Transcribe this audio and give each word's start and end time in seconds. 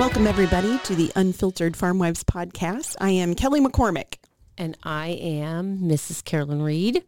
Welcome, 0.00 0.26
everybody, 0.26 0.78
to 0.84 0.94
the 0.94 1.12
Unfiltered 1.14 1.76
Farm 1.76 1.98
Wives 1.98 2.24
podcast. 2.24 2.96
I 3.02 3.10
am 3.10 3.34
Kelly 3.34 3.60
McCormick. 3.60 4.14
And 4.56 4.74
I 4.82 5.08
am 5.08 5.80
Mrs. 5.80 6.24
Carolyn 6.24 6.62
Reed. 6.62 7.04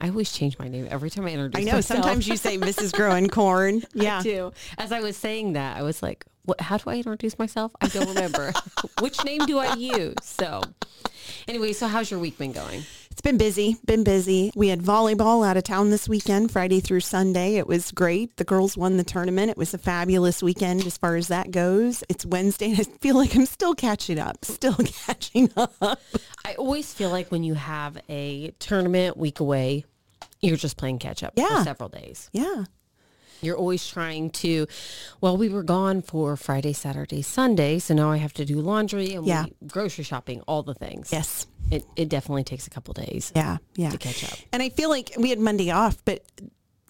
I 0.00 0.08
always 0.08 0.32
change 0.32 0.58
my 0.58 0.66
name 0.66 0.88
every 0.90 1.10
time 1.10 1.26
I 1.26 1.28
introduce 1.30 1.54
myself. 1.54 1.68
I 1.68 1.70
know 1.70 1.76
myself. 1.76 2.02
sometimes 2.02 2.26
you 2.26 2.36
say 2.36 2.58
Mrs. 2.58 2.92
Growing 2.92 3.28
Corn. 3.30 3.84
Yeah. 3.94 4.18
I 4.18 4.22
do. 4.22 4.52
As 4.78 4.90
I 4.90 4.98
was 4.98 5.16
saying 5.16 5.52
that, 5.52 5.76
I 5.76 5.82
was 5.82 6.02
like, 6.02 6.24
what, 6.44 6.60
how 6.60 6.76
do 6.76 6.90
I 6.90 6.96
introduce 6.96 7.38
myself? 7.38 7.70
I 7.80 7.86
don't 7.86 8.08
remember. 8.08 8.52
Which 9.00 9.24
name 9.24 9.46
do 9.46 9.58
I 9.58 9.76
use? 9.76 10.16
So 10.22 10.60
anyway, 11.46 11.72
so 11.72 11.86
how's 11.86 12.10
your 12.10 12.18
week 12.18 12.36
been 12.36 12.50
going? 12.50 12.82
It's 13.14 13.20
been 13.20 13.38
busy, 13.38 13.76
been 13.86 14.02
busy. 14.02 14.50
We 14.56 14.68
had 14.68 14.80
volleyball 14.82 15.46
out 15.46 15.56
of 15.56 15.62
town 15.62 15.90
this 15.90 16.08
weekend, 16.08 16.50
Friday 16.50 16.80
through 16.80 16.98
Sunday. 17.00 17.54
It 17.54 17.66
was 17.68 17.92
great. 17.92 18.36
The 18.38 18.44
girls 18.44 18.76
won 18.76 18.96
the 18.96 19.04
tournament. 19.04 19.52
It 19.52 19.56
was 19.56 19.72
a 19.72 19.78
fabulous 19.78 20.42
weekend 20.42 20.84
as 20.84 20.98
far 20.98 21.14
as 21.14 21.28
that 21.28 21.52
goes. 21.52 22.02
It's 22.08 22.26
Wednesday 22.26 22.70
and 22.72 22.80
I 22.80 22.82
feel 22.82 23.14
like 23.16 23.36
I'm 23.36 23.46
still 23.46 23.76
catching 23.76 24.18
up, 24.18 24.44
still 24.44 24.74
catching 24.84 25.48
up. 25.56 25.72
I 26.44 26.54
always 26.58 26.92
feel 26.92 27.08
like 27.10 27.30
when 27.30 27.44
you 27.44 27.54
have 27.54 27.96
a 28.08 28.50
tournament 28.58 29.16
week 29.16 29.38
away, 29.38 29.84
you're 30.40 30.56
just 30.56 30.76
playing 30.76 30.98
catch 30.98 31.22
up 31.22 31.34
Yeah. 31.36 31.58
for 31.58 31.64
several 31.64 31.88
days. 31.90 32.28
Yeah. 32.32 32.64
You're 33.42 33.56
always 33.56 33.86
trying 33.86 34.30
to, 34.30 34.66
well, 35.20 35.36
we 35.36 35.48
were 35.50 35.62
gone 35.62 36.02
for 36.02 36.36
Friday, 36.36 36.72
Saturday, 36.72 37.22
Sunday, 37.22 37.78
so 37.78 37.94
now 37.94 38.10
I 38.10 38.16
have 38.16 38.32
to 38.34 38.44
do 38.44 38.60
laundry 38.60 39.12
and 39.14 39.24
Yeah. 39.24 39.44
we, 39.44 39.68
grocery 39.68 40.02
shopping, 40.02 40.40
all 40.48 40.64
the 40.64 40.74
things. 40.74 41.10
Yes. 41.12 41.46
It, 41.70 41.84
it 41.96 42.08
definitely 42.08 42.44
takes 42.44 42.66
a 42.66 42.70
couple 42.70 42.94
days 42.94 43.32
Yeah. 43.34 43.58
Yeah. 43.74 43.90
to 43.90 43.98
catch 43.98 44.24
up. 44.24 44.38
And 44.52 44.62
I 44.62 44.68
feel 44.68 44.90
like 44.90 45.12
we 45.18 45.30
had 45.30 45.38
Monday 45.38 45.70
off, 45.70 46.04
but 46.04 46.22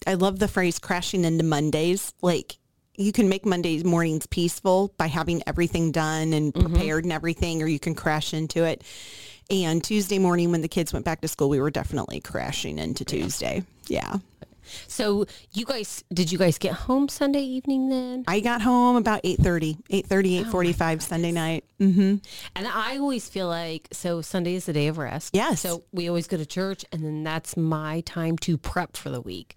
I 0.05 0.15
love 0.15 0.39
the 0.39 0.47
phrase 0.47 0.79
crashing 0.79 1.25
into 1.25 1.43
Mondays. 1.43 2.13
Like 2.21 2.57
you 2.97 3.11
can 3.11 3.29
make 3.29 3.45
Mondays 3.45 3.83
mornings 3.83 4.25
peaceful 4.27 4.93
by 4.97 5.07
having 5.07 5.41
everything 5.47 5.91
done 5.91 6.33
and 6.33 6.53
mm-hmm. 6.53 6.73
prepared 6.73 7.03
and 7.03 7.13
everything, 7.13 7.61
or 7.61 7.67
you 7.67 7.79
can 7.79 7.95
crash 7.95 8.33
into 8.33 8.63
it. 8.63 8.83
And 9.49 9.83
Tuesday 9.83 10.17
morning 10.17 10.51
when 10.51 10.61
the 10.61 10.67
kids 10.67 10.91
went 10.91 11.05
back 11.05 11.21
to 11.21 11.27
school, 11.27 11.49
we 11.49 11.59
were 11.59 11.69
definitely 11.69 12.19
crashing 12.19 12.79
into 12.79 13.05
Tuesday. 13.05 13.63
Yeah. 13.87 14.17
So 14.87 15.25
you 15.53 15.65
guys, 15.65 16.03
did 16.13 16.31
you 16.31 16.37
guys 16.37 16.57
get 16.57 16.73
home 16.73 17.09
Sunday 17.09 17.41
evening 17.41 17.89
then? 17.89 18.23
I 18.27 18.39
got 18.39 18.61
home 18.61 18.95
about 18.95 19.23
8.30, 19.23 19.83
8.30, 19.89 20.45
8.45 20.45 21.01
Sunday 21.01 21.31
night. 21.31 21.65
Mm-hmm. 21.79 22.15
And 22.55 22.67
I 22.67 22.97
always 22.97 23.27
feel 23.27 23.47
like, 23.47 23.87
so 23.91 24.21
Sunday 24.21 24.55
is 24.55 24.65
the 24.65 24.73
day 24.73 24.87
of 24.87 24.97
rest. 24.97 25.35
Yes. 25.35 25.61
So 25.61 25.83
we 25.91 26.07
always 26.07 26.27
go 26.27 26.37
to 26.37 26.45
church 26.45 26.85
and 26.91 27.03
then 27.03 27.23
that's 27.23 27.57
my 27.57 28.01
time 28.01 28.37
to 28.39 28.57
prep 28.57 28.97
for 28.97 29.09
the 29.09 29.21
week. 29.21 29.55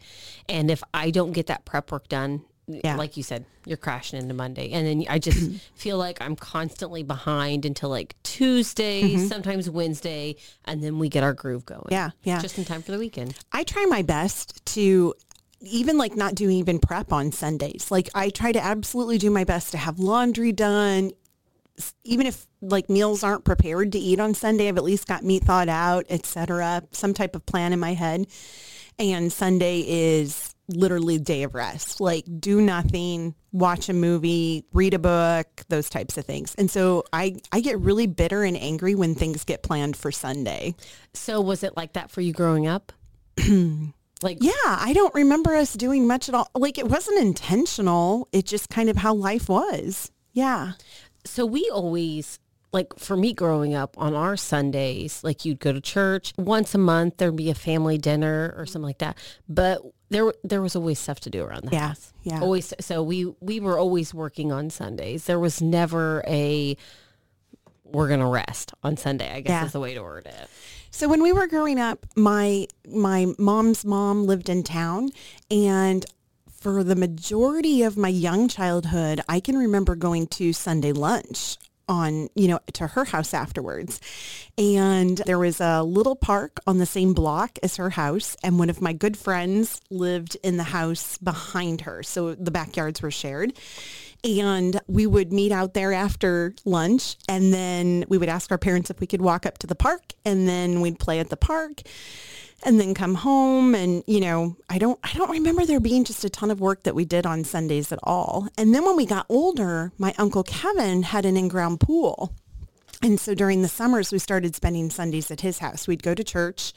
And 0.49 0.71
if 0.71 0.83
I 0.93 1.11
don't 1.11 1.33
get 1.33 1.47
that 1.47 1.65
prep 1.65 1.91
work 1.93 2.09
done, 2.09 2.45
Yeah. 2.69 2.97
like 2.97 3.17
you 3.17 3.23
said, 3.23 3.47
you're 3.65 3.79
crashing 3.79 4.21
into 4.21 4.35
Monday. 4.35 4.71
And 4.73 4.87
then 4.87 5.05
I 5.09 5.19
just 5.19 5.61
feel 5.75 5.97
like 5.97 6.21
I'm 6.21 6.37
constantly 6.37 7.03
behind 7.03 7.65
until 7.65 7.89
like 7.89 8.15
Tuesday, 8.23 9.17
sometimes 9.27 9.71
Wednesday, 9.71 10.37
and 10.67 10.83
then 10.83 10.99
we 10.99 11.09
get 11.09 11.23
our 11.23 11.33
groove 11.33 11.65
going. 11.65 11.81
Mm-hmm. 11.81 11.93
Yeah, 11.93 12.11
yeah. 12.25 12.41
Just 12.41 12.59
in 12.59 12.65
time 12.65 12.83
for 12.83 12.93
the 12.93 12.99
weekend. 12.99 13.35
I 13.53 13.65
try 13.65 13.87
my 13.87 14.03
best 14.03 14.65
to 14.75 15.15
even 15.61 15.99
like 15.99 16.15
not 16.15 16.35
do 16.35 16.49
even 16.49 16.79
prep 16.79 17.13
on 17.13 17.33
Sundays. 17.33 17.91
Like 17.91 18.11
I 18.15 18.31
try 18.31 18.53
to 18.53 18.63
absolutely 18.63 19.19
do 19.19 19.31
my 19.31 19.45
best 19.45 19.73
to 19.73 19.79
have 19.79 19.99
laundry 19.99 20.53
done. 20.53 21.13
Even 22.05 22.27
if 22.27 22.47
like 22.61 22.91
meals 22.91 23.23
aren't 23.23 23.45
prepared 23.45 23.93
to 23.93 23.99
eat 23.99 24.21
on 24.21 24.35
Sunday, 24.35 24.69
I've 24.69 24.77
at 24.77 24.85
least 24.85 25.07
got 25.07 25.25
meat 25.25 25.45
thawed 25.45 25.69
out, 25.69 26.07
etc. 26.11 26.83
Some 26.93 27.15
type 27.15 27.35
of 27.35 27.47
plan 27.47 27.73
in 27.73 27.81
my 27.81 27.95
head. 27.95 28.27
And 28.99 29.33
Sunday 29.33 29.85
is 29.87 30.55
literally 30.69 31.19
day 31.19 31.43
of 31.43 31.55
rest. 31.55 32.01
Like 32.01 32.25
do 32.39 32.61
nothing, 32.61 33.35
watch 33.53 33.89
a 33.89 33.93
movie, 33.93 34.65
read 34.73 34.95
a 34.95 34.99
book, 34.99 35.47
those 35.69 35.89
types 35.89 36.17
of 36.19 36.25
things. 36.25 36.55
And 36.57 36.71
so 36.71 37.05
I, 37.13 37.41
I 37.53 37.61
get 37.61 37.79
really 37.81 38.07
bitter 38.07 38.45
and 38.45 38.57
angry 38.57 38.95
when 38.95 39.15
things 39.15 39.45
get 39.45 39.63
planned 39.63 39.97
for 39.97 40.13
Sunday. 40.13 40.75
So 41.15 41.41
was 41.41 41.63
it 41.65 41.77
like 41.77 41.95
that 41.95 42.11
for 42.11 42.21
you 42.21 42.33
growing 42.33 42.67
up? 42.67 42.93
like, 44.23 44.39
Yeah, 44.41 44.53
I 44.65 44.93
don't 44.95 45.15
remember 45.15 45.55
us 45.55 45.73
doing 45.73 46.07
much 46.07 46.29
at 46.29 46.35
all. 46.35 46.51
Like 46.55 46.79
it 46.79 46.89
wasn't 46.89 47.19
intentional. 47.21 48.29
It 48.33 48.45
just 48.47 48.69
kind 48.69 48.89
of 48.89 48.97
how 48.97 49.15
life 49.15 49.49
was. 49.49 50.11
Yeah. 50.33 50.73
so 51.25 51.45
we 51.45 51.69
always 51.73 52.39
like 52.73 52.99
for 52.99 53.17
me 53.17 53.33
growing 53.33 53.75
up 53.75 53.97
on 53.99 54.15
our 54.15 54.37
Sundays, 54.37 55.25
like 55.25 55.45
you'd 55.45 55.59
go 55.59 55.73
to 55.73 55.81
church 55.81 56.33
once 56.37 56.75
a 56.75 56.79
month, 56.79 57.17
there'd 57.17 57.35
be 57.35 57.51
a 57.51 57.55
family 57.55 57.97
dinner 57.99 58.55
or 58.57 58.67
something 58.67 58.83
like 58.83 58.99
that. 58.99 59.17
But 59.49 59.81
there 60.11 60.33
there 60.45 60.63
was 60.63 60.75
always 60.77 60.99
stuff 60.99 61.21
to 61.21 61.31
do 61.31 61.45
around 61.45 61.65
the 61.65 61.73
Yeah, 61.73 61.89
house. 61.89 62.13
yeah. 62.23 62.41
Always 62.41 62.73
so 62.81 63.03
we 63.03 63.27
we 63.41 63.61
were 63.61 63.79
always 63.79 64.13
working 64.15 64.53
on 64.53 64.71
Sundays. 64.71 65.25
There 65.25 65.39
was 65.41 65.61
never 65.63 66.23
a 66.27 66.77
we're 67.85 68.09
gonna 68.09 68.29
rest 68.29 68.73
on 68.83 68.97
Sunday, 68.97 69.33
I 69.33 69.41
guess 69.41 69.51
Yeah. 69.51 69.65
is 69.67 69.73
the 69.73 69.81
way 69.81 69.95
to 69.95 70.03
word 70.03 70.27
it. 70.27 70.49
So 70.91 71.09
when 71.09 71.23
we 71.23 71.33
were 71.33 71.47
growing 71.47 71.79
up, 71.79 72.07
my 72.17 72.67
my 72.89 73.27
mom's 73.39 73.85
mom 73.85 74.27
lived 74.27 74.49
in 74.49 74.63
town 74.63 75.11
and 75.51 76.05
for 76.61 76.83
the 76.83 76.97
majority 76.97 77.83
of 77.85 77.97
my 77.97 78.09
young 78.09 78.49
childhood, 78.49 79.21
I 79.29 79.39
can 79.41 79.57
remember 79.57 79.95
going 79.95 80.27
to 80.29 80.53
Sunday 80.53 80.93
lunch 80.93 81.57
on, 81.89 82.29
you 82.35 82.49
know, 82.49 82.61
to 82.75 82.87
her 82.89 83.05
house 83.05 83.35
afterwards. 83.35 84.01
And 84.57 85.19
there 85.19 85.39
was 85.39 85.61
a 85.61 85.83
little 85.83 86.17
park 86.17 86.61
on 86.67 86.79
the 86.79 86.87
same 86.87 87.15
block 87.15 87.59
as 87.63 87.77
her 87.77 87.91
house. 87.91 88.37
And 88.43 88.59
one 88.59 88.71
of 88.71 88.81
my 88.81 88.93
good 88.93 89.17
friends 89.17 89.81
lived 89.91 90.37
in 90.43 90.57
the 90.57 90.65
house 90.65 91.19
behind 91.19 91.83
her. 91.83 92.03
So 92.03 92.35
the 92.35 92.51
backyards 92.51 93.03
were 93.03 93.11
shared. 93.11 93.53
And 94.25 94.81
we 94.89 95.07
would 95.07 95.33
meet 95.33 95.53
out 95.53 95.75
there 95.75 95.93
after 95.93 96.55
lunch 96.65 97.17
and 97.29 97.55
then 97.55 98.05
we 98.09 98.19
would 98.19 98.29
ask 98.29 98.51
our 98.51 98.59
parents 98.59 98.91
if 98.91 98.99
we 98.99 99.07
could 99.07 99.23
walk 99.23 99.47
up 99.47 99.59
to 99.59 99.69
the 99.69 99.77
park 99.77 100.13
and 100.25 100.49
then 100.49 100.81
we'd 100.81 100.99
play 100.99 101.21
at 101.21 101.31
the 101.31 101.37
park 101.37 101.83
and 102.65 102.81
then 102.81 102.95
come 102.95 103.15
home 103.15 103.75
and 103.75 104.03
you 104.07 104.21
know 104.21 104.57
i 104.69 104.79
don't 104.79 104.99
i 105.03 105.13
don't 105.15 105.31
remember 105.31 105.65
there 105.65 105.81
being 105.81 106.05
just 106.05 106.25
a 106.25 106.31
ton 106.31 106.51
of 106.51 106.61
work 106.61 106.83
that 106.83 106.95
we 106.95 107.05
did 107.05 107.27
on 107.27 107.45
sundays 107.45 107.93
at 107.93 107.99
all. 108.03 108.49
And 108.57 108.75
then 108.75 108.85
when 108.85 108.97
we 108.97 109.07
got 109.07 109.27
older 109.29 109.93
my 109.99 110.15
uncle 110.19 110.43
kevin 110.43 111.03
had 111.03 111.25
an 111.25 111.37
in-ground 111.37 111.81
pool. 111.81 112.35
And 113.01 113.21
so 113.21 113.33
during 113.33 113.63
the 113.63 113.69
summers 113.69 114.11
we 114.11 114.19
started 114.19 114.57
spending 114.57 114.91
sundays 114.91 115.31
at 115.31 115.41
his 115.41 115.61
house. 115.61 115.87
We'd 115.87 116.03
go 116.03 116.15
to 116.15 116.25
church 116.25 116.73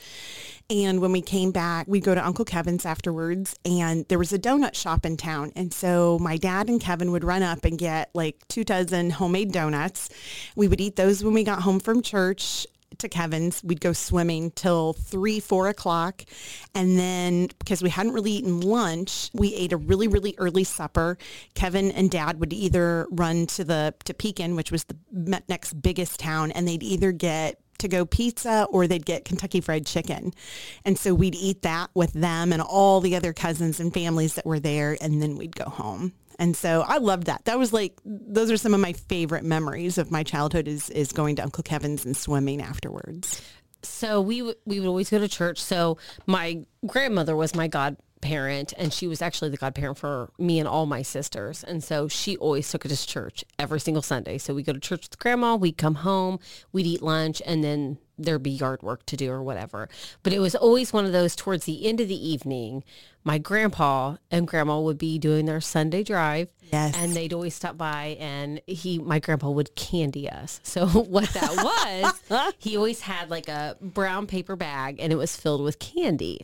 and 0.69 1.02
when 1.02 1.12
we 1.12 1.22
came 1.22 1.52
back 1.52 1.88
we'd 1.88 2.03
go 2.03 2.13
to 2.13 2.25
uncle 2.25 2.46
kevin's 2.46 2.86
afterwards 2.86 3.56
and 3.66 4.06
there 4.08 4.19
was 4.19 4.31
a 4.31 4.40
donut 4.40 4.75
shop 4.75 5.03
in 5.06 5.18
town. 5.18 5.52
And 5.56 5.74
so 5.74 6.19
my 6.19 6.38
dad 6.38 6.69
and 6.69 6.80
kevin 6.80 7.12
would 7.12 7.24
run 7.24 7.42
up 7.42 7.66
and 7.66 7.78
get 7.78 8.12
like 8.13 8.48
two 8.48 8.63
dozen 8.63 9.09
homemade 9.09 9.52
donuts. 9.52 10.09
We 10.56 10.68
would 10.68 10.80
eat 10.80 10.96
those 10.96 11.24
when 11.24 11.34
we 11.34 11.44
got 11.44 11.63
home 11.63 11.80
from 11.80 12.03
church 12.03 12.68
to 12.97 13.09
Kevin's. 13.09 13.63
We'd 13.63 13.81
go 13.81 13.94
swimming 13.94 14.52
till 14.52 14.94
three, 14.94 15.40
four 15.40 15.68
o'clock. 15.68 16.24
And 16.75 16.97
then 16.97 17.47
because 17.59 17.81
we 17.81 17.90
hadn't 17.90 18.13
really 18.13 18.31
eaten 18.31 18.62
lunch, 18.62 19.29
we 19.34 19.53
ate 19.56 19.74
a 19.74 19.78
really, 19.78 20.07
really 20.07 20.35
early 20.38 20.63
supper. 20.63 21.18
Kevin 21.53 21.91
and 21.91 22.09
dad 22.09 22.40
would 22.40 22.53
either 22.53 23.07
run 23.12 23.47
to 23.47 23.63
the, 23.63 23.94
to 24.06 24.13
Pekin, 24.13 24.56
which 24.56 24.72
was 24.72 24.85
the 24.85 25.41
next 25.47 25.81
biggest 25.81 26.19
town, 26.19 26.51
and 26.51 26.68
they'd 26.68 26.84
either 26.84 27.12
get 27.12 27.59
to 27.80 27.88
go 27.88 28.06
pizza 28.06 28.68
or 28.69 28.88
they'd 28.88 29.06
get 29.06 29.25
Kentucky 29.25 29.59
fried 29.59 29.85
chicken. 29.85 30.31
And 30.85 30.97
so 30.97 31.13
we'd 31.13 31.35
eat 31.35 31.63
that 31.63 31.90
with 31.94 32.13
them 32.13 32.53
and 32.53 32.62
all 32.62 33.01
the 33.01 33.16
other 33.16 33.34
cousins 33.34 33.80
and 33.80 33.94
families 33.94 34.35
that 34.35 34.46
were 34.46 34.59
there. 34.59 34.97
And 35.01 35.22
then 35.22 35.35
we'd 35.35 35.56
go 35.56 35.66
home. 35.66 36.13
And 36.40 36.56
so 36.56 36.84
I 36.88 36.97
loved 36.97 37.28
that. 37.28 37.46
That 37.46 37.59
was 37.59 37.74
like, 37.74 38.00
those 38.06 38.52
are 38.52 38.58
some 38.58 38.74
of 38.74 38.80
my 38.80 38.94
favorite 38.94 39.44
memories 39.44 39.97
of 39.97 40.12
my 40.12 40.24
childhood 40.24 40.68
is, 40.68 40.90
is 40.90 41.12
going 41.12 41.36
to 41.38 41.44
Uncle 41.44 41.64
Kevin's 41.64 42.06
and 42.06 42.16
swimming 42.16 42.62
afterwards. 42.62 43.42
So 43.83 44.22
we 44.22 44.39
w- 44.39 44.57
we 44.66 44.80
would 44.80 44.88
always 44.88 45.10
go 45.10 45.19
to 45.19 45.28
church. 45.28 45.62
So 45.62 45.98
my 46.28 46.66
grandmother 46.86 47.36
was 47.36 47.56
my 47.56 47.68
godparent, 47.68 48.74
and 48.78 48.94
she 48.94 49.07
was 49.07 49.22
actually 49.22 49.50
the 49.50 49.57
godparent 49.57 49.98
for 49.98 50.31
me 50.38 50.60
and 50.60 50.68
all 50.68 50.86
my 50.86 51.01
sisters. 51.01 51.63
And 51.63 51.83
so 51.83 52.07
she 52.07 52.38
always 52.38 52.69
took 52.69 52.86
us 52.86 53.06
to 53.06 53.07
church 53.07 53.44
every 53.57 53.80
single 53.80 54.04
Sunday. 54.04 54.38
So 54.38 54.54
we 54.54 54.62
go 54.63 54.74
to 54.74 54.80
church 54.80 55.10
with 55.10 55.18
grandma. 55.18 55.56
We'd 55.56 55.77
come 55.77 55.95
home. 55.95 56.39
We'd 56.72 56.86
eat 56.86 57.01
lunch, 57.01 57.42
and 57.45 57.63
then 57.63 57.98
there'd 58.23 58.44
be 58.44 58.51
yard 58.51 58.81
work 58.81 59.06
to 59.07 59.18
do 59.18 59.31
or 59.31 59.41
whatever. 59.44 59.89
But 60.23 60.33
it 60.33 60.39
was 60.39 60.56
always 60.56 60.94
one 60.94 61.06
of 61.06 61.12
those 61.12 61.35
towards 61.35 61.65
the 61.65 61.85
end 61.85 62.00
of 62.00 62.07
the 62.07 62.29
evening. 62.29 62.83
My 63.23 63.38
grandpa 63.38 64.18
and 64.31 64.47
grandma 64.47 64.79
would 64.79 64.97
be 64.97 65.19
doing 65.19 65.45
their 65.45 65.62
Sunday 65.62 66.03
drive. 66.03 66.50
Yes. 66.71 66.95
And 66.97 67.13
they'd 67.13 67.33
always 67.33 67.53
stop 67.53 67.77
by 67.77 68.18
and 68.19 68.62
he, 68.65 68.97
my 69.00 69.19
grandpa 69.19 69.50
would 69.50 69.75
candy 69.75 70.29
us. 70.29 70.59
So 70.71 70.88
what 70.88 71.29
that 71.33 72.13
was, 72.29 72.53
he 72.57 72.77
always 72.77 73.01
had 73.01 73.29
like 73.29 73.50
a 73.50 73.75
brown 73.81 74.25
paper 74.25 74.56
bag 74.56 75.00
and 75.00 75.12
it 75.12 75.17
was 75.17 75.35
filled 75.35 75.62
with 75.62 75.79
candy. 75.79 76.41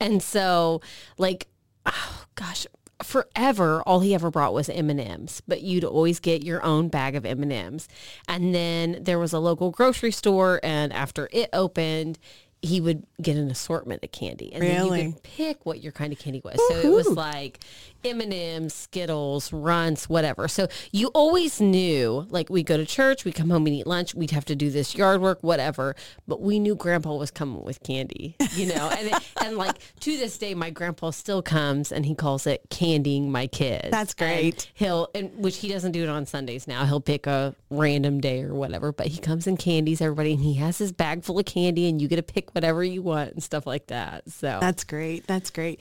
And 0.00 0.22
so 0.22 0.80
like, 1.18 1.46
oh 1.84 2.24
gosh, 2.34 2.66
forever, 3.02 3.82
all 3.82 4.00
he 4.00 4.14
ever 4.14 4.30
brought 4.30 4.54
was 4.54 4.68
M&Ms, 4.68 5.42
but 5.46 5.62
you'd 5.62 5.84
always 5.84 6.20
get 6.20 6.44
your 6.44 6.62
own 6.64 6.88
bag 6.88 7.14
of 7.14 7.26
M&Ms. 7.26 7.88
And 8.28 8.54
then 8.54 8.98
there 9.00 9.18
was 9.18 9.32
a 9.32 9.38
local 9.38 9.70
grocery 9.70 10.12
store 10.12 10.60
and 10.62 10.92
after 10.92 11.28
it 11.32 11.50
opened, 11.52 12.18
he 12.66 12.80
would 12.80 13.06
get 13.22 13.36
an 13.36 13.50
assortment 13.50 14.02
of 14.04 14.12
candy, 14.12 14.52
and 14.52 14.62
then 14.62 14.70
you 14.84 14.90
Really? 14.92 15.12
could 15.12 15.22
pick 15.22 15.66
what 15.66 15.82
your 15.82 15.92
kind 15.92 16.12
of 16.12 16.18
candy 16.18 16.40
was. 16.44 16.56
So 16.68 16.76
it 16.76 16.90
was 16.92 17.08
like 17.08 17.60
M 18.04 18.20
and 18.20 18.32
M's, 18.32 18.74
Skittles, 18.74 19.52
Runts, 19.52 20.08
whatever. 20.08 20.48
So 20.48 20.68
you 20.92 21.08
always 21.08 21.60
knew, 21.60 22.26
like 22.30 22.50
we 22.50 22.62
go 22.62 22.76
to 22.76 22.86
church, 22.86 23.24
we 23.24 23.32
come 23.32 23.50
home 23.50 23.66
and 23.66 23.74
eat 23.74 23.86
lunch, 23.86 24.14
we'd 24.14 24.30
have 24.30 24.44
to 24.46 24.54
do 24.56 24.70
this 24.70 24.94
yard 24.94 25.20
work, 25.20 25.38
whatever. 25.42 25.96
But 26.28 26.40
we 26.40 26.58
knew 26.58 26.74
Grandpa 26.74 27.14
was 27.16 27.30
coming 27.30 27.64
with 27.64 27.82
candy, 27.82 28.36
you 28.54 28.66
know. 28.66 28.88
and 28.96 29.08
it- 29.08 29.22
and 29.44 29.56
like 29.56 29.76
to 30.00 30.16
this 30.16 30.38
day, 30.38 30.54
my 30.54 30.70
Grandpa 30.70 31.10
still 31.10 31.42
comes 31.42 31.90
and 31.92 32.06
he 32.06 32.14
calls 32.14 32.46
it 32.46 32.62
candying 32.70 33.30
my 33.30 33.46
kids. 33.46 33.90
That's 33.90 34.14
And 34.18 34.18
great. 34.18 34.70
he'll, 34.74 35.08
and 35.14 35.30
which 35.38 35.58
he 35.58 35.68
doesn't 35.68 35.92
do 35.92 36.02
it 36.02 36.08
on 36.08 36.26
Sundays 36.26 36.66
now. 36.68 36.84
He'll 36.84 37.00
pick 37.00 37.26
a 37.26 37.54
random 37.70 38.20
day 38.20 38.42
or 38.42 38.54
whatever, 38.54 38.92
but 38.92 39.08
he 39.08 39.18
comes 39.18 39.46
and 39.46 39.58
candies 39.58 40.00
everybody, 40.00 40.32
and 40.32 40.42
he 40.42 40.54
has 40.54 40.78
his 40.78 40.92
bag 40.92 41.24
full 41.24 41.38
of 41.38 41.44
candy, 41.44 41.88
and 41.88 42.00
you 42.00 42.08
get 42.08 42.16
to 42.16 42.22
pick 42.22 42.52
whatever 42.56 42.82
you 42.82 43.02
want 43.02 43.32
and 43.34 43.42
stuff 43.42 43.66
like 43.66 43.88
that. 43.88 44.28
So 44.30 44.58
That's 44.60 44.82
great. 44.82 45.26
That's 45.26 45.50
great. 45.50 45.80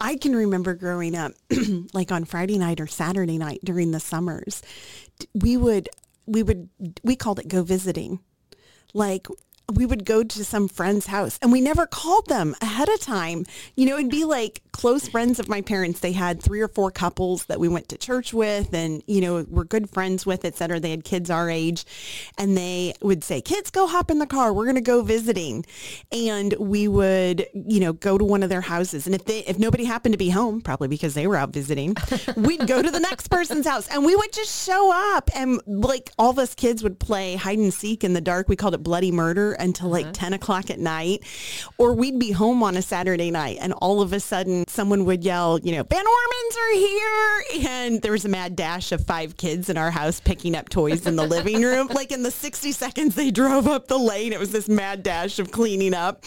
I 0.00 0.16
can 0.16 0.34
remember 0.34 0.74
growing 0.74 1.14
up, 1.14 1.32
like 1.92 2.10
on 2.10 2.24
Friday 2.24 2.56
night 2.56 2.80
or 2.80 2.86
Saturday 2.86 3.36
night 3.36 3.60
during 3.62 3.90
the 3.90 4.00
summers, 4.00 4.62
we 5.34 5.58
would, 5.58 5.90
we 6.24 6.42
would, 6.42 6.70
we 7.02 7.14
called 7.14 7.40
it 7.40 7.48
go 7.48 7.62
visiting. 7.62 8.20
Like 8.94 9.26
we 9.72 9.84
would 9.84 10.06
go 10.06 10.24
to 10.24 10.44
some 10.44 10.66
friend's 10.66 11.06
house 11.06 11.38
and 11.42 11.52
we 11.52 11.60
never 11.60 11.86
called 11.86 12.26
them 12.26 12.56
ahead 12.62 12.88
of 12.88 13.00
time. 13.00 13.44
You 13.76 13.84
know, 13.84 13.98
it'd 13.98 14.10
be 14.10 14.24
like 14.24 14.62
close 14.74 15.06
friends 15.06 15.38
of 15.38 15.48
my 15.48 15.60
parents. 15.60 16.00
They 16.00 16.10
had 16.10 16.42
three 16.42 16.60
or 16.60 16.66
four 16.66 16.90
couples 16.90 17.44
that 17.44 17.60
we 17.60 17.68
went 17.68 17.88
to 17.90 17.96
church 17.96 18.34
with 18.34 18.74
and, 18.74 19.04
you 19.06 19.20
know, 19.20 19.46
were 19.48 19.64
good 19.64 19.88
friends 19.88 20.26
with, 20.26 20.44
et 20.44 20.56
cetera. 20.56 20.80
They 20.80 20.90
had 20.90 21.04
kids 21.04 21.30
our 21.30 21.48
age 21.48 21.86
and 22.38 22.56
they 22.56 22.92
would 23.00 23.22
say, 23.22 23.40
kids, 23.40 23.70
go 23.70 23.86
hop 23.86 24.10
in 24.10 24.18
the 24.18 24.26
car. 24.26 24.52
We're 24.52 24.64
going 24.64 24.74
to 24.74 24.80
go 24.80 25.02
visiting. 25.02 25.64
And 26.10 26.54
we 26.58 26.88
would, 26.88 27.46
you 27.54 27.78
know, 27.78 27.92
go 27.92 28.18
to 28.18 28.24
one 28.24 28.42
of 28.42 28.48
their 28.48 28.60
houses. 28.60 29.06
And 29.06 29.14
if 29.14 29.24
they, 29.26 29.44
if 29.44 29.60
nobody 29.60 29.84
happened 29.84 30.14
to 30.14 30.18
be 30.18 30.28
home, 30.28 30.60
probably 30.60 30.88
because 30.88 31.14
they 31.14 31.28
were 31.28 31.36
out 31.36 31.50
visiting, 31.50 31.94
we'd 32.36 32.66
go 32.66 32.82
to 32.82 32.90
the 32.90 33.00
next 33.00 33.28
person's 33.28 33.68
house 33.68 33.86
and 33.86 34.04
we 34.04 34.16
would 34.16 34.32
just 34.32 34.66
show 34.66 34.92
up 35.14 35.30
and 35.36 35.60
like 35.68 36.10
all 36.18 36.30
of 36.30 36.38
us 36.40 36.52
kids 36.52 36.82
would 36.82 36.98
play 36.98 37.36
hide 37.36 37.58
and 37.58 37.72
seek 37.72 38.02
in 38.02 38.12
the 38.12 38.20
dark. 38.20 38.48
We 38.48 38.56
called 38.56 38.74
it 38.74 38.82
bloody 38.82 39.12
murder 39.12 39.52
until 39.52 39.88
like 39.88 40.06
uh-huh. 40.06 40.14
10 40.14 40.32
o'clock 40.32 40.68
at 40.68 40.80
night. 40.80 41.22
Or 41.78 41.94
we'd 41.94 42.18
be 42.18 42.32
home 42.32 42.64
on 42.64 42.76
a 42.76 42.82
Saturday 42.82 43.30
night 43.30 43.58
and 43.60 43.72
all 43.74 44.02
of 44.02 44.12
a 44.12 44.18
sudden 44.18 44.63
someone 44.68 45.04
would 45.04 45.24
yell, 45.24 45.58
you 45.60 45.72
know, 45.72 45.82
Van 45.82 46.04
Ormans 46.04 46.56
are 46.56 46.72
here. 46.74 47.44
And 47.68 48.02
there 48.02 48.12
was 48.12 48.24
a 48.24 48.28
mad 48.28 48.56
dash 48.56 48.92
of 48.92 49.04
five 49.04 49.36
kids 49.36 49.68
in 49.68 49.76
our 49.76 49.90
house 49.90 50.20
picking 50.20 50.56
up 50.56 50.68
toys 50.68 51.06
in 51.06 51.16
the 51.16 51.26
living 51.26 51.62
room. 51.62 51.88
Like 51.88 52.12
in 52.12 52.22
the 52.22 52.30
60 52.30 52.72
seconds 52.72 53.14
they 53.14 53.30
drove 53.30 53.66
up 53.66 53.88
the 53.88 53.98
lane, 53.98 54.32
it 54.32 54.38
was 54.38 54.52
this 54.52 54.68
mad 54.68 55.02
dash 55.02 55.38
of 55.38 55.50
cleaning 55.50 55.94
up. 55.94 56.24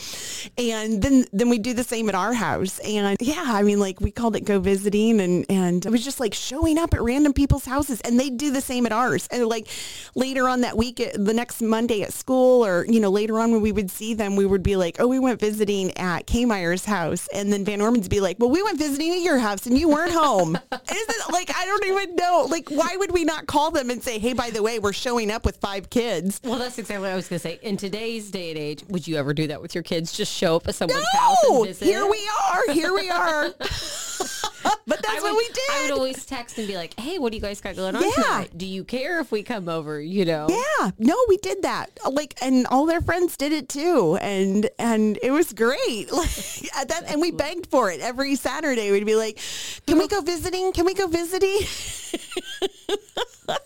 And 0.57 1.01
then, 1.01 1.25
then 1.33 1.49
we 1.49 1.57
do 1.57 1.73
the 1.73 1.83
same 1.83 2.09
at 2.09 2.15
our 2.15 2.33
house. 2.33 2.79
And 2.79 3.17
yeah, 3.19 3.43
I 3.45 3.63
mean, 3.63 3.79
like 3.79 3.99
we 4.01 4.11
called 4.11 4.35
it 4.35 4.41
go 4.41 4.59
visiting 4.59 5.19
and, 5.21 5.45
and 5.49 5.85
it 5.85 5.91
was 5.91 6.03
just 6.03 6.19
like 6.19 6.33
showing 6.33 6.77
up 6.77 6.93
at 6.93 7.01
random 7.01 7.33
people's 7.33 7.65
houses 7.65 8.01
and 8.01 8.19
they'd 8.19 8.37
do 8.37 8.51
the 8.51 8.61
same 8.61 8.85
at 8.85 8.91
ours. 8.91 9.27
And 9.31 9.45
like 9.47 9.67
later 10.15 10.47
on 10.47 10.61
that 10.61 10.77
week, 10.77 10.97
the 11.13 11.33
next 11.33 11.61
Monday 11.61 12.03
at 12.03 12.13
school 12.13 12.65
or, 12.65 12.85
you 12.87 12.99
know, 12.99 13.09
later 13.09 13.39
on 13.39 13.51
when 13.51 13.61
we 13.61 13.71
would 13.71 13.91
see 13.91 14.13
them, 14.13 14.35
we 14.35 14.45
would 14.45 14.63
be 14.63 14.75
like, 14.75 14.97
oh, 14.99 15.07
we 15.07 15.19
went 15.19 15.39
visiting 15.39 15.97
at 15.97 16.27
K 16.27 16.45
Meyer's 16.45 16.85
house. 16.85 17.27
And 17.33 17.51
then 17.51 17.65
Van 17.65 17.81
Orman's 17.81 18.07
be 18.07 18.19
like, 18.19 18.26
well, 18.39 18.49
we 18.49 18.61
went 18.63 18.77
visiting 18.77 19.11
at 19.11 19.21
your 19.21 19.37
house 19.37 19.65
and 19.65 19.77
you 19.77 19.89
weren't 19.89 20.11
home. 20.11 20.57
Isn't 20.71 21.31
like, 21.31 21.51
I 21.55 21.65
don't 21.65 21.85
even 21.85 22.15
know. 22.15 22.47
Like, 22.49 22.69
why 22.69 22.95
would 22.97 23.11
we 23.11 23.23
not 23.23 23.47
call 23.47 23.71
them 23.71 23.89
and 23.89 24.03
say, 24.03 24.19
hey, 24.19 24.33
by 24.33 24.49
the 24.49 24.61
way, 24.63 24.79
we're 24.79 24.93
showing 24.93 25.31
up 25.31 25.45
with 25.45 25.57
five 25.57 25.89
kids? 25.89 26.41
Well, 26.43 26.59
that's 26.59 26.77
exactly 26.77 27.03
what 27.03 27.11
I 27.11 27.15
was 27.15 27.27
going 27.27 27.39
to 27.39 27.43
say. 27.47 27.59
In 27.61 27.77
today's 27.77 28.29
day 28.31 28.49
and 28.49 28.57
age, 28.59 28.83
would 28.89 29.07
you 29.07 29.15
ever 29.17 29.33
do 29.33 29.47
that 29.47 29.61
with 29.61 29.73
your 29.75 29.83
kids? 29.83 30.11
Just 30.11 30.33
show 30.33 30.55
up 30.57 30.67
at 30.67 30.75
someone's 30.75 31.05
house 31.13 31.37
No, 31.47 31.57
and 31.63 31.67
visit? 31.67 31.85
here 31.85 32.05
we 32.09 32.29
are. 32.51 32.73
Here 32.73 32.93
we 32.93 33.09
are. 33.09 33.53
but 34.87 35.01
that's 35.01 35.21
would, 35.21 35.31
what 35.31 35.37
we 35.37 35.47
did. 35.47 35.69
I 35.71 35.81
would 35.83 35.91
always 35.91 36.25
text 36.25 36.57
and 36.57 36.67
be 36.67 36.75
like, 36.75 36.99
"Hey, 36.99 37.19
what 37.19 37.31
do 37.31 37.37
you 37.37 37.41
guys 37.41 37.61
got 37.61 37.75
going 37.75 37.95
on 37.95 38.03
Yeah. 38.03 38.11
tonight? 38.11 38.57
Do 38.57 38.65
you 38.65 38.83
care 38.83 39.19
if 39.19 39.31
we 39.31 39.43
come 39.43 39.69
over?" 39.69 40.01
You 40.01 40.25
know? 40.25 40.47
Yeah, 40.49 40.91
no, 40.97 41.15
we 41.27 41.37
did 41.37 41.61
that. 41.63 41.91
Like, 42.09 42.35
and 42.41 42.67
all 42.67 42.85
their 42.85 43.01
friends 43.01 43.37
did 43.37 43.51
it 43.51 43.69
too, 43.69 44.17
and 44.21 44.69
and 44.79 45.19
it 45.21 45.31
was 45.31 45.53
great. 45.53 46.07
Like 46.17 46.29
uh, 46.75 46.85
that, 46.85 47.03
and 47.11 47.21
we 47.21 47.31
begged 47.31 47.67
for 47.67 47.91
it 47.91 48.01
every 48.01 48.35
Saturday. 48.35 48.91
We'd 48.91 49.05
be 49.05 49.15
like, 49.15 49.39
"Can 49.85 49.97
we 49.97 50.07
go 50.07 50.21
visiting? 50.21 50.71
Can 50.71 50.85
we 50.85 50.93
go 50.93 51.07
visiting?" 51.07 51.59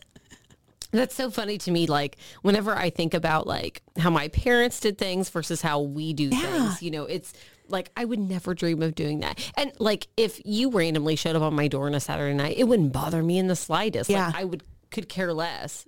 That's 0.92 1.16
so 1.16 1.32
funny 1.32 1.58
to 1.60 1.72
me. 1.72 1.88
Like 1.88 2.18
whenever 2.42 2.76
I 2.76 2.90
think 2.90 3.14
about 3.14 3.48
like 3.48 3.82
how 3.98 4.10
my 4.10 4.28
parents 4.28 4.80
did 4.82 4.98
things 4.98 5.30
versus 5.30 5.62
how 5.62 5.80
we 5.80 6.14
do 6.14 6.30
things, 6.30 6.82
you 6.82 6.92
know, 6.92 7.06
it's 7.06 7.34
like 7.72 7.90
I 7.98 8.06
would 8.06 8.20
never 8.20 8.54
dream 8.54 8.82
of 8.82 8.96
doing 8.96 9.22
that. 9.22 9.40
And 9.58 9.72
like 9.80 10.08
if 10.18 10.40
you 10.46 10.72
randomly 10.72 11.16
showed 11.16 11.36
up 11.36 11.42
on 11.42 11.54
my 11.56 11.68
door 11.68 11.88
on 11.88 11.96
a 11.96 12.00
Saturday 12.00 12.36
night, 12.36 12.58
it 12.58 12.66
wouldn't 12.66 12.94
bother 12.94 13.24
me 13.24 13.38
in 13.38 13.48
the 13.48 13.56
slightest. 13.56 14.10
Yeah. 14.10 14.28
Like 14.28 14.36
I 14.36 14.44
would 14.44 14.64
could 14.92 15.08
care 15.10 15.34
less. 15.34 15.86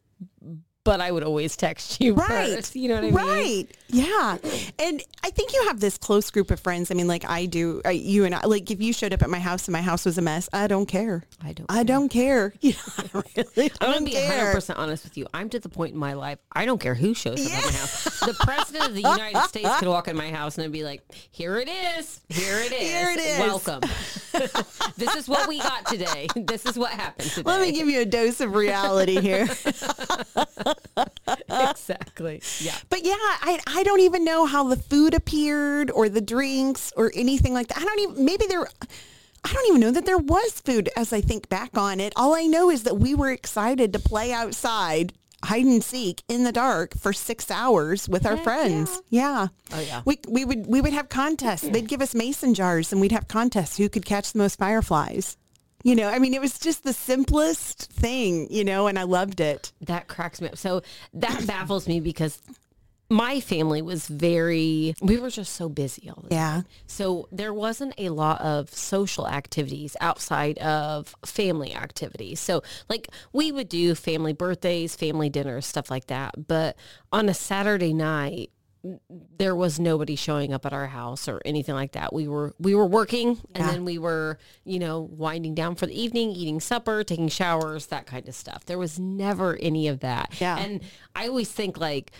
But 0.85 0.99
I 0.99 1.11
would 1.11 1.23
always 1.23 1.55
text 1.55 2.01
you 2.01 2.13
Right. 2.13 2.55
first. 2.55 2.75
You 2.75 2.89
know 2.89 2.95
what 2.95 3.03
I 3.03 3.07
mean? 3.07 3.13
Right. 3.15 3.67
Yeah. 3.93 4.37
And 4.79 5.01
I 5.23 5.29
think 5.29 5.53
you 5.53 5.63
have 5.67 5.79
this 5.79 5.97
close 5.97 6.31
group 6.31 6.49
of 6.51 6.59
friends. 6.59 6.89
I 6.89 6.95
mean, 6.95 7.07
like 7.07 7.29
I 7.29 7.45
do, 7.45 7.81
I, 7.85 7.91
you 7.91 8.25
and 8.25 8.33
I, 8.33 8.45
like 8.45 8.71
if 8.71 8.81
you 8.81 8.91
showed 8.91 9.13
up 9.13 9.21
at 9.21 9.29
my 9.29 9.39
house 9.39 9.67
and 9.67 9.73
my 9.73 9.81
house 9.81 10.03
was 10.03 10.17
a 10.17 10.21
mess, 10.21 10.49
I 10.51 10.67
don't 10.67 10.87
care. 10.87 11.23
I 11.43 11.53
don't 11.53 11.71
I 11.71 11.83
don't 11.83 12.09
care. 12.09 12.53
Yeah, 12.63 12.73
I 12.97 13.03
really 13.13 13.71
I'm 13.81 13.93
gonna 13.93 14.05
be 14.05 14.11
care. 14.11 14.29
100 14.29 14.53
percent 14.53 14.79
honest 14.79 15.03
with 15.03 15.17
you. 15.17 15.27
I'm 15.33 15.49
to 15.49 15.59
the 15.59 15.69
point 15.69 15.93
in 15.93 15.99
my 15.99 16.13
life 16.13 16.39
I 16.51 16.65
don't 16.65 16.79
care 16.79 16.95
who 16.95 17.13
shows 17.13 17.45
up 17.45 17.51
at 17.53 17.65
my 17.65 17.71
house. 17.77 18.19
The 18.21 18.33
president 18.39 18.87
of 18.87 18.93
the 18.95 19.01
United 19.01 19.41
States 19.49 19.69
could 19.79 19.89
walk 19.89 20.07
in 20.07 20.15
my 20.15 20.31
house 20.31 20.57
and 20.57 20.65
I'd 20.65 20.71
be 20.71 20.83
like, 20.83 21.01
"Here 21.31 21.57
it 21.57 21.69
is, 21.69 22.21
here 22.29 22.57
it 22.59 22.71
is, 22.71 22.79
Here 22.79 23.09
it 23.11 23.19
is." 23.19 23.39
Welcome. 23.39 23.81
this 24.97 25.15
is 25.15 25.27
what 25.27 25.47
we 25.47 25.59
got 25.59 25.85
today. 25.85 26.27
This 26.35 26.65
is 26.65 26.77
what 26.77 26.91
happened 26.91 27.29
today." 27.29 27.43
Let 27.49 27.61
me 27.61 27.71
give 27.73 27.89
you 27.89 28.01
a 28.01 28.05
dose 28.05 28.39
of 28.39 28.55
reality 28.55 29.19
here. 29.19 29.47
exactly. 31.49 32.41
Yeah. 32.59 32.75
But 32.89 33.03
yeah, 33.05 33.13
I, 33.17 33.59
I 33.67 33.82
don't 33.83 33.99
even 34.01 34.23
know 34.23 34.45
how 34.45 34.63
the 34.67 34.75
food 34.75 35.13
appeared 35.13 35.91
or 35.91 36.09
the 36.09 36.21
drinks 36.21 36.91
or 36.95 37.11
anything 37.15 37.53
like 37.53 37.67
that. 37.67 37.77
I 37.77 37.83
don't 37.83 37.99
even, 37.99 38.25
maybe 38.25 38.45
there, 38.47 38.67
I 39.43 39.53
don't 39.53 39.67
even 39.67 39.81
know 39.81 39.91
that 39.91 40.05
there 40.05 40.17
was 40.17 40.61
food 40.61 40.89
as 40.95 41.13
I 41.13 41.21
think 41.21 41.49
back 41.49 41.77
on 41.77 41.99
it. 41.99 42.13
All 42.15 42.33
I 42.35 42.43
know 42.43 42.69
is 42.69 42.83
that 42.83 42.97
we 42.97 43.15
were 43.15 43.31
excited 43.31 43.93
to 43.93 43.99
play 43.99 44.31
outside 44.31 45.13
hide 45.43 45.65
and 45.65 45.83
seek 45.83 46.23
in 46.29 46.43
the 46.43 46.51
dark 46.51 46.97
for 46.97 47.11
six 47.13 47.51
hours 47.51 48.07
with 48.07 48.25
our 48.25 48.35
Heck 48.35 48.43
friends. 48.43 49.01
Yeah. 49.09 49.47
Oh, 49.73 49.79
yeah. 49.79 50.01
We, 50.05 50.19
we 50.27 50.45
would, 50.45 50.67
we 50.67 50.81
would 50.81 50.93
have 50.93 51.09
contests. 51.09 51.67
They'd 51.67 51.87
give 51.87 52.01
us 52.01 52.15
mason 52.15 52.53
jars 52.53 52.91
and 52.91 53.01
we'd 53.01 53.11
have 53.11 53.27
contests 53.27 53.77
who 53.77 53.89
could 53.89 54.05
catch 54.05 54.31
the 54.31 54.39
most 54.39 54.57
fireflies. 54.57 55.37
You 55.83 55.95
know, 55.95 56.07
I 56.07 56.19
mean, 56.19 56.33
it 56.33 56.39
was 56.39 56.57
just 56.57 56.85
the 56.85 56.93
simplest 56.93 57.91
thing, 57.91 58.47
you 58.49 58.63
know, 58.63 58.87
and 58.87 58.97
I 58.97 59.03
loved 59.03 59.41
it. 59.41 59.73
That 59.81 60.07
cracks 60.07 60.39
me 60.39 60.47
up. 60.47 60.57
So 60.57 60.81
that 61.13 61.45
baffles 61.45 61.89
me 61.89 61.99
because 61.99 62.41
my 63.13 63.39
family 63.39 63.81
was 63.81 64.07
very 64.07 64.95
we 65.01 65.17
were 65.17 65.29
just 65.29 65.53
so 65.53 65.69
busy 65.69 66.09
all 66.09 66.21
the 66.23 66.29
time. 66.29 66.37
Yeah. 66.37 66.61
So 66.87 67.27
there 67.31 67.53
wasn't 67.53 67.93
a 67.97 68.09
lot 68.09 68.41
of 68.41 68.69
social 68.73 69.27
activities 69.27 69.95
outside 70.01 70.57
of 70.57 71.15
family 71.25 71.75
activities. 71.75 72.39
So 72.39 72.63
like 72.89 73.07
we 73.31 73.51
would 73.51 73.69
do 73.69 73.93
family 73.95 74.33
birthdays, 74.33 74.95
family 74.95 75.29
dinners, 75.29 75.65
stuff 75.65 75.91
like 75.91 76.07
that. 76.07 76.47
But 76.47 76.75
on 77.11 77.29
a 77.29 77.33
Saturday 77.33 77.93
night, 77.93 78.49
there 79.37 79.55
was 79.55 79.79
nobody 79.79 80.15
showing 80.15 80.51
up 80.53 80.65
at 80.65 80.73
our 80.73 80.87
house 80.87 81.29
or 81.29 81.41
anything 81.45 81.73
like 81.75 81.93
that. 81.93 82.11
We 82.11 82.27
were 82.27 82.53
we 82.59 82.75
were 82.75 82.85
working 82.87 83.39
and 83.55 83.63
Yeah. 83.63 83.71
then 83.71 83.85
we 83.85 83.97
were, 83.97 84.39
you 84.65 84.79
know, 84.79 84.99
winding 84.99 85.55
down 85.55 85.75
for 85.75 85.85
the 85.85 85.97
evening, 85.99 86.31
eating 86.31 86.59
supper, 86.59 87.03
taking 87.03 87.29
showers, 87.29 87.85
that 87.87 88.05
kind 88.07 88.27
of 88.27 88.35
stuff. 88.35 88.65
There 88.65 88.77
was 88.79 88.99
never 88.99 89.55
any 89.57 89.87
of 89.87 89.99
that. 90.01 90.33
Yeah. 90.41 90.57
And 90.57 90.81
I 91.15 91.27
always 91.27 91.49
think 91.49 91.77
like 91.77 92.11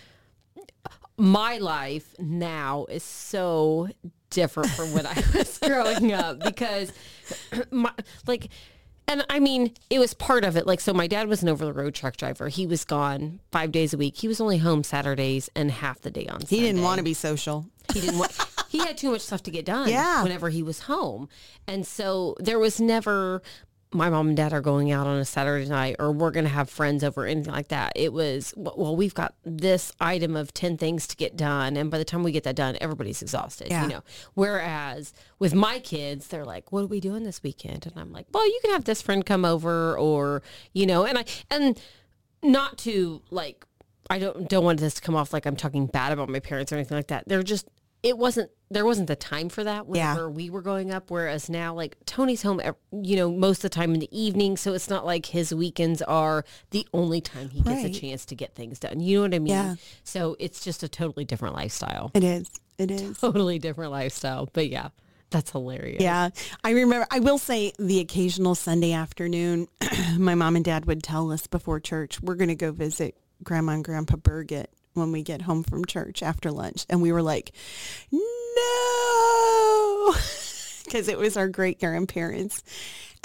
my 1.18 1.58
life 1.58 2.16
now 2.20 2.86
is 2.90 3.04
so 3.04 3.90
different 4.30 4.70
from 4.72 4.94
when 4.94 5.06
I 5.06 5.14
was 5.36 5.60
growing 5.60 6.12
up 6.12 6.40
because 6.40 6.92
my 7.72 7.92
like 8.26 8.50
and 9.08 9.24
I 9.30 9.40
mean 9.40 9.74
it 9.90 10.00
was 10.00 10.14
part 10.14 10.44
of 10.44 10.56
it. 10.58 10.66
Like 10.66 10.80
so 10.82 10.94
my 10.94 11.06
dad 11.08 11.28
was 11.28 11.44
an 11.44 11.50
over 11.50 11.66
the 11.66 11.74
road 11.74 11.94
truck 11.94 12.18
driver. 12.18 12.48
He 12.48 12.66
was 12.66 12.84
gone 12.84 13.40
5 13.52 13.72
days 13.72 13.94
a 13.94 13.98
week. 13.98 14.18
He 14.18 14.28
was 14.28 14.42
only 14.42 14.58
home 14.58 14.84
Saturdays 14.84 15.50
and 15.56 15.70
half 15.70 16.02
the 16.02 16.10
day 16.10 16.26
on 16.28 16.42
He 16.42 16.62
didn't 16.62 16.82
want 16.82 16.98
to 16.98 17.04
be 17.04 17.14
social. 17.14 17.68
he 17.94 18.02
didn't 18.02 18.18
want 18.18 18.32
he 18.70 18.80
had 18.80 18.98
too 18.98 19.12
much 19.12 19.22
stuff 19.22 19.44
to 19.44 19.52
get 19.52 19.66
done 19.66 19.90
Yeah. 19.90 20.24
whenever 20.24 20.50
he 20.50 20.64
was 20.64 20.80
home. 20.82 21.30
And 21.68 21.86
so 21.86 22.36
there 22.40 22.58
was 22.58 22.82
never 22.82 23.44
my 23.94 24.10
mom 24.10 24.28
and 24.30 24.38
dad 24.38 24.54
are 24.54 24.62
going 24.62 24.92
out 24.92 25.08
on 25.08 25.18
a 25.18 25.26
Saturday 25.26 25.68
night 25.68 25.96
or 26.00 26.12
we're 26.12 26.32
going 26.32 26.46
to 26.46 26.50
have 26.52 26.70
friends 26.70 27.04
over 27.04 27.26
anything 27.26 27.54
like 27.54 27.68
that. 27.70 27.94
It 27.96 28.12
was, 28.14 28.54
well, 28.58 28.96
we've 28.96 29.14
got 29.14 29.36
this 29.44 29.92
item 30.00 30.36
of 30.36 30.54
10 30.54 30.78
things 30.78 31.08
to 31.08 31.16
get 31.16 31.36
done. 31.38 31.78
And 31.78 31.90
by 31.92 31.98
the 31.98 32.06
time 32.06 32.24
we 32.24 32.32
get 32.32 32.44
that 32.44 32.56
done, 32.56 32.78
everybody's 32.82 33.22
exhausted, 33.22 33.68
Yeah. 33.70 33.84
you 33.84 33.90
know. 33.90 34.04
Whereas 34.34 35.14
with 35.40 35.54
my 35.54 35.80
kids, 35.80 36.28
they're 36.28 36.46
like, 36.46 36.72
what 36.72 36.82
are 36.84 36.88
we 36.88 37.00
doing 37.00 37.24
this 37.24 37.42
weekend? 37.44 37.86
And 37.86 37.98
I'm 38.00 38.12
like, 38.12 38.28
well, 38.34 38.46
you 38.46 38.60
can 38.62 38.72
have 38.72 38.86
this 38.86 39.02
friend 39.02 39.26
come 39.26 39.46
over 39.46 39.98
or, 39.98 40.42
you 40.74 40.86
know, 40.86 41.06
and 41.06 41.18
I, 41.18 41.26
and 41.50 41.80
not 42.42 42.78
to 42.80 43.22
like, 43.32 43.66
I 44.10 44.20
don't, 44.20 44.50
don't 44.50 44.66
want 44.66 44.80
this 44.80 44.96
to 44.96 45.02
come 45.02 45.16
off 45.16 45.32
like 45.34 45.46
I'm 45.46 45.56
talking 45.56 45.86
bad 45.88 46.12
about 46.12 46.28
my 46.30 46.40
parents 46.40 46.72
or 46.72 46.76
anything 46.76 46.98
like 46.98 47.08
that. 47.08 47.24
They're 47.28 47.42
just, 47.44 47.68
it 48.04 48.18
wasn't 48.18 48.52
there 48.70 48.86
wasn't 48.86 49.08
the 49.08 49.16
time 49.16 49.50
for 49.50 49.64
that 49.64 49.86
Yeah. 49.86 50.14
whenever 50.14 50.30
we 50.32 50.50
were 50.50 50.62
growing 50.64 50.90
up. 50.92 51.12
Whereas 51.12 51.48
now, 51.48 51.76
like 51.76 51.96
Tony's 52.06 52.42
home, 52.42 52.60
you 52.92 53.16
know, 53.16 53.32
most 53.32 53.58
of 53.60 53.62
the 53.64 53.70
time 53.70 53.94
in 53.94 54.00
the 54.00 54.10
evening, 54.12 54.58
so 54.58 54.74
it's 54.74 54.90
not 54.90 55.06
like 55.06 55.28
his 55.28 55.54
weekends 55.54 56.02
are 56.02 56.44
the 56.72 56.88
only 56.92 57.22
time 57.22 57.50
he 57.50 57.62
gets 57.62 57.84
a 57.84 57.90
chance 58.00 58.26
to 58.26 58.36
get 58.36 58.56
things 58.56 58.80
done. 58.80 59.00
You 59.00 59.18
know 59.18 59.22
what 59.24 59.36
I 59.36 59.40
mean? 59.40 59.54
Yeah. 59.54 59.76
So 60.04 60.36
it's 60.40 60.64
just 60.64 60.82
a 60.82 60.90
totally 60.90 61.24
different 61.24 61.54
lifestyle. 61.56 62.10
It 62.16 62.24
is. 62.24 62.50
It 62.80 62.90
is. 62.90 63.20
Totally 63.20 63.60
different 63.60 63.92
lifestyle. 63.92 64.50
But 64.52 64.70
yeah, 64.70 64.90
that's 65.30 65.52
hilarious. 65.52 66.02
Yeah. 66.02 66.30
I 66.64 66.72
remember, 66.72 67.06
I 67.12 67.20
will 67.20 67.38
say 67.38 67.74
the 67.78 68.00
occasional 68.00 68.56
Sunday 68.56 68.94
afternoon, 68.94 69.68
my 70.18 70.34
mom 70.34 70.56
and 70.56 70.66
dad 70.66 70.86
would 70.86 71.04
tell 71.04 71.32
us 71.32 71.46
before 71.46 71.80
church, 71.80 72.20
we're 72.24 72.36
going 72.36 72.48
to 72.50 72.56
go 72.56 72.72
visit 72.72 73.16
Grandma 73.44 73.74
and 73.74 73.84
Grandpa 73.86 74.16
Burgett 74.16 74.72
when 74.94 75.12
we 75.12 75.22
get 75.22 75.44
home 75.44 75.64
from 75.64 75.86
church 75.86 76.24
after 76.24 76.52
lunch. 76.52 76.86
And 76.90 77.02
we 77.02 77.12
were 77.12 77.22
like, 77.22 77.52
no, 78.12 78.22
because 80.84 81.08
it 81.08 81.18
was 81.18 81.38
our 81.38 81.48
great 81.48 81.80
grandparents. 81.80 82.64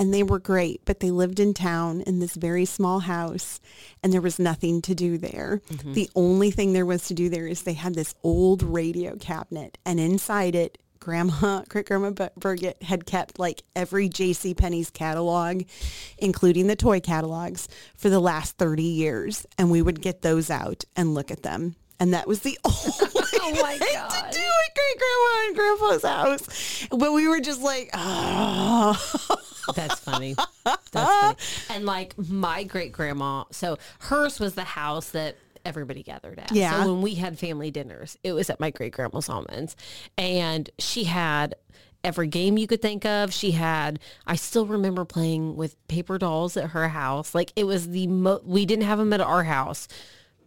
And 0.01 0.15
they 0.15 0.23
were 0.23 0.39
great, 0.39 0.83
but 0.85 1.01
they 1.01 1.11
lived 1.11 1.41
in 1.41 1.55
town 1.55 2.03
in 2.03 2.21
this 2.21 2.37
very 2.37 2.65
small 2.65 3.01
house 3.01 3.61
and 4.03 4.13
there 4.13 4.21
was 4.21 4.39
nothing 4.39 4.81
to 4.83 4.95
do 4.95 5.19
there. 5.19 5.61
Mm-hmm. 5.71 5.93
The 5.95 6.09
only 6.15 6.53
thing 6.53 6.73
there 6.73 6.87
was 6.87 7.09
to 7.09 7.15
do 7.15 7.29
there 7.29 7.49
is 7.49 7.63
they 7.63 7.73
had 7.73 7.97
this 7.97 8.15
old 8.23 8.63
radio 8.63 9.17
cabinet 9.17 9.77
and 9.85 9.99
inside 9.99 10.55
it, 10.55 10.79
grandma, 11.01 11.63
great 11.69 11.87
grandma 11.87 12.29
Burgett 12.37 12.83
had 12.83 13.07
kept 13.07 13.39
like 13.39 13.63
every 13.77 14.09
J.C. 14.09 14.55
Penney's 14.55 14.91
catalog, 14.91 15.63
including 16.19 16.67
the 16.67 16.77
toy 16.77 17.01
catalogs 17.01 17.69
for 17.97 18.09
the 18.11 18.21
last 18.21 18.57
30 18.59 18.83
years. 18.83 19.47
And 19.57 19.71
we 19.71 19.83
would 19.83 20.01
get 20.01 20.23
those 20.23 20.51
out 20.51 20.85
and 20.97 21.15
look 21.15 21.31
at 21.31 21.43
them. 21.43 21.77
And 22.01 22.15
that 22.15 22.29
was 22.29 22.41
the 22.41 22.57
only 22.65 23.59
Oh 23.59 23.63
my 23.63 23.79
thing 23.79 23.89
God. 23.95 24.11
to 24.11 24.39
do 24.39 24.45
at 24.45 24.75
great 24.75 24.99
grandma 24.99 25.47
and 25.47 25.57
grandpa's 25.57 26.03
house. 26.05 26.87
But 26.91 27.13
we 27.13 27.27
were 27.29 27.41
just 27.41 27.63
like, 27.63 27.91
oh. 27.95 29.37
That's 29.75 29.99
funny. 30.01 30.35
That's 30.65 30.89
funny. 30.91 31.37
And 31.71 31.85
like 31.87 32.17
my 32.19 32.65
great 32.65 32.93
grandma, 32.93 33.45
so 33.51 33.79
hers 34.01 34.39
was 34.41 34.55
the 34.55 34.65
house 34.65 35.11
that 35.11 35.37
everybody 35.69 36.03
gathered 36.03 36.39
at. 36.39 36.51
Yeah. 36.53 36.83
So 36.83 36.93
when 36.93 37.03
we 37.03 37.15
had 37.15 37.39
family 37.39 37.71
dinners, 37.71 38.17
it 38.25 38.33
was 38.33 38.51
at 38.51 38.59
my 38.59 38.71
great 38.71 38.93
grandma's 38.93 39.29
almonds. 39.29 39.77
And 40.17 40.69
she 40.79 41.05
had 41.05 41.55
every 42.03 42.27
game 42.27 42.59
you 42.59 42.67
could 42.67 42.83
think 42.83 43.05
of. 43.05 43.33
She 43.33 43.53
had, 43.53 44.01
I 44.27 44.37
still 44.37 44.67
remember 44.67 45.05
playing 45.05 45.57
with 45.57 45.77
paper 45.89 46.19
dolls 46.19 46.57
at 46.57 46.71
her 46.71 46.89
house. 46.89 47.35
Like 47.35 47.53
it 47.55 47.65
was 47.65 47.89
the 47.89 48.07
mo 48.07 48.41
we 48.45 48.67
didn't 48.67 48.85
have 48.85 48.99
them 48.99 49.13
at 49.13 49.21
our 49.21 49.45
house, 49.45 49.89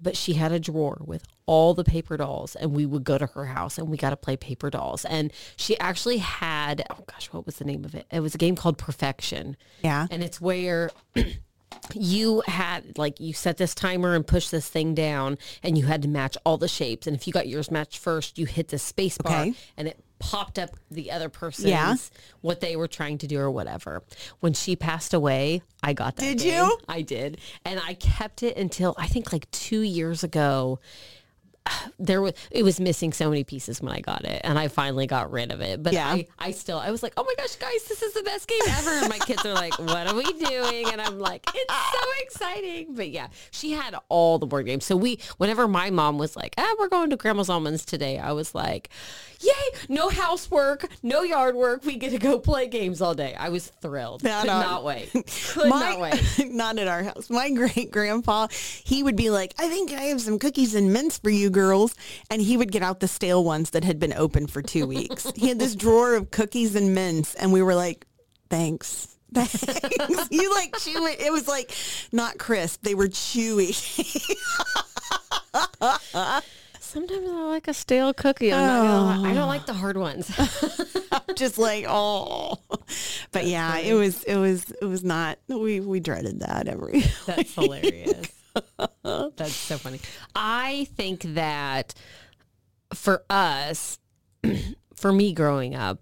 but 0.02 0.18
she 0.18 0.34
had 0.34 0.52
a 0.52 0.60
drawer 0.60 1.02
with 1.06 1.24
all 1.46 1.74
the 1.74 1.84
paper 1.84 2.18
dolls 2.18 2.56
and 2.56 2.74
we 2.74 2.86
would 2.86 3.04
go 3.04 3.18
to 3.18 3.28
her 3.28 3.46
house 3.46 3.78
and 3.78 3.90
we 3.90 3.98
got 3.98 4.12
to 4.12 4.18
play 4.18 4.38
paper 4.38 4.70
dolls. 4.70 5.06
And 5.06 5.32
she 5.56 5.78
actually 5.80 6.18
had, 6.18 6.84
oh 6.90 7.04
gosh, 7.06 7.28
what 7.32 7.46
was 7.46 7.58
the 7.58 7.66
name 7.66 7.86
of 7.86 7.94
it? 7.94 8.06
It 8.12 8.22
was 8.22 8.34
a 8.34 8.38
game 8.38 8.56
called 8.56 8.78
Perfection. 8.78 9.58
Yeah. 9.84 10.08
And 10.10 10.24
it's 10.24 10.40
where 10.40 10.90
you 11.94 12.42
had 12.48 12.98
like 12.98 13.20
you 13.20 13.34
set 13.34 13.58
this 13.58 13.76
timer 13.76 14.16
and 14.16 14.26
push 14.26 14.50
this 14.50 14.68
thing 14.70 14.94
down 14.94 15.38
and 15.64 15.78
you 15.78 15.86
had 15.86 16.02
to 16.04 16.08
match 16.08 16.38
all 16.46 16.58
the 16.58 16.68
shapes. 16.68 17.08
And 17.08 17.16
if 17.16 17.28
you 17.28 17.34
got 17.34 17.48
yours 17.48 17.70
matched 17.72 17.98
first, 17.98 18.38
you 18.38 18.46
hit 18.46 18.70
the 18.70 18.78
space 18.78 19.18
bar 19.18 19.42
Okay. 19.42 19.54
and 19.78 19.88
it 19.88 20.00
popped 20.20 20.60
up 20.60 20.78
the 20.92 21.12
other 21.12 21.30
person's 21.30 21.68
Yeah. 21.70 21.96
what 22.42 22.62
they 22.62 22.76
were 22.76 22.88
trying 22.88 23.18
to 23.20 23.28
do 23.28 23.40
or 23.40 23.50
whatever. 23.50 24.04
When 24.40 24.54
she 24.54 24.76
passed 24.76 25.14
away, 25.14 25.64
I 25.82 25.94
got 25.94 26.16
that. 26.18 26.22
Did 26.24 26.38
game. 26.40 26.66
you? 26.66 26.78
I 26.88 27.02
did. 27.02 27.40
And 27.66 27.80
I 27.86 27.96
kept 27.96 28.44
it 28.44 28.56
until 28.56 28.94
I 28.98 29.08
think 29.08 29.34
like 29.34 29.50
two 29.52 29.82
years 29.82 30.24
ago 30.24 30.80
there 32.00 32.22
was 32.22 32.34
it 32.50 32.64
was 32.64 32.80
missing 32.80 33.14
so 33.14 33.30
many 33.30 33.44
pieces 33.44 33.82
when 33.82 33.92
I 33.92 34.02
got 34.02 34.26
it 34.26 34.42
and 34.44 34.58
I 34.58 34.68
finally 34.68 35.06
got 35.08 35.32
rid 35.32 35.52
of 35.52 35.62
it. 35.62 35.82
But 35.84 35.94
Yeah. 35.94 36.10
I, 36.10 36.28
I 36.40 36.52
still 36.52 36.80
I 36.80 36.90
was 36.92 37.04
like, 37.04 37.14
oh 37.18 37.24
my 37.24 37.34
gosh, 37.38 37.56
guys, 37.56 37.84
this 37.88 38.02
is 38.02 38.14
the 38.14 38.24
best 38.24 38.48
game 38.48 38.60
ever. 38.68 38.90
And 38.92 39.10
my 39.10 39.20
kids 39.20 39.46
are 39.46 39.54
like, 39.54 39.78
what 39.80 40.08
are 40.08 40.16
we 40.16 40.24
doing? 40.24 40.88
And 40.92 41.00
I'm 41.02 41.20
like, 41.20 41.46
it's 41.54 41.74
so 41.74 42.10
exciting. 42.24 42.96
But 42.96 43.10
yeah, 43.12 43.28
she 43.52 43.72
had 43.72 43.96
all 44.10 44.40
the 44.40 44.48
board 44.48 44.66
games. 44.66 44.86
So 44.86 44.96
we 44.96 45.20
whenever 45.38 45.68
my 45.68 45.90
mom 45.92 46.18
was 46.18 46.36
like, 46.36 46.56
ah, 46.58 46.76
we're 46.80 46.90
going 46.90 47.10
to 47.12 47.16
grandma's 47.18 47.50
almonds 47.50 47.86
today, 47.86 48.18
I 48.18 48.32
was 48.32 48.56
like, 48.56 48.90
Yay, 49.44 49.52
no 49.90 50.10
housework, 50.10 50.88
no 51.02 51.24
yard 51.24 51.56
work. 51.56 51.84
We 51.84 51.96
get 51.98 52.12
to 52.12 52.20
go 52.20 52.38
play 52.38 52.68
games 52.68 53.02
all 53.02 53.16
day. 53.16 53.34
I 53.34 53.50
was 53.50 53.68
thrilled. 53.82 54.24
Not 54.24 54.42
Could 54.42 54.52
on- 54.52 54.62
not 54.62 54.84
wait. 54.84 55.12
Could 55.54 55.68
not 55.70 56.00
wait. 56.00 56.22
not 56.52 56.78
at 56.78 56.88
our 56.88 57.02
house. 57.04 57.28
My 57.30 57.50
great 57.50 57.90
grandpa, 57.92 58.48
he 58.52 59.02
would 59.02 59.16
be 59.16 59.32
like, 59.32 59.56
I 59.58 59.68
think 59.68 59.94
I 59.94 60.02
have 60.04 60.22
some 60.22 60.38
cookies 60.38 60.76
and 60.76 60.94
mints 60.94 61.18
for 61.18 61.32
you 61.32 61.50
girls. 61.62 61.96
And 62.30 62.42
he 62.42 62.58
would 62.58 62.72
get 62.72 62.82
out 62.82 63.00
the 63.00 63.08
stale 63.08 63.44
ones 63.44 63.72
that 63.72 63.84
had 63.84 64.00
been 64.00 64.14
open 64.14 64.48
for 64.48 64.62
two 64.62 64.88
weeks. 64.88 65.32
he 65.36 65.50
had 65.50 65.60
this 65.60 65.76
drawer 65.76 66.16
of 66.16 66.32
cookies 66.32 66.76
and 66.76 66.96
mints. 66.96 67.36
And 67.36 67.54
we 67.54 67.62
were 67.62 67.76
like, 67.76 68.06
thanks. 68.50 69.08
Thanks. 69.34 69.64
you 70.30 70.54
like 70.54 70.76
chew 70.80 71.06
it. 71.06 71.22
It 71.22 71.32
was 71.32 71.48
like 71.48 71.74
not 72.12 72.38
crisp. 72.38 72.82
They 72.84 72.96
were 72.96 73.08
chewy. 73.08 73.74
Sometimes 76.82 77.30
I 77.30 77.44
like 77.44 77.70
a 77.70 77.74
stale 77.74 78.14
cookie. 78.14 78.52
I'm 78.52 78.60
not 78.60 78.82
gonna 78.84 79.22
lie. 79.22 79.30
I 79.30 79.34
don't 79.34 79.48
like 79.48 79.66
the 79.66 79.74
hard 79.74 79.96
ones. 79.96 80.30
Just 81.36 81.58
like, 81.58 81.86
oh. 81.88 82.60
But 83.32 83.46
yeah, 83.46 83.78
it 83.78 83.94
was, 83.94 84.24
it 84.26 84.36
was, 84.36 84.72
it 84.72 84.86
was 84.86 85.02
not, 85.02 85.38
we, 85.48 85.80
we 85.80 86.02
dreaded 86.02 86.42
that 86.42 86.68
every. 86.68 87.06
That's 87.26 87.56
hilarious. 87.56 88.28
That's 89.04 89.54
so 89.54 89.78
funny. 89.78 90.00
I 90.36 90.88
think 90.96 91.22
that 91.36 91.94
for 92.94 93.24
us, 93.30 94.00
for 94.96 95.12
me 95.12 95.34
growing 95.34 95.76
up, 95.76 96.00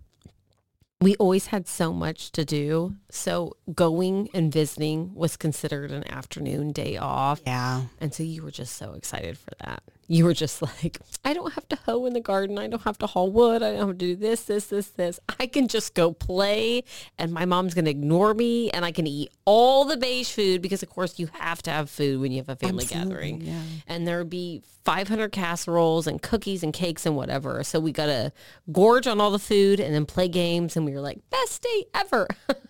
we 1.01 1.15
always 1.15 1.47
had 1.47 1.67
so 1.67 1.93
much 1.93 2.31
to 2.33 2.43
do. 2.43 2.95
So 3.11 3.57
going 3.73 4.29
and 4.33 4.51
visiting 4.51 5.15
was 5.15 5.35
considered 5.35 5.91
an 5.91 6.09
afternoon 6.11 6.71
day 6.71 6.97
off. 6.97 7.41
Yeah. 7.45 7.83
And 7.99 8.13
so 8.13 8.23
you 8.23 8.43
were 8.43 8.51
just 8.51 8.75
so 8.75 8.93
excited 8.93 9.37
for 9.37 9.51
that. 9.65 9.81
You 10.07 10.25
were 10.25 10.33
just 10.33 10.61
like, 10.83 10.99
I 11.25 11.33
don't 11.33 11.53
have 11.53 11.67
to 11.69 11.75
hoe 11.75 12.05
in 12.05 12.13
the 12.13 12.19
garden. 12.21 12.59
I 12.59 12.67
don't 12.67 12.83
have 12.83 12.99
to 12.99 13.07
haul 13.07 13.31
wood. 13.31 13.63
I 13.63 13.71
don't 13.71 13.79
have 13.79 13.87
to 13.89 13.93
do 13.93 14.15
this, 14.15 14.43
this, 14.43 14.67
this, 14.67 14.89
this. 14.89 15.19
I 15.39 15.47
can 15.47 15.67
just 15.67 15.95
go 15.95 16.13
play 16.13 16.83
and 17.17 17.31
my 17.31 17.45
mom's 17.45 17.73
going 17.73 17.85
to 17.85 17.91
ignore 17.91 18.33
me 18.33 18.69
and 18.71 18.85
I 18.85 18.91
can 18.91 19.07
eat 19.07 19.31
all 19.45 19.85
the 19.85 19.97
beige 19.97 20.31
food 20.31 20.61
because 20.61 20.83
of 20.83 20.89
course 20.89 21.17
you 21.17 21.29
have 21.33 21.63
to 21.63 21.71
have 21.71 21.89
food 21.89 22.21
when 22.21 22.31
you 22.31 22.37
have 22.37 22.49
a 22.49 22.55
family 22.55 22.85
gathering. 22.85 23.41
yeah. 23.41 23.61
And 23.87 24.07
there 24.07 24.19
would 24.19 24.29
be 24.29 24.61
500 24.85 25.31
casseroles 25.31 26.05
and 26.05 26.21
cookies 26.21 26.61
and 26.63 26.73
cakes 26.73 27.05
and 27.05 27.15
whatever. 27.15 27.63
So 27.63 27.79
we 27.79 27.91
got 27.91 28.07
to 28.07 28.31
gorge 28.71 29.07
on 29.07 29.19
all 29.19 29.31
the 29.31 29.39
food 29.39 29.79
and 29.79 29.93
then 29.93 30.05
play 30.05 30.27
games. 30.27 30.75
And 30.75 30.85
we 30.85 30.93
were 30.93 31.01
like, 31.01 31.19
best 31.31 31.63
day 31.63 31.85
ever. 31.95 32.27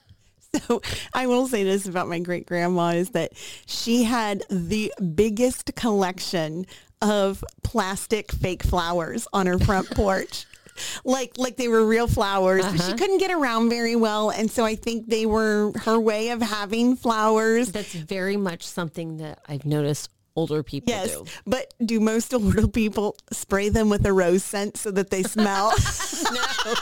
So 0.67 0.81
I 1.13 1.27
will 1.27 1.47
say 1.47 1.63
this 1.63 1.87
about 1.87 2.07
my 2.07 2.19
great 2.19 2.45
grandma 2.45 2.89
is 2.89 3.11
that 3.11 3.33
she 3.65 4.03
had 4.03 4.43
the 4.49 4.91
biggest 5.15 5.75
collection 5.75 6.65
of 7.01 7.43
plastic 7.63 8.31
fake 8.31 8.63
flowers 8.63 9.27
on 9.31 9.45
her 9.45 9.59
front 9.59 9.89
porch. 9.95 10.45
Like 11.03 11.37
like 11.37 11.57
they 11.57 11.67
were 11.67 11.85
real 11.85 12.07
flowers, 12.07 12.63
but 12.65 12.77
she 12.77 12.83
uh-huh. 12.83 12.95
couldn't 12.95 13.17
get 13.17 13.31
around 13.31 13.69
very 13.69 13.97
well, 13.97 14.29
and 14.29 14.49
so 14.49 14.63
I 14.63 14.75
think 14.75 15.07
they 15.07 15.25
were 15.25 15.73
her 15.79 15.99
way 15.99 16.29
of 16.29 16.41
having 16.41 16.95
flowers. 16.95 17.73
That's 17.73 17.93
very 17.93 18.37
much 18.37 18.65
something 18.65 19.17
that 19.17 19.39
I've 19.45 19.65
noticed 19.65 20.09
older 20.37 20.63
people 20.63 20.93
Yes, 20.93 21.11
do. 21.11 21.25
but 21.45 21.73
do 21.85 21.99
most 21.99 22.33
older 22.33 22.65
people 22.65 23.17
spray 23.31 23.67
them 23.67 23.89
with 23.89 24.05
a 24.05 24.13
rose 24.13 24.43
scent 24.43 24.77
so 24.77 24.89
that 24.91 25.09
they 25.09 25.23
smell? 25.23 25.73
No. 26.33 26.73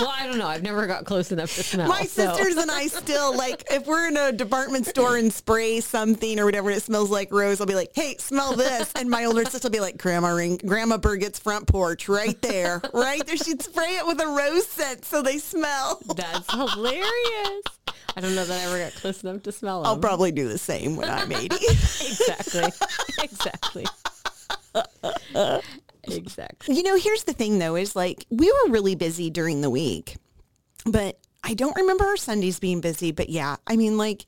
Well, 0.00 0.12
I 0.14 0.26
don't 0.26 0.38
know. 0.38 0.46
I've 0.46 0.62
never 0.62 0.86
got 0.86 1.04
close 1.04 1.32
enough 1.32 1.54
to 1.56 1.62
smell. 1.62 1.86
It. 1.86 1.88
My 1.88 2.04
so- 2.04 2.34
sisters 2.34 2.56
and 2.56 2.70
I 2.70 2.86
still 2.86 3.36
like 3.36 3.64
if 3.70 3.86
we're 3.86 4.08
in 4.08 4.16
a 4.16 4.32
department 4.32 4.86
store 4.86 5.16
and 5.16 5.32
spray 5.32 5.80
something 5.80 6.38
or 6.38 6.44
whatever 6.44 6.68
and 6.70 6.78
it 6.78 6.82
smells 6.82 7.10
like 7.10 7.32
rose, 7.32 7.60
I'll 7.60 7.66
be 7.66 7.74
like, 7.74 7.90
"Hey, 7.94 8.16
smell 8.18 8.54
this!" 8.54 8.92
And 8.96 9.10
my 9.10 9.24
older 9.24 9.44
sister 9.44 9.66
will 9.66 9.72
be 9.72 9.80
like, 9.80 9.98
"Grandma 9.98 10.28
ring, 10.28 10.60
Grandma 10.64 10.96
Burgett's 10.98 11.38
front 11.38 11.66
porch, 11.66 12.08
right 12.08 12.40
there, 12.42 12.80
right 12.92 13.24
there." 13.26 13.36
She'd 13.36 13.62
spray 13.62 13.96
it 13.96 14.06
with 14.06 14.20
a 14.20 14.26
rose 14.26 14.66
scent 14.66 15.04
so 15.04 15.22
they 15.22 15.38
smell. 15.38 16.00
That's 16.14 16.50
hilarious. 16.52 17.62
I 18.14 18.20
don't 18.20 18.34
know 18.34 18.44
that 18.44 18.60
I 18.60 18.64
ever 18.64 18.78
got 18.78 18.94
close 18.94 19.22
enough 19.22 19.42
to 19.44 19.52
smell 19.52 19.82
them. 19.82 19.86
I'll 19.86 19.98
probably 19.98 20.32
do 20.32 20.48
the 20.48 20.58
same 20.58 20.96
when 20.96 21.08
I'm 21.08 21.32
80. 21.32 21.46
exactly. 21.66 22.70
exactly. 23.22 23.86
Exactly. 26.04 26.74
you 26.74 26.82
know, 26.82 26.96
here's 26.96 27.24
the 27.24 27.32
thing 27.32 27.58
though: 27.58 27.76
is 27.76 27.96
like 27.96 28.26
we 28.30 28.50
were 28.50 28.72
really 28.72 28.94
busy 28.94 29.30
during 29.30 29.60
the 29.60 29.70
week, 29.70 30.16
but 30.84 31.18
I 31.44 31.54
don't 31.54 31.76
remember 31.76 32.04
our 32.04 32.16
Sundays 32.16 32.58
being 32.58 32.80
busy. 32.80 33.12
But 33.12 33.28
yeah, 33.28 33.56
I 33.66 33.76
mean, 33.76 33.98
like 33.98 34.26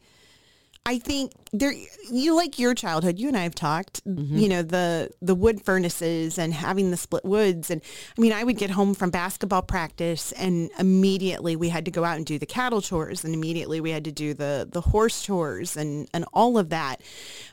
I 0.87 0.99
think 0.99 1.33
there 1.51 1.73
you 2.11 2.37
like 2.37 2.59
your 2.59 2.75
childhood. 2.75 3.19
You 3.19 3.29
and 3.29 3.37
I 3.39 3.45
have 3.45 3.55
talked, 3.55 4.05
mm-hmm. 4.05 4.37
you 4.37 4.51
know, 4.51 4.61
the 4.61 5.11
the 5.23 5.35
wood 5.35 5.65
furnaces 5.65 6.39
and 6.39 6.53
having 6.53 6.91
the 6.91 6.99
split 6.99 7.25
woods 7.25 7.71
and 7.71 7.81
I 8.19 8.21
mean, 8.21 8.35
I 8.35 8.45
would 8.45 8.59
get 8.59 8.69
home 8.69 8.93
from 8.93 9.09
basketball 9.09 9.63
practice 9.63 10.33
and 10.33 10.71
immediately 10.79 11.57
we 11.57 11.71
had 11.71 11.87
to 11.87 11.91
go 11.91 12.05
out 12.05 12.19
and 12.19 12.27
do 12.27 12.39
the 12.39 12.45
cattle 12.45 12.83
chores 12.83 13.25
and 13.25 13.33
immediately 13.33 13.81
we 13.81 13.93
had 13.93 14.05
to 14.05 14.13
do 14.13 14.35
the 14.35 14.69
the 14.71 14.83
horse 14.83 15.23
chores 15.23 15.75
and 15.75 16.07
and 16.13 16.27
all 16.35 16.59
of 16.59 16.69
that. 16.69 17.01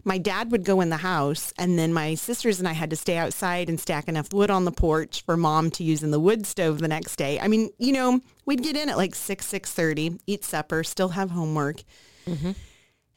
My 0.03 0.17
dad 0.17 0.51
would 0.51 0.65
go 0.65 0.81
in 0.81 0.89
the 0.89 0.97
house 0.97 1.53
and 1.57 1.79
then 1.79 1.93
my 1.93 2.15
sisters 2.15 2.59
and 2.59 2.67
I 2.67 2.73
had 2.73 2.89
to 2.89 2.97
stay 2.97 3.15
outside 3.15 3.69
and 3.69 3.79
stack 3.79 4.09
enough 4.09 4.33
wood 4.33 4.51
on 4.51 4.65
the 4.65 4.73
porch 4.73 5.23
for 5.23 5.37
mom 5.37 5.71
to 5.71 5.85
use 5.85 6.03
in 6.03 6.11
the 6.11 6.19
wood 6.19 6.45
stove 6.45 6.79
the 6.79 6.89
next 6.89 7.15
day. 7.15 7.39
I 7.39 7.47
mean, 7.47 7.69
you 7.77 7.93
know, 7.93 8.19
we'd 8.45 8.61
get 8.61 8.75
in 8.75 8.89
at 8.89 8.97
like 8.97 9.15
6 9.15 9.45
6:30, 9.45 10.19
eat 10.27 10.43
supper, 10.43 10.83
still 10.83 11.09
have 11.09 11.31
homework. 11.31 11.83
Mm-hmm. 12.27 12.51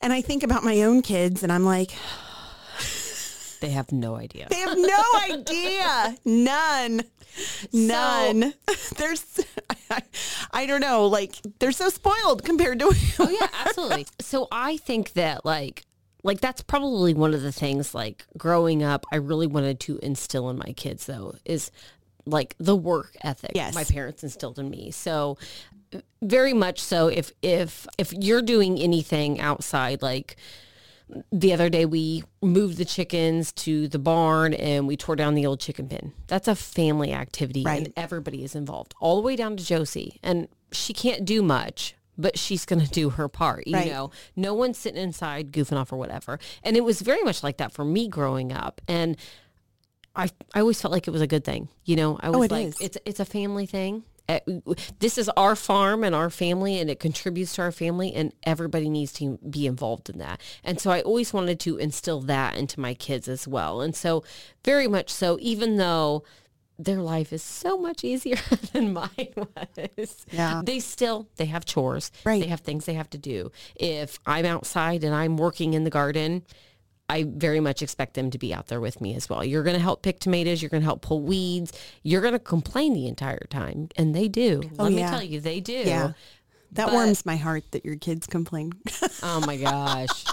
And 0.04 0.12
I 0.12 0.20
think 0.20 0.42
about 0.42 0.62
my 0.62 0.82
own 0.82 1.00
kids 1.00 1.42
and 1.42 1.50
I'm 1.50 1.64
like, 1.64 1.92
They 3.61 3.70
have 3.70 3.90
no 3.90 4.14
idea. 4.16 4.46
they 4.50 4.58
have 4.61 4.76
no 4.76 5.02
idea. 5.30 6.16
None. 6.26 7.00
None. 7.73 8.52
There's, 8.96 9.40
I, 9.90 10.02
I 10.52 10.66
don't 10.66 10.82
know, 10.82 11.06
like 11.06 11.37
they're 11.58 11.73
so 11.73 11.88
spoiled 11.88 12.44
compared 12.44 12.78
to. 12.80 12.94
Oh 13.18 13.30
yeah, 13.30 13.49
absolutely. 13.64 14.06
So 14.20 14.46
I 14.52 14.76
think 14.76 15.14
that 15.14 15.44
like 15.46 15.84
like 16.23 16.40
that's 16.40 16.62
probably 16.62 17.14
one 17.14 17.32
of 17.32 17.40
the 17.42 17.52
things 17.52 17.94
like 17.94 18.26
growing 18.37 18.82
up 18.82 19.06
I 19.11 19.16
really 19.16 19.46
wanted 19.46 19.80
to 19.80 19.99
instill 20.02 20.50
in 20.50 20.58
my 20.58 20.73
kids 20.76 21.06
though 21.06 21.34
is 21.46 21.70
like 22.26 22.54
the 22.58 22.76
work 22.76 23.16
ethic 23.23 23.52
Yes. 23.54 23.75
my 23.75 23.84
parents 23.84 24.23
instilled 24.23 24.58
in 24.58 24.68
me. 24.68 24.90
So 24.90 25.38
very 26.22 26.52
much 26.54 26.80
so 26.80 27.08
if 27.08 27.32
if 27.42 27.86
if 27.98 28.12
you're 28.12 28.42
doing 28.42 28.78
anything 28.78 29.40
outside 29.40 30.02
like 30.02 30.36
the 31.30 31.52
other 31.52 31.68
day 31.68 31.84
we 31.84 32.24
moved 32.42 32.78
the 32.78 32.84
chickens 32.84 33.52
to 33.52 33.86
the 33.88 33.98
barn 33.98 34.54
and 34.54 34.86
we 34.88 34.96
tore 34.96 35.14
down 35.16 35.34
the 35.34 35.44
old 35.44 35.60
chicken 35.60 35.86
pen. 35.86 36.12
That's 36.28 36.48
a 36.48 36.54
family 36.54 37.12
activity 37.12 37.62
Right. 37.62 37.84
and 37.86 37.92
everybody 37.96 38.42
is 38.42 38.54
involved 38.54 38.94
all 39.00 39.16
the 39.16 39.22
way 39.22 39.36
down 39.36 39.56
to 39.58 39.64
Josie 39.64 40.18
and 40.22 40.48
she 40.72 40.92
can't 40.94 41.24
do 41.24 41.42
much 41.42 41.94
but 42.16 42.38
she's 42.38 42.64
going 42.64 42.80
to 42.80 42.88
do 42.88 43.10
her 43.10 43.28
part, 43.28 43.66
you 43.66 43.74
Right. 43.74 43.90
know. 43.90 44.10
No 44.36 44.54
one's 44.54 44.78
sitting 44.78 45.02
inside 45.02 45.50
goofing 45.50 45.76
off 45.76 45.92
or 45.92 45.96
whatever. 45.96 46.38
And 46.62 46.76
it 46.76 46.84
was 46.84 47.00
very 47.02 47.22
much 47.24 47.42
like 47.42 47.56
that 47.56 47.72
for 47.72 47.84
me 47.84 48.06
growing 48.08 48.52
up 48.52 48.80
and 48.88 49.16
I 50.16 50.30
I 50.54 50.60
always 50.60 50.80
felt 50.80 50.92
like 50.92 51.06
it 51.08 51.10
was 51.10 51.20
a 51.22 51.26
good 51.26 51.44
thing. 51.44 51.68
You 51.84 51.96
know, 51.96 52.16
I 52.20 52.28
oh, 52.28 52.38
was 52.38 52.50
Oh, 52.50 52.54
like 52.54 52.68
is. 52.68 52.80
it's 52.80 52.98
it's 53.04 53.20
a 53.20 53.24
family 53.24 53.66
thing. 53.66 54.04
This 54.99 55.19
is 55.19 55.28
our 55.37 55.54
farm 55.54 56.02
and 56.02 56.14
our 56.14 56.31
family 56.31 56.78
and 56.78 56.88
it 56.88 56.99
contributes 56.99 57.54
to 57.57 57.62
our 57.62 57.73
family 57.73 58.14
and 58.14 58.33
everybody 58.45 58.88
needs 58.88 59.12
to 59.14 59.38
be 59.49 59.66
involved 59.66 60.09
in 60.09 60.19
that. 60.19 60.40
And 60.62 60.81
so 60.81 60.90
I 60.90 61.02
always 61.02 61.33
wanted 61.33 61.61
to 61.61 61.76
instill 61.76 62.21
that 62.23 62.57
into 62.57 62.81
my 62.81 62.95
kids 62.95 63.28
as 63.28 63.47
well. 63.47 63.81
And 63.81 63.95
so 63.95 64.25
very 64.64 64.88
much 64.88 65.11
so 65.11 65.38
even 65.40 65.76
though 65.76 66.25
their 66.78 67.00
life 67.00 67.33
is 67.33 67.43
so 67.43 67.78
much 67.78 68.02
easier 68.02 68.38
than 68.73 68.93
mine 68.93 69.35
was. 69.37 70.26
Yeah. 70.31 70.62
They 70.64 70.81
still 70.81 71.28
they 71.37 71.47
have 71.47 71.64
chores. 71.64 72.11
Right. 72.25 72.43
They 72.43 72.49
have 72.49 72.61
things 72.61 72.85
they 72.85 72.95
have 72.95 73.11
to 73.11 73.19
do. 73.19 73.52
If 73.76 74.19
I'm 74.26 74.47
outside 74.47 75.04
and 75.04 75.14
I'm 75.14 75.37
working 75.37 75.75
in 75.75 75.85
the 75.85 75.90
garden, 75.90 76.43
I 77.08 77.25
very 77.28 77.61
much 77.61 77.82
expect 77.82 78.14
them 78.14 78.30
to 78.30 78.38
be 78.38 78.54
out 78.54 78.68
there 78.68 78.80
with 78.80 79.00
me 79.00 79.14
as 79.14 79.28
well. 79.28 79.44
You're 79.44 79.62
going 79.62 79.76
to 79.76 79.82
help 79.82 80.02
pick 80.02 80.20
tomatoes. 80.20 80.62
You're 80.62 80.70
going 80.70 80.80
to 80.82 80.87
help 80.87 81.02
pull 81.02 81.20
weeds. 81.20 81.73
You're 82.02 82.23
going 82.23 82.32
to 82.32 82.38
complain 82.38 82.94
the 82.94 83.06
entire 83.06 83.46
time. 83.50 83.88
And 83.96 84.14
they 84.14 84.26
do. 84.28 84.62
Oh, 84.78 84.84
Let 84.84 84.92
me 84.92 85.00
tell 85.02 85.23
you, 85.23 85.40
they 85.40 85.61
do. 85.61 85.73
Yeah. 85.75 86.12
That 86.73 86.87
But- 86.87 86.94
warms 86.94 87.25
my 87.26 87.37
heart 87.37 87.64
that 87.73 87.84
your 87.84 87.96
kids 87.96 88.26
complain. 88.26 88.73
Oh 89.23 89.40
my 89.46 89.56
gosh. 89.56 90.25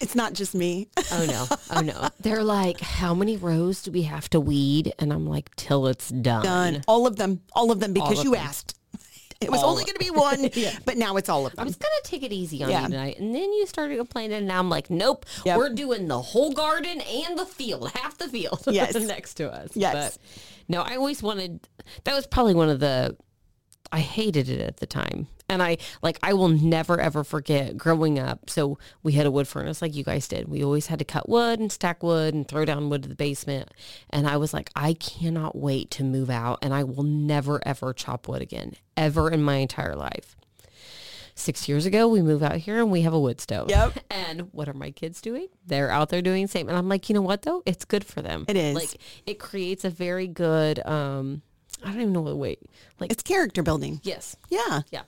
it's 0.00 0.14
not 0.16 0.32
just 0.32 0.52
me. 0.54 0.88
Oh 1.12 1.26
no. 1.28 1.46
Oh 1.70 1.80
no. 1.80 2.08
They're 2.20 2.42
like, 2.42 2.80
how 2.80 3.14
many 3.14 3.36
rows 3.36 3.82
do 3.82 3.90
we 3.92 4.02
have 4.02 4.28
to 4.30 4.40
weed? 4.40 4.92
And 4.98 5.12
I'm 5.12 5.26
like, 5.26 5.54
till 5.56 5.86
it's 5.86 6.08
done. 6.08 6.42
Done. 6.44 6.82
All 6.88 7.06
of 7.06 7.16
them. 7.16 7.40
All 7.52 7.70
of 7.70 7.78
them 7.78 7.92
because 7.92 8.18
of 8.18 8.24
you 8.24 8.32
them. 8.32 8.40
asked. 8.40 8.75
It 9.40 9.50
was 9.50 9.62
All 9.62 9.70
only 9.70 9.84
going 9.84 9.94
to 9.94 9.98
be 9.98 10.10
one, 10.10 10.50
but 10.86 10.96
now 10.96 11.16
it's 11.16 11.28
all 11.28 11.46
of 11.46 11.54
I 11.58 11.64
was 11.64 11.76
gonna 11.76 11.92
take 12.04 12.22
it 12.22 12.32
easy 12.32 12.62
on 12.64 12.70
Yeah. 12.70 12.82
you 12.82 12.88
tonight, 12.88 13.18
and 13.18 13.34
then 13.34 13.52
you 13.52 13.66
started 13.66 13.98
complaining, 13.98 14.38
and 14.38 14.46
now 14.46 14.58
I'm 14.58 14.70
like, 14.70 14.88
nope, 14.88 15.26
Yep. 15.44 15.58
we're 15.58 15.68
doing 15.74 16.08
the 16.08 16.20
whole 16.20 16.52
garden 16.52 17.00
and 17.02 17.38
the 17.38 17.44
field, 17.46 17.90
half 17.92 18.16
the 18.18 18.28
field, 18.28 18.62
Yes. 18.66 18.94
next 18.94 19.34
to 19.34 19.52
us. 19.52 19.70
Yes. 19.74 19.92
but 20.16 20.18
no, 20.68 20.80
I 20.82 20.96
always 20.96 21.22
wanted. 21.22 21.68
That 22.04 22.14
was 22.14 22.26
probably 22.26 22.54
one 22.54 22.68
of 22.70 22.80
the. 22.80 23.16
I 23.92 24.00
hated 24.00 24.48
it 24.48 24.60
at 24.60 24.78
the 24.78 24.86
time, 24.86 25.28
and 25.48 25.62
I 25.62 25.78
like 26.02 26.18
I 26.22 26.32
will 26.34 26.48
never 26.48 27.00
ever 27.00 27.22
forget 27.24 27.76
growing 27.76 28.18
up. 28.18 28.50
So 28.50 28.78
we 29.02 29.12
had 29.12 29.26
a 29.26 29.30
wood 29.30 29.46
furnace 29.48 29.80
like 29.82 29.94
you 29.94 30.04
guys 30.04 30.26
did. 30.28 30.48
We 30.48 30.64
always 30.64 30.86
had 30.88 30.98
to 30.98 31.04
cut 31.04 31.28
wood 31.28 31.60
and 31.60 31.70
stack 31.70 32.02
wood 32.02 32.34
and 32.34 32.46
throw 32.46 32.64
down 32.64 32.90
wood 32.90 33.02
to 33.04 33.08
the 33.08 33.14
basement. 33.14 33.70
And 34.10 34.26
I 34.26 34.36
was 34.36 34.52
like, 34.52 34.70
I 34.74 34.94
cannot 34.94 35.56
wait 35.56 35.90
to 35.92 36.04
move 36.04 36.30
out, 36.30 36.58
and 36.62 36.74
I 36.74 36.84
will 36.84 37.02
never 37.02 37.60
ever 37.66 37.92
chop 37.92 38.28
wood 38.28 38.42
again, 38.42 38.74
ever 38.96 39.30
in 39.30 39.42
my 39.42 39.56
entire 39.56 39.94
life 39.96 40.36
six 41.38 41.68
years 41.68 41.84
ago 41.84 42.08
we 42.08 42.22
move 42.22 42.42
out 42.42 42.56
here 42.56 42.78
and 42.78 42.90
we 42.90 43.02
have 43.02 43.12
a 43.12 43.20
wood 43.20 43.40
stove 43.42 43.68
Yep. 43.68 43.98
and 44.10 44.40
what 44.52 44.68
are 44.70 44.72
my 44.72 44.90
kids 44.90 45.20
doing 45.20 45.48
they're 45.66 45.90
out 45.90 46.08
there 46.08 46.22
doing 46.22 46.40
the 46.44 46.48
same 46.48 46.66
and 46.66 46.78
i'm 46.78 46.88
like 46.88 47.10
you 47.10 47.14
know 47.14 47.20
what 47.20 47.42
though 47.42 47.62
it's 47.66 47.84
good 47.84 48.04
for 48.04 48.22
them 48.22 48.46
It 48.48 48.56
is. 48.56 48.74
like 48.74 48.88
it 49.26 49.38
creates 49.38 49.84
a 49.84 49.90
very 49.90 50.26
good 50.28 50.80
um 50.86 51.42
i 51.84 51.88
don't 51.92 52.00
even 52.00 52.12
know 52.14 52.22
what 52.22 52.38
wait 52.38 52.60
like 53.00 53.12
It's 53.12 53.22
character 53.22 53.62
building. 53.62 54.00
yes 54.02 54.34
Yeah. 54.48 54.80
yeah 54.90 55.02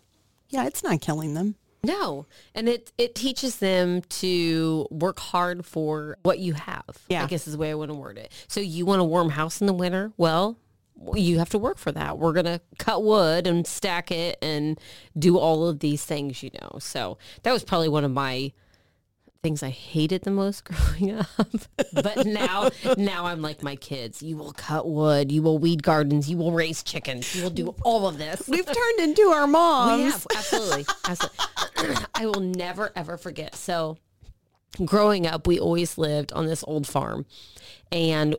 Yeah. 0.51 0.65
It's 0.67 0.83
not 0.83 1.01
killing 1.01 1.35
them. 1.35 1.55
no 1.85 2.27
and 2.57 2.69
it 2.69 2.93
it 2.99 3.15
teaches 3.15 3.57
them 3.59 4.03
to 4.09 4.87
work 4.91 5.21
hard 5.21 5.65
for 5.65 6.17
what 6.25 6.41
you 6.41 6.55
have 6.55 6.85
Yeah. 7.09 7.23
i 7.23 7.27
guess 7.27 7.47
is 7.47 7.53
the 7.53 7.59
way 7.59 7.71
i 7.71 7.75
want 7.75 7.91
to 7.93 7.95
word 7.95 8.19
it 8.19 8.33
so 8.49 8.59
you 8.61 8.85
want 8.85 9.01
a 9.01 9.05
warm 9.05 9.31
house 9.31 9.61
in 9.61 9.69
the 9.69 9.73
winter 9.73 10.13
well 10.17 10.59
you 11.15 11.39
have 11.39 11.49
to 11.51 11.59
work 11.59 11.79
for 11.79 11.93
that. 11.93 12.19
We're 12.19 12.33
going 12.33 12.47
to 12.47 12.61
cut 12.81 13.05
wood 13.05 13.47
and 13.47 13.65
stack 13.65 14.11
it 14.11 14.37
and 14.43 14.81
do 15.17 15.39
all 15.39 15.69
of 15.69 15.79
these 15.79 16.05
things, 16.05 16.43
you 16.43 16.51
know. 16.61 16.79
So 16.81 17.19
that 17.45 17.53
was 17.53 17.63
probably 17.63 17.89
one 17.89 18.03
of 18.03 18.11
my 18.11 18.51
things 19.43 19.63
I 19.63 19.71
hated 19.71 20.23
the 20.23 20.31
most 20.31 20.65
growing 20.99 21.13
up. 21.17 21.29
but 21.93 22.27
now 22.27 22.71
now 22.97 23.27
I'm 23.27 23.41
like 23.41 23.63
my 23.63 23.77
kids. 23.77 24.23
You 24.23 24.37
will 24.37 24.53
cut 24.53 24.89
wood, 24.89 25.31
you 25.31 25.43
will 25.43 25.59
weed 25.59 25.83
gardens, 25.83 26.29
you 26.29 26.37
will 26.37 26.53
raise 26.53 26.83
chickens, 26.83 27.35
you 27.35 27.43
will 27.43 27.51
do 27.51 27.75
all 27.83 28.09
of 28.09 28.19
this. 28.19 28.49
We've 28.49 28.67
turned 28.67 29.01
into 29.01 29.23
our 29.29 29.47
moms. 29.47 29.89
We 29.99 30.05
have, 30.05 30.27
absolutely. 30.37 30.87
absolutely. 31.07 32.05
I 32.15 32.27
will 32.27 32.41
never 32.41 32.93
ever 32.97 33.17
forget. 33.17 33.55
So 33.55 33.99
growing 34.85 35.27
up, 35.27 35.47
we 35.47 35.59
always 35.59 35.99
lived 35.99 36.33
on 36.33 36.47
this 36.47 36.65
old 36.67 36.87
farm 36.87 37.27
and 37.93 38.37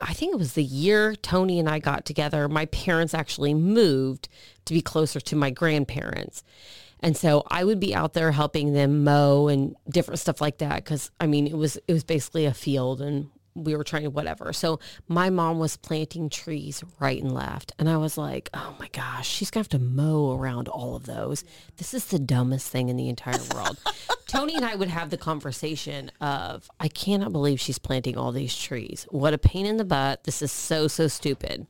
I 0.00 0.12
think 0.12 0.34
it 0.34 0.38
was 0.38 0.52
the 0.52 0.64
year 0.64 1.14
Tony 1.16 1.58
and 1.58 1.68
I 1.68 1.78
got 1.78 2.04
together. 2.04 2.48
My 2.48 2.66
parents 2.66 3.14
actually 3.14 3.54
moved 3.54 4.28
to 4.66 4.74
be 4.74 4.82
closer 4.82 5.20
to 5.20 5.36
my 5.36 5.50
grandparents. 5.50 6.42
And 7.04 7.14
so 7.14 7.42
I 7.48 7.64
would 7.64 7.80
be 7.80 7.94
out 7.94 8.14
there 8.14 8.32
helping 8.32 8.72
them 8.72 9.04
mow 9.04 9.48
and 9.48 9.76
different 9.90 10.20
stuff 10.20 10.40
like 10.40 10.58
that. 10.58 10.82
Cause 10.86 11.10
I 11.20 11.26
mean, 11.26 11.46
it 11.46 11.56
was, 11.56 11.76
it 11.86 11.92
was 11.92 12.02
basically 12.02 12.46
a 12.46 12.54
field 12.54 13.02
and 13.02 13.28
we 13.54 13.76
were 13.76 13.84
trying 13.84 14.04
to 14.04 14.10
whatever. 14.10 14.54
So 14.54 14.80
my 15.06 15.28
mom 15.28 15.58
was 15.58 15.76
planting 15.76 16.30
trees 16.30 16.82
right 16.98 17.22
and 17.22 17.30
left. 17.30 17.72
And 17.78 17.90
I 17.90 17.98
was 17.98 18.16
like, 18.16 18.48
oh 18.54 18.74
my 18.80 18.88
gosh, 18.88 19.28
she's 19.28 19.50
gonna 19.50 19.60
have 19.60 19.68
to 19.68 19.78
mow 19.78 20.32
around 20.32 20.66
all 20.68 20.96
of 20.96 21.04
those. 21.04 21.44
This 21.76 21.92
is 21.92 22.06
the 22.06 22.18
dumbest 22.18 22.70
thing 22.70 22.88
in 22.88 22.96
the 22.96 23.10
entire 23.10 23.38
world. 23.54 23.78
Tony 24.26 24.54
and 24.54 24.64
I 24.64 24.74
would 24.74 24.88
have 24.88 25.10
the 25.10 25.18
conversation 25.18 26.10
of, 26.22 26.70
I 26.80 26.88
cannot 26.88 27.32
believe 27.32 27.60
she's 27.60 27.78
planting 27.78 28.16
all 28.16 28.32
these 28.32 28.56
trees. 28.56 29.06
What 29.10 29.34
a 29.34 29.38
pain 29.38 29.66
in 29.66 29.76
the 29.76 29.84
butt. 29.84 30.24
This 30.24 30.40
is 30.40 30.50
so, 30.50 30.88
so 30.88 31.06
stupid. 31.06 31.66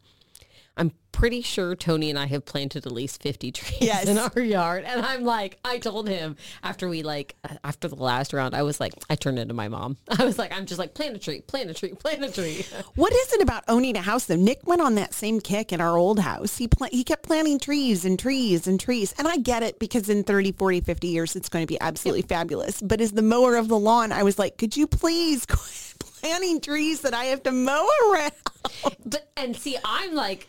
I'm 0.77 0.91
pretty 1.13 1.43
sure 1.43 1.77
Tony 1.77 2.11
and 2.11 2.19
I 2.19 2.27
have 2.27 2.45
planted 2.45 2.85
at 2.85 2.91
least 2.91 3.23
50 3.23 3.53
trees 3.53 3.79
Yes. 3.81 4.09
in 4.09 4.19
our 4.19 4.41
yard. 4.43 4.83
And 4.85 5.07
I'm 5.07 5.23
like, 5.23 5.61
I 5.65 5.79
told 5.79 6.09
him 6.09 6.35
after 6.65 6.89
we 6.89 7.05
like, 7.05 7.37
uh, 7.49 7.55
after 7.63 7.87
the 7.87 7.95
last 7.95 8.33
round, 8.33 8.57
I 8.57 8.65
was 8.65 8.81
like, 8.81 8.93
I 9.09 9.15
turned 9.15 9.39
into 9.39 9.55
my 9.55 9.69
mom. 9.69 9.97
I 10.19 10.25
was 10.25 10.37
like, 10.37 10.53
I'm 10.53 10.67
just 10.67 10.81
like, 10.81 10.93
plant 10.93 11.15
a 11.15 11.21
tree, 11.21 11.43
plant 11.43 11.71
a 11.71 11.75
tree, 11.75 11.91
plant 11.99 12.25
a 12.25 12.33
tree. 12.33 12.67
What 12.97 13.13
is 13.13 13.33
it 13.35 13.41
about 13.41 13.63
owning 13.69 13.97
a 13.97 14.01
house 14.03 14.25
though? 14.27 14.35
Nick 14.35 14.67
went 14.67 14.83
on 14.83 14.97
that 14.97 15.15
same 15.15 15.41
kick 15.41 15.73
at 15.73 15.81
our 15.81 15.97
old 15.97 16.19
house. 16.19 16.59
He 16.59 16.67
pla- 16.67 16.89
he 16.91 17.05
kept 17.05 17.23
planting 17.23 17.61
trees 17.61 18.05
and 18.05 18.19
trees 18.19 18.67
and 18.67 18.81
trees. 18.81 19.15
And 19.17 19.29
I 19.29 19.37
get 19.37 19.63
it 19.63 19.79
because 19.79 20.09
in 20.09 20.25
30, 20.25 20.51
40, 20.53 20.81
50 20.81 21.07
years 21.07 21.37
it's 21.37 21.49
going 21.49 21.63
to 21.63 21.73
be 21.73 21.81
absolutely 21.81 22.23
fabulous. 22.23 22.83
But 22.83 23.01
as 23.01 23.13
the 23.13 23.23
mower 23.23 23.55
of 23.55 23.69
the 23.69 23.79
lawn, 23.79 24.11
I 24.11 24.25
was 24.25 24.37
like, 24.41 24.59
could 24.59 24.77
you 24.77 24.89
please 24.89 25.47
quit 25.47 25.95
planting 26.01 26.61
trees 26.61 27.03
that 27.03 27.15
I 27.15 27.27
have 27.27 27.45
to 27.45 27.53
mow 27.53 27.87
around? 28.13 28.33
But, 29.07 29.31
and 29.37 29.55
see, 29.55 29.77
I'm 29.85 30.15
like, 30.15 30.49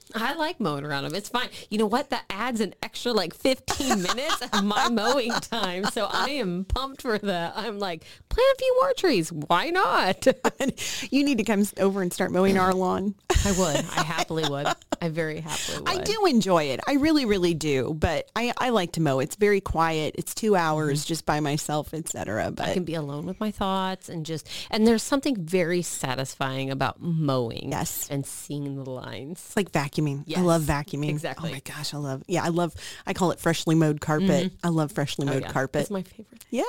I 0.15 0.33
like 0.35 0.59
mowing 0.59 0.85
around 0.85 1.03
them. 1.03 1.15
It's 1.15 1.29
fine. 1.29 1.49
You 1.69 1.77
know 1.77 1.85
what? 1.85 2.09
That 2.09 2.25
adds 2.29 2.61
an 2.61 2.73
extra 2.83 3.11
like 3.11 3.33
15 3.33 4.01
minutes 4.03 4.41
of 4.53 4.63
my 4.63 4.89
mowing 4.89 5.31
time. 5.31 5.85
So 5.85 6.07
I 6.09 6.31
am 6.31 6.65
pumped 6.65 7.01
for 7.01 7.17
that. 7.17 7.53
I'm 7.55 7.79
like, 7.79 8.03
plant 8.29 8.49
a 8.53 8.57
few 8.57 8.77
more 8.81 8.93
trees. 8.93 9.31
Why 9.31 9.69
not? 9.69 10.27
you 11.11 11.23
need 11.23 11.37
to 11.37 11.43
come 11.43 11.65
over 11.79 12.01
and 12.01 12.11
start 12.13 12.31
mowing 12.31 12.57
our 12.57 12.73
lawn. 12.73 13.15
I 13.45 13.51
would. 13.51 13.85
I 13.97 14.03
happily 14.03 14.47
would. 14.47 14.67
I 15.01 15.09
very 15.09 15.41
happily 15.41 15.79
would. 15.79 15.89
I 15.89 16.03
do 16.03 16.25
enjoy 16.25 16.65
it. 16.65 16.79
I 16.87 16.93
really, 16.93 17.25
really 17.25 17.53
do. 17.53 17.93
But 17.93 18.29
I, 18.35 18.53
I 18.57 18.69
like 18.69 18.93
to 18.93 19.01
mow. 19.01 19.19
It's 19.19 19.35
very 19.35 19.61
quiet. 19.61 20.15
It's 20.17 20.33
two 20.35 20.55
hours 20.55 21.01
mm-hmm. 21.01 21.07
just 21.07 21.25
by 21.25 21.39
myself, 21.39 21.93
etc. 21.93 22.51
But 22.51 22.69
I 22.69 22.73
can 22.73 22.83
be 22.83 22.95
alone 22.95 23.25
with 23.25 23.39
my 23.39 23.51
thoughts 23.51 24.09
and 24.09 24.25
just 24.25 24.47
and 24.69 24.85
there's 24.85 25.03
something 25.03 25.35
very 25.35 25.81
satisfying 25.81 26.69
about 26.69 27.01
mowing 27.01 27.69
Yes. 27.71 28.07
and 28.09 28.25
seeing 28.25 28.83
the 28.83 28.89
lines. 28.89 29.43
it's 29.45 29.55
like 29.55 29.71
vacuuming. 30.05 30.37
I 30.37 30.41
love 30.41 30.63
vacuuming. 30.63 31.09
exactly. 31.09 31.49
Oh 31.49 31.53
my 31.53 31.59
gosh, 31.61 31.93
I 31.93 31.97
love. 31.97 32.23
Yeah, 32.27 32.43
I 32.43 32.49
love. 32.49 32.73
I 33.05 33.13
call 33.13 33.31
it 33.31 33.39
freshly 33.39 33.75
mowed 33.75 34.01
carpet. 34.01 34.29
Mm-hmm. 34.29 34.55
I 34.65 34.69
love 34.69 34.91
freshly 34.91 35.27
oh, 35.27 35.31
mowed 35.31 35.43
Oh, 35.43 35.45
yeah. 35.47 35.51
carpet. 35.51 35.81
It's 35.81 35.91
my 35.91 36.03
favorite. 36.03 36.45
yeah. 36.49 36.63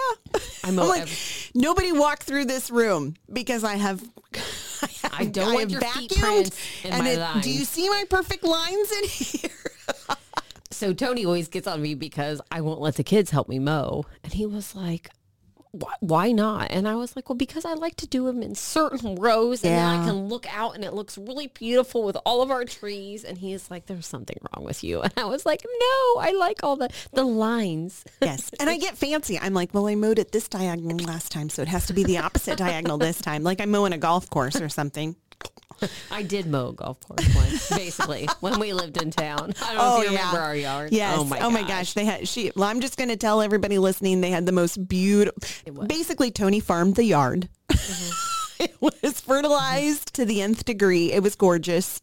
I 0.64 0.70
mow 0.70 0.82
I'm 0.82 0.88
like, 0.88 1.02
every- 1.02 1.60
nobody 1.60 1.92
walk 1.92 2.20
through 2.22 2.44
this 2.46 2.70
room 2.70 3.14
because 3.32 3.64
I 3.64 3.76
have. 3.76 4.02
I, 4.82 4.86
have, 5.02 5.12
I 5.16 5.24
don't 5.26 5.54
want 5.54 5.60
have 5.60 5.70
your 5.70 5.80
feet 5.92 6.12
prints 6.18 6.56
in 6.84 6.90
and 6.92 7.04
my 7.04 7.10
it- 7.36 7.42
Do 7.42 7.50
you 7.52 7.64
see 7.64 7.88
my 7.88 8.04
perfect 8.10 8.42
lines 8.44 8.90
in 8.92 9.04
here? 9.08 9.50
So 10.70 10.92
Tony 10.92 11.24
always 11.24 11.46
gets 11.48 11.68
on 11.68 11.80
me 11.80 11.94
because 11.94 12.40
I 12.50 12.60
won't 12.62 12.80
let 12.80 12.96
the 12.96 13.04
kids 13.04 13.30
help 13.30 13.48
me 13.48 13.58
mow. 13.60 14.04
And 14.24 14.32
he 14.32 14.46
was 14.46 14.74
like, 14.74 15.10
why, 15.72 15.94
why 16.00 16.32
not? 16.32 16.70
And 16.70 16.86
I 16.86 16.96
was 16.96 17.16
like, 17.16 17.28
well, 17.28 17.36
because 17.36 17.64
I 17.64 17.72
like 17.72 17.96
to 17.96 18.06
do 18.06 18.26
them 18.26 18.42
in 18.42 18.54
certain 18.54 19.16
rows 19.16 19.64
and 19.64 19.72
then 19.72 19.86
I 19.86 20.04
can 20.06 20.28
look 20.28 20.46
out 20.54 20.74
and 20.74 20.84
it 20.84 20.92
looks 20.92 21.16
really 21.16 21.46
beautiful 21.46 22.04
with 22.04 22.16
all 22.26 22.42
of 22.42 22.50
our 22.50 22.64
trees. 22.64 23.24
And 23.24 23.38
he's 23.38 23.70
like, 23.70 23.86
there's 23.86 24.06
something 24.06 24.36
wrong 24.54 24.64
with 24.64 24.84
you. 24.84 25.02
And 25.12 25.12
I 25.16 25.24
was 25.24 25.44
like, 25.44 25.62
no, 25.64 26.20
I 26.20 26.34
like 26.38 26.62
all 26.62 26.76
the, 26.76 26.88
the 27.12 27.24
lines. 27.24 28.04
Yes. 28.22 28.50
And 28.60 28.70
I 28.70 28.78
get 28.78 28.96
fancy. 28.96 29.38
I'm 29.38 29.52
like, 29.52 29.74
well, 29.74 29.88
I 29.88 29.96
mowed 29.96 30.18
it 30.18 30.30
this 30.30 30.46
diagonal 30.46 30.96
last 30.98 31.32
time, 31.32 31.48
so 31.48 31.60
it 31.62 31.68
has 31.68 31.86
to 31.86 31.92
be 31.92 32.04
the 32.04 32.18
opposite 32.18 32.56
diagonal 32.56 32.98
this 32.98 33.20
time. 33.20 33.42
Like 33.42 33.60
I'm 33.60 33.70
mowing 33.70 33.92
a 33.92 33.98
golf 33.98 34.30
course 34.30 34.60
or 34.60 34.68
something. 34.68 35.16
I 36.10 36.22
did 36.22 36.46
mow 36.46 36.68
a 36.68 36.72
golf 36.72 37.00
course 37.00 37.34
once, 37.34 37.68
basically, 37.70 38.28
when 38.40 38.58
we 38.58 38.72
lived 38.72 39.00
in 39.00 39.10
town. 39.10 39.54
I 39.62 39.74
don't 39.74 39.76
know 39.76 39.98
if 39.98 39.98
oh, 39.98 40.02
you 40.02 40.08
remember 40.08 40.38
our 40.38 40.56
yard. 40.56 40.92
Yes. 40.92 41.16
Oh 41.18 41.24
my, 41.24 41.40
oh 41.40 41.50
my 41.50 41.62
gosh. 41.62 41.92
They 41.94 42.04
had 42.04 42.28
she. 42.28 42.52
Well, 42.54 42.68
I'm 42.68 42.80
just 42.80 42.96
going 42.96 43.10
to 43.10 43.16
tell 43.16 43.40
everybody 43.40 43.78
listening. 43.78 44.20
They 44.20 44.30
had 44.30 44.46
the 44.46 44.52
most 44.52 44.86
beautiful. 44.88 45.84
Basically, 45.86 46.30
Tony 46.30 46.60
farmed 46.60 46.96
the 46.96 47.04
yard. 47.04 47.48
Mm-hmm. 47.70 48.62
it 48.64 48.76
was 49.02 49.20
fertilized 49.20 50.14
to 50.14 50.24
the 50.24 50.42
nth 50.42 50.64
degree. 50.64 51.12
It 51.12 51.22
was 51.22 51.34
gorgeous. 51.34 52.00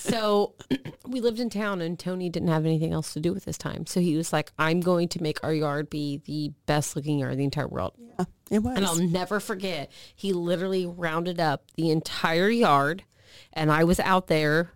So 0.00 0.54
we 1.06 1.20
lived 1.20 1.40
in 1.40 1.50
town 1.50 1.80
and 1.80 1.98
Tony 1.98 2.28
didn't 2.28 2.48
have 2.48 2.64
anything 2.64 2.92
else 2.92 3.12
to 3.12 3.20
do 3.20 3.32
with 3.32 3.44
his 3.44 3.58
time. 3.58 3.86
So 3.86 4.00
he 4.00 4.16
was 4.16 4.32
like, 4.32 4.52
I'm 4.58 4.80
going 4.80 5.08
to 5.08 5.22
make 5.22 5.42
our 5.44 5.52
yard 5.52 5.90
be 5.90 6.22
the 6.24 6.52
best 6.66 6.96
looking 6.96 7.18
yard 7.18 7.32
in 7.32 7.38
the 7.38 7.44
entire 7.44 7.68
world. 7.68 7.94
Yeah, 7.98 8.24
it 8.50 8.58
was. 8.62 8.76
And 8.76 8.84
I'll 8.84 8.96
never 8.96 9.40
forget, 9.40 9.90
he 10.14 10.32
literally 10.32 10.86
rounded 10.86 11.40
up 11.40 11.64
the 11.76 11.90
entire 11.90 12.48
yard 12.50 13.04
and 13.52 13.70
I 13.70 13.84
was 13.84 14.00
out 14.00 14.26
there. 14.26 14.72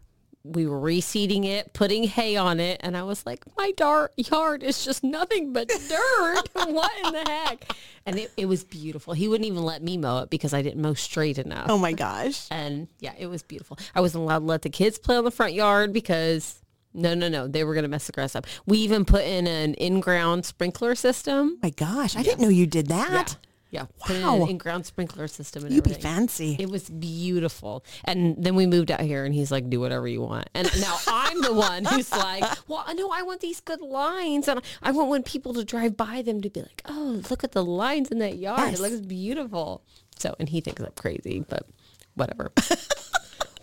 We 0.46 0.66
were 0.66 0.78
reseeding 0.78 1.46
it, 1.46 1.72
putting 1.72 2.04
hay 2.04 2.36
on 2.36 2.60
it. 2.60 2.78
And 2.84 2.96
I 2.98 3.02
was 3.02 3.24
like, 3.24 3.44
my 3.56 3.72
dar- 3.78 4.10
yard 4.16 4.62
is 4.62 4.84
just 4.84 5.02
nothing 5.02 5.54
but 5.54 5.68
dirt. 5.68 6.42
what 6.52 6.92
in 7.06 7.12
the 7.14 7.24
heck? 7.30 7.72
And 8.04 8.18
it, 8.18 8.30
it 8.36 8.44
was 8.46 8.62
beautiful. 8.62 9.14
He 9.14 9.26
wouldn't 9.26 9.46
even 9.46 9.62
let 9.62 9.82
me 9.82 9.96
mow 9.96 10.18
it 10.18 10.28
because 10.30 10.52
I 10.52 10.60
didn't 10.60 10.82
mow 10.82 10.92
straight 10.92 11.38
enough. 11.38 11.66
oh 11.70 11.78
my 11.78 11.92
gosh. 11.92 12.46
And 12.50 12.88
yeah, 13.00 13.14
it 13.18 13.26
was 13.26 13.42
beautiful. 13.42 13.78
I 13.94 14.02
wasn't 14.02 14.24
allowed 14.24 14.40
to 14.40 14.44
let 14.44 14.62
the 14.62 14.70
kids 14.70 14.98
play 14.98 15.16
on 15.16 15.24
the 15.24 15.30
front 15.30 15.54
yard 15.54 15.94
because 15.94 16.60
no, 16.92 17.14
no, 17.14 17.28
no, 17.28 17.48
they 17.48 17.64
were 17.64 17.72
going 17.72 17.84
to 17.84 17.88
mess 17.88 18.06
the 18.06 18.12
grass 18.12 18.36
up. 18.36 18.46
We 18.66 18.78
even 18.78 19.04
put 19.06 19.24
in 19.24 19.46
an 19.46 19.74
in-ground 19.74 20.44
sprinkler 20.44 20.94
system. 20.94 21.58
my 21.62 21.70
gosh. 21.70 22.16
I 22.16 22.22
didn't 22.22 22.40
know 22.40 22.50
you 22.50 22.66
did 22.66 22.88
that. 22.88 23.36
Yeah, 23.74 23.86
put 24.06 24.14
in 24.14 24.22
Wow. 24.22 24.42
an 24.44 24.48
in-ground 24.50 24.86
sprinkler 24.86 25.26
system 25.26 25.64
and 25.64 25.74
You 25.74 25.82
be 25.82 25.90
everything. 25.90 26.02
fancy. 26.12 26.56
It 26.60 26.70
was 26.70 26.88
beautiful. 26.88 27.84
And 28.04 28.36
then 28.38 28.54
we 28.54 28.66
moved 28.66 28.92
out 28.92 29.00
here 29.00 29.24
and 29.24 29.34
he's 29.34 29.50
like, 29.50 29.68
do 29.68 29.80
whatever 29.80 30.06
you 30.06 30.20
want. 30.20 30.48
And 30.54 30.70
now 30.80 30.96
I'm 31.08 31.40
the 31.42 31.52
one 31.52 31.84
who's 31.84 32.12
like, 32.12 32.44
well, 32.68 32.84
no, 32.94 33.10
I 33.10 33.22
want 33.22 33.40
these 33.40 33.58
good 33.60 33.80
lines. 33.80 34.46
And 34.46 34.60
I 34.80 34.92
want 34.92 35.08
when 35.10 35.24
people 35.24 35.54
to 35.54 35.64
drive 35.64 35.96
by 35.96 36.22
them 36.22 36.40
to 36.42 36.50
be 36.50 36.60
like, 36.62 36.82
oh, 36.84 37.20
look 37.28 37.42
at 37.42 37.50
the 37.50 37.64
lines 37.64 38.10
in 38.12 38.20
that 38.20 38.36
yard. 38.38 38.60
Yes. 38.60 38.78
It 38.78 38.82
looks 38.82 39.00
beautiful. 39.00 39.82
So, 40.20 40.36
and 40.38 40.48
he 40.48 40.60
thinks 40.60 40.80
I'm 40.80 40.92
crazy, 40.96 41.44
but 41.48 41.66
whatever. 42.14 42.52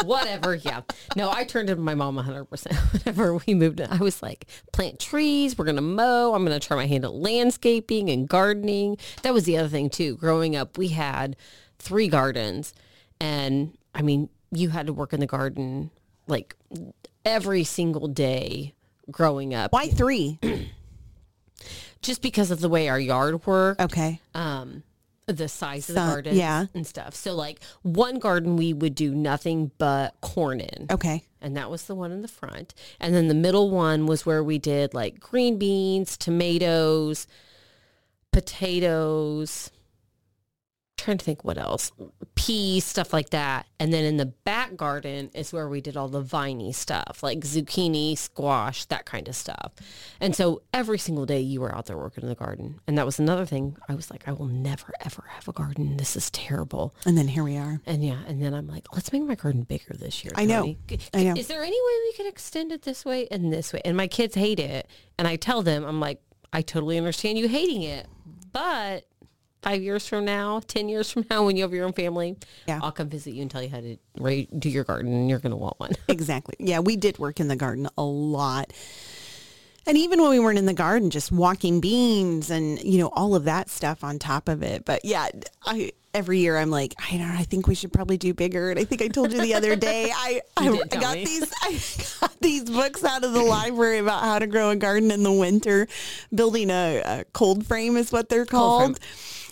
whatever. 0.03 0.55
Yeah. 0.55 0.81
No, 1.15 1.29
I 1.31 1.43
turned 1.43 1.69
into 1.69 1.81
my 1.81 1.95
mom 1.95 2.17
100% 2.17 2.73
whenever 2.93 3.35
we 3.45 3.53
moved 3.53 3.79
in. 3.79 3.89
I 3.91 3.97
was 3.97 4.21
like, 4.21 4.45
plant 4.73 4.99
trees. 4.99 5.57
We're 5.57 5.65
going 5.65 5.75
to 5.77 5.81
mow. 5.81 6.33
I'm 6.33 6.45
going 6.45 6.59
to 6.59 6.65
try 6.65 6.75
my 6.77 6.85
hand 6.87 7.05
at 7.05 7.13
landscaping 7.13 8.09
and 8.09 8.27
gardening. 8.27 8.97
That 9.23 9.33
was 9.33 9.45
the 9.45 9.57
other 9.57 9.69
thing 9.69 9.89
too. 9.89 10.15
Growing 10.17 10.55
up, 10.55 10.77
we 10.77 10.89
had 10.89 11.35
three 11.79 12.07
gardens 12.07 12.73
and 13.19 13.77
I 13.93 14.01
mean, 14.01 14.29
you 14.51 14.69
had 14.69 14.87
to 14.87 14.93
work 14.93 15.13
in 15.13 15.19
the 15.19 15.27
garden 15.27 15.91
like 16.27 16.55
every 17.25 17.63
single 17.63 18.07
day 18.07 18.73
growing 19.09 19.53
up 19.53 19.73
Why 19.73 19.87
three? 19.87 20.39
just 22.01 22.21
because 22.21 22.51
of 22.51 22.59
the 22.61 22.69
way 22.69 22.87
our 22.89 22.99
yard 22.99 23.45
worked 23.45 23.81
Okay. 23.81 24.19
um 24.33 24.83
the 25.31 25.47
size 25.47 25.89
of 25.89 25.95
the 25.95 26.01
garden 26.01 26.35
yeah. 26.35 26.65
and 26.73 26.85
stuff. 26.85 27.15
So 27.15 27.33
like 27.33 27.61
one 27.81 28.19
garden 28.19 28.55
we 28.55 28.73
would 28.73 28.95
do 28.95 29.13
nothing 29.13 29.71
but 29.77 30.19
corn 30.21 30.59
in. 30.59 30.87
Okay. 30.89 31.23
And 31.41 31.57
that 31.57 31.71
was 31.71 31.85
the 31.85 31.95
one 31.95 32.11
in 32.11 32.21
the 32.21 32.27
front. 32.27 32.73
And 32.99 33.15
then 33.15 33.27
the 33.27 33.33
middle 33.33 33.69
one 33.69 34.05
was 34.05 34.25
where 34.25 34.43
we 34.43 34.59
did 34.59 34.93
like 34.93 35.19
green 35.19 35.57
beans, 35.57 36.17
tomatoes, 36.17 37.27
potatoes. 38.31 39.71
Trying 41.01 41.17
to 41.17 41.25
think 41.25 41.43
what 41.43 41.57
else. 41.57 41.91
Peas, 42.35 42.85
stuff 42.85 43.11
like 43.11 43.31
that. 43.31 43.65
And 43.79 43.91
then 43.91 44.05
in 44.05 44.17
the 44.17 44.27
back 44.27 44.75
garden 44.75 45.31
is 45.33 45.51
where 45.51 45.67
we 45.67 45.81
did 45.81 45.97
all 45.97 46.07
the 46.07 46.21
viney 46.21 46.71
stuff, 46.71 47.23
like 47.23 47.39
zucchini, 47.39 48.15
squash, 48.15 48.85
that 48.85 49.05
kind 49.05 49.27
of 49.27 49.35
stuff. 49.35 49.71
And 50.19 50.35
so 50.35 50.61
every 50.71 50.99
single 50.99 51.25
day 51.25 51.39
you 51.39 51.59
were 51.59 51.73
out 51.73 51.87
there 51.87 51.97
working 51.97 52.21
in 52.21 52.29
the 52.29 52.35
garden. 52.35 52.79
And 52.85 52.99
that 52.99 53.05
was 53.07 53.17
another 53.17 53.47
thing. 53.47 53.77
I 53.89 53.95
was 53.95 54.11
like, 54.11 54.27
I 54.27 54.31
will 54.31 54.45
never 54.45 54.93
ever 55.03 55.23
have 55.29 55.47
a 55.47 55.53
garden. 55.53 55.97
This 55.97 56.15
is 56.15 56.29
terrible. 56.29 56.93
And 57.03 57.17
then 57.17 57.27
here 57.27 57.43
we 57.43 57.57
are. 57.57 57.81
And 57.87 58.05
yeah, 58.05 58.19
and 58.27 58.39
then 58.39 58.53
I'm 58.53 58.67
like, 58.67 58.85
let's 58.93 59.11
make 59.11 59.23
my 59.23 59.33
garden 59.33 59.63
bigger 59.63 59.95
this 59.95 60.23
year. 60.23 60.33
I 60.35 60.45
know. 60.45 60.61
Tony. 60.61 60.77
I 61.15 61.23
know. 61.23 61.33
Is 61.35 61.47
there 61.47 61.63
any 61.63 61.81
way 61.81 61.93
we 62.05 62.13
could 62.15 62.27
extend 62.27 62.71
it 62.71 62.83
this 62.83 63.03
way 63.03 63.27
and 63.31 63.51
this 63.51 63.73
way? 63.73 63.81
And 63.83 63.97
my 63.97 64.05
kids 64.05 64.35
hate 64.35 64.59
it. 64.59 64.87
And 65.17 65.27
I 65.27 65.35
tell 65.35 65.63
them, 65.63 65.83
I'm 65.83 65.99
like, 65.99 66.21
I 66.53 66.61
totally 66.61 66.99
understand 66.99 67.39
you 67.39 67.47
hating 67.47 67.81
it, 67.81 68.05
but 68.51 69.05
five 69.61 69.81
years 69.81 70.07
from 70.07 70.25
now, 70.25 70.59
10 70.67 70.89
years 70.89 71.11
from 71.11 71.25
now, 71.29 71.45
when 71.45 71.55
you 71.55 71.63
have 71.63 71.73
your 71.73 71.85
own 71.85 71.93
family, 71.93 72.37
Yeah. 72.67 72.79
I'll 72.81 72.91
come 72.91 73.09
visit 73.09 73.33
you 73.33 73.41
and 73.43 73.51
tell 73.51 73.61
you 73.61 73.69
how 73.69 73.81
to 73.81 73.97
do 74.57 74.69
your 74.69 74.83
garden 74.83 75.13
and 75.13 75.29
you're 75.29 75.39
going 75.39 75.51
to 75.51 75.57
want 75.57 75.79
one. 75.79 75.91
Exactly. 76.07 76.55
Yeah, 76.59 76.79
we 76.79 76.97
did 76.97 77.19
work 77.19 77.39
in 77.39 77.47
the 77.47 77.55
garden 77.55 77.87
a 77.97 78.03
lot. 78.03 78.73
And 79.87 79.97
even 79.97 80.21
when 80.21 80.29
we 80.29 80.39
weren't 80.39 80.59
in 80.59 80.65
the 80.67 80.73
garden, 80.73 81.09
just 81.09 81.31
walking 81.31 81.79
beans 81.79 82.51
and, 82.51 82.79
you 82.83 82.99
know, 82.99 83.07
all 83.07 83.33
of 83.33 83.45
that 83.45 83.69
stuff 83.69 84.03
on 84.03 84.19
top 84.19 84.47
of 84.49 84.61
it. 84.61 84.85
But 84.85 85.03
yeah, 85.05 85.29
I 85.65 85.93
every 86.13 86.39
year 86.39 86.57
I'm 86.57 86.69
like, 86.69 86.93
I 86.99 87.17
don't 87.17 87.27
know, 87.29 87.33
I 87.39 87.43
think 87.43 87.67
we 87.67 87.75
should 87.75 87.91
probably 87.93 88.17
do 88.17 88.33
bigger. 88.33 88.69
And 88.69 88.77
I 88.79 88.83
think 88.83 89.01
I 89.01 89.07
told 89.07 89.31
you 89.31 89.41
the 89.41 89.53
other 89.53 89.75
day, 89.75 90.11
I, 90.13 90.41
I, 90.57 90.67
I 90.67 90.85
got 90.97 91.15
me. 91.15 91.25
these 91.25 91.51
I 91.63 91.79
got 92.27 92.39
these 92.41 92.63
books 92.65 93.03
out 93.03 93.23
of 93.23 93.33
the 93.33 93.41
library 93.41 93.99
about 93.99 94.21
how 94.21 94.37
to 94.39 94.47
grow 94.47 94.69
a 94.69 94.75
garden 94.75 95.09
in 95.09 95.23
the 95.23 95.31
winter. 95.31 95.87
Building 96.33 96.69
a, 96.69 97.01
a 97.03 97.23
cold 97.33 97.65
frame 97.65 97.97
is 97.97 98.11
what 98.11 98.29
they're 98.29 98.45
called. 98.45 98.99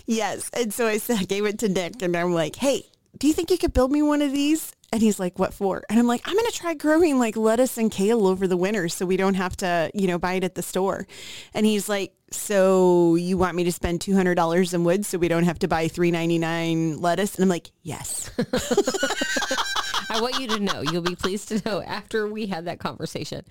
Yes. 0.10 0.50
And 0.54 0.74
so 0.74 0.88
I 0.88 0.98
said, 0.98 1.18
I 1.20 1.24
gave 1.24 1.46
it 1.46 1.60
to 1.60 1.70
Nick 1.70 2.02
and 2.02 2.16
I'm 2.18 2.34
like, 2.34 2.56
hey, 2.56 2.84
do 3.18 3.28
you 3.28 3.34
think 3.34 3.52
you 3.52 3.58
could 3.58 3.74
build 3.74 3.92
me 3.92 4.02
one 4.02 4.22
of 4.22 4.32
these? 4.32 4.74
And 4.92 5.04
he's 5.04 5.20
like, 5.20 5.38
what 5.38 5.54
for? 5.54 5.84
And 5.88 6.00
I'm 6.00 6.08
like, 6.08 6.22
I'm 6.26 6.34
going 6.34 6.48
to 6.48 6.52
try 6.52 6.74
growing 6.74 7.20
like 7.20 7.38
lettuce 7.38 7.78
and 7.78 7.92
kale 7.92 8.26
over 8.26 8.48
the 8.48 8.58
winter 8.58 8.90
so 8.90 9.06
we 9.06 9.18
don't 9.18 9.36
have 9.36 9.56
to, 9.58 9.92
you 9.94 10.08
know, 10.08 10.18
buy 10.18 10.34
it 10.34 10.44
at 10.44 10.56
the 10.56 10.64
store. 10.64 11.06
And 11.54 11.64
he's 11.64 11.88
like, 11.88 12.12
so 12.32 13.14
you 13.14 13.38
want 13.38 13.56
me 13.56 13.66
to 13.66 13.72
spend 13.72 14.00
$200 14.00 14.74
in 14.74 14.84
wood 14.84 15.06
so 15.06 15.20
we 15.20 15.28
don't 15.28 15.44
have 15.44 15.60
to 15.60 15.68
buy 15.68 15.88
$3.99 15.90 17.00
lettuce? 17.02 17.36
And 17.36 17.44
I'm 17.44 17.50
like, 17.50 17.70
yes. 17.84 18.32
I 20.10 20.22
want 20.22 20.40
you 20.40 20.48
to 20.48 20.60
know, 20.60 20.82
you'll 20.82 21.02
be 21.02 21.16
pleased 21.16 21.50
to 21.50 21.62
know 21.66 21.82
after 21.82 22.28
we 22.28 22.48
had 22.48 22.66
that 22.66 22.80
conversation, 22.80 23.46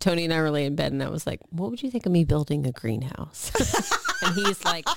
Tony 0.00 0.24
and 0.24 0.32
I 0.34 0.40
were 0.40 0.50
laying 0.50 0.68
in 0.68 0.76
bed 0.76 0.92
and 0.92 1.02
I 1.02 1.08
was 1.08 1.26
like, 1.26 1.40
what 1.50 1.70
would 1.70 1.82
you 1.82 1.90
think 1.90 2.06
of 2.06 2.12
me 2.12 2.24
building 2.24 2.66
a 2.66 2.72
greenhouse? 2.72 3.52
and 4.22 4.34
he's 4.34 4.64
like, 4.64 4.88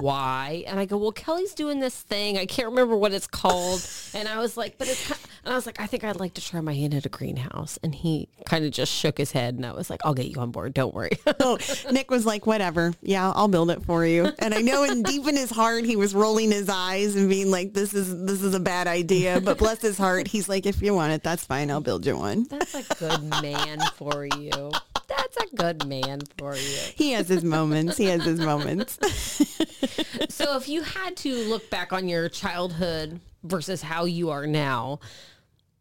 why? 0.00 0.64
And 0.66 0.78
I 0.78 0.84
go, 0.84 0.98
well, 0.98 1.12
Kelly's 1.12 1.54
doing 1.54 1.80
this 1.80 1.96
thing. 1.96 2.38
I 2.38 2.46
can't 2.46 2.68
remember 2.68 2.96
what 2.96 3.12
it's 3.12 3.26
called. 3.26 3.86
And 4.14 4.28
I 4.28 4.38
was 4.38 4.56
like, 4.56 4.76
but 4.78 4.88
it's, 4.88 5.08
ki-" 5.08 5.14
and 5.44 5.52
I 5.52 5.56
was 5.56 5.66
like, 5.66 5.80
I 5.80 5.86
think 5.86 6.04
I'd 6.04 6.20
like 6.20 6.34
to 6.34 6.40
try 6.40 6.60
my 6.60 6.74
hand 6.74 6.94
at 6.94 7.06
a 7.06 7.08
greenhouse. 7.08 7.78
And 7.82 7.94
he 7.94 8.28
kind 8.44 8.64
of 8.64 8.72
just 8.72 8.92
shook 8.92 9.18
his 9.18 9.32
head 9.32 9.54
and 9.54 9.64
I 9.64 9.72
was 9.72 9.88
like, 9.88 10.00
I'll 10.04 10.14
get 10.14 10.26
you 10.26 10.40
on 10.40 10.50
board. 10.50 10.74
Don't 10.74 10.94
worry. 10.94 11.10
Oh, 11.42 11.58
Nick 11.90 12.10
was 12.10 12.26
like, 12.26 12.44
whatever. 12.44 12.92
Yeah, 13.00 13.30
I'll 13.34 13.48
build 13.48 13.70
it 13.70 13.82
for 13.84 14.04
you. 14.04 14.30
And 14.40 14.52
I 14.52 14.60
know 14.60 14.84
in 14.84 15.02
deep 15.02 15.26
in 15.26 15.36
his 15.36 15.48
heart, 15.48 15.84
he 15.84 15.96
was 15.96 16.14
rolling 16.14 16.50
his 16.50 16.68
eyes 16.68 17.16
and 17.16 17.30
being 17.30 17.50
like, 17.50 17.72
this 17.72 17.94
is, 17.94 18.24
this 18.26 18.42
is 18.42 18.52
a 18.54 18.60
bad 18.60 18.86
idea. 18.86 19.40
But 19.40 19.56
bless 19.56 19.80
his 19.80 19.96
heart, 19.96 20.26
he's 20.28 20.49
like, 20.50 20.66
if 20.66 20.82
you 20.82 20.94
want 20.94 21.12
it, 21.12 21.22
that's 21.22 21.44
fine. 21.44 21.70
I'll 21.70 21.80
build 21.80 22.04
you 22.04 22.18
one. 22.18 22.44
That's 22.50 22.74
a 22.74 22.82
good 22.96 23.22
man 23.42 23.80
for 23.94 24.26
you. 24.26 24.72
That's 25.08 25.36
a 25.38 25.56
good 25.56 25.86
man 25.86 26.20
for 26.38 26.54
you. 26.54 26.78
He 26.94 27.12
has 27.12 27.28
his 27.28 27.42
moments. 27.42 27.96
He 27.96 28.04
has 28.06 28.22
his 28.22 28.40
moments. 28.40 28.98
So 30.28 30.56
if 30.56 30.68
you 30.68 30.82
had 30.82 31.16
to 31.18 31.34
look 31.48 31.68
back 31.70 31.92
on 31.92 32.08
your 32.08 32.28
childhood 32.28 33.20
versus 33.42 33.82
how 33.82 34.06
you 34.06 34.30
are 34.30 34.46
now, 34.46 35.00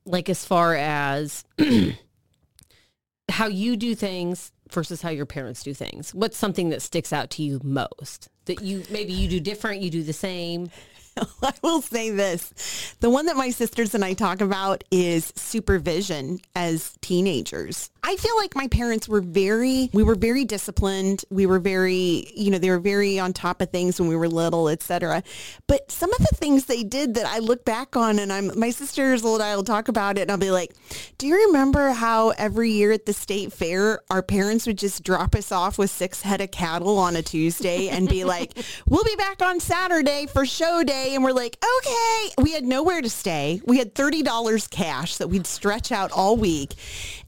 like 0.05 0.27
as 0.27 0.43
far 0.43 0.75
as 0.75 1.45
how 3.29 3.47
you 3.47 3.77
do 3.77 3.95
things 3.95 4.51
versus 4.69 5.01
how 5.01 5.09
your 5.09 5.25
parents 5.25 5.63
do 5.63 5.73
things? 5.73 6.13
What's 6.13 6.37
something 6.37 6.69
that 6.69 6.81
sticks 6.81 7.13
out 7.13 7.29
to 7.31 7.43
you 7.43 7.61
most? 7.63 8.27
That 8.45 8.61
you 8.61 8.83
maybe 8.89 9.13
you 9.13 9.29
do 9.29 9.39
different, 9.39 9.81
you 9.81 9.89
do 9.89 10.03
the 10.03 10.13
same. 10.13 10.69
I 11.43 11.53
will 11.61 11.81
say 11.81 12.09
this. 12.09 12.95
The 12.99 13.09
one 13.09 13.25
that 13.27 13.35
my 13.35 13.49
sisters 13.49 13.95
and 13.95 14.03
I 14.03 14.13
talk 14.13 14.41
about 14.41 14.83
is 14.91 15.31
supervision 15.35 16.39
as 16.55 16.97
teenagers. 17.01 17.89
I 18.03 18.15
feel 18.15 18.35
like 18.37 18.55
my 18.55 18.67
parents 18.67 19.09
were 19.09 19.21
very, 19.21 19.89
we 19.93 20.03
were 20.03 20.15
very 20.15 20.45
disciplined. 20.45 21.25
We 21.29 21.45
were 21.45 21.59
very, 21.59 22.31
you 22.33 22.49
know, 22.49 22.57
they 22.57 22.69
were 22.69 22.79
very 22.79 23.19
on 23.19 23.33
top 23.33 23.61
of 23.61 23.69
things 23.69 23.99
when 23.99 24.09
we 24.09 24.15
were 24.15 24.29
little, 24.29 24.69
etc. 24.69 25.23
But 25.67 25.91
some 25.91 26.11
of 26.13 26.19
the 26.19 26.35
things 26.35 26.65
they 26.65 26.83
did 26.83 27.15
that 27.15 27.25
I 27.25 27.39
look 27.39 27.65
back 27.65 27.97
on 27.97 28.19
and 28.19 28.31
I'm, 28.31 28.57
my 28.57 28.69
sisters 28.69 29.23
and 29.23 29.41
I 29.41 29.55
will 29.55 29.63
talk 29.63 29.87
about 29.87 30.17
it 30.17 30.23
and 30.23 30.31
I'll 30.31 30.37
be 30.37 30.51
like, 30.51 30.73
do 31.17 31.27
you 31.27 31.47
remember 31.47 31.91
how 31.91 32.29
every 32.29 32.71
year 32.71 32.91
at 32.91 33.05
the 33.05 33.13
state 33.13 33.51
fair, 33.51 33.99
our 34.09 34.23
parents 34.23 34.65
would 34.65 34.77
just 34.77 35.03
drop 35.03 35.35
us 35.35 35.51
off 35.51 35.77
with 35.77 35.89
six 35.89 36.21
head 36.21 36.41
of 36.41 36.51
cattle 36.51 36.97
on 36.97 37.15
a 37.15 37.21
Tuesday 37.21 37.89
and 37.89 38.07
be 38.07 38.23
like, 38.23 38.57
we'll 38.87 39.03
be 39.03 39.15
back 39.15 39.41
on 39.41 39.59
Saturday 39.59 40.25
for 40.25 40.45
show 40.45 40.83
day. 40.83 40.98
And 41.15 41.23
we're 41.23 41.31
like, 41.31 41.57
okay. 41.77 42.29
We 42.37 42.51
had 42.51 42.63
nowhere 42.63 43.01
to 43.01 43.09
stay. 43.09 43.61
We 43.65 43.77
had 43.77 43.95
$30 43.95 44.69
cash 44.69 45.17
that 45.17 45.27
we'd 45.27 45.47
stretch 45.47 45.91
out 45.91 46.11
all 46.11 46.35
week. 46.35 46.73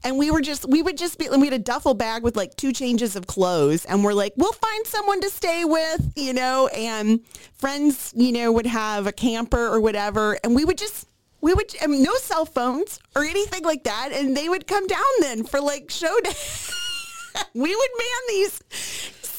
And 0.04 0.18
we 0.18 0.30
were 0.30 0.40
just, 0.40 0.68
we 0.68 0.82
would 0.82 0.98
just 0.98 1.18
be, 1.18 1.26
and 1.26 1.40
we 1.40 1.46
had 1.46 1.54
a 1.54 1.58
duffel 1.58 1.94
bag 1.94 2.22
with 2.22 2.36
like 2.36 2.56
two 2.56 2.72
changes 2.72 3.16
of 3.16 3.26
clothes. 3.26 3.84
And 3.84 4.04
we're 4.04 4.14
like, 4.14 4.34
we'll 4.36 4.52
find 4.52 4.86
someone 4.86 5.20
to 5.20 5.30
stay 5.30 5.64
with, 5.64 6.12
you 6.16 6.32
know, 6.32 6.68
and 6.68 7.20
friends, 7.54 8.12
you 8.16 8.32
know, 8.32 8.52
would 8.52 8.66
have 8.66 9.06
a 9.06 9.12
camper 9.12 9.66
or 9.68 9.80
whatever. 9.80 10.38
And 10.44 10.54
we 10.54 10.64
would 10.64 10.78
just, 10.78 11.06
we 11.40 11.54
would, 11.54 11.74
I 11.82 11.86
mean, 11.86 12.02
no 12.02 12.14
cell 12.16 12.44
phones 12.44 13.00
or 13.16 13.24
anything 13.24 13.64
like 13.64 13.84
that. 13.84 14.10
And 14.12 14.36
they 14.36 14.48
would 14.48 14.66
come 14.66 14.86
down 14.86 15.02
then 15.20 15.44
for 15.44 15.60
like 15.60 15.90
show 15.90 16.14
day. 16.20 16.32
we 17.54 17.74
would 17.74 17.90
man 17.98 18.20
these 18.28 18.60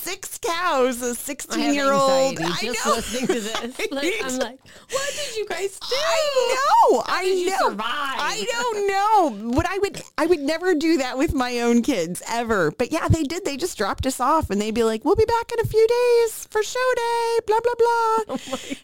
six 0.03 0.37
cows, 0.37 1.01
a 1.01 1.15
16 1.15 1.73
year 1.73 1.91
old. 1.91 2.39
I 2.39 2.49
just 2.61 2.85
know. 2.85 2.93
listening 2.95 3.27
to 3.27 3.33
this. 3.33 3.53
Like, 3.93 4.13
I'm 4.23 4.37
like, 4.39 4.59
what 4.91 5.13
did 5.13 5.37
you 5.37 5.45
guys 5.45 5.77
do? 5.79 5.95
I 5.95 6.55
know. 6.55 7.01
How 7.01 7.15
I 7.15 7.45
know. 7.47 7.69
survive? 7.69 7.85
I 7.85 8.45
don't 8.49 8.87
know. 8.87 9.53
But 9.55 9.67
I 9.67 9.77
would 9.77 10.01
I 10.17 10.25
would 10.25 10.39
never 10.39 10.73
do 10.73 10.97
that 10.97 11.17
with 11.17 11.33
my 11.33 11.59
own 11.59 11.81
kids 11.81 12.21
ever. 12.27 12.71
But 12.71 12.91
yeah, 12.91 13.07
they 13.07 13.23
did. 13.23 13.45
They 13.45 13.57
just 13.57 13.77
dropped 13.77 14.05
us 14.05 14.19
off 14.19 14.49
and 14.49 14.59
they'd 14.59 14.71
be 14.71 14.83
like, 14.83 15.05
We'll 15.05 15.15
be 15.15 15.25
back 15.25 15.51
in 15.51 15.59
a 15.59 15.65
few 15.67 15.87
days 15.87 16.47
for 16.49 16.63
show 16.63 16.93
day, 16.95 17.39
blah 17.47 17.59
blah 17.59 17.73
blah. 17.77 18.37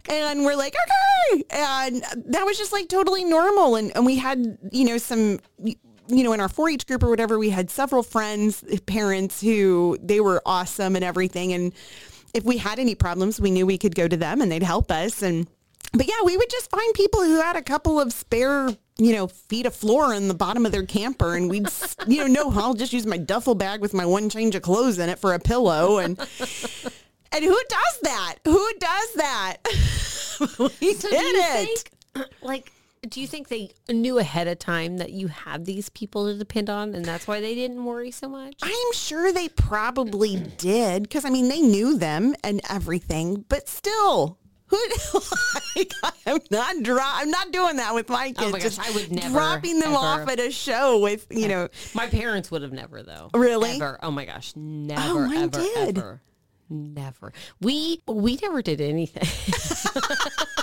Oh 0.10 0.24
and 0.30 0.46
we're 0.46 0.56
like, 0.56 0.76
Okay. 0.76 1.44
And 1.50 2.04
that 2.28 2.46
was 2.46 2.58
just 2.58 2.72
like 2.72 2.88
totally 2.88 3.24
normal. 3.24 3.76
And 3.76 3.92
and 3.96 4.06
we 4.06 4.18
had, 4.18 4.58
you 4.72 4.86
know, 4.86 4.98
some 4.98 5.40
you 6.10 6.24
know, 6.24 6.34
in 6.34 6.40
our 6.40 6.50
4-H 6.50 6.86
group 6.88 7.04
or 7.04 7.10
whatever, 7.10 7.40
we 7.40 7.50
had 7.50 7.70
several 7.70 8.04
friends, 8.04 8.64
parents 8.86 9.40
who 9.42 9.98
they 10.02 10.20
were 10.20 10.42
awesome 10.46 10.96
and 10.96 11.06
everything. 11.06 11.54
And 11.54 11.74
if 12.34 12.44
we 12.44 12.58
had 12.58 12.80
any 12.80 12.96
problems, 12.96 13.40
we 13.40 13.52
knew 13.52 13.66
we 13.66 13.78
could 13.78 13.96
go 13.96 14.08
to 14.08 14.18
them 14.18 14.42
and 14.42 14.52
they'd 14.52 14.64
help 14.64 14.92
us. 14.92 15.22
And 15.22 15.48
but 15.94 16.08
yeah, 16.08 16.22
we 16.24 16.38
would 16.38 16.50
just 16.50 16.70
find 16.70 16.94
people 16.94 17.24
who 17.24 17.42
had 17.42 17.56
a 17.56 17.62
couple 17.64 18.00
of 18.00 18.14
spare, 18.14 18.70
you 18.98 19.14
know, 19.14 19.28
feet 19.28 19.66
of 19.66 19.74
floor 19.76 20.14
in 20.14 20.28
the 20.28 20.36
bottom 20.36 20.66
of 20.66 20.72
their 20.72 20.86
camper, 20.86 21.36
and 21.36 21.50
we'd, 21.50 21.68
you 22.08 22.28
know, 22.28 22.28
no, 22.28 22.60
I'll 22.62 22.76
just 22.76 22.94
use 22.94 23.08
my 23.08 23.18
duffel 23.18 23.56
bag 23.56 23.82
with 23.82 23.94
my 23.96 24.06
one 24.06 24.30
change 24.30 24.54
of 24.56 24.62
clothes 24.62 25.00
in 25.00 25.10
it 25.10 25.18
for 25.18 25.34
a 25.34 25.40
pillow, 25.40 25.98
and 25.98 26.20
and 27.32 27.44
who 27.46 27.60
does 27.70 28.00
that? 28.04 28.36
Who 28.46 28.72
does 28.80 29.14
that? 29.16 29.58
we 30.82 30.94
So 30.94 31.10
did 31.10 31.12
do 31.12 31.42
it. 31.42 31.68
think, 32.14 32.28
like, 32.44 32.72
do 33.08 33.22
you 33.22 33.28
think 33.28 33.48
they 33.48 33.72
knew 33.90 34.18
ahead 34.18 34.48
of 34.48 34.60
time 34.60 34.98
that 34.98 35.12
you 35.12 35.28
had 35.28 35.66
these 35.66 35.90
people 35.90 36.32
to 36.32 36.38
depend 36.38 36.70
on, 36.70 36.94
and 36.94 37.06
that's 37.06 37.28
why 37.28 37.40
they 37.40 37.56
didn't 37.56 37.84
worry 37.84 38.12
so 38.12 38.28
much? 38.28 38.56
I'm 38.62 38.94
sure 38.94 39.32
they 39.32 39.50
probably 39.50 40.38
did 40.58 41.04
because 41.04 41.26
I 41.26 41.30
mean 41.30 41.48
they 41.48 41.62
knew 41.62 41.98
them 41.98 42.36
and 42.44 42.62
everything, 42.70 43.46
but 43.48 43.70
still, 43.70 44.38
who? 44.68 44.78
like, 45.76 45.94
I'm 46.28 46.40
not 46.52 46.84
dro- 46.84 47.00
I'm 47.02 47.32
not 47.32 47.52
doing 47.52 47.78
that 47.78 47.96
with 47.96 48.10
my 48.10 48.28
kids. 48.28 48.40
Oh 48.42 48.50
my 48.52 48.60
gosh, 48.60 48.76
just 48.76 48.80
I 48.80 48.92
would 48.92 49.12
never, 49.12 49.30
dropping 49.30 49.80
them 49.80 49.94
ever. 49.94 49.98
off 49.98 50.30
at 50.30 50.40
a 50.40 50.52
show 50.52 51.00
with 51.00 51.26
you 51.30 51.48
know. 51.48 51.70
My 51.96 52.08
parents 52.08 52.52
would 52.52 52.62
have 52.62 52.74
never, 52.74 53.02
though. 53.02 53.30
Really? 53.34 53.72
Ever. 53.72 54.00
Oh 54.04 54.12
my 54.12 54.26
gosh, 54.26 54.54
oh, 54.56 54.60
never, 54.60 55.28
mine 55.28 55.38
ever, 55.44 55.60
did. 55.60 55.98
ever, 55.98 56.22
never. 56.70 57.34
We 57.62 58.02
we 58.08 58.38
never 58.42 58.62
did 58.62 58.82
anything. 58.82 59.24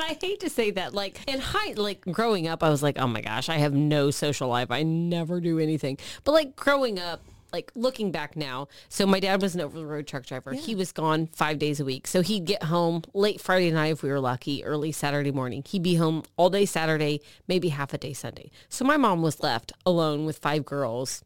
And 0.00 0.10
I 0.10 0.18
hate 0.18 0.40
to 0.40 0.48
say 0.48 0.70
that, 0.70 0.94
like 0.94 1.20
in 1.26 1.40
high, 1.40 1.74
like 1.74 2.00
growing 2.00 2.48
up, 2.48 2.62
I 2.62 2.70
was 2.70 2.82
like, 2.82 2.98
oh 2.98 3.06
my 3.06 3.20
gosh, 3.20 3.50
I 3.50 3.58
have 3.58 3.74
no 3.74 4.10
social 4.10 4.48
life. 4.48 4.70
I 4.70 4.82
never 4.82 5.40
do 5.42 5.58
anything. 5.58 5.98
But 6.24 6.32
like 6.32 6.56
growing 6.56 6.98
up, 6.98 7.20
like 7.52 7.70
looking 7.74 8.10
back 8.10 8.34
now, 8.34 8.68
so 8.88 9.04
my 9.04 9.20
dad 9.20 9.42
was 9.42 9.54
an 9.54 9.60
over 9.60 9.76
the 9.78 9.84
road 9.84 10.06
truck 10.06 10.24
driver. 10.24 10.54
He 10.54 10.74
was 10.74 10.90
gone 10.92 11.28
five 11.34 11.58
days 11.58 11.80
a 11.80 11.84
week. 11.84 12.06
So 12.06 12.22
he'd 12.22 12.46
get 12.46 12.62
home 12.62 13.02
late 13.12 13.42
Friday 13.42 13.70
night 13.72 13.92
if 13.92 14.02
we 14.02 14.08
were 14.08 14.20
lucky, 14.20 14.64
early 14.64 14.90
Saturday 14.90 15.32
morning. 15.32 15.64
He'd 15.68 15.82
be 15.82 15.96
home 15.96 16.22
all 16.38 16.48
day 16.48 16.64
Saturday, 16.64 17.20
maybe 17.46 17.68
half 17.68 17.92
a 17.92 17.98
day 17.98 18.14
Sunday. 18.14 18.50
So 18.70 18.86
my 18.86 18.96
mom 18.96 19.20
was 19.20 19.42
left 19.42 19.72
alone 19.84 20.24
with 20.24 20.38
five 20.38 20.64
girls 20.64 21.24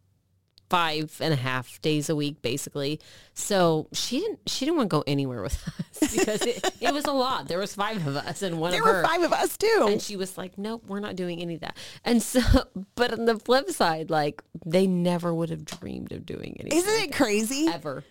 five 0.74 1.16
and 1.20 1.32
a 1.32 1.36
half 1.36 1.80
days 1.82 2.08
a 2.10 2.16
week 2.16 2.40
basically 2.42 2.98
so 3.32 3.86
she 3.92 4.18
didn't 4.20 4.40
she 4.46 4.64
didn't 4.64 4.76
want 4.78 4.90
to 4.90 4.96
go 4.96 5.04
anywhere 5.06 5.40
with 5.42 5.56
us 6.02 6.16
because 6.16 6.42
it, 6.42 6.72
it 6.80 6.92
was 6.92 7.04
a 7.04 7.12
lot 7.12 7.46
there 7.48 7.58
was 7.58 7.74
five 7.74 8.04
of 8.06 8.16
us 8.16 8.42
and 8.42 8.58
one 8.58 8.72
There 8.72 8.80
of 8.80 8.86
were 8.86 9.02
five 9.04 9.22
of 9.22 9.32
us 9.32 9.56
too. 9.56 9.86
and 9.88 10.02
she 10.02 10.16
was 10.16 10.36
like 10.36 10.58
nope 10.58 10.82
we're 10.88 11.00
not 11.00 11.14
doing 11.16 11.40
any 11.40 11.54
of 11.54 11.60
that 11.60 11.76
and 12.04 12.20
so 12.22 12.40
but 12.96 13.12
on 13.12 13.24
the 13.26 13.38
flip 13.38 13.70
side 13.70 14.10
like 14.10 14.42
they 14.66 14.86
never 14.86 15.32
would 15.32 15.50
have 15.50 15.64
dreamed 15.64 16.10
of 16.12 16.26
doing 16.26 16.56
anything 16.58 16.78
Isn't 16.78 17.02
it 17.04 17.12
crazy? 17.12 17.68
ever 17.68 18.02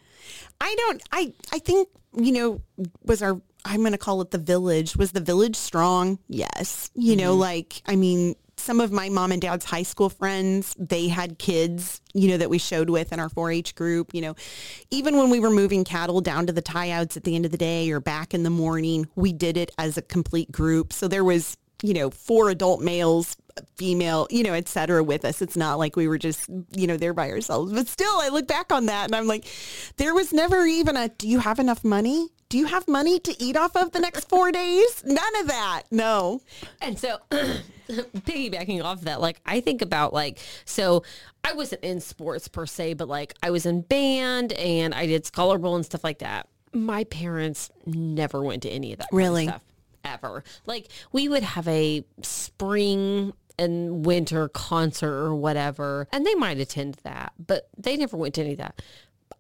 I 0.62 0.74
don't. 0.78 1.04
I 1.12 1.34
I 1.52 1.60
think 1.60 1.90
you 2.16 2.32
know 2.32 2.62
was 3.04 3.22
our. 3.22 3.42
I'm 3.66 3.80
going 3.82 3.92
to 3.92 3.98
call 3.98 4.22
it 4.22 4.32
the 4.32 4.38
village. 4.38 4.96
Was 4.96 5.12
the 5.12 5.20
village 5.20 5.56
strong? 5.56 6.20
Yes. 6.28 6.90
You 6.96 7.16
know, 7.18 7.32
mm-hmm. 7.32 7.42
like 7.42 7.82
I 7.86 7.96
mean, 7.98 8.36
some 8.58 8.80
of 8.80 8.92
my 8.92 9.10
mom 9.10 9.32
and 9.32 9.42
dad's 9.42 9.66
high 9.66 9.84
school 9.84 10.10
friends, 10.10 10.76
they 10.78 11.08
had 11.08 11.40
kids, 11.40 12.02
you 12.14 12.30
know, 12.30 12.38
that 12.38 12.50
we 12.50 12.58
showed 12.58 12.90
with 12.90 13.12
in 13.12 13.20
our 13.20 13.30
4-H 13.30 13.76
group. 13.76 14.14
You 14.14 14.22
know, 14.22 14.36
even 14.92 15.18
when 15.18 15.30
we 15.30 15.40
were 15.40 15.50
moving 15.50 15.84
cattle 15.84 16.22
down 16.22 16.48
to 16.48 16.54
the 16.54 16.62
tie 16.62 16.92
outs 16.92 17.18
at 17.18 17.24
the 17.24 17.36
end 17.36 17.46
of 17.46 17.52
the 17.52 17.58
day 17.58 17.92
or 17.92 18.00
back 18.00 18.34
in 18.34 18.44
the 18.44 18.50
morning, 18.50 19.08
we 19.16 19.34
did 19.34 19.58
it 19.58 19.72
as 19.78 19.98
a 19.98 20.02
complete 20.02 20.52
group. 20.52 20.94
So 20.94 21.08
there 21.08 21.24
was 21.24 21.58
you 21.84 21.94
know, 21.94 22.10
four 22.10 22.50
adult 22.50 22.82
males, 22.82 23.36
female, 23.76 24.26
you 24.32 24.42
know, 24.42 24.54
et 24.54 24.70
cetera 24.70 25.04
with 25.04 25.26
us. 25.26 25.42
It's 25.42 25.58
not 25.58 25.78
like 25.78 25.98
we 25.98 26.08
were 26.08 26.18
just, 26.18 26.50
you 26.72 26.88
know, 26.88 26.96
there 26.96 27.14
by 27.14 27.30
ourselves. 27.30 27.74
But 27.74 27.88
still, 27.88 28.20
I 28.22 28.30
look 28.30 28.48
back 28.48 28.72
on 28.72 28.86
that 28.86 29.06
and 29.06 29.16
I'm 29.16 29.28
like, 29.28 29.46
there 29.98 30.16
was 30.16 30.32
never 30.32 30.66
even 30.66 30.96
a, 30.96 31.10
do 31.10 31.28
you 31.28 31.40
have 31.40 31.60
enough 31.60 31.84
money? 31.84 32.30
Do 32.54 32.60
you 32.60 32.68
have 32.68 32.88
money 32.88 33.20
to 33.20 33.44
eat 33.44 33.58
off 33.58 33.76
of 33.76 33.94
the 33.94 34.00
next 34.00 34.30
four 34.30 34.52
days? 34.52 35.04
None 35.04 35.36
of 35.42 35.48
that. 35.48 35.86
No. 35.90 36.40
And 36.84 37.00
so 37.00 37.18
piggybacking 37.90 38.84
off 38.84 39.02
that, 39.02 39.20
like 39.20 39.42
I 39.44 39.60
think 39.60 39.82
about 39.82 40.14
like 40.14 40.38
so 40.64 41.02
I 41.44 41.54
wasn't 41.54 41.84
in 41.84 42.00
sports 42.00 42.48
per 42.48 42.68
se, 42.68 42.94
but 42.94 43.08
like 43.08 43.34
I 43.42 43.50
was 43.50 43.66
in 43.66 43.82
band 43.82 44.54
and 44.54 44.94
I 44.94 45.08
did 45.08 45.26
scholar 45.26 45.58
bowl 45.58 45.76
and 45.76 45.84
stuff 45.84 46.04
like 46.04 46.20
that. 46.20 46.48
My 46.72 47.06
parents 47.06 47.72
never 47.88 48.44
went 48.44 48.62
to 48.62 48.70
any 48.70 48.94
of 48.94 49.00
that 49.00 49.10
kind 49.10 49.20
of 49.24 49.28
Really? 49.30 49.48
stuff 49.48 49.64
ever. 50.06 50.44
Like 50.68 50.90
we 51.12 51.28
would 51.28 51.42
have 51.42 51.68
a 51.68 52.06
spring 52.22 53.34
and 53.58 54.06
winter 54.06 54.48
concert 54.50 55.26
or 55.26 55.34
whatever, 55.34 56.08
and 56.12 56.24
they 56.24 56.36
might 56.36 56.60
attend 56.60 57.00
that, 57.04 57.34
but 57.40 57.68
they 57.80 57.98
never 57.98 58.16
went 58.16 58.36
to 58.36 58.42
any 58.42 58.52
of 58.52 58.58
that. 58.60 58.80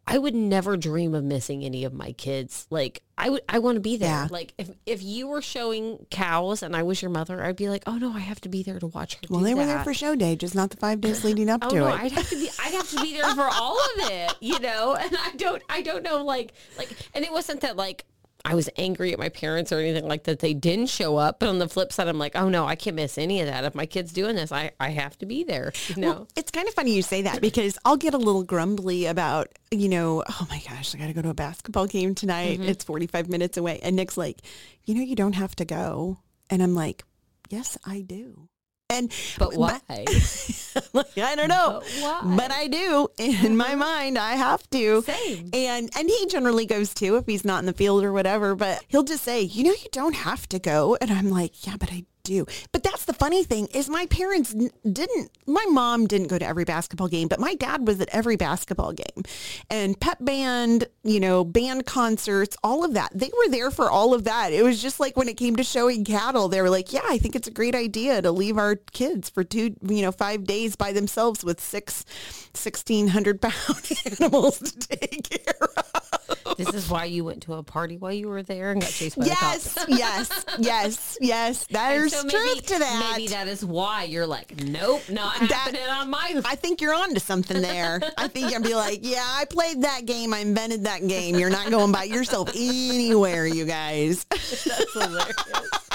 I 0.06 0.18
would 0.18 0.36
never 0.36 0.76
dream 0.76 1.16
of 1.16 1.24
missing 1.24 1.64
any 1.64 1.86
of 1.86 1.94
my 1.94 2.12
kids. 2.12 2.68
Like 2.70 3.04
I 3.18 3.30
would, 3.30 3.42
I 3.48 3.60
want 3.60 3.78
to 3.78 3.80
be 3.80 3.96
there. 3.96 4.10
Yeah. 4.10 4.28
Like 4.30 4.54
if 4.58 4.70
if 4.86 5.02
you 5.02 5.28
were 5.28 5.42
showing 5.42 6.06
cows 6.12 6.62
and 6.62 6.76
I 6.76 6.84
was 6.84 7.02
your 7.02 7.10
mother, 7.12 7.44
I'd 7.44 7.56
be 7.56 7.70
like, 7.70 7.84
oh 7.88 7.98
no, 7.98 8.12
I 8.12 8.20
have 8.20 8.42
to 8.42 8.50
be 8.50 8.64
there 8.64 8.80
to 8.80 8.88
watch 8.88 9.16
her. 9.16 9.22
Well, 9.30 9.40
they 9.42 9.54
were 9.54 9.66
there 9.66 9.84
for 9.84 9.94
show 9.94 10.16
day, 10.16 10.36
just 10.36 10.56
not 10.56 10.72
the 10.72 10.78
five 10.78 11.00
days 11.00 11.24
leading 11.26 11.50
up 11.50 11.64
Oh 11.64 11.70
to 11.70 11.76
no, 11.76 11.88
it. 11.88 12.00
I'd 12.00 12.12
have 12.12 12.30
to 12.30 12.36
be. 12.36 12.50
I'd 12.60 12.74
have 12.74 12.90
to 12.90 13.02
be 13.02 13.14
there 13.14 13.34
for 13.34 13.48
all 13.52 13.78
of 13.80 14.10
it, 14.12 14.36
you 14.42 14.60
know. 14.60 14.98
And 15.04 15.18
I 15.18 15.32
don't. 15.36 15.62
I 15.70 15.82
don't 15.82 16.04
know. 16.04 16.24
Like, 16.24 16.54
like, 16.78 16.90
and 17.14 17.26
it 17.26 17.32
wasn't 17.32 17.62
that 17.62 17.76
like 17.78 18.06
I 18.46 18.56
was 18.56 18.70
angry 18.78 19.14
at 19.14 19.20
my 19.20 19.30
parents 19.30 19.72
or 19.72 19.80
anything 19.80 20.06
like 20.06 20.26
that. 20.26 20.40
They 20.40 20.54
didn't 20.54 20.88
show 20.88 21.16
up. 21.16 21.40
But 21.40 21.48
on 21.48 21.60
the 21.60 21.70
flip 21.70 21.94
side, 21.94 22.10
I'm 22.10 22.20
like, 22.20 22.36
oh 22.36 22.50
no, 22.50 22.66
I 22.66 22.76
can't 22.76 22.96
miss 22.96 23.18
any 23.18 23.40
of 23.40 23.48
that. 23.48 23.64
If 23.64 23.74
my 23.74 23.86
kid's 23.86 24.12
doing 24.12 24.36
this, 24.36 24.52
I 24.52 24.72
I 24.80 24.90
have 24.90 25.18
to 25.20 25.26
be 25.26 25.44
there. 25.44 25.72
You 25.88 26.02
know. 26.02 26.10
Well, 26.10 26.28
it's 26.36 26.52
kind 26.52 26.68
of 26.68 26.74
funny 26.74 26.94
you 26.94 27.02
say 27.02 27.22
that 27.22 27.42
because 27.42 27.78
I'll 27.86 27.98
get 27.98 28.14
a 28.14 28.18
little 28.18 28.44
grumbly 28.44 29.06
about, 29.06 29.48
you 29.72 29.88
know, 29.88 30.24
oh 30.28 30.48
my 30.50 30.62
gosh, 30.68 30.94
I 30.94 30.98
got 30.98 31.08
to 31.08 31.14
go 31.14 31.22
to 31.22 31.30
a 31.30 31.34
basketball 31.34 31.88
game 31.88 32.16
tonight. 32.16 32.60
Mm-hmm. 32.60 32.70
It's 32.70 32.84
45 32.84 33.30
minutes 33.30 33.58
away. 33.58 33.80
And 33.82 33.96
Nick's 33.96 34.18
like, 34.18 34.42
you 34.86 34.96
know, 34.96 35.02
you 35.02 35.16
don't 35.16 35.34
have 35.34 35.56
to 35.58 35.66
go. 35.66 36.20
And 36.50 36.62
I'm 36.62 36.76
like, 36.76 37.04
yes, 37.50 37.78
I 37.86 38.02
do. 38.02 38.50
And 38.94 39.12
but 39.38 39.56
why? 39.56 39.80
like, 40.94 41.18
I 41.18 41.36
don't 41.36 41.50
know, 41.50 41.82
But 41.82 41.90
why? 42.02 42.10
Uh-huh. 42.24 42.36
but 42.38 42.52
I 42.52 42.68
do. 42.68 43.08
In 43.18 43.58
my 43.58 43.76
mind, 43.76 44.18
I 44.18 44.34
have 44.34 44.70
to. 44.72 45.02
Same. 45.04 45.50
And 45.54 45.90
and 45.98 46.10
he 46.10 46.26
generally 46.28 46.66
goes 46.66 46.94
too 46.94 47.16
if 47.18 47.26
he's 47.26 47.44
not 47.46 47.60
in 47.60 47.66
the 47.66 47.74
field 47.74 48.04
or 48.04 48.14
whatever. 48.14 48.56
But 48.56 48.84
he'll 48.88 49.04
just 49.04 49.24
say, 49.24 49.42
you 49.42 49.64
know, 49.64 49.72
you 49.72 49.90
don't 49.92 50.16
have 50.16 50.48
to 50.50 50.60
go. 50.60 50.98
And 51.02 51.12
I'm 51.12 51.30
like, 51.30 51.66
yeah, 51.66 51.76
but 51.78 51.92
I 51.92 52.06
do. 52.24 52.46
But 52.72 52.84
that's 52.84 53.04
the 53.04 53.14
funny 53.14 53.44
thing 53.44 53.68
is 53.74 53.90
my 53.90 54.06
parents 54.06 54.56
didn't, 54.90 55.32
my 55.46 55.66
mom 55.70 56.08
didn't 56.08 56.28
go 56.28 56.40
to 56.40 56.46
every 56.46 56.64
basketball 56.64 57.10
game, 57.10 57.28
but 57.28 57.40
my 57.40 57.54
dad 57.56 57.86
was 57.86 58.00
at 58.00 58.08
every 58.14 58.38
basketball 58.38 58.94
game 58.94 59.26
and 59.70 60.00
pep 60.00 60.20
band, 60.22 60.88
you 61.04 61.20
know, 61.20 61.44
band 61.44 61.86
concerts, 61.86 62.56
all 62.64 62.86
of 62.86 62.94
that. 62.94 63.12
They 63.14 63.30
were 63.38 63.50
there 63.50 63.72
for 63.72 63.92
all 63.92 64.14
of 64.14 64.24
that. 64.24 64.54
It 64.54 64.64
was 64.64 64.82
just 64.82 65.02
like 65.02 65.18
when 65.18 65.28
it 65.28 65.36
came 65.36 65.58
to 65.58 65.64
showing 65.64 66.06
cattle, 66.06 66.48
they 66.48 66.62
were 66.62 66.70
like, 66.70 66.94
yeah, 66.94 67.02
I 67.04 67.18
think 67.18 67.36
it's 67.36 67.50
a 67.50 67.52
great 67.52 67.76
idea 67.76 68.22
to 68.22 68.32
leave 68.32 68.58
our 68.58 68.78
kids 68.78 69.30
for 69.30 69.44
two, 69.44 69.76
you 69.82 70.02
know, 70.02 70.14
five 70.14 70.46
days 70.46 70.78
by 70.78 70.94
themselves 70.94 71.44
with 71.44 71.60
six, 71.60 72.06
1600 72.54 73.42
pound 73.42 73.92
animals 74.22 74.60
to 74.60 74.88
take 74.88 75.30
care 75.30 75.70
of. 75.76 76.43
This 76.58 76.74
is 76.74 76.90
why 76.90 77.06
you 77.06 77.24
went 77.26 77.44
to 77.44 77.54
a 77.56 77.64
party 77.64 77.98
while 77.98 78.12
you 78.14 78.28
were 78.28 78.44
there 78.44 78.72
and 78.72 78.82
got 78.82 78.90
chased 78.92 79.18
by 79.18 79.24
the 79.26 79.30
Yes, 79.30 79.74
cops. 79.74 79.90
yes, 79.90 80.46
yes, 80.60 81.18
yes. 81.22 81.68
There's 81.72 82.14
So 82.14 82.24
maybe- 82.24 82.38
truth 82.38 82.66
to 82.68 82.80
that. 82.80 83.14
Maybe 83.18 83.28
that 83.30 83.48
is 83.48 83.64
why 83.66 84.04
you're 84.04 84.28
like, 84.28 84.64
nope, 84.64 85.02
not 85.10 85.40
That- 85.40 85.52
happening 85.52 85.88
on 85.90 86.10
my. 86.10 86.42
I 86.46 86.56
think 86.56 86.82
you're 86.82 86.94
on 86.94 87.14
to 87.14 87.20
something 87.20 87.62
there. 87.62 88.00
I 88.18 88.28
think 88.28 88.52
you'll 88.52 88.62
be 88.62 88.76
like, 88.76 89.00
yeah, 89.04 89.24
I 89.26 89.46
played 89.46 89.82
that 89.84 90.06
game. 90.06 90.34
I 90.34 90.40
invented 90.40 90.84
that 90.86 91.08
game. 91.08 91.36
You're 91.40 91.50
not 91.50 91.70
going 91.70 91.92
by 91.92 92.04
yourself 92.04 92.50
anywhere, 92.56 93.46
you 93.48 93.66
guys. 93.66 94.26
That's 94.30 94.94
hilarious. 94.94 95.90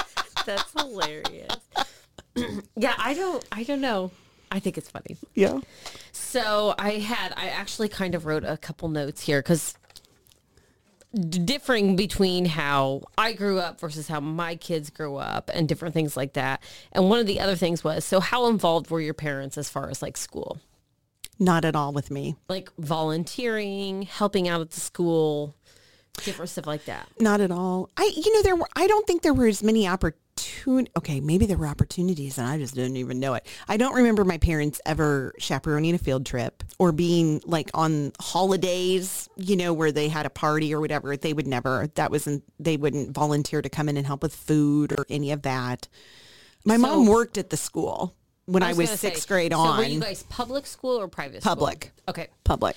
That's 0.45 0.71
hilarious. 0.77 1.55
yeah, 2.75 2.93
I 2.97 3.13
don't. 3.13 3.43
I 3.51 3.63
don't 3.63 3.81
know. 3.81 4.11
I 4.51 4.59
think 4.59 4.77
it's 4.77 4.89
funny. 4.89 5.15
Yeah. 5.35 5.59
So 6.11 6.73
I 6.79 6.93
had, 6.93 7.33
I 7.37 7.49
actually 7.49 7.87
kind 7.89 8.15
of 8.15 8.25
wrote 8.25 8.43
a 8.43 8.57
couple 8.57 8.89
notes 8.89 9.21
here 9.21 9.41
because 9.41 9.75
differing 11.13 11.95
between 11.95 12.45
how 12.45 13.01
I 13.17 13.33
grew 13.33 13.59
up 13.59 13.79
versus 13.79 14.07
how 14.07 14.19
my 14.19 14.55
kids 14.55 14.89
grew 14.89 15.15
up 15.15 15.49
and 15.53 15.67
different 15.67 15.93
things 15.93 16.15
like 16.15 16.33
that. 16.33 16.61
And 16.91 17.09
one 17.09 17.19
of 17.19 17.25
the 17.25 17.39
other 17.39 17.55
things 17.55 17.83
was, 17.83 18.05
so 18.05 18.19
how 18.19 18.47
involved 18.47 18.91
were 18.91 19.01
your 19.01 19.13
parents 19.13 19.57
as 19.57 19.69
far 19.69 19.89
as 19.89 20.01
like 20.01 20.17
school? 20.17 20.59
Not 21.39 21.63
at 21.65 21.75
all 21.75 21.93
with 21.93 22.11
me. 22.11 22.35
Like 22.49 22.69
volunteering, 22.77 24.03
helping 24.03 24.47
out 24.47 24.61
at 24.61 24.71
the 24.71 24.79
school, 24.79 25.55
different 26.23 26.49
stuff 26.49 26.67
like 26.67 26.85
that. 26.85 27.07
Not 27.19 27.41
at 27.41 27.51
all. 27.51 27.89
I, 27.97 28.11
you 28.15 28.33
know, 28.33 28.41
there 28.43 28.55
were, 28.55 28.67
I 28.75 28.87
don't 28.87 29.05
think 29.07 29.21
there 29.21 29.33
were 29.33 29.47
as 29.47 29.63
many 29.63 29.87
opportunities. 29.87 30.25
Okay, 30.97 31.19
maybe 31.19 31.45
there 31.45 31.57
were 31.57 31.67
opportunities 31.67 32.37
and 32.37 32.47
I 32.47 32.57
just 32.57 32.73
didn't 32.73 32.95
even 32.97 33.19
know 33.19 33.33
it. 33.33 33.45
I 33.67 33.75
don't 33.77 33.93
remember 33.95 34.23
my 34.23 34.37
parents 34.37 34.79
ever 34.85 35.33
chaperoning 35.37 35.93
a 35.95 35.97
field 35.97 36.25
trip 36.25 36.63
or 36.77 36.91
being 36.93 37.41
like 37.45 37.69
on 37.73 38.13
holidays, 38.21 39.27
you 39.35 39.55
know, 39.57 39.73
where 39.73 39.91
they 39.91 40.07
had 40.07 40.25
a 40.25 40.29
party 40.29 40.73
or 40.73 40.79
whatever. 40.79 41.15
They 41.17 41.33
would 41.33 41.47
never, 41.47 41.87
that 41.95 42.09
wasn't, 42.11 42.43
they 42.59 42.77
wouldn't 42.77 43.11
volunteer 43.11 43.61
to 43.61 43.69
come 43.69 43.89
in 43.89 43.97
and 43.97 44.07
help 44.07 44.23
with 44.23 44.33
food 44.35 44.93
or 44.97 45.05
any 45.09 45.31
of 45.31 45.41
that. 45.43 45.87
My 46.65 46.75
So- 46.75 46.81
mom 46.81 47.05
worked 47.07 47.37
at 47.37 47.49
the 47.49 47.57
school 47.57 48.15
when 48.45 48.63
I 48.63 48.69
was, 48.73 48.87
gonna 48.89 48.97
sixth 48.97 49.23
say, 49.23 49.27
grade 49.27 49.51
so 49.51 49.59
on. 49.59 49.77
were 49.77 49.83
you 49.83 49.99
guys 49.99 50.23
public 50.23 50.65
school 50.65 50.99
or 50.99 51.07
private 51.07 51.41
school? 51.41 51.51
Public. 51.55 51.91
Okay. 52.07 52.27
public. 52.43 52.75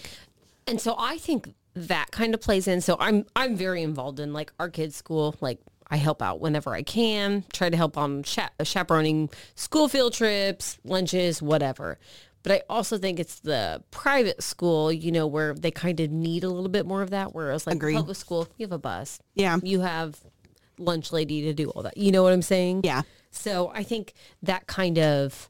And 0.67 0.81
so 0.81 0.95
I 0.99 1.19
think 1.19 1.55
that 1.75 2.11
kind 2.11 2.35
of 2.35 2.41
plays 2.41 2.69
in. 2.69 2.81
So 2.81 2.97
I'm 3.01 3.25
I'm 3.35 3.57
very 3.57 3.83
involved 3.83 4.21
in 4.21 4.33
like 4.33 4.53
our 4.59 4.69
kids' 4.69 4.97
school. 4.97 5.35
Like 5.41 5.59
I 5.91 5.97
help 5.97 6.23
out 6.23 6.41
whenever 6.41 6.75
I 6.75 6.83
can. 6.83 7.45
Try 7.53 7.71
to 7.71 7.77
help 7.77 7.97
on 7.97 8.23
cha- 8.23 8.51
uh, 8.59 8.65
chaperoning 8.65 9.31
school 9.55 9.89
field 9.89 10.13
trips, 10.15 10.79
lunches, 10.85 11.43
whatever. 11.43 11.99
But 12.43 12.53
I 12.53 12.63
also 12.69 12.99
think 12.99 13.21
it's 13.21 13.41
the 13.41 13.83
private 13.91 14.43
school, 14.43 14.91
you 14.91 15.13
know, 15.13 15.27
where 15.27 15.55
they 15.55 15.71
kind 15.71 16.01
of 16.01 16.11
need 16.11 16.43
a 16.45 16.49
little 16.49 16.71
bit 16.71 16.87
more 16.87 17.03
of 17.03 17.11
that. 17.11 17.35
Whereas 17.35 17.67
like 17.67 17.77
Agreed. 17.77 17.97
public 17.97 18.17
school, 18.17 18.49
you 18.57 18.65
have 18.65 18.73
a 18.73 18.79
bus. 18.79 19.21
Yeah. 19.35 19.59
You 19.63 19.81
have 19.81 20.19
lunch 20.79 21.13
lady 21.13 21.43
to 21.43 21.53
do 21.53 21.71
all 21.71 21.83
that. 21.83 21.97
You 21.97 22.11
know 22.11 22.23
what 22.23 22.33
I'm 22.33 22.43
saying? 22.43 22.81
Yeah. 22.83 23.03
So 23.31 23.71
I 23.75 23.83
think 23.85 24.15
that 24.43 24.67
kind 24.67 24.99
of 24.99 25.49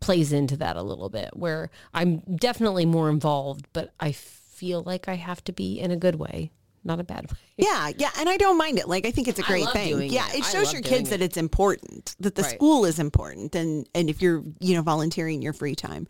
plays 0.00 0.32
into 0.32 0.56
that 0.58 0.76
a 0.76 0.82
little 0.82 1.08
bit 1.08 1.30
where 1.34 1.70
I'm 1.94 2.18
definitely 2.18 2.86
more 2.86 3.08
involved, 3.08 3.66
but 3.72 3.92
I 4.00 4.12
feel 4.56 4.82
like 4.82 5.08
I 5.08 5.14
have 5.14 5.42
to 5.44 5.52
be 5.52 5.78
in 5.78 5.90
a 5.90 5.96
good 5.96 6.16
way, 6.16 6.50
not 6.84 6.98
a 7.00 7.04
bad 7.04 7.26
way. 7.30 7.36
Yeah, 7.58 7.90
yeah, 7.98 8.10
and 8.18 8.28
I 8.28 8.36
don't 8.36 8.56
mind 8.58 8.78
it. 8.78 8.88
Like 8.88 9.06
I 9.06 9.10
think 9.10 9.28
it's 9.28 9.38
a 9.38 9.42
great 9.42 9.64
love 9.64 9.72
thing. 9.74 9.88
doing 9.88 10.10
Yeah, 10.12 10.26
it. 10.30 10.36
it 10.38 10.44
I 10.44 10.50
shows 10.50 10.66
love 10.66 10.72
your 10.74 10.82
kids 10.82 11.08
it. 11.08 11.18
that 11.18 11.22
it's 11.22 11.36
important, 11.36 12.14
that 12.20 12.34
the 12.34 12.42
Right. 12.42 12.50
school 12.52 12.84
is 12.84 12.98
important 12.98 13.54
and 13.54 13.88
and 13.94 14.08
if 14.10 14.20
you're, 14.22 14.42
you 14.60 14.74
know, 14.74 14.82
volunteering 14.82 15.42
your 15.42 15.52
free 15.52 15.74
time. 15.74 16.06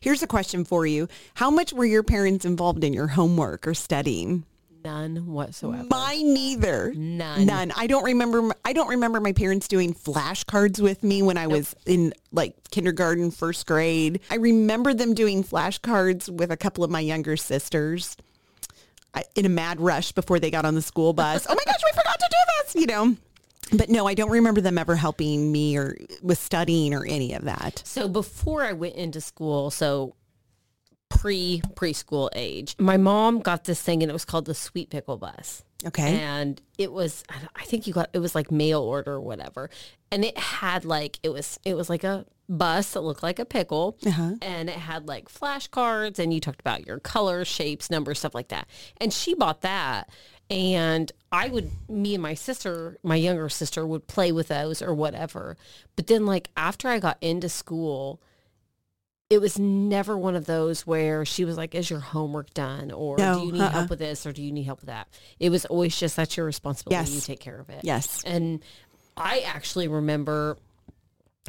Here's 0.00 0.22
a 0.22 0.26
question 0.26 0.64
for 0.64 0.86
you. 0.86 1.08
How 1.34 1.50
much 1.50 1.72
were 1.72 1.84
your 1.86 2.02
parents 2.02 2.44
involved 2.44 2.84
in 2.84 2.92
your 2.92 3.08
homework 3.08 3.66
or 3.66 3.74
studying? 3.74 4.44
None 4.84 5.26
whatsoever. 5.26 5.86
Mine 5.90 6.34
neither. 6.34 6.92
None. 6.94 7.46
None. 7.46 7.72
I 7.76 7.86
don't 7.86 8.04
remember 8.04 8.54
I 8.64 8.72
don't 8.72 8.88
remember 8.88 9.20
my 9.20 9.32
parents 9.32 9.68
doing 9.68 9.94
flashcards 9.94 10.80
with 10.80 11.02
me 11.02 11.22
when 11.22 11.36
I 11.36 11.46
was 11.46 11.74
in 11.86 12.12
like 12.32 12.54
kindergarten, 12.70 13.30
first 13.30 13.66
grade. 13.66 14.20
I 14.30 14.36
remember 14.36 14.94
them 14.94 15.14
doing 15.14 15.42
flashcards 15.42 16.28
with 16.28 16.50
a 16.50 16.56
couple 16.56 16.84
of 16.84 16.90
my 16.90 17.00
younger 17.00 17.36
sisters. 17.36 18.16
I, 19.14 19.24
in 19.34 19.46
a 19.46 19.48
mad 19.48 19.80
rush 19.80 20.12
before 20.12 20.38
they 20.38 20.50
got 20.50 20.64
on 20.64 20.74
the 20.74 20.82
school 20.82 21.12
bus. 21.12 21.46
oh 21.48 21.54
my 21.54 21.64
gosh, 21.64 21.80
we 21.84 21.90
forgot 21.98 22.18
to 22.20 22.28
do 22.30 22.36
this, 22.62 22.74
you 22.74 22.86
know. 22.86 23.16
But 23.76 23.90
no, 23.90 24.06
I 24.06 24.14
don't 24.14 24.30
remember 24.30 24.60
them 24.60 24.78
ever 24.78 24.96
helping 24.96 25.52
me 25.52 25.76
or 25.76 25.96
with 26.22 26.38
studying 26.38 26.94
or 26.94 27.04
any 27.04 27.34
of 27.34 27.44
that. 27.44 27.82
So 27.84 28.08
before 28.08 28.64
I 28.64 28.72
went 28.72 28.94
into 28.96 29.20
school, 29.20 29.70
so 29.70 30.14
pre 31.08 31.62
preschool 31.74 32.28
age, 32.34 32.74
my 32.78 32.96
mom 32.96 33.40
got 33.40 33.64
this 33.64 33.80
thing 33.80 34.02
and 34.02 34.10
it 34.10 34.12
was 34.12 34.24
called 34.24 34.44
the 34.44 34.54
Sweet 34.54 34.90
Pickle 34.90 35.16
Bus. 35.16 35.62
Okay. 35.86 36.18
And 36.20 36.60
it 36.76 36.92
was, 36.92 37.22
I 37.54 37.64
think 37.64 37.86
you 37.86 37.92
got, 37.92 38.10
it 38.12 38.18
was 38.18 38.34
like 38.34 38.50
mail 38.50 38.82
order 38.82 39.12
or 39.12 39.20
whatever. 39.20 39.70
And 40.10 40.24
it 40.24 40.36
had 40.36 40.84
like, 40.84 41.18
it 41.22 41.28
was, 41.28 41.58
it 41.64 41.74
was 41.74 41.88
like 41.88 42.02
a 42.02 42.26
bus 42.48 42.92
that 42.92 43.02
looked 43.02 43.22
like 43.22 43.38
a 43.38 43.44
pickle. 43.44 43.96
Uh-huh. 44.04 44.34
And 44.42 44.68
it 44.68 44.76
had 44.76 45.06
like 45.06 45.28
flashcards 45.28 46.18
and 46.18 46.34
you 46.34 46.40
talked 46.40 46.60
about 46.60 46.86
your 46.86 46.98
colors, 46.98 47.46
shapes, 47.46 47.90
numbers, 47.90 48.18
stuff 48.18 48.34
like 48.34 48.48
that. 48.48 48.66
And 49.00 49.12
she 49.12 49.34
bought 49.34 49.60
that. 49.60 50.10
And 50.50 51.12
I 51.30 51.48
would, 51.48 51.70
me 51.88 52.14
and 52.14 52.22
my 52.22 52.34
sister, 52.34 52.98
my 53.02 53.16
younger 53.16 53.48
sister 53.48 53.86
would 53.86 54.06
play 54.06 54.32
with 54.32 54.48
those 54.48 54.82
or 54.82 54.94
whatever. 54.94 55.56
But 55.94 56.06
then 56.06 56.26
like 56.26 56.50
after 56.56 56.88
I 56.88 56.98
got 56.98 57.18
into 57.20 57.48
school, 57.48 58.20
it 59.30 59.40
was 59.40 59.58
never 59.58 60.16
one 60.16 60.34
of 60.34 60.46
those 60.46 60.86
where 60.86 61.24
she 61.24 61.44
was 61.44 61.56
like, 61.56 61.74
is 61.74 61.90
your 61.90 62.00
homework 62.00 62.54
done? 62.54 62.90
Or 62.90 63.18
No, 63.18 63.40
do 63.40 63.46
you 63.46 63.52
need 63.52 63.60
uh-uh. 63.60 63.70
help 63.70 63.90
with 63.90 63.98
this? 63.98 64.24
Or 64.24 64.32
do 64.32 64.42
you 64.42 64.50
need 64.52 64.62
help 64.62 64.80
with 64.80 64.88
that? 64.88 65.08
It 65.38 65.50
was 65.50 65.66
always 65.66 65.98
just, 65.98 66.16
that's 66.16 66.36
your 66.36 66.46
responsibility. 66.46 67.10
Yes. 67.10 67.14
You 67.14 67.20
take 67.20 67.40
care 67.40 67.60
of 67.60 67.68
it. 67.68 67.80
Yes. 67.82 68.22
And 68.24 68.62
I 69.16 69.40
actually 69.40 69.86
remember, 69.86 70.56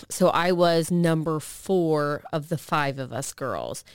so 0.10 0.28
I 0.28 0.52
was 0.52 0.92
number 0.92 1.40
four 1.40 2.24
of 2.34 2.50
the 2.50 2.58
five 2.58 3.00
of 3.00 3.14
us 3.14 3.32
girls. 3.32 3.86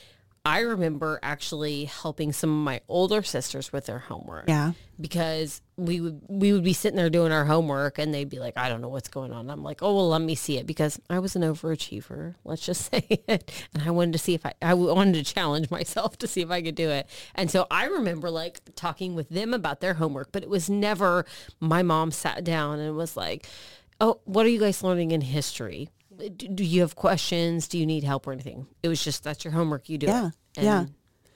I 0.46 0.60
remember 0.60 1.18
actually 1.22 1.86
helping 1.86 2.30
some 2.30 2.50
of 2.50 2.64
my 2.64 2.82
older 2.86 3.22
sisters 3.22 3.72
with 3.72 3.86
their 3.86 3.98
homework. 3.98 4.44
Yeah. 4.46 4.72
Because 5.00 5.62
we 5.76 6.02
would 6.02 6.20
we 6.28 6.52
would 6.52 6.62
be 6.62 6.74
sitting 6.74 6.98
there 6.98 7.08
doing 7.08 7.32
our 7.32 7.46
homework 7.46 7.98
and 7.98 8.12
they'd 8.12 8.28
be 8.28 8.38
like, 8.38 8.58
I 8.58 8.68
don't 8.68 8.82
know 8.82 8.90
what's 8.90 9.08
going 9.08 9.32
on. 9.32 9.48
I'm 9.48 9.62
like, 9.62 9.82
oh 9.82 9.94
well 9.94 10.08
let 10.10 10.20
me 10.20 10.34
see 10.34 10.58
it 10.58 10.66
because 10.66 11.00
I 11.08 11.18
was 11.18 11.34
an 11.34 11.42
overachiever, 11.42 12.34
let's 12.44 12.64
just 12.64 12.90
say 12.92 13.06
it. 13.26 13.50
And 13.72 13.82
I 13.84 13.90
wanted 13.90 14.12
to 14.12 14.18
see 14.18 14.34
if 14.34 14.44
I 14.44 14.52
I 14.60 14.74
wanted 14.74 15.14
to 15.14 15.24
challenge 15.24 15.70
myself 15.70 16.18
to 16.18 16.26
see 16.26 16.42
if 16.42 16.50
I 16.50 16.60
could 16.60 16.74
do 16.74 16.90
it. 16.90 17.08
And 17.34 17.50
so 17.50 17.66
I 17.70 17.86
remember 17.86 18.30
like 18.30 18.60
talking 18.74 19.14
with 19.14 19.30
them 19.30 19.54
about 19.54 19.80
their 19.80 19.94
homework, 19.94 20.30
but 20.30 20.42
it 20.42 20.50
was 20.50 20.68
never 20.68 21.24
my 21.58 21.82
mom 21.82 22.10
sat 22.10 22.44
down 22.44 22.80
and 22.80 22.94
was 22.96 23.16
like, 23.16 23.46
Oh, 23.98 24.20
what 24.24 24.44
are 24.44 24.50
you 24.50 24.60
guys 24.60 24.82
learning 24.82 25.12
in 25.12 25.22
history? 25.22 25.88
Do 26.18 26.48
do 26.48 26.64
you 26.64 26.80
have 26.82 26.96
questions? 26.96 27.68
Do 27.68 27.78
you 27.78 27.86
need 27.86 28.04
help 28.04 28.26
or 28.26 28.32
anything? 28.32 28.66
It 28.82 28.88
was 28.88 29.02
just 29.02 29.24
that's 29.24 29.44
your 29.44 29.52
homework. 29.52 29.88
You 29.88 29.98
do 29.98 30.06
Yeah, 30.06 30.26
it. 30.26 30.32
And, 30.56 30.64
yeah. 30.66 30.84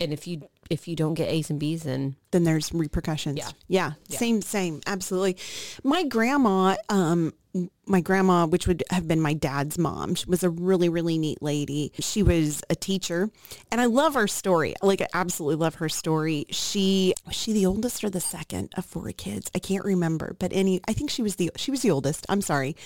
And 0.01 0.13
if 0.13 0.27
you 0.27 0.49
if 0.71 0.87
you 0.87 0.97
don't 0.97 1.15
get 1.15 1.29
A's 1.29 1.51
and 1.51 1.59
B's, 1.59 1.83
then 1.83 2.17
then 2.31 2.45
there's 2.45 2.73
repercussions. 2.73 3.39
Yeah. 3.39 3.51
yeah. 3.69 3.93
Same, 4.17 4.43
same. 4.43 4.81
Absolutely. 4.87 5.37
My 5.83 6.05
grandma, 6.05 6.77
um, 6.89 7.33
my 7.87 8.01
grandma, 8.01 8.47
which 8.47 8.67
would 8.67 8.85
have 8.91 9.09
been 9.09 9.21
my 9.21 9.33
dad's 9.33 9.79
mom, 9.79 10.15
she 10.15 10.27
was 10.27 10.45
a 10.45 10.51
really, 10.51 10.89
really 10.89 11.19
neat 11.19 11.43
lady. 11.43 11.93
She 11.99 12.23
was 12.23 12.63
a 12.69 12.75
teacher 12.75 13.31
and 13.73 13.81
I 13.81 13.87
love 13.87 14.15
her 14.15 14.29
story. 14.29 14.75
Like 14.83 15.01
I 15.01 15.09
absolutely 15.15 15.57
love 15.57 15.77
her 15.77 15.89
story. 15.89 16.45
She, 16.51 17.15
was 17.27 17.35
she 17.35 17.53
the 17.53 17.67
oldest 17.67 18.05
or 18.05 18.11
the 18.11 18.21
second 18.21 18.73
of 18.77 18.85
four 18.85 19.11
kids? 19.13 19.51
I 19.55 19.59
can't 19.59 19.85
remember, 19.85 20.37
but 20.39 20.53
any, 20.53 20.81
I 20.87 20.93
think 20.93 21.11
she 21.11 21.23
was 21.23 21.37
the, 21.37 21.51
she 21.57 21.71
was 21.71 21.81
the 21.81 21.91
oldest. 21.91 22.27
I'm 22.29 22.43
sorry. 22.43 22.77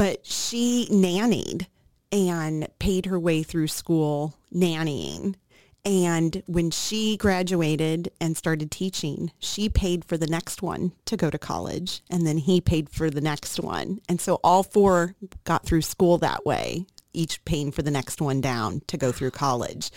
But 0.00 0.24
she 0.24 0.88
nannied 0.90 1.66
and 2.10 2.66
paid 2.78 3.04
her 3.04 3.20
way 3.20 3.42
through 3.42 3.66
school 3.66 4.34
nannying. 4.50 5.34
And 5.84 6.42
when 6.46 6.70
she 6.70 7.18
graduated 7.18 8.10
and 8.18 8.34
started 8.34 8.70
teaching, 8.70 9.30
she 9.38 9.68
paid 9.68 10.06
for 10.06 10.16
the 10.16 10.26
next 10.26 10.62
one 10.62 10.92
to 11.04 11.18
go 11.18 11.28
to 11.28 11.36
college. 11.36 12.00
And 12.08 12.26
then 12.26 12.38
he 12.38 12.62
paid 12.62 12.88
for 12.88 13.10
the 13.10 13.20
next 13.20 13.60
one. 13.60 14.00
And 14.08 14.22
so 14.22 14.40
all 14.42 14.62
four 14.62 15.16
got 15.44 15.66
through 15.66 15.82
school 15.82 16.16
that 16.16 16.46
way, 16.46 16.86
each 17.12 17.44
paying 17.44 17.70
for 17.70 17.82
the 17.82 17.90
next 17.90 18.22
one 18.22 18.40
down 18.40 18.80
to 18.86 18.96
go 18.96 19.12
through 19.12 19.32
college. 19.32 19.90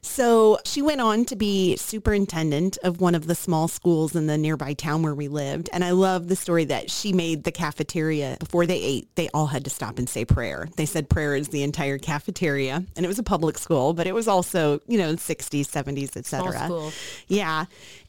So 0.00 0.58
she 0.64 0.82
went 0.82 1.00
on 1.00 1.24
to 1.26 1.36
be 1.36 1.76
superintendent 1.76 2.78
of 2.82 3.00
one 3.00 3.14
of 3.14 3.26
the 3.26 3.34
small 3.34 3.68
schools 3.68 4.14
in 4.14 4.26
the 4.26 4.38
nearby 4.38 4.74
town 4.74 5.02
where 5.02 5.14
we 5.14 5.28
lived. 5.28 5.68
And 5.72 5.84
I 5.84 5.90
love 5.90 6.28
the 6.28 6.36
story 6.36 6.64
that 6.66 6.90
she 6.90 7.12
made 7.12 7.44
the 7.44 7.52
cafeteria 7.52 8.36
before 8.40 8.66
they 8.66 8.80
ate. 8.80 9.14
They 9.16 9.28
all 9.34 9.46
had 9.46 9.64
to 9.64 9.70
stop 9.70 9.98
and 9.98 10.08
say 10.08 10.24
prayer. 10.24 10.68
They 10.76 10.86
said 10.86 11.08
prayer 11.08 11.34
is 11.34 11.48
the 11.48 11.62
entire 11.62 11.98
cafeteria. 11.98 12.84
And 12.96 13.04
it 13.04 13.08
was 13.08 13.18
a 13.18 13.22
public 13.24 13.58
school, 13.58 13.92
but 13.92 14.06
it 14.06 14.14
was 14.14 14.28
also, 14.28 14.80
you 14.86 14.98
know, 14.98 15.14
60s, 15.14 15.66
70s, 15.66 16.16
et 16.16 16.26
Small 16.26 16.52
cetera. 16.52 16.64
school. 16.64 16.92
Yeah. 17.28 17.66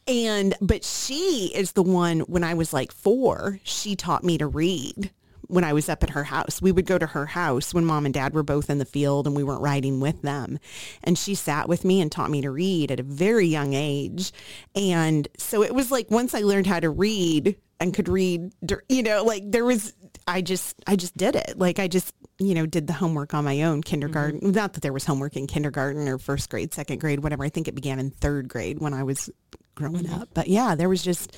And, 0.08 0.56
but 0.62 0.84
she 0.84 1.52
is 1.54 1.74
the 1.74 1.84
one 1.84 2.22
when 2.22 2.44
I 2.44 2.54
was 2.56 2.74
like 2.74 2.92
four, 2.92 3.60
she 3.64 3.96
taught 3.96 4.24
me 4.24 4.38
to 4.40 4.48
read 4.48 5.12
when 5.50 5.64
I 5.64 5.74
was 5.74 5.90
up 5.90 6.04
at 6.04 6.12
her 6.12 6.24
house. 6.24 6.62
We 6.62 6.72
would 6.72 6.86
go 6.86 6.98
to 7.00 7.08
her 7.08 7.26
house 7.26 7.74
when 7.74 7.84
mom 7.84 8.06
and 8.06 8.14
dad 8.14 8.34
were 8.34 8.44
both 8.44 8.70
in 8.70 8.78
the 8.78 8.86
field 8.86 9.26
and 9.26 9.36
we 9.36 9.44
weren't 9.44 9.62
riding 9.62 10.00
with 10.00 10.22
them. 10.22 10.60
And 11.04 11.18
she 11.18 11.34
sat 11.36 11.68
with 11.68 11.84
me 11.84 12.00
and 12.02 12.12
taught 12.12 12.30
me 12.30 12.42
to 12.42 12.52
read 12.52 12.92
at 12.92 13.00
a 13.00 13.04
very 13.04 13.48
young 13.48 13.74
age. 13.74 14.32
And 14.76 15.28
so 15.38 15.64
it 15.64 15.74
was 15.74 15.92
like 15.92 16.12
once 16.12 16.36
I 16.36 16.42
learned 16.42 16.68
how 16.68 16.80
to 16.80 16.90
read 16.90 17.58
and 17.80 17.94
could 17.94 18.08
read, 18.08 18.52
you 18.88 19.02
know, 19.02 19.24
like 19.24 19.52
there 19.52 19.66
was, 19.66 19.94
I 20.28 20.42
just, 20.42 20.76
I 20.86 20.96
just 20.96 21.18
did 21.18 21.36
it. 21.36 21.58
Like 21.58 21.80
I 21.80 21.88
just, 21.88 22.14
you 22.38 22.54
know, 22.54 22.68
did 22.68 22.86
the 22.86 22.94
homework 22.94 23.34
on 23.34 23.44
my 23.44 23.64
own 23.64 23.82
kindergarten. 23.82 24.40
Mm-hmm. 24.40 24.52
Not 24.52 24.74
that 24.74 24.82
there 24.82 24.94
was 24.94 25.06
homework 25.06 25.36
in 25.36 25.48
kindergarten 25.48 26.08
or 26.08 26.20
first 26.20 26.50
grade, 26.50 26.76
second 26.76 27.00
grade, 27.00 27.24
whatever. 27.24 27.44
I 27.44 27.50
think 27.50 27.68
it 27.68 27.76
began 27.76 28.00
in 28.00 28.12
third 28.12 28.48
grade 28.48 28.80
when 28.80 28.94
I 28.94 29.02
was 29.02 29.32
growing 29.74 30.04
mm-hmm. 30.04 30.22
up. 30.22 30.30
But 30.34 30.48
yeah, 30.48 30.76
there 30.76 30.90
was 30.90 31.02
just, 31.02 31.36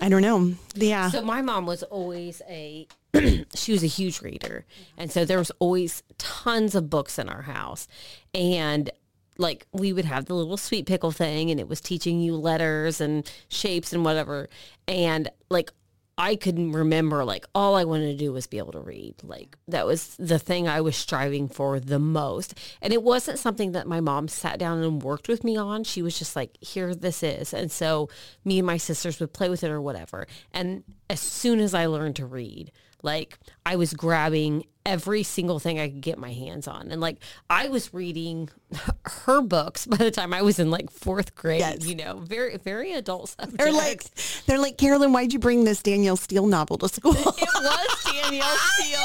I 0.00 0.08
don't 0.08 0.22
know. 0.22 0.54
Yeah. 0.74 1.10
So 1.10 1.22
my 1.22 1.40
mom 1.42 1.66
was 1.66 1.82
always 1.84 2.42
a 2.48 2.86
she 3.54 3.72
was 3.72 3.82
a 3.82 3.88
huge 3.88 4.20
reader. 4.20 4.64
And 4.96 5.10
so 5.10 5.24
there 5.24 5.38
was 5.38 5.50
always 5.58 6.02
tons 6.18 6.74
of 6.74 6.90
books 6.90 7.18
in 7.18 7.28
our 7.28 7.42
house. 7.42 7.88
And 8.34 8.90
like 9.38 9.66
we 9.72 9.92
would 9.92 10.04
have 10.04 10.26
the 10.26 10.34
little 10.34 10.56
sweet 10.56 10.86
pickle 10.86 11.12
thing 11.12 11.50
and 11.50 11.60
it 11.60 11.68
was 11.68 11.80
teaching 11.80 12.20
you 12.20 12.36
letters 12.36 13.00
and 13.00 13.30
shapes 13.48 13.92
and 13.92 14.04
whatever. 14.04 14.48
And 14.86 15.30
like 15.50 15.72
I 16.18 16.34
couldn't 16.34 16.72
remember 16.72 17.24
like 17.24 17.44
all 17.54 17.74
I 17.74 17.84
wanted 17.84 18.12
to 18.12 18.16
do 18.16 18.32
was 18.32 18.46
be 18.46 18.56
able 18.56 18.72
to 18.72 18.80
read. 18.80 19.16
Like 19.22 19.58
that 19.68 19.86
was 19.86 20.16
the 20.16 20.38
thing 20.38 20.66
I 20.66 20.80
was 20.80 20.96
striving 20.96 21.46
for 21.46 21.78
the 21.78 21.98
most. 21.98 22.58
And 22.80 22.92
it 22.92 23.02
wasn't 23.02 23.38
something 23.38 23.72
that 23.72 23.86
my 23.86 24.00
mom 24.00 24.28
sat 24.28 24.58
down 24.58 24.82
and 24.82 25.02
worked 25.02 25.28
with 25.28 25.44
me 25.44 25.58
on. 25.58 25.84
She 25.84 26.00
was 26.00 26.18
just 26.18 26.34
like, 26.34 26.56
here 26.62 26.94
this 26.94 27.22
is. 27.22 27.52
And 27.52 27.70
so 27.70 28.08
me 28.44 28.58
and 28.58 28.66
my 28.66 28.78
sisters 28.78 29.20
would 29.20 29.34
play 29.34 29.50
with 29.50 29.62
it 29.62 29.70
or 29.70 29.82
whatever. 29.82 30.26
And 30.54 30.84
as 31.10 31.20
soon 31.20 31.60
as 31.60 31.74
I 31.74 31.84
learned 31.84 32.16
to 32.16 32.26
read, 32.26 32.72
like 33.02 33.38
I 33.64 33.76
was 33.76 33.92
grabbing 33.94 34.64
every 34.84 35.24
single 35.24 35.58
thing 35.58 35.80
I 35.80 35.88
could 35.88 36.00
get 36.00 36.16
my 36.16 36.32
hands 36.32 36.68
on. 36.68 36.92
And 36.92 37.00
like 37.00 37.18
I 37.50 37.68
was 37.68 37.92
reading 37.92 38.48
her 39.04 39.40
books 39.42 39.84
by 39.86 39.96
the 39.96 40.10
time 40.12 40.32
I 40.32 40.42
was 40.42 40.58
in 40.60 40.70
like 40.70 40.90
fourth 40.90 41.34
grade, 41.34 41.58
Yes. 41.60 41.84
you 41.86 41.96
know, 41.96 42.18
very, 42.18 42.56
very 42.58 42.92
adult 42.92 43.28
subjects. 43.40 43.56
They're 43.64 43.72
like, 43.72 44.04
they're 44.46 44.58
like, 44.60 44.78
Carolyn, 44.78 45.12
why'd 45.12 45.32
you 45.32 45.38
bring 45.40 45.64
this 45.64 45.82
Danielle 45.82 46.16
Steele 46.16 46.46
novel 46.46 46.78
to 46.78 46.88
school? 46.88 47.12
It 47.16 47.24
was 47.24 48.12
Danielle 48.12 48.56
Steele. 48.56 48.98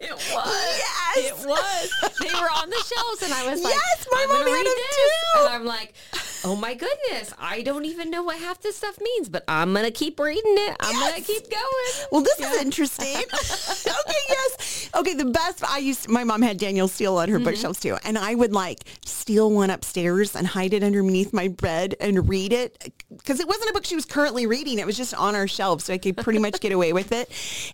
It 0.00 0.12
was. 0.12 0.78
Yes. 0.78 1.16
It 1.16 1.46
was. 1.48 1.90
They 2.20 2.28
were 2.40 2.48
on 2.56 2.70
the 2.70 2.76
shelves, 2.76 3.22
and 3.24 3.32
I 3.34 3.50
was 3.50 3.60
like, 3.62 3.74
Yes, 3.74 4.06
my 4.12 4.20
I'm 4.22 4.28
mom 4.28 4.38
had 4.38 4.44
read 4.52 4.66
them 4.66 4.74
this. 4.76 4.96
too. 4.96 5.40
And 5.40 5.48
I'm 5.48 5.64
like, 5.64 5.94
oh 6.44 6.56
my 6.56 6.74
goodness, 6.74 7.32
I 7.38 7.62
don't 7.62 7.84
even 7.84 8.10
know 8.10 8.22
what 8.22 8.38
half 8.38 8.60
this 8.60 8.76
stuff 8.76 8.98
means, 9.00 9.28
but 9.28 9.44
I'm 9.48 9.72
gonna 9.74 9.90
keep 9.90 10.18
reading 10.18 10.54
it. 10.56 10.76
I'm 10.80 10.94
gonna 10.94 11.22
keep 11.22 11.50
going. 11.50 12.08
Well, 12.10 12.22
this 12.22 12.40
is 12.40 12.60
interesting. 12.60 13.16
okay, 13.16 14.22
yes. 14.28 14.90
Okay, 14.94 15.14
the 15.14 15.26
best 15.26 15.64
I 15.64 15.78
used 15.78 16.08
my 16.08 16.24
mom 16.24 16.42
had 16.42 16.58
Danielle 16.58 16.88
Steele 16.88 17.16
on 17.16 17.28
her 17.28 17.36
mm-hmm. 17.36 17.44
bookshelves 17.44 17.80
too. 17.80 17.96
And 18.04 18.18
I 18.18 18.34
would 18.34 18.52
like 18.52 18.84
steal 19.04 19.50
one 19.50 19.70
upstairs 19.70 20.34
and 20.36 20.46
hide 20.46 20.72
it 20.72 20.82
underneath 20.82 21.32
my 21.32 21.48
bed 21.48 21.94
and 22.00 22.28
read 22.28 22.52
it 22.52 22.92
because 23.10 23.40
it 23.40 23.48
wasn't 23.48 23.70
a 23.70 23.72
book 23.72 23.84
she 23.84 23.94
was 23.94 24.04
currently 24.04 24.46
reading. 24.46 24.78
It 24.78 24.86
was 24.86 24.96
just 24.96 25.14
on 25.14 25.34
our 25.34 25.48
shelves 25.48 25.84
so 25.84 25.94
I 25.94 25.98
could 25.98 26.16
pretty 26.16 26.38
much 26.38 26.60
get 26.60 26.72
away 26.72 26.92
with 26.92 27.12
it. 27.12 27.30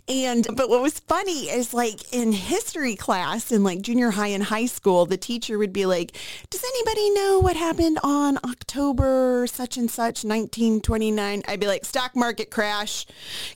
And 0.09 0.47
but 0.57 0.69
what 0.69 0.83
was 0.83 0.99
funny 1.01 1.51
is 1.51 1.75
like 1.75 2.13
in 2.13 2.33
history 2.33 2.97
class 2.97 3.53
in 3.53 3.63
like 3.63 3.83
junior 3.83 4.11
high 4.11 4.29
and 4.29 4.43
high 4.43 4.67
school, 4.67 5.07
the 5.07 5.17
teacher 5.17 5.59
would 5.59 5.73
be 5.73 5.87
like, 5.87 6.17
"Does 6.51 6.65
anybody 6.65 7.11
know 7.11 7.41
what 7.41 7.57
happened 7.57 7.99
on 8.03 8.39
October 8.55 9.47
such 9.47 9.77
and 9.77 9.91
such 9.91 10.25
1929?" 10.25 11.43
I'd 11.49 11.61
be 11.61 11.67
like, 11.67 11.85
"Stock 11.85 12.15
market 12.17 12.51
crash." 12.51 13.07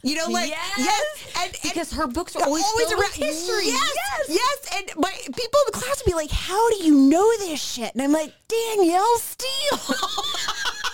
You 0.03 0.17
know, 0.17 0.27
like 0.29 0.51
Yes. 0.51 0.75
yes, 0.79 1.33
and, 1.37 1.53
and 1.63 1.63
Because 1.63 1.93
her 1.93 2.07
books 2.07 2.35
are 2.37 2.43
always, 2.45 2.65
always 2.65 2.93
around 2.93 3.13
history. 3.15 3.67
Yes, 3.67 3.95
yes, 4.29 4.59
And 4.77 4.91
my 4.97 5.13
people 5.25 5.61
in 5.61 5.73
the 5.73 5.73
class 5.73 6.03
would 6.05 6.11
be 6.11 6.15
like, 6.17 6.31
"How 6.31 6.71
do 6.71 6.85
you 6.85 6.95
know 6.95 7.27
this 7.39 7.63
shit?" 7.63 7.93
And 7.95 8.03
I'm 8.03 8.13
like, 8.13 8.33
"Danielle 8.49 9.19
Steele." 9.19 9.97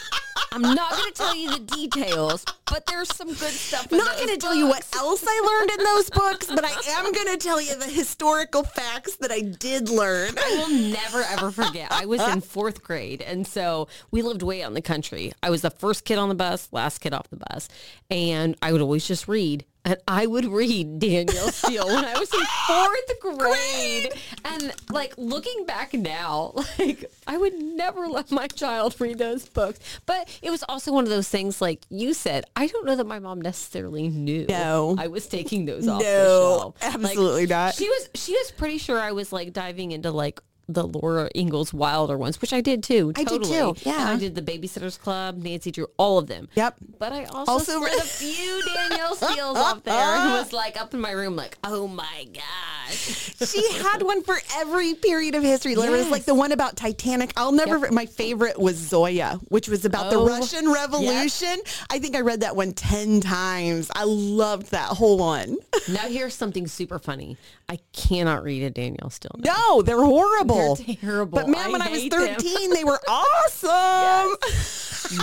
I'm 0.54 0.62
not 0.62 0.92
going 0.92 1.12
to 1.12 1.12
tell 1.12 1.34
you 1.34 1.50
the 1.50 1.64
details, 1.64 2.44
but 2.70 2.86
there's 2.86 3.12
some 3.12 3.26
good 3.26 3.38
stuff. 3.38 3.90
In 3.90 3.98
Not 3.98 4.16
going 4.16 4.28
to 4.28 4.36
tell 4.36 4.54
you 4.54 4.68
what 4.68 4.86
else 4.94 5.24
I 5.26 5.58
learned 5.58 5.80
in 5.80 5.84
those 5.84 6.08
books, 6.10 6.46
but 6.46 6.64
I 6.64 6.70
am 6.92 7.10
going 7.12 7.26
to 7.26 7.36
tell 7.36 7.60
you 7.60 7.74
the 7.74 7.86
historical 7.86 8.62
facts 8.62 9.16
that 9.16 9.32
I 9.32 9.40
did 9.40 9.88
learn. 9.88 10.38
I 10.38 10.50
will 10.56 10.78
never 10.92 11.22
ever 11.22 11.50
forget. 11.50 11.90
I 11.90 12.06
was 12.06 12.20
in 12.20 12.40
fourth 12.40 12.84
grade, 12.84 13.20
and 13.20 13.44
so 13.44 13.88
we 14.12 14.22
lived 14.22 14.42
way 14.42 14.62
out 14.62 14.68
in 14.68 14.74
the 14.74 14.82
country. 14.82 15.32
I 15.42 15.50
was 15.50 15.62
the 15.62 15.70
first 15.70 16.04
kid 16.04 16.18
on 16.18 16.28
the 16.28 16.36
bus, 16.36 16.68
last 16.70 16.98
kid 16.98 17.12
off 17.12 17.28
the 17.30 17.42
bus, 17.50 17.68
and 18.08 18.54
I 18.62 18.70
would 18.70 18.80
always 18.80 19.08
just 19.08 19.26
read. 19.26 19.64
And 19.86 19.98
I 20.08 20.26
would 20.26 20.46
read 20.46 20.98
Danielle 20.98 21.50
Steele 21.50 21.86
when 21.86 22.04
I 22.04 22.18
was 22.18 22.32
in 22.32 22.40
fourth 22.66 23.38
grade. 23.38 24.12
And 24.44 24.72
like 24.90 25.14
looking 25.18 25.66
back 25.66 25.92
now, 25.92 26.52
like 26.78 27.04
I 27.26 27.36
would 27.36 27.54
never 27.54 28.06
let 28.06 28.30
my 28.30 28.46
child 28.48 28.98
read 29.00 29.18
those 29.18 29.46
books. 29.48 29.78
But 30.06 30.28
it 30.42 30.50
was 30.50 30.64
also 30.68 30.92
one 30.92 31.04
of 31.04 31.10
those 31.10 31.28
things, 31.28 31.60
like 31.60 31.82
you 31.90 32.14
said, 32.14 32.44
I 32.56 32.66
don't 32.66 32.86
know 32.86 32.96
that 32.96 33.06
my 33.06 33.18
mom 33.18 33.40
necessarily 33.42 34.08
knew 34.08 34.46
No. 34.48 34.96
I 34.98 35.08
was 35.08 35.26
taking 35.26 35.66
those 35.66 35.86
off 35.86 36.00
the 36.00 36.04
No, 36.06 36.58
shelf. 36.60 36.74
Like, 36.82 36.94
absolutely 36.94 37.46
not. 37.46 37.74
She 37.74 37.88
was 37.88 38.08
she 38.14 38.32
was 38.32 38.50
pretty 38.52 38.78
sure 38.78 38.98
I 38.98 39.12
was 39.12 39.32
like 39.32 39.52
diving 39.52 39.92
into 39.92 40.10
like 40.10 40.40
the 40.68 40.86
Laura 40.86 41.28
Ingalls 41.34 41.72
Wilder 41.72 42.16
ones, 42.16 42.40
which 42.40 42.52
I 42.52 42.60
did 42.60 42.82
too. 42.82 43.12
I 43.16 43.24
did 43.24 43.44
too, 43.44 43.74
yeah. 43.82 44.00
And 44.00 44.08
I 44.08 44.16
did 44.18 44.34
the 44.34 44.42
Babysitters 44.42 44.98
Club, 44.98 45.36
Nancy 45.36 45.70
Drew, 45.70 45.86
all 45.98 46.18
of 46.18 46.26
them. 46.26 46.48
Yep. 46.54 46.76
But 46.98 47.12
I 47.12 47.24
also, 47.24 47.52
Also 47.52 47.80
read- 47.80 47.98
a 47.98 48.02
few 48.02 48.62
Danielle 48.74 49.14
Steele's 49.16 49.56
up 49.58 49.84
there 49.84 49.94
and 49.94 50.32
was 50.32 50.52
like 50.62 50.80
up 50.80 50.94
in 50.94 51.00
my 51.00 51.10
room 51.12 51.36
like, 51.36 51.58
oh 51.64 51.86
my 51.86 52.26
gosh. 52.32 53.34
she 53.46 53.72
had 53.78 54.02
one 54.02 54.22
for 54.22 54.36
every 54.56 54.94
period 54.94 55.34
of 55.34 55.42
history. 55.42 55.74
There 55.74 55.90
was 55.90 56.08
like 56.10 56.24
the 56.24 56.34
one 56.34 56.52
about 56.52 56.76
Titanic. 56.76 57.32
I'll 57.36 57.52
never. 57.52 57.78
Yep. 57.78 57.92
My 57.92 58.06
favorite 58.06 58.58
was 58.58 58.76
Zoya, 58.76 59.40
which 59.48 59.68
was 59.68 59.84
about 59.84 60.12
Oh, 60.12 60.24
the 60.26 60.30
Russian 60.32 60.70
Revolution. 60.72 61.60
I 61.90 61.98
think 61.98 62.14
I 62.16 62.20
read 62.20 62.40
that 62.40 62.56
one 62.56 62.72
ten 62.72 63.20
times. 63.20 63.90
I 63.94 64.04
loved 64.04 64.70
that 64.70 64.88
whole 64.88 65.18
one. 65.18 65.56
now 65.88 66.06
here's 66.08 66.34
something 66.34 66.66
super 66.66 66.98
funny. 66.98 67.36
I 67.68 67.78
cannot 67.92 68.42
read 68.44 68.62
a 68.62 68.70
Danielle 68.70 69.10
Steele. 69.10 69.36
No, 69.38 69.82
they're 69.82 70.02
horrible. 70.02 70.53
They're 70.54 70.96
terrible. 70.96 71.38
But 71.38 71.48
man, 71.48 71.68
I 71.68 71.70
when 71.70 71.82
I 71.82 71.90
was 71.90 72.00
hate 72.00 72.12
them. 72.12 72.34
13, 72.36 72.70
they 72.72 72.84
were 72.84 73.00
awesome. 73.08 74.36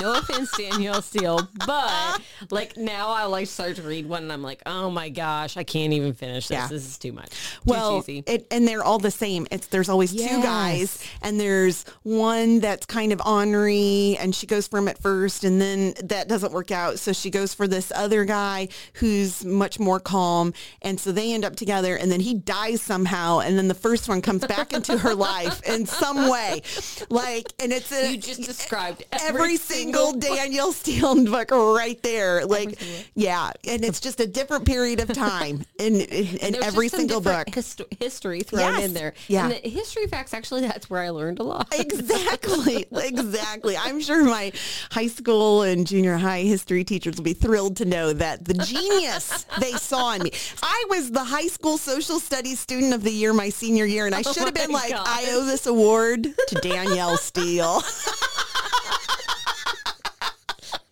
no 0.01 0.13
offense, 0.13 0.51
Danielle 0.57 1.01
Steele, 1.01 1.47
but 1.65 2.21
like 2.49 2.77
now 2.77 3.09
I 3.09 3.25
like 3.25 3.47
start 3.47 3.75
to 3.77 3.81
read 3.81 4.07
one 4.07 4.23
and 4.23 4.31
I'm 4.31 4.43
like, 4.43 4.61
oh 4.65 4.89
my 4.91 5.09
gosh, 5.09 5.57
I 5.57 5.63
can't 5.63 5.93
even 5.93 6.13
finish 6.13 6.47
this. 6.47 6.55
Yeah. 6.55 6.67
This 6.67 6.85
is 6.85 6.97
too 6.97 7.11
much. 7.11 7.29
Too 7.29 7.59
Well, 7.65 8.03
it, 8.07 8.47
and 8.51 8.67
they're 8.67 8.83
all 8.83 8.99
the 8.99 9.11
same. 9.11 9.47
It's 9.51 9.67
there's 9.67 9.89
always 9.89 10.11
two 10.11 10.41
guys, 10.41 11.03
and 11.21 11.39
there's 11.39 11.85
one 12.03 12.59
that's 12.59 12.85
kind 12.85 13.11
of 13.11 13.21
ornery, 13.25 14.17
and 14.19 14.35
she 14.35 14.45
goes 14.47 14.67
for 14.67 14.77
him 14.79 14.87
at 14.87 14.97
first, 14.97 15.43
and 15.43 15.59
then 15.59 15.93
that 16.03 16.27
doesn't 16.27 16.51
work 16.53 16.71
out, 16.71 16.99
so 16.99 17.13
she 17.13 17.29
goes 17.29 17.53
for 17.53 17.67
this 17.67 17.91
other 17.95 18.25
guy 18.25 18.67
who's 18.93 19.43
much 19.43 19.79
more 19.79 19.99
calm, 19.99 20.53
and 20.81 20.99
so 20.99 21.11
they 21.11 21.33
end 21.33 21.43
up 21.45 21.55
together, 21.55 21.95
and 21.95 22.11
then 22.11 22.19
he 22.19 22.33
dies 22.33 22.81
somehow, 22.81 23.39
and 23.39 23.57
then 23.57 23.67
the 23.67 23.73
first 23.73 24.07
one 24.07 24.21
comes 24.21 24.45
back 24.45 24.73
into 24.73 24.97
her 24.97 25.15
life 25.21 25.61
in 25.69 25.85
some 25.85 26.29
way, 26.29 26.61
like, 27.09 27.47
and 27.59 27.71
it's 27.71 27.91
a, 27.91 28.11
you 28.11 28.17
just 28.17 28.43
described 28.43 29.03
every, 29.23 29.57
single, 29.57 30.13
Danielle 30.13 30.71
Steele 30.73 31.23
book 31.31 31.51
right 31.51 32.01
there. 32.03 32.45
Like, 32.45 32.79
yeah. 33.15 33.51
And 33.67 33.83
it's 33.83 33.99
just 33.99 34.19
a 34.19 34.27
different 34.27 34.65
period 34.65 34.99
of 34.99 35.11
time 35.13 35.65
in, 35.79 35.95
in, 36.01 36.37
in 36.37 36.63
every 36.63 36.89
single 36.89 37.21
book. 37.21 37.53
hist- 37.53 37.81
history 37.99 38.41
thrown 38.41 38.61
Yes. 38.61 38.83
in 38.85 38.93
there. 38.93 39.13
Yeah. 39.27 39.45
And 39.49 39.53
the 39.53 39.69
history 39.69 40.07
facts, 40.07 40.33
actually, 40.33 40.61
that's 40.61 40.89
where 40.89 41.01
I 41.01 41.09
learned 41.09 41.39
a 41.39 41.43
lot. 41.43 41.67
Exactly. 41.73 42.85
exactly. 42.91 43.77
I'm 43.77 43.99
sure 44.01 44.23
my 44.23 44.51
high 44.91 45.07
school 45.07 45.63
and 45.63 45.85
junior 45.87 46.17
high 46.17 46.41
history 46.41 46.83
teachers 46.83 47.17
will 47.17 47.23
be 47.23 47.33
thrilled 47.33 47.77
to 47.77 47.85
know 47.85 48.13
that 48.13 48.45
the 48.45 48.53
genius 48.53 49.45
they 49.59 49.71
saw 49.73 50.13
in 50.13 50.23
me. 50.23 50.31
I 50.63 50.85
was 50.89 51.11
the 51.11 51.23
high 51.23 51.47
school 51.47 51.77
social 51.77 52.19
studies 52.19 52.59
student 52.59 52.93
of 52.93 53.03
the 53.03 53.11
year 53.11 53.33
my 53.33 53.49
senior 53.49 53.85
year, 53.85 54.05
and 54.05 54.15
I 54.15 54.19
oh 54.25 54.31
should 54.33 54.43
have 54.43 54.53
been 54.53 54.71
like, 54.71 54.91
gosh. 54.91 55.07
I 55.13 55.25
owe 55.31 55.43
this 55.45 55.67
award 55.67 56.23
to 56.23 56.55
Danielle 56.61 57.17
Steele. 57.17 57.83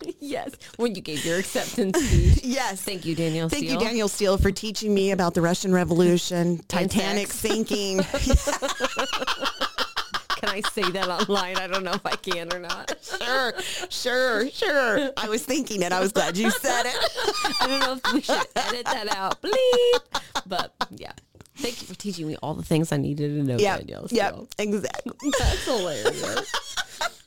yes. 0.20 0.52
When 0.76 0.94
you 0.94 1.00
gave 1.00 1.24
your 1.24 1.38
acceptance 1.38 1.96
speech. 1.98 2.44
yes. 2.44 2.82
Thank 2.82 3.06
you, 3.06 3.14
Danielle 3.14 3.48
Thank 3.48 3.64
Steele. 3.64 3.80
you, 3.80 3.86
Danielle 3.86 4.08
Steele, 4.08 4.36
for 4.36 4.50
teaching 4.50 4.92
me 4.92 5.12
about 5.12 5.32
the 5.32 5.40
Russian 5.40 5.72
Revolution, 5.72 6.58
Titanic 6.68 7.28
sinking. 7.28 7.98
Can 10.40 10.48
I 10.48 10.60
say 10.72 10.82
that 10.90 11.08
online? 11.08 11.56
I 11.56 11.66
don't 11.66 11.84
know 11.84 11.92
if 11.92 12.04
I 12.04 12.16
can 12.16 12.52
or 12.52 12.58
not. 12.58 12.94
Sure, 13.02 13.52
sure, 13.90 14.50
sure. 14.50 15.10
I 15.16 15.28
was 15.28 15.44
thinking 15.44 15.82
it. 15.82 15.92
I 15.92 16.00
was 16.00 16.12
glad 16.12 16.36
you 16.36 16.50
said 16.50 16.86
it. 16.86 16.96
I 17.60 17.66
don't 17.66 17.80
know 17.80 18.00
if 18.02 18.12
we 18.14 18.20
should 18.22 18.46
edit 18.56 18.86
that 18.86 19.14
out, 19.14 19.40
bleep. 19.42 20.22
But 20.46 20.72
yeah. 20.90 21.12
Thank 21.60 21.80
you 21.80 21.86
for 21.86 21.94
teaching 21.94 22.26
me 22.26 22.36
all 22.42 22.54
the 22.54 22.62
things 22.62 22.90
I 22.92 22.96
needed 22.96 23.36
to 23.36 23.42
know, 23.42 23.56
Yeah, 23.58 23.78
Danielle. 23.78 24.06
yeah, 24.10 24.30
So, 24.30 24.48
exactly. 24.58 25.30
That's 25.38 25.64
hilarious. 25.64 26.52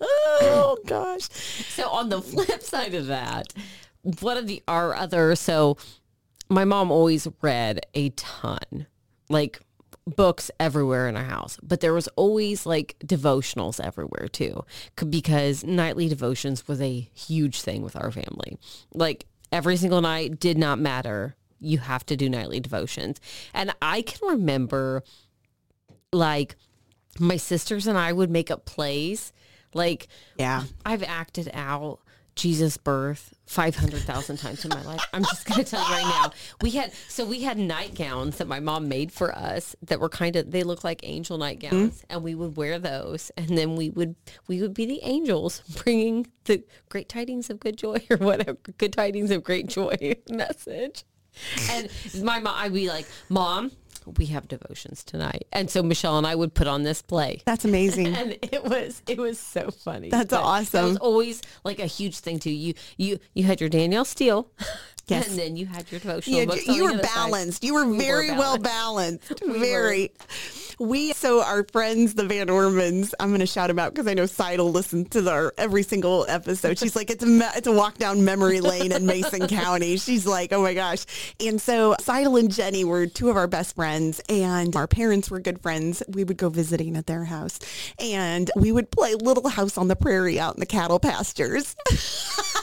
Oh 0.06 0.78
gosh. 0.86 1.30
So 1.76 1.88
on 1.90 2.10
the 2.10 2.22
flip 2.22 2.62
side 2.62 2.94
of 2.94 3.08
that, 3.08 3.54
one 4.20 4.36
of 4.38 4.48
the 4.48 4.62
our 4.68 4.94
other 4.94 5.36
so 5.36 5.78
my 6.50 6.66
mom 6.66 6.92
always 6.92 7.28
read 7.42 7.86
a 7.94 8.10
ton. 8.10 8.88
Like 9.30 9.60
books 10.06 10.52
everywhere 10.60 11.08
in 11.08 11.16
our 11.16 11.24
house, 11.24 11.58
but 11.64 11.80
there 11.80 11.94
was 11.94 12.10
always 12.18 12.66
like 12.66 12.98
devotionals 13.06 13.80
everywhere 13.80 14.28
too 14.28 14.66
because 15.10 15.64
nightly 15.64 16.10
devotions 16.10 16.68
was 16.68 16.82
a 16.82 17.08
huge 17.14 17.62
thing 17.62 17.82
with 17.82 17.96
our 17.96 18.12
family. 18.12 18.58
Like 18.94 19.26
every 19.52 19.78
single 19.78 20.02
night 20.02 20.40
did 20.40 20.58
not 20.58 20.80
matter. 20.80 21.36
You 21.64 21.80
have 21.80 22.06
to 22.08 22.18
do 22.18 22.30
nightly 22.30 22.60
devotions. 22.60 23.20
And 23.54 23.74
I 23.82 24.02
can 24.02 24.28
remember 24.28 25.04
like 26.12 26.56
my 27.20 27.38
sisters 27.38 27.88
and 27.88 27.98
I 27.98 28.12
would 28.12 28.30
make 28.30 28.52
up 28.52 28.66
plays 28.66 29.34
like 29.74 30.08
Yeah. 30.38 30.64
I've 30.86 31.04
acted 31.04 31.50
out 31.54 32.00
Jesus' 32.36 32.78
birth 32.78 33.34
500,000 33.46 34.38
times 34.38 34.66
in 34.66 34.70
my 34.70 34.82
life. 34.84 35.02
I'm 35.14 35.24
just 35.24 35.46
going 35.46 35.64
to 35.64 35.70
tell 35.70 35.88
you 35.88 35.94
right 35.94 36.04
now. 36.04 36.32
We 36.62 36.72
had, 36.72 36.92
so 37.08 37.26
we 37.26 37.44
had 37.44 37.58
nightgowns 37.58 38.38
that 38.38 38.48
my 38.48 38.60
mom 38.60 38.88
made 38.88 39.12
for 39.12 39.36
us 39.36 39.76
that 39.84 40.00
were 40.00 40.10
kind 40.10 40.36
of, 40.36 40.50
they 40.50 40.64
look 40.64 40.84
like 40.84 41.02
angel 41.04 41.38
nightgowns 41.38 41.98
mm-hmm. 41.98 42.06
and 42.10 42.24
we 42.24 42.34
would 42.34 42.58
wear 42.58 42.80
those. 42.80 43.32
And 43.38 43.58
then 43.58 43.76
we 43.76 43.92
would, 43.92 44.16
we 44.48 44.62
would 44.62 44.74
be 44.74 44.86
the 44.86 45.02
angels 45.04 45.62
bringing 45.84 46.28
the 46.46 46.64
great 46.90 47.08
tidings 47.08 47.50
of 47.50 47.60
good 47.60 47.78
joy 47.78 48.02
or 48.10 48.18
whatever, 48.18 48.58
good 48.78 48.94
tidings 48.94 49.30
of 49.30 49.44
great 49.44 49.68
joy 49.68 50.16
message. 50.30 51.04
And 51.70 51.90
my 52.24 52.40
mom, 52.40 52.56
I'd 52.58 52.74
be 52.74 52.90
like, 52.90 53.06
mom, 53.30 53.72
we 54.18 54.26
have 54.28 54.48
devotions 54.48 55.04
tonight. 55.04 55.48
And 55.54 55.70
so 55.70 55.82
Michelle 55.82 56.18
and 56.18 56.28
I 56.28 56.36
would 56.36 56.54
put 56.54 56.68
on 56.68 56.84
this 56.84 57.02
play 57.02 57.42
That's 57.46 57.64
amazing. 57.64 58.08
and 58.16 58.38
it 58.42 58.64
was 58.64 59.02
it 59.08 59.18
was 59.18 59.40
so 59.40 59.72
funny. 59.72 60.10
That's 60.10 60.30
But 60.32 60.42
awesome. 60.44 60.90
was 60.90 60.98
always 60.98 61.42
like 61.64 61.80
a 61.80 61.86
huge 61.86 62.20
thing 62.20 62.40
too. 62.40 62.52
You 62.52 62.74
you 62.98 63.20
you 63.34 63.44
had 63.46 63.62
your 63.62 63.70
Danielle 63.70 64.06
Steele, 64.06 64.50
Yes. 65.08 65.28
and 65.30 65.38
then 65.38 65.58
you 65.58 65.66
had 65.66 65.92
your 65.92 66.00
devotional 66.00 66.40
You, 66.40 66.46
books. 66.48 66.66
you 66.68 66.84
were 66.84 66.90
other 66.92 67.04
side. 67.04 67.14
balanced. 67.14 67.64
You 67.64 67.74
were 67.74 67.86
We 67.86 67.92
were 67.92 67.98
very 67.98 68.32
well 68.32 68.58
balanced. 68.58 69.30
balanced. 69.42 69.44
We 69.46 69.60
very. 69.60 70.12
We 70.80 71.14
so 71.14 71.44
our 71.44 71.64
friends, 71.72 72.16
the 72.16 72.26
Van 72.26 72.50
Ormans. 72.50 73.14
I'm 73.20 73.30
going 73.30 73.42
to 73.42 73.46
shout 73.46 73.68
them 73.68 73.78
out 73.78 73.94
because 73.94 74.08
I 74.08 74.14
know 74.16 74.26
Seidel 74.26 74.72
listened 74.72 75.12
to 75.12 75.30
our 75.30 75.54
every 75.58 75.84
single 75.84 76.26
episode. 76.28 76.80
She's 76.80 76.96
like, 76.96 77.12
it's 77.12 77.24
a 77.24 77.52
it's 77.56 77.68
a 77.68 77.72
walk 77.72 77.98
down 78.00 78.26
memory 78.26 78.60
lane 78.60 78.92
in 78.92 79.06
Mason 79.06 79.48
County. 79.48 79.98
She's 79.98 80.26
like, 80.26 80.52
oh 80.52 80.64
my 80.64 80.74
gosh. 80.74 81.06
And 81.40 81.62
so 81.62 81.96
Seidel 82.00 82.38
and 82.38 82.52
Jenny 82.52 82.84
were 82.86 83.06
two 83.06 83.30
of 83.30 83.36
our 83.38 83.48
best 83.48 83.76
friends, 83.76 84.20
and 84.30 84.76
our 84.76 84.88
parents 84.88 85.30
were 85.30 85.40
good 85.40 85.62
friends. 85.62 86.02
We 86.08 86.24
would 86.24 86.38
go 86.38 86.50
visiting 86.50 86.98
at 86.98 87.06
their 87.06 87.26
house, 87.26 87.60
and 88.00 88.50
we 88.56 88.72
would 88.72 88.90
play 88.90 89.14
Little 89.16 89.50
House 89.50 89.78
on 89.78 89.90
the 89.90 89.96
Prairie 89.96 90.40
out 90.40 90.56
in 90.56 90.60
the 90.60 90.66
cattle 90.66 91.00
pastures. 91.00 91.76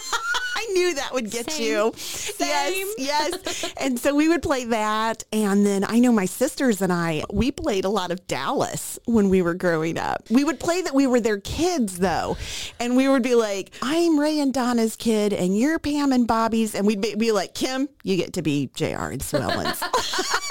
I 0.71 0.73
knew 0.73 0.95
that 0.95 1.12
would 1.12 1.31
get 1.31 1.51
Same. 1.51 1.62
you. 1.62 1.93
Yes, 2.39 2.95
yes. 2.99 3.75
and 3.77 3.99
so 3.99 4.14
we 4.14 4.29
would 4.29 4.43
play 4.43 4.64
that. 4.66 5.25
And 5.33 5.66
then 5.66 5.85
I 5.85 5.99
know 5.99 6.12
my 6.12 6.27
sisters 6.27 6.81
and 6.81 6.93
I, 6.93 7.25
we 7.33 7.51
played 7.51 7.85
a 7.85 7.89
lot 7.89 8.11
of 8.11 8.27
Dallas 8.27 8.99
when 9.07 9.29
we 9.29 9.43
were 9.43 9.55
growing 9.55 9.99
up. 9.99 10.25
We 10.31 10.45
would 10.45 10.61
play 10.61 10.83
that 10.83 10.95
we 10.95 11.07
were 11.07 11.21
their 11.21 11.41
kids 11.41 11.99
though. 11.99 12.37
And 12.79 12.97
we 12.97 13.09
would 13.09 13.23
be 13.23 13.35
like, 13.35 13.73
I'm 13.83 14.18
Ray 14.18 14.39
and 14.39 14.55
Donna's 14.55 14.97
kid 14.97 15.33
and 15.33 15.59
you're 15.59 15.79
Pam 15.79 16.12
and 16.12 16.27
Bobby's. 16.27 16.75
And 16.75 16.87
we'd 16.87 17.01
be, 17.01 17.14
be 17.14 17.33
like, 17.33 17.55
Kim, 17.55 17.89
you 18.05 18.16
get 18.16 18.35
to 18.35 18.43
be 18.43 18.71
JR 18.75 19.11
and 19.11 19.23
Sue 19.23 19.39
Ellens. 19.39 19.83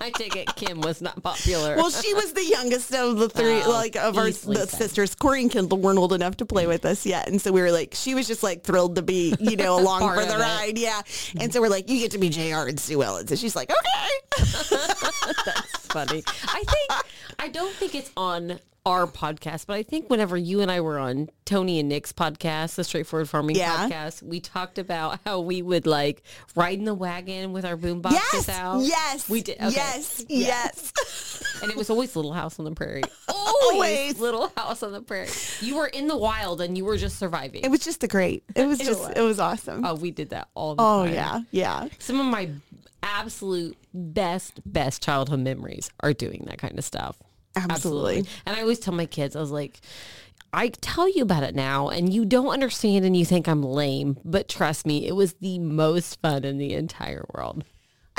I 0.00 0.10
take 0.10 0.34
it 0.36 0.54
Kim 0.56 0.80
was 0.80 1.02
not 1.02 1.22
popular. 1.22 1.76
well, 1.76 1.90
she 1.90 2.14
was 2.14 2.32
the 2.32 2.44
youngest 2.44 2.94
of 2.94 3.18
the 3.18 3.28
three, 3.28 3.60
Oh, 3.62 3.70
like 3.70 3.96
of 3.96 4.16
our 4.16 4.30
the 4.30 4.66
sisters. 4.66 5.14
Corey 5.14 5.42
and 5.42 5.50
Kendall 5.50 5.78
weren't 5.78 5.98
old 5.98 6.12
enough 6.12 6.36
to 6.38 6.46
play 6.46 6.66
with 6.66 6.84
us 6.84 7.04
yet, 7.04 7.28
and 7.28 7.40
so 7.40 7.52
we 7.52 7.60
were 7.60 7.70
like, 7.70 7.94
she 7.94 8.14
was 8.14 8.26
just 8.26 8.42
like 8.42 8.62
thrilled 8.62 8.96
to 8.96 9.02
be, 9.02 9.34
you 9.38 9.56
know, 9.56 9.78
along 9.80 10.00
for 10.14 10.24
the 10.24 10.34
it. 10.36 10.40
ride, 10.40 10.78
yeah. 10.78 11.02
And 11.38 11.52
so 11.52 11.60
we're 11.60 11.68
like, 11.68 11.88
you 11.90 11.98
get 11.98 12.12
to 12.12 12.18
be 12.18 12.28
Jr. 12.30 12.66
and 12.68 12.80
Sue 12.80 12.98
Ellens, 12.98 13.30
and 13.30 13.38
she's 13.38 13.54
like, 13.56 13.70
okay. 13.70 14.42
Funny. 15.92 16.22
I 16.48 16.62
think 16.66 17.04
I 17.38 17.48
don't 17.48 17.72
think 17.74 17.94
it's 17.94 18.10
on 18.16 18.58
our 18.86 19.06
podcast, 19.06 19.66
but 19.66 19.74
I 19.76 19.82
think 19.82 20.08
whenever 20.08 20.38
you 20.38 20.62
and 20.62 20.70
I 20.70 20.80
were 20.80 20.98
on 20.98 21.28
Tony 21.44 21.78
and 21.80 21.88
Nick's 21.90 22.14
podcast, 22.14 22.76
the 22.76 22.84
Straightforward 22.84 23.28
Farming 23.28 23.56
Yeah. 23.56 23.88
podcast, 23.90 24.22
we 24.22 24.40
talked 24.40 24.78
about 24.78 25.20
how 25.26 25.40
we 25.40 25.60
would 25.60 25.86
like 25.86 26.22
ride 26.56 26.78
in 26.78 26.86
the 26.86 26.94
wagon 26.94 27.52
with 27.52 27.66
our 27.66 27.76
boom 27.76 28.00
boxes 28.00 28.22
Yes, 28.32 28.48
out. 28.48 28.80
yes, 28.80 29.28
we 29.28 29.42
did. 29.42 29.56
Okay. 29.60 29.70
yes, 29.74 30.24
yes. 30.28 30.92
And 31.62 31.70
it 31.70 31.76
was 31.76 31.90
always 31.90 32.16
Little 32.16 32.32
House 32.32 32.58
on 32.58 32.64
the 32.64 32.70
Prairie. 32.70 33.02
Always. 33.28 33.60
Always 33.74 34.18
Little 34.18 34.50
House 34.56 34.82
on 34.82 34.92
the 34.92 35.02
Prairie. 35.02 35.28
You 35.60 35.76
were 35.76 35.88
in 35.88 36.06
the 36.08 36.16
wild 36.16 36.62
and 36.62 36.74
you 36.78 36.86
were 36.86 36.96
just 36.96 37.18
surviving. 37.18 37.60
It 37.62 37.70
was 37.70 37.80
just 37.80 38.02
a 38.02 38.08
great. 38.08 38.44
It 38.56 38.64
was 38.64 38.80
It 38.80 38.84
just. 38.86 38.98
was. 39.00 39.10
It 39.14 39.20
was 39.20 39.38
awesome. 39.38 39.84
oh, 39.84 39.94
we 39.94 40.10
did 40.10 40.30
that 40.30 40.48
all 40.54 40.74
the 40.76 40.82
Oh 40.82 41.04
time. 41.04 41.12
yeah, 41.12 41.40
yeah. 41.50 41.88
Some 41.98 42.18
of 42.18 42.24
my 42.24 42.48
absolute 43.02 43.76
best, 43.92 44.60
best 44.64 45.02
childhood 45.02 45.40
memories 45.40 45.90
are 46.00 46.12
doing 46.12 46.44
that 46.46 46.58
kind 46.58 46.78
of 46.78 46.84
stuff. 46.84 47.16
Absolutely. 47.56 48.24
And 48.46 48.56
I 48.56 48.60
always 48.60 48.78
tell 48.78 48.94
my 48.94 49.06
kids, 49.06 49.34
I 49.34 49.40
was 49.40 49.50
like, 49.50 49.80
I 50.52 50.68
tell 50.68 51.08
you 51.08 51.22
about 51.22 51.42
it 51.42 51.54
now 51.54 51.88
and 51.88 52.12
you 52.12 52.24
don't 52.24 52.48
understand 52.48 53.04
and 53.04 53.16
you 53.16 53.24
think 53.24 53.48
I'm 53.48 53.62
lame, 53.62 54.18
but 54.24 54.48
trust 54.48 54.86
me, 54.86 55.06
it 55.06 55.14
was 55.14 55.34
the 55.34 55.58
most 55.58 56.20
fun 56.20 56.44
in 56.44 56.58
the 56.58 56.74
entire 56.74 57.24
world. 57.34 57.64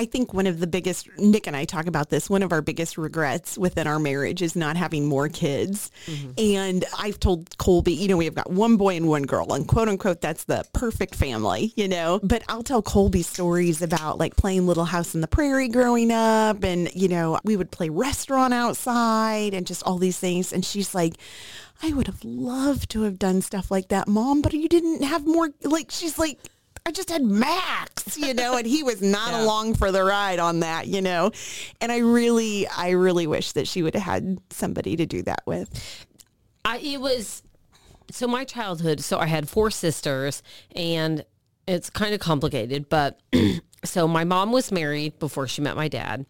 I 0.02 0.06
think 0.06 0.34
one 0.34 0.48
of 0.48 0.60
the 0.60 0.66
biggest, 0.66 1.08
Nick 1.20 1.46
and 1.46 1.56
I 1.56 1.64
talk 1.64 1.86
about 1.86 2.10
this, 2.10 2.28
one 2.28 2.42
of 2.42 2.52
our 2.52 2.64
biggest 2.64 2.98
regrets 2.98 3.56
within 3.56 3.86
our 3.86 4.00
marriage 4.00 4.42
is 4.42 4.56
not 4.56 4.76
having 4.76 5.06
more 5.06 5.30
kids. 5.30 5.92
Mm-hmm. 6.08 6.32
And 6.40 6.86
I've 6.98 7.20
told 7.20 7.56
Colby, 7.60 7.94
you 7.94 8.08
know, 8.08 8.18
we 8.18 8.26
have 8.26 8.34
got 8.34 8.50
one 8.50 8.78
boy 8.78 8.96
and 8.96 9.08
one 9.08 9.22
girl 9.22 9.54
and 9.54 9.68
quote 9.68 9.90
unquote, 9.90 10.20
that's 10.20 10.46
the 10.46 10.66
perfect 10.74 11.14
family, 11.14 11.72
you 11.76 11.88
know, 11.88 12.20
but 12.24 12.42
I'll 12.50 12.64
tell 12.64 12.82
Colby 12.82 13.22
stories 13.22 13.84
about 13.84 14.18
like 14.18 14.36
playing 14.36 14.66
Little 14.66 14.86
House 14.86 15.14
in 15.14 15.22
the 15.22 15.28
Prairie 15.28 15.68
growing 15.68 16.10
up. 16.12 16.64
And, 16.64 16.90
you 16.96 17.08
know, 17.08 17.40
we 17.44 17.56
would 17.56 17.70
play 17.70 17.90
restaurant 17.90 18.56
outside 18.56 19.54
and 19.54 19.68
just 19.68 19.84
all 19.84 20.00
these 20.00 20.18
things. 20.18 20.52
And 20.52 20.66
she's 20.66 20.96
like, 20.96 21.14
I 21.84 21.94
would 21.94 22.08
have 22.08 22.24
loved 22.24 22.90
to 22.92 23.04
have 23.04 23.20
done 23.20 23.42
stuff 23.42 23.70
like 23.70 23.90
that, 23.90 24.08
mom, 24.08 24.42
but 24.42 24.54
you 24.54 24.68
didn't 24.68 25.04
have 25.04 25.26
more, 25.26 25.50
like, 25.64 25.90
she's 25.90 26.20
like, 26.20 26.38
I 26.86 26.92
just 26.92 27.10
had 27.10 27.24
Max, 27.24 28.18
you 28.18 28.34
know, 28.34 28.58
and 28.58 28.66
he 28.66 28.82
was 28.84 29.02
not 29.02 29.32
Yeah. 29.32 29.44
along 29.44 29.76
for 29.76 29.92
the 29.92 30.04
ride 30.04 30.40
on 30.40 30.62
that, 30.62 30.88
you 30.88 31.02
know. 31.02 31.32
And 31.80 31.92
I 31.92 31.98
really, 32.00 32.68
I 32.68 32.92
really 32.92 33.28
wish 33.28 33.52
that 33.52 33.68
she 33.68 33.84
would 33.84 33.94
have 33.94 34.04
had 34.04 34.40
somebody 34.50 34.96
to 34.96 35.06
do 35.06 35.22
that 35.24 35.44
with. 35.46 36.08
I, 36.66 36.78
it 36.80 37.00
was 37.00 37.44
so 38.10 38.28
my 38.28 38.44
childhood. 38.46 39.00
So 39.02 39.20
I 39.20 39.28
had 39.28 39.48
four 39.48 39.70
sisters, 39.72 40.42
and 40.76 41.24
it's 41.68 41.90
kind 41.90 42.14
of 42.14 42.20
complicated. 42.20 42.90
But 42.90 43.20
so 43.86 44.08
my 44.08 44.24
mom 44.24 44.52
was 44.52 44.72
married 44.72 45.20
before 45.20 45.48
she 45.48 45.62
met 45.62 45.76
my 45.76 45.88
dad, 45.88 46.26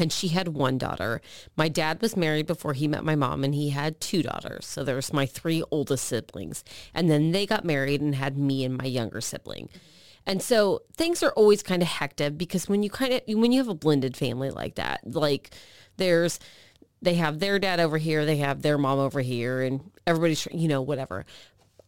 and 0.00 0.12
she 0.12 0.28
had 0.28 0.48
one 0.48 0.78
daughter. 0.78 1.20
My 1.56 1.68
dad 1.68 2.00
was 2.00 2.16
married 2.16 2.46
before 2.46 2.72
he 2.72 2.88
met 2.88 3.04
my 3.04 3.14
mom, 3.16 3.44
and 3.44 3.54
he 3.54 3.70
had 3.70 4.00
two 4.00 4.22
daughters. 4.22 4.66
So 4.66 4.84
there's 4.84 5.12
my 5.12 5.26
three 5.26 5.62
oldest 5.70 6.06
siblings, 6.06 6.64
and 6.94 7.10
then 7.10 7.32
they 7.32 7.46
got 7.46 7.64
married 7.64 8.00
and 8.00 8.14
had 8.14 8.36
me 8.38 8.64
and 8.64 8.76
my 8.76 8.86
younger 8.86 9.20
sibling. 9.20 9.68
And 10.26 10.42
so 10.42 10.82
things 10.96 11.22
are 11.22 11.32
always 11.32 11.62
kind 11.62 11.82
of 11.82 11.88
hectic 11.88 12.36
because 12.36 12.68
when 12.68 12.82
you 12.82 12.90
kind 12.90 13.14
of 13.14 13.22
when 13.38 13.52
you 13.52 13.58
have 13.58 13.68
a 13.68 13.74
blended 13.74 14.16
family 14.16 14.50
like 14.50 14.76
that, 14.76 15.00
like 15.04 15.50
there's 15.96 16.38
they 17.02 17.14
have 17.14 17.38
their 17.38 17.58
dad 17.58 17.80
over 17.80 17.98
here, 17.98 18.24
they 18.24 18.36
have 18.36 18.62
their 18.62 18.78
mom 18.78 18.98
over 18.98 19.20
here, 19.20 19.62
and 19.62 19.80
everybody's 20.06 20.46
you 20.52 20.68
know 20.68 20.82
whatever. 20.82 21.24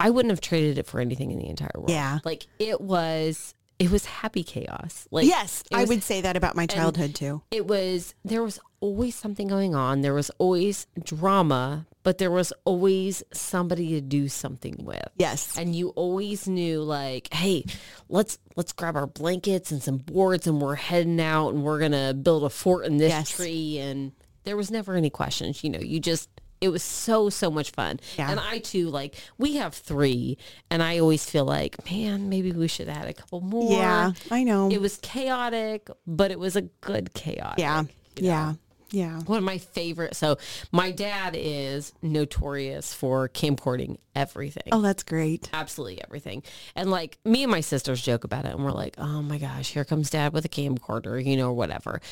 I 0.00 0.10
wouldn't 0.10 0.30
have 0.30 0.40
traded 0.40 0.78
it 0.78 0.86
for 0.86 1.00
anything 1.00 1.30
in 1.30 1.38
the 1.38 1.48
entire 1.48 1.70
world. 1.76 1.90
Yeah. 1.90 2.18
like 2.24 2.46
it 2.58 2.80
was 2.80 3.54
it 3.82 3.90
was 3.90 4.04
happy 4.04 4.42
chaos. 4.44 5.06
Like 5.10 5.26
Yes, 5.26 5.62
I 5.72 5.80
was- 5.80 5.88
would 5.88 6.02
say 6.02 6.20
that 6.20 6.36
about 6.36 6.54
my 6.56 6.66
childhood 6.66 7.14
too. 7.14 7.42
It 7.50 7.66
was 7.66 8.14
there 8.24 8.42
was 8.42 8.58
always 8.80 9.14
something 9.14 9.48
going 9.48 9.74
on. 9.74 10.00
There 10.02 10.14
was 10.14 10.30
always 10.38 10.86
drama, 11.02 11.86
but 12.02 12.18
there 12.18 12.30
was 12.30 12.52
always 12.64 13.22
somebody 13.32 13.90
to 13.90 14.00
do 14.00 14.28
something 14.28 14.76
with. 14.80 15.08
Yes. 15.18 15.56
And 15.56 15.74
you 15.74 15.90
always 15.90 16.48
knew 16.48 16.82
like, 16.82 17.32
hey, 17.32 17.64
let's 18.08 18.38
let's 18.56 18.72
grab 18.72 18.96
our 18.96 19.06
blankets 19.06 19.70
and 19.72 19.82
some 19.82 19.98
boards 19.98 20.46
and 20.46 20.60
we're 20.60 20.74
heading 20.74 21.20
out 21.20 21.50
and 21.54 21.62
we're 21.62 21.78
gonna 21.78 22.12
build 22.14 22.44
a 22.44 22.50
fort 22.50 22.86
in 22.86 22.96
this 22.98 23.10
Yes. 23.10 23.30
tree 23.30 23.78
and 23.78 24.12
there 24.44 24.56
was 24.56 24.70
never 24.70 24.94
any 24.96 25.10
questions. 25.10 25.62
You 25.62 25.70
know, 25.70 25.80
you 25.80 26.00
just 26.00 26.28
it 26.62 26.68
was 26.68 26.82
so 26.82 27.28
so 27.28 27.50
much 27.50 27.72
fun. 27.72 28.00
Yeah. 28.16 28.30
And 28.30 28.40
I 28.40 28.58
too 28.58 28.88
like 28.88 29.16
we 29.36 29.56
have 29.56 29.74
three 29.74 30.38
and 30.70 30.82
I 30.82 30.98
always 30.98 31.28
feel 31.28 31.44
like, 31.44 31.90
man, 31.90 32.28
maybe 32.28 32.52
we 32.52 32.68
should 32.68 32.88
add 32.88 33.08
a 33.08 33.12
couple 33.12 33.40
more. 33.40 33.72
Yeah, 33.72 34.12
I 34.30 34.44
know. 34.44 34.70
It 34.70 34.80
was 34.80 34.98
chaotic, 35.02 35.90
but 36.06 36.30
it 36.30 36.38
was 36.38 36.56
a 36.56 36.62
good 36.62 37.12
chaotic. 37.14 37.58
yeah. 37.58 37.82
you 38.16 38.22
know? 38.22 38.28
Yeah. 38.28 38.54
Yeah. 38.92 39.20
One 39.20 39.38
of 39.38 39.44
my 39.44 39.56
favorite. 39.56 40.14
So 40.14 40.36
my 40.70 40.90
dad 40.90 41.34
is 41.36 41.94
notorious 42.02 42.92
for 42.92 43.28
camcording 43.28 43.96
everything. 44.14 44.64
Oh, 44.70 44.82
that's 44.82 45.02
great. 45.02 45.48
Absolutely 45.52 46.04
everything. 46.04 46.42
And 46.76 46.90
like 46.90 47.18
me 47.24 47.42
and 47.42 47.50
my 47.50 47.62
sisters 47.62 48.02
joke 48.02 48.24
about 48.24 48.44
it 48.44 48.52
and 48.52 48.62
we're 48.62 48.70
like, 48.70 48.94
oh 48.98 49.22
my 49.22 49.38
gosh, 49.38 49.72
here 49.72 49.86
comes 49.86 50.10
dad 50.10 50.34
with 50.34 50.44
a 50.44 50.48
camcorder, 50.50 51.24
you 51.24 51.38
know, 51.38 51.48
or 51.48 51.54
whatever. 51.54 52.02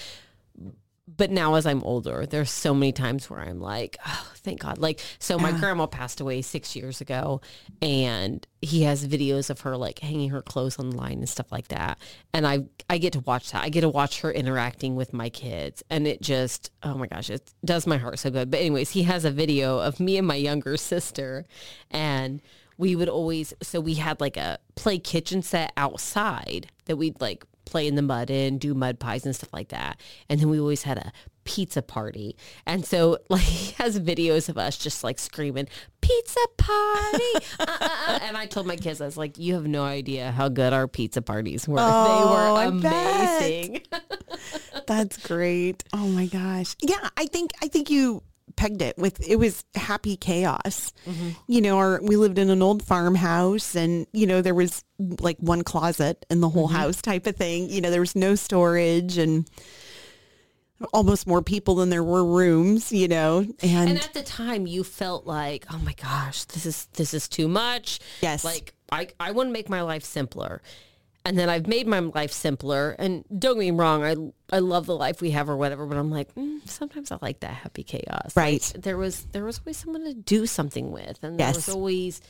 But 1.16 1.30
now 1.30 1.54
as 1.54 1.66
I'm 1.66 1.82
older, 1.82 2.26
there's 2.26 2.50
so 2.50 2.72
many 2.72 2.92
times 2.92 3.28
where 3.28 3.40
I'm 3.40 3.60
like, 3.60 3.96
oh, 4.06 4.30
thank 4.36 4.60
God. 4.60 4.78
Like, 4.78 5.00
so 5.18 5.38
my 5.38 5.52
grandma 5.52 5.86
passed 5.86 6.20
away 6.20 6.42
six 6.42 6.76
years 6.76 7.00
ago 7.00 7.40
and 7.82 8.46
he 8.60 8.82
has 8.82 9.06
videos 9.06 9.50
of 9.50 9.60
her 9.60 9.76
like 9.76 9.98
hanging 9.98 10.30
her 10.30 10.42
clothes 10.42 10.78
on 10.78 10.90
the 10.90 10.96
line 10.96 11.18
and 11.18 11.28
stuff 11.28 11.50
like 11.50 11.68
that. 11.68 11.98
And 12.32 12.46
I, 12.46 12.64
I 12.88 12.98
get 12.98 13.14
to 13.14 13.20
watch 13.20 13.50
that. 13.52 13.62
I 13.62 13.70
get 13.70 13.80
to 13.80 13.88
watch 13.88 14.20
her 14.20 14.30
interacting 14.30 14.94
with 14.94 15.12
my 15.12 15.30
kids 15.30 15.82
and 15.90 16.06
it 16.06 16.22
just, 16.22 16.70
oh 16.82 16.94
my 16.94 17.06
gosh, 17.06 17.30
it 17.30 17.52
does 17.64 17.86
my 17.86 17.96
heart 17.96 18.18
so 18.18 18.30
good. 18.30 18.50
But 18.50 18.60
anyways, 18.60 18.90
he 18.90 19.02
has 19.04 19.24
a 19.24 19.30
video 19.30 19.78
of 19.78 20.00
me 20.00 20.16
and 20.16 20.26
my 20.26 20.36
younger 20.36 20.76
sister 20.76 21.44
and 21.90 22.40
we 22.80 22.96
would 22.96 23.10
always 23.10 23.52
so 23.62 23.78
we 23.78 23.94
had 23.94 24.22
like 24.22 24.38
a 24.38 24.58
play 24.74 24.98
kitchen 24.98 25.42
set 25.42 25.70
outside 25.76 26.70
that 26.86 26.96
we'd 26.96 27.20
like 27.20 27.44
play 27.70 27.86
in 27.86 27.94
the 27.94 28.02
mud 28.02 28.30
and 28.30 28.60
do 28.60 28.74
mud 28.74 28.98
pies 28.98 29.24
and 29.24 29.34
stuff 29.34 29.52
like 29.52 29.68
that. 29.68 30.00
And 30.28 30.40
then 30.40 30.50
we 30.50 30.58
always 30.60 30.82
had 30.82 30.98
a 30.98 31.12
pizza 31.44 31.82
party. 31.82 32.36
And 32.66 32.84
so 32.84 33.18
like 33.30 33.42
he 33.42 33.72
has 33.82 33.98
videos 33.98 34.48
of 34.48 34.58
us 34.58 34.76
just 34.76 35.02
like 35.02 35.18
screaming, 35.18 35.68
pizza 36.00 36.40
party. 36.56 37.46
uh, 37.60 37.66
uh, 37.68 37.88
uh. 38.08 38.18
And 38.22 38.36
I 38.36 38.46
told 38.46 38.66
my 38.66 38.76
kids, 38.76 39.00
I 39.00 39.06
was 39.06 39.16
like, 39.16 39.38
you 39.38 39.54
have 39.54 39.66
no 39.66 39.84
idea 39.84 40.30
how 40.32 40.48
good 40.48 40.72
our 40.72 40.86
pizza 40.88 41.22
parties 41.22 41.66
were. 41.66 41.78
Oh, 41.80 42.54
they 42.62 42.68
were 42.68 42.78
amazing. 42.78 43.82
That's 44.86 45.16
great. 45.18 45.84
Oh 45.92 46.06
my 46.08 46.26
gosh. 46.26 46.76
Yeah, 46.90 47.08
I 47.16 47.26
think 47.26 47.52
I 47.62 47.68
think 47.68 47.88
you 47.90 48.22
pegged 48.56 48.82
it 48.82 48.96
with 48.98 49.26
it 49.28 49.36
was 49.36 49.64
happy 49.74 50.16
chaos. 50.16 50.92
Mm-hmm. 51.06 51.30
You 51.48 51.60
know, 51.60 51.78
our 51.78 52.00
we 52.02 52.16
lived 52.16 52.38
in 52.38 52.50
an 52.50 52.62
old 52.62 52.82
farmhouse 52.82 53.74
and 53.74 54.06
you 54.12 54.26
know 54.26 54.42
there 54.42 54.54
was 54.54 54.84
like 54.98 55.38
one 55.38 55.62
closet 55.62 56.24
in 56.30 56.40
the 56.40 56.48
whole 56.48 56.68
mm-hmm. 56.68 56.76
house 56.76 57.02
type 57.02 57.26
of 57.26 57.36
thing. 57.36 57.70
You 57.70 57.80
know, 57.80 57.90
there 57.90 58.00
was 58.00 58.16
no 58.16 58.34
storage 58.34 59.18
and 59.18 59.48
almost 60.92 61.26
more 61.26 61.42
people 61.42 61.74
than 61.76 61.90
there 61.90 62.04
were 62.04 62.24
rooms, 62.24 62.90
you 62.92 63.08
know. 63.08 63.46
And, 63.62 63.90
and 63.90 63.98
at 63.98 64.14
the 64.14 64.22
time 64.22 64.66
you 64.66 64.84
felt 64.84 65.26
like 65.26 65.66
oh 65.72 65.78
my 65.78 65.92
gosh 65.92 66.44
this 66.44 66.66
is 66.66 66.86
this 66.94 67.14
is 67.14 67.28
too 67.28 67.48
much 67.48 68.00
Yes. 68.20 68.44
like 68.44 68.74
i 68.90 69.08
i 69.18 69.30
want 69.30 69.48
to 69.48 69.52
make 69.52 69.68
my 69.68 69.82
life 69.82 70.04
simpler 70.04 70.62
and 71.24 71.38
then 71.38 71.48
i've 71.48 71.66
made 71.66 71.86
my 71.86 71.98
life 72.00 72.32
simpler 72.32 72.96
and 72.98 73.24
don't 73.38 73.54
get 73.54 73.60
me 73.60 73.70
wrong 73.70 74.02
i 74.04 74.14
i 74.54 74.58
love 74.58 74.86
the 74.86 74.96
life 74.96 75.20
we 75.20 75.30
have 75.32 75.48
or 75.48 75.56
whatever 75.56 75.86
but 75.86 75.96
i'm 75.98 76.10
like 76.10 76.34
mm, 76.34 76.58
sometimes 76.68 77.10
i 77.12 77.18
like 77.20 77.40
that 77.40 77.52
happy 77.54 77.82
chaos 77.82 78.34
Right. 78.36 78.62
Like, 78.74 78.82
there 78.82 78.96
was 78.96 79.26
there 79.32 79.44
was 79.44 79.58
always 79.60 79.76
someone 79.76 80.04
to 80.04 80.14
do 80.14 80.46
something 80.46 80.90
with 80.92 81.18
and 81.22 81.38
there 81.38 81.48
Yes. 81.48 81.56
was 81.56 81.68
always 81.68 82.20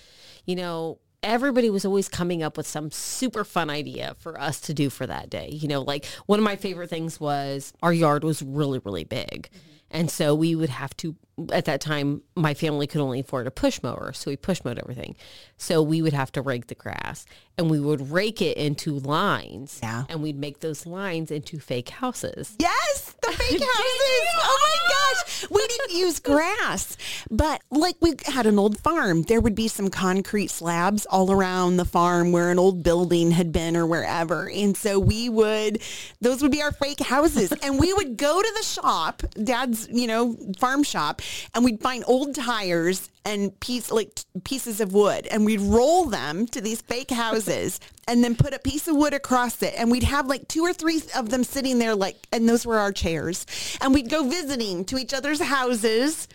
you 0.47 0.57
know 0.57 0.99
everybody 1.23 1.69
was 1.69 1.85
always 1.85 2.09
coming 2.09 2.43
up 2.43 2.57
with 2.57 2.67
some 2.67 2.91
super 2.91 3.45
fun 3.45 3.69
idea 3.69 4.17
for 4.21 4.41
us 4.41 4.59
to 4.59 4.73
do 4.73 4.89
for 4.89 5.07
that 5.07 5.29
day. 5.29 5.51
You 5.53 5.69
know, 5.69 5.83
like 5.83 6.07
one 6.25 6.39
of 6.39 6.45
my 6.45 6.57
favorite 6.57 6.89
things 6.89 7.21
was 7.21 7.75
our 7.83 7.93
yard 7.93 8.25
was 8.25 8.41
really, 8.41 8.79
really 8.79 9.05
big. 9.05 9.51
And 9.91 10.11
so 10.11 10.35
we 10.35 10.55
would 10.55 10.71
have 10.71 10.97
to, 10.97 11.15
at 11.53 11.65
that 11.67 11.81
time, 11.81 12.23
my 12.37 12.55
family 12.55 12.87
could 12.87 13.01
only 13.01 13.21
afford 13.21 13.47
a 13.47 13.51
push 13.51 13.83
mower. 13.83 14.13
So 14.13 14.31
we 14.31 14.37
push 14.37 14.65
mowed 14.65 14.79
everything. 14.79 15.17
So 15.57 15.83
we 15.83 16.03
would 16.03 16.13
have 16.13 16.33
to 16.33 16.43
rake 16.43 16.69
the 16.69 16.75
grass 16.75 17.27
and 17.61 17.71
we 17.71 17.79
would 17.79 18.11
rake 18.11 18.41
it 18.41 18.57
into 18.57 18.99
lines. 18.99 19.81
Yeah. 19.83 20.05
And 20.09 20.23
we'd 20.23 20.39
make 20.39 20.61
those 20.61 20.87
lines 20.87 21.31
into 21.31 21.59
fake 21.59 21.91
houses. 21.91 22.57
Yes, 22.59 23.15
the 23.21 23.33
fake 23.33 23.61
houses. 23.61 24.29
Oh 24.39 24.59
my 24.63 24.89
gosh. 24.89 25.51
We 25.51 25.67
didn't 25.67 25.99
use 25.99 26.19
grass, 26.21 26.97
but 27.31 27.61
like 27.71 27.97
we 28.01 28.15
had 28.25 28.47
an 28.47 28.59
old 28.59 28.79
farm. 28.81 29.23
There 29.23 29.43
would 29.43 29.55
be 29.55 29.69
some 29.69 29.91
concrete 29.91 30.51
slabs 30.51 31.05
all 31.05 31.31
around 31.31 31.77
the 31.77 31.85
farm 31.85 32.33
where 32.33 32.51
an 32.51 32.59
old 32.59 32.83
building 32.83 33.31
had 33.31 33.53
been 33.53 33.77
or 33.77 33.87
wherever. 33.87 34.49
And 34.49 34.75
so 34.75 34.99
we 34.99 35.29
would, 35.29 35.83
those 36.23 36.41
would 36.41 36.53
be 36.53 36.63
our 36.63 36.73
fake 36.73 37.01
houses. 37.01 37.53
And 37.63 37.79
we 37.79 37.93
would 37.93 38.17
go 38.17 38.41
to 38.41 38.55
the 38.57 38.63
shop, 38.65 39.23
dad's, 39.43 39.87
you 39.91 40.07
know, 40.07 40.35
farm 40.59 40.83
shop, 40.83 41.21
and 41.55 41.65
we'd 41.65 41.81
find 41.81 42.05
old 42.07 42.35
tires 42.35 43.09
and 43.25 43.59
piece 43.61 43.91
like 43.91 44.21
pieces 44.45 44.81
of 44.81 44.93
wood 44.93 45.27
and 45.27 45.45
we'd 45.45 45.61
roll 45.61 46.07
them 46.07 46.47
to 46.47 46.61
these 46.61 46.81
fake 46.81 47.11
houses 47.11 47.81
and 48.09 48.25
then 48.25 48.35
put 48.35 48.55
a 48.55 48.59
piece 48.59 48.89
of 48.89 48.97
wood 48.97 49.15
across 49.15 49.63
it. 49.63 49.75
And 49.77 49.91
we'd 49.91 50.03
have 50.03 50.27
like 50.27 50.49
two 50.49 50.63
or 50.63 50.73
three 50.73 51.01
of 51.17 51.31
them 51.31 51.45
sitting 51.45 51.79
there 51.79 51.95
like 51.95 52.17
and 52.33 52.49
those 52.49 52.67
were 52.67 52.79
our 52.79 52.93
chairs. 52.93 53.47
And 53.81 53.95
we'd 53.95 54.11
go 54.11 54.29
visiting 54.29 54.85
to 54.87 54.99
each 54.99 55.15
other's 55.15 55.41
houses 55.41 56.29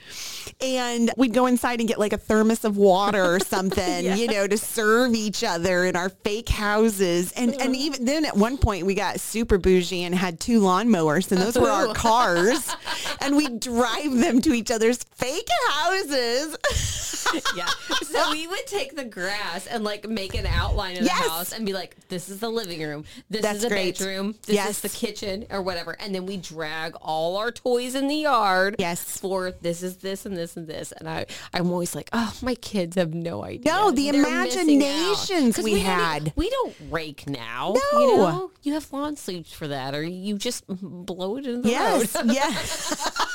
and 0.62 1.12
we'd 1.18 1.34
go 1.34 1.48
inside 1.48 1.80
and 1.80 1.90
get 1.90 2.00
like 2.00 2.14
a 2.14 2.18
thermos 2.18 2.64
of 2.64 2.78
water 2.78 3.36
or 3.36 3.40
something 3.46 4.06
you 4.18 4.28
know 4.28 4.48
to 4.48 4.58
serve 4.58 5.14
each 5.14 5.44
other 5.44 5.86
in 5.86 5.96
our 5.96 6.10
fake 6.10 6.50
houses. 6.50 7.32
And 7.34 7.54
and 7.54 7.62
uh-huh. 7.62 7.74
even 7.76 8.06
then 8.06 8.26
at 8.26 8.36
one 8.36 8.58
point 8.58 8.86
we 8.86 8.96
got 8.96 9.20
super 9.20 9.58
bougie 9.58 10.04
and 10.04 10.16
had 10.16 10.40
two 10.40 10.62
lawnmowers 10.62 11.32
and 11.32 11.42
those 11.42 11.58
were 11.58 11.70
our 11.70 11.88
oh. 11.88 11.94
cars. 11.94 12.76
And 13.22 13.38
we'd 13.38 13.60
drive 13.60 14.14
them 14.14 14.42
to 14.42 14.54
each 14.54 14.70
other's 14.70 15.04
fake 15.04 15.48
houses. 15.70 16.58
Yeah. 17.56 17.66
So 18.04 18.32
we 18.32 18.48
would 18.48 18.68
take 18.68 18.96
the 18.96 19.04
grass 19.04 19.66
and 19.66 19.84
like 19.84 20.08
make 20.08 20.36
an 20.36 20.46
outline 20.46 20.98
of 20.98 21.04
Yes. 21.04 21.24
the 21.24 21.30
house 21.30 21.52
and 21.54 21.65
be 21.66 21.74
like, 21.74 21.96
this 22.10 22.30
is 22.30 22.40
the 22.40 22.50
living 22.50 22.82
room. 22.82 23.06
This 23.30 23.42
That's 23.42 23.58
is 23.58 23.64
the 23.64 23.70
great. 23.70 23.98
bedroom. 23.98 24.36
This 24.46 24.56
Yes. 24.56 24.70
is 24.70 24.82
the 24.82 24.90
kitchen 24.90 25.46
or 25.50 25.62
whatever. 25.62 25.96
And 26.00 26.14
then 26.16 26.26
we 26.26 26.38
drag 26.38 26.96
all 27.02 27.38
our 27.38 27.52
toys 27.52 27.96
in 27.96 28.08
the 28.08 28.16
yard. 28.16 28.76
Yes. 28.80 29.20
For 29.20 29.52
this 29.52 29.84
is 29.84 29.98
this 29.98 30.26
and 30.26 30.36
this 30.38 30.56
and 30.58 30.68
this. 30.68 30.92
And 30.92 31.10
I, 31.10 31.26
I'm 31.54 31.72
always 31.72 31.96
like, 31.96 32.10
oh, 32.14 32.34
my 32.42 32.56
kids 32.56 32.96
have 32.96 33.14
no 33.14 33.44
idea. 33.44 33.72
No, 33.72 33.92
the 33.92 34.12
They're 34.12 34.22
missing 34.22 34.60
out." 34.60 34.68
imaginations 34.70 35.58
we 35.58 35.72
don't 35.72 35.80
e- 35.80 35.84
had. 35.84 36.34
we 36.36 36.50
don't 36.50 36.76
rake 36.90 37.28
now. 37.30 37.76
No. 37.94 38.00
You 38.00 38.18
know, 38.18 38.52
you 38.64 38.74
have 38.74 38.92
lawn 38.94 39.16
sleeves 39.16 39.52
for 39.54 39.68
that 39.68 39.94
or 39.96 40.04
you 40.04 40.38
just 40.38 40.64
blow 40.68 41.38
it 41.38 41.46
in 41.46 41.62
the 41.62 41.70
yes 41.70 42.16
road. 42.16 42.32
yes 42.32 43.22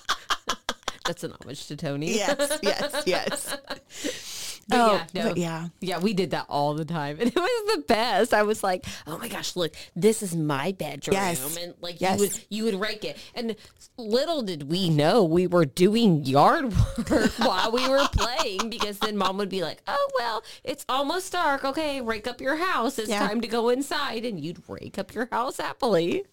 That's 1.06 1.24
an 1.24 1.32
homage 1.40 1.66
to 1.66 1.76
Tony. 1.76 2.14
yes 2.14 2.58
yes 2.62 3.02
yes 3.06 3.56
But 4.70 4.80
Oh, 4.80 4.92
yeah, 4.94 5.06
no. 5.22 5.28
but 5.28 5.36
yeah. 5.36 5.68
Yeah, 5.80 5.98
we 5.98 6.12
did 6.14 6.30
that 6.30 6.46
all 6.48 6.74
the 6.74 6.84
time. 6.84 7.16
And 7.20 7.28
it 7.28 7.34
was 7.36 7.76
the 7.76 7.82
best. 7.82 8.32
I 8.32 8.42
was 8.42 8.62
like, 8.62 8.84
oh 9.06 9.18
my 9.18 9.28
gosh, 9.28 9.56
look, 9.56 9.74
this 9.96 10.22
is 10.22 10.34
my 10.36 10.72
bedroom. 10.72 11.14
Yes. 11.14 11.56
And 11.56 11.74
like 11.80 12.00
Yes. 12.00 12.18
you 12.18 12.26
would 12.26 12.44
you 12.50 12.64
would 12.64 12.80
rake 12.80 13.04
it. 13.04 13.18
And 13.34 13.56
little 13.98 14.42
did 14.42 14.70
we 14.70 14.88
know 14.88 15.24
we 15.24 15.46
were 15.46 15.64
doing 15.64 16.24
yard 16.24 16.72
work 17.10 17.32
while 17.38 17.72
we 17.72 17.86
were 17.88 18.06
playing 18.12 18.70
because 18.70 18.98
then 19.00 19.16
mom 19.16 19.36
would 19.38 19.48
be 19.50 19.62
like, 19.62 19.82
Oh 19.86 20.08
well, 20.18 20.42
it's 20.64 20.84
almost 20.88 21.32
dark. 21.32 21.64
Okay, 21.64 22.00
rake 22.00 22.26
up 22.26 22.40
your 22.40 22.56
house. 22.56 22.98
It's 22.98 23.10
Yeah. 23.10 23.26
time 23.26 23.40
to 23.40 23.48
go 23.48 23.68
inside 23.68 24.24
and 24.24 24.38
you'd 24.40 24.62
rake 24.68 24.98
up 24.98 25.14
your 25.14 25.28
house 25.30 25.58
happily. 25.58 26.24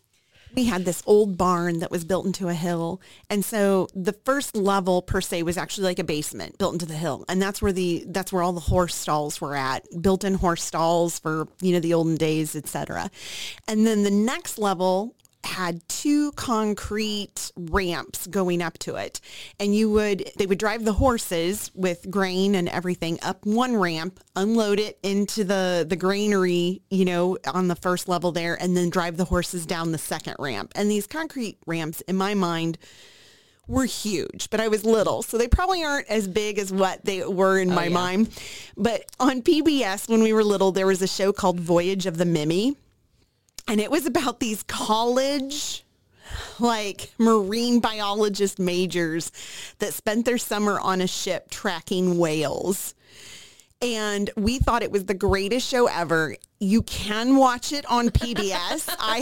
We 0.56 0.66
had 0.66 0.86
this 0.86 1.04
old 1.06 1.38
barn 1.38 1.80
that 1.80 1.92
was 1.92 2.04
built 2.04 2.26
into 2.26 2.48
a 2.48 2.54
hill. 2.54 3.02
And 3.30 3.44
so 3.44 3.88
the 3.94 4.14
first 4.14 4.56
level 4.56 5.02
per 5.02 5.22
se 5.22 5.44
was 5.44 5.58
actually 5.58 5.86
like 5.86 6.00
a 6.00 6.04
basement 6.04 6.58
built 6.58 6.74
into 6.74 6.86
the 6.86 6.96
hill. 6.96 7.26
And 7.30 7.42
that's 7.42 7.62
where 7.62 7.72
the 7.72 8.06
that's 8.08 8.34
where 8.34 8.44
all 8.44 8.54
the 8.54 8.60
horse 8.60 8.96
stalls 8.96 9.40
were 9.40 9.56
at 9.56 9.86
built-in 10.02 10.36
horse 10.36 10.64
stalls 10.64 11.20
for 11.20 11.48
you 11.62 11.74
know 11.74 11.80
the 11.80 11.94
olden 11.94 12.16
days 12.16 12.56
etc 12.56 13.10
and 13.68 13.86
then 13.86 14.04
the 14.04 14.12
next 14.12 14.58
level 14.58 15.16
had 15.44 15.88
two 15.88 16.32
concrete 16.34 17.52
ramps 17.56 18.28
going 18.28 18.62
up 18.62 18.78
to 18.80 18.96
it 18.96 19.22
and 19.60 19.74
you 19.76 19.90
would 19.90 20.30
they 20.38 20.46
would 20.46 20.58
drive 20.58 20.84
the 20.84 20.94
horses 20.94 21.72
with 21.74 22.10
grain 22.10 22.56
and 22.56 22.68
everything 22.70 23.18
up 23.22 23.46
one 23.46 23.76
ramp 23.76 24.20
unload 24.36 24.80
it 24.80 25.00
into 25.04 25.44
the 25.44 25.86
the 25.88 25.96
granary 25.96 26.82
you 26.90 27.06
know 27.06 27.38
on 27.54 27.68
the 27.68 27.76
first 27.76 28.08
level 28.08 28.32
there 28.32 28.62
and 28.62 28.76
then 28.76 28.90
drive 28.90 29.16
the 29.18 29.26
horses 29.26 29.66
down 29.66 29.92
the 29.92 29.98
second 29.98 30.36
ramp 30.40 30.72
and 30.76 30.92
these 30.92 31.08
concrete 31.08 31.58
ramps 31.66 32.02
in 32.02 32.16
my 32.16 32.34
mind 32.34 32.78
were 33.68 33.86
huge, 33.86 34.50
but 34.50 34.62
I 34.62 34.70
was 34.70 34.86
little, 34.86 35.22
so 35.22 35.38
they 35.38 35.48
probably 35.48 35.84
aren't 35.84 36.08
as 36.08 36.28
big 36.28 36.58
as 36.58 36.72
what 36.72 37.04
they 37.04 37.26
were 37.26 37.60
in 37.60 37.72
oh, 37.72 37.76
my 37.76 37.86
yeah. 37.86 37.94
mind. 37.94 38.30
But 38.78 39.04
on 39.20 39.42
PBS, 39.42 40.10
when 40.10 40.24
we 40.24 40.32
were 40.32 40.44
little, 40.44 40.72
there 40.72 40.88
was 40.88 41.02
a 41.02 41.08
show 41.08 41.34
called 41.34 41.60
Voyage 41.60 42.06
of 42.06 42.18
the 42.18 42.26
Mimi, 42.26 42.78
and 43.68 43.80
it 43.82 43.92
was 43.92 44.06
about 44.06 44.40
these 44.40 44.64
college 44.64 45.84
like 46.60 47.12
marine 47.18 47.80
biologist 47.80 48.60
majors 48.60 49.32
that 49.80 49.94
spent 49.94 50.26
their 50.26 50.38
summer 50.38 50.80
on 50.80 51.02
a 51.02 51.08
ship 51.08 51.50
tracking 51.50 52.18
whales. 52.18 52.94
And 53.80 54.32
we 54.36 54.58
thought 54.58 54.82
it 54.82 54.92
was 54.92 55.06
the 55.06 55.14
greatest 55.14 55.68
show 55.68 55.86
ever. 55.86 56.36
You 56.60 56.82
can 56.82 57.36
watch 57.36 57.72
it 57.72 57.86
on 57.86 58.10
PBS. 58.10 58.90
I 59.00 59.20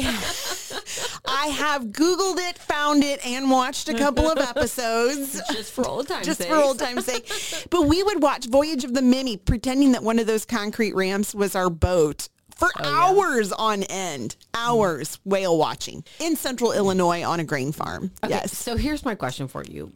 I 1.25 1.47
have 1.47 1.87
Googled 1.87 2.37
it, 2.37 2.57
found 2.57 3.03
it, 3.03 3.25
and 3.25 3.51
watched 3.51 3.89
a 3.89 3.93
couple 3.93 4.29
of 4.29 4.37
episodes 4.37 5.41
Just 5.51 5.73
for 5.73 5.85
old 5.85 6.07
time's 6.07 6.25
just 6.25 6.39
sake. 6.39 6.47
for 6.47 6.55
old 6.55 6.79
time's 6.79 7.05
sake. 7.05 7.29
But 7.69 7.81
we 7.87 8.01
would 8.01 8.23
watch 8.23 8.45
Voyage 8.47 8.85
of 8.85 8.93
the 8.93 9.01
Mimi, 9.01 9.35
pretending 9.35 9.91
that 9.91 10.03
one 10.03 10.19
of 10.19 10.27
those 10.27 10.45
concrete 10.45 10.95
ramps 10.95 11.35
was 11.35 11.53
our 11.53 11.69
boat 11.69 12.29
for 12.55 12.69
oh, 12.79 12.83
hours 12.83 13.51
on 13.51 13.83
end, 13.83 14.35
hours 14.53 15.19
whale 15.25 15.57
watching 15.57 16.03
in 16.19 16.35
central 16.35 16.71
Illinois 16.71 17.23
on 17.23 17.39
a 17.39 17.43
grain 17.43 17.71
farm. 17.71 18.11
Okay, 18.23 18.33
Yes. 18.33 18.57
So 18.57 18.77
here's 18.77 19.05
my 19.05 19.15
question 19.15 19.47
for 19.47 19.63
you. 19.63 19.91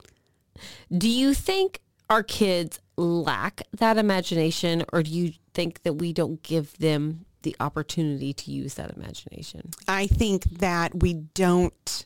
Do 0.95 1.10
you 1.10 1.34
think 1.34 1.82
our 2.10 2.24
kids 2.24 2.80
lack 2.97 3.62
that 3.78 3.97
imagination 3.97 4.84
or 4.91 5.03
do 5.03 5.12
you 5.12 5.34
think 5.53 5.84
that 5.84 5.93
we 5.93 6.12
don't 6.12 6.41
give 6.43 6.78
them 6.80 7.26
the 7.43 7.55
opportunity 7.60 8.34
to 8.34 8.51
use 8.51 8.74
that 8.76 8.91
imagination? 8.95 9.70
I 9.88 10.07
think 10.07 10.43
that 10.60 11.01
we 11.01 11.14
don't 11.14 12.05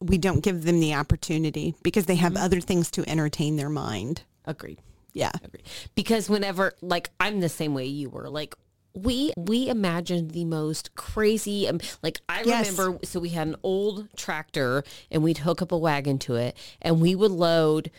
we 0.00 0.18
don't 0.18 0.42
give 0.42 0.64
them 0.64 0.78
the 0.78 0.94
opportunity 0.94 1.74
because 1.82 2.06
they 2.06 2.14
have 2.16 2.34
mm-hmm. 2.34 2.44
other 2.44 2.60
things 2.60 2.90
to 2.92 3.08
entertain 3.08 3.56
their 3.56 3.70
mind. 3.70 4.22
Agreed. 4.44 4.80
Yeah. 5.12 5.32
Agreed. 5.42 5.64
Because 5.94 6.28
whenever 6.28 6.74
like 6.82 7.10
I'm 7.20 7.40
the 7.40 7.48
same 7.48 7.74
way 7.74 7.86
you 7.86 8.08
were. 8.08 8.28
Like 8.28 8.54
we 8.94 9.32
we 9.36 9.68
imagined 9.68 10.30
the 10.30 10.44
most 10.44 10.94
crazy 10.94 11.68
um, 11.68 11.80
like 12.02 12.20
I 12.28 12.42
Yes. 12.44 12.70
remember 12.78 13.04
so 13.04 13.18
we 13.20 13.30
had 13.30 13.48
an 13.48 13.56
old 13.62 14.08
tractor 14.16 14.84
and 15.10 15.22
we'd 15.22 15.38
hook 15.38 15.60
up 15.62 15.72
a 15.72 15.78
wagon 15.78 16.18
to 16.20 16.36
it 16.36 16.56
and 16.80 17.00
we 17.00 17.14
would 17.14 17.32
load 17.32 17.90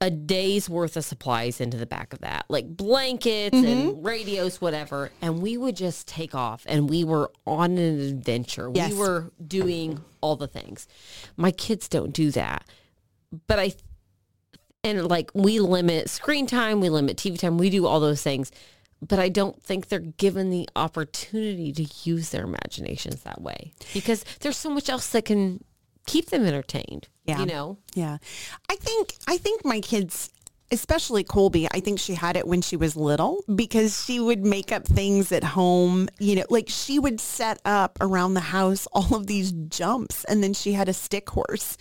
a 0.00 0.10
day's 0.10 0.68
worth 0.68 0.96
of 0.96 1.04
supplies 1.04 1.60
into 1.60 1.76
the 1.78 1.86
back 1.86 2.12
of 2.12 2.18
that, 2.18 2.44
like 2.48 2.66
blankets 2.76 3.56
and 3.56 4.04
radios, 4.04 4.60
whatever. 4.60 5.10
And 5.22 5.40
we 5.40 5.56
would 5.56 5.76
just 5.76 6.08
take 6.08 6.34
off 6.34 6.64
and 6.66 6.90
we 6.90 7.04
were 7.04 7.30
on 7.46 7.78
an 7.78 8.00
adventure. 8.00 8.70
Yes. 8.74 8.90
We 8.92 8.98
were 8.98 9.30
doing 9.46 10.00
all 10.20 10.34
the 10.36 10.48
things. 10.48 10.88
My 11.36 11.52
kids 11.52 11.88
don't 11.88 12.12
do 12.12 12.32
that. 12.32 12.64
But 13.46 13.58
I, 13.60 13.72
and 14.82 15.08
like 15.08 15.30
we 15.32 15.60
limit 15.60 16.10
screen 16.10 16.46
time, 16.48 16.80
we 16.80 16.90
limit 16.90 17.16
TV 17.16 17.38
time, 17.38 17.56
we 17.56 17.70
do 17.70 17.86
all 17.86 18.00
those 18.00 18.20
things. 18.22 18.50
But 19.06 19.18
I 19.18 19.28
don't 19.28 19.62
think 19.62 19.88
they're 19.88 19.98
given 19.98 20.50
the 20.50 20.68
opportunity 20.76 21.72
to 21.72 21.86
use 22.04 22.30
their 22.30 22.44
imaginations 22.44 23.22
that 23.22 23.40
way 23.40 23.72
because 23.92 24.24
there's 24.40 24.56
so 24.56 24.70
much 24.70 24.88
else 24.88 25.08
that 25.10 25.24
can 25.24 25.62
keep 26.06 26.30
them 26.30 26.44
entertained. 26.44 27.08
Yeah. 27.24 27.40
You 27.40 27.46
know? 27.46 27.78
Yeah. 27.94 28.18
I 28.68 28.76
think 28.76 29.14
I 29.26 29.38
think 29.38 29.64
my 29.64 29.80
kids 29.80 30.30
especially 30.74 31.24
Colby, 31.24 31.66
I 31.72 31.80
think 31.80 31.98
she 31.98 32.14
had 32.14 32.36
it 32.36 32.46
when 32.46 32.60
she 32.60 32.76
was 32.76 32.96
little 32.96 33.42
because 33.54 34.04
she 34.04 34.20
would 34.20 34.44
make 34.44 34.72
up 34.72 34.84
things 34.84 35.32
at 35.32 35.44
home, 35.44 36.08
you 36.18 36.36
know, 36.36 36.44
like 36.50 36.68
she 36.68 36.98
would 36.98 37.20
set 37.20 37.60
up 37.64 37.96
around 38.00 38.34
the 38.34 38.40
house 38.40 38.86
all 38.92 39.14
of 39.14 39.26
these 39.26 39.52
jumps 39.52 40.24
and 40.24 40.42
then 40.42 40.52
she 40.52 40.72
had 40.72 40.88
a 40.88 40.92
stick 40.92 41.30
horse 41.30 41.78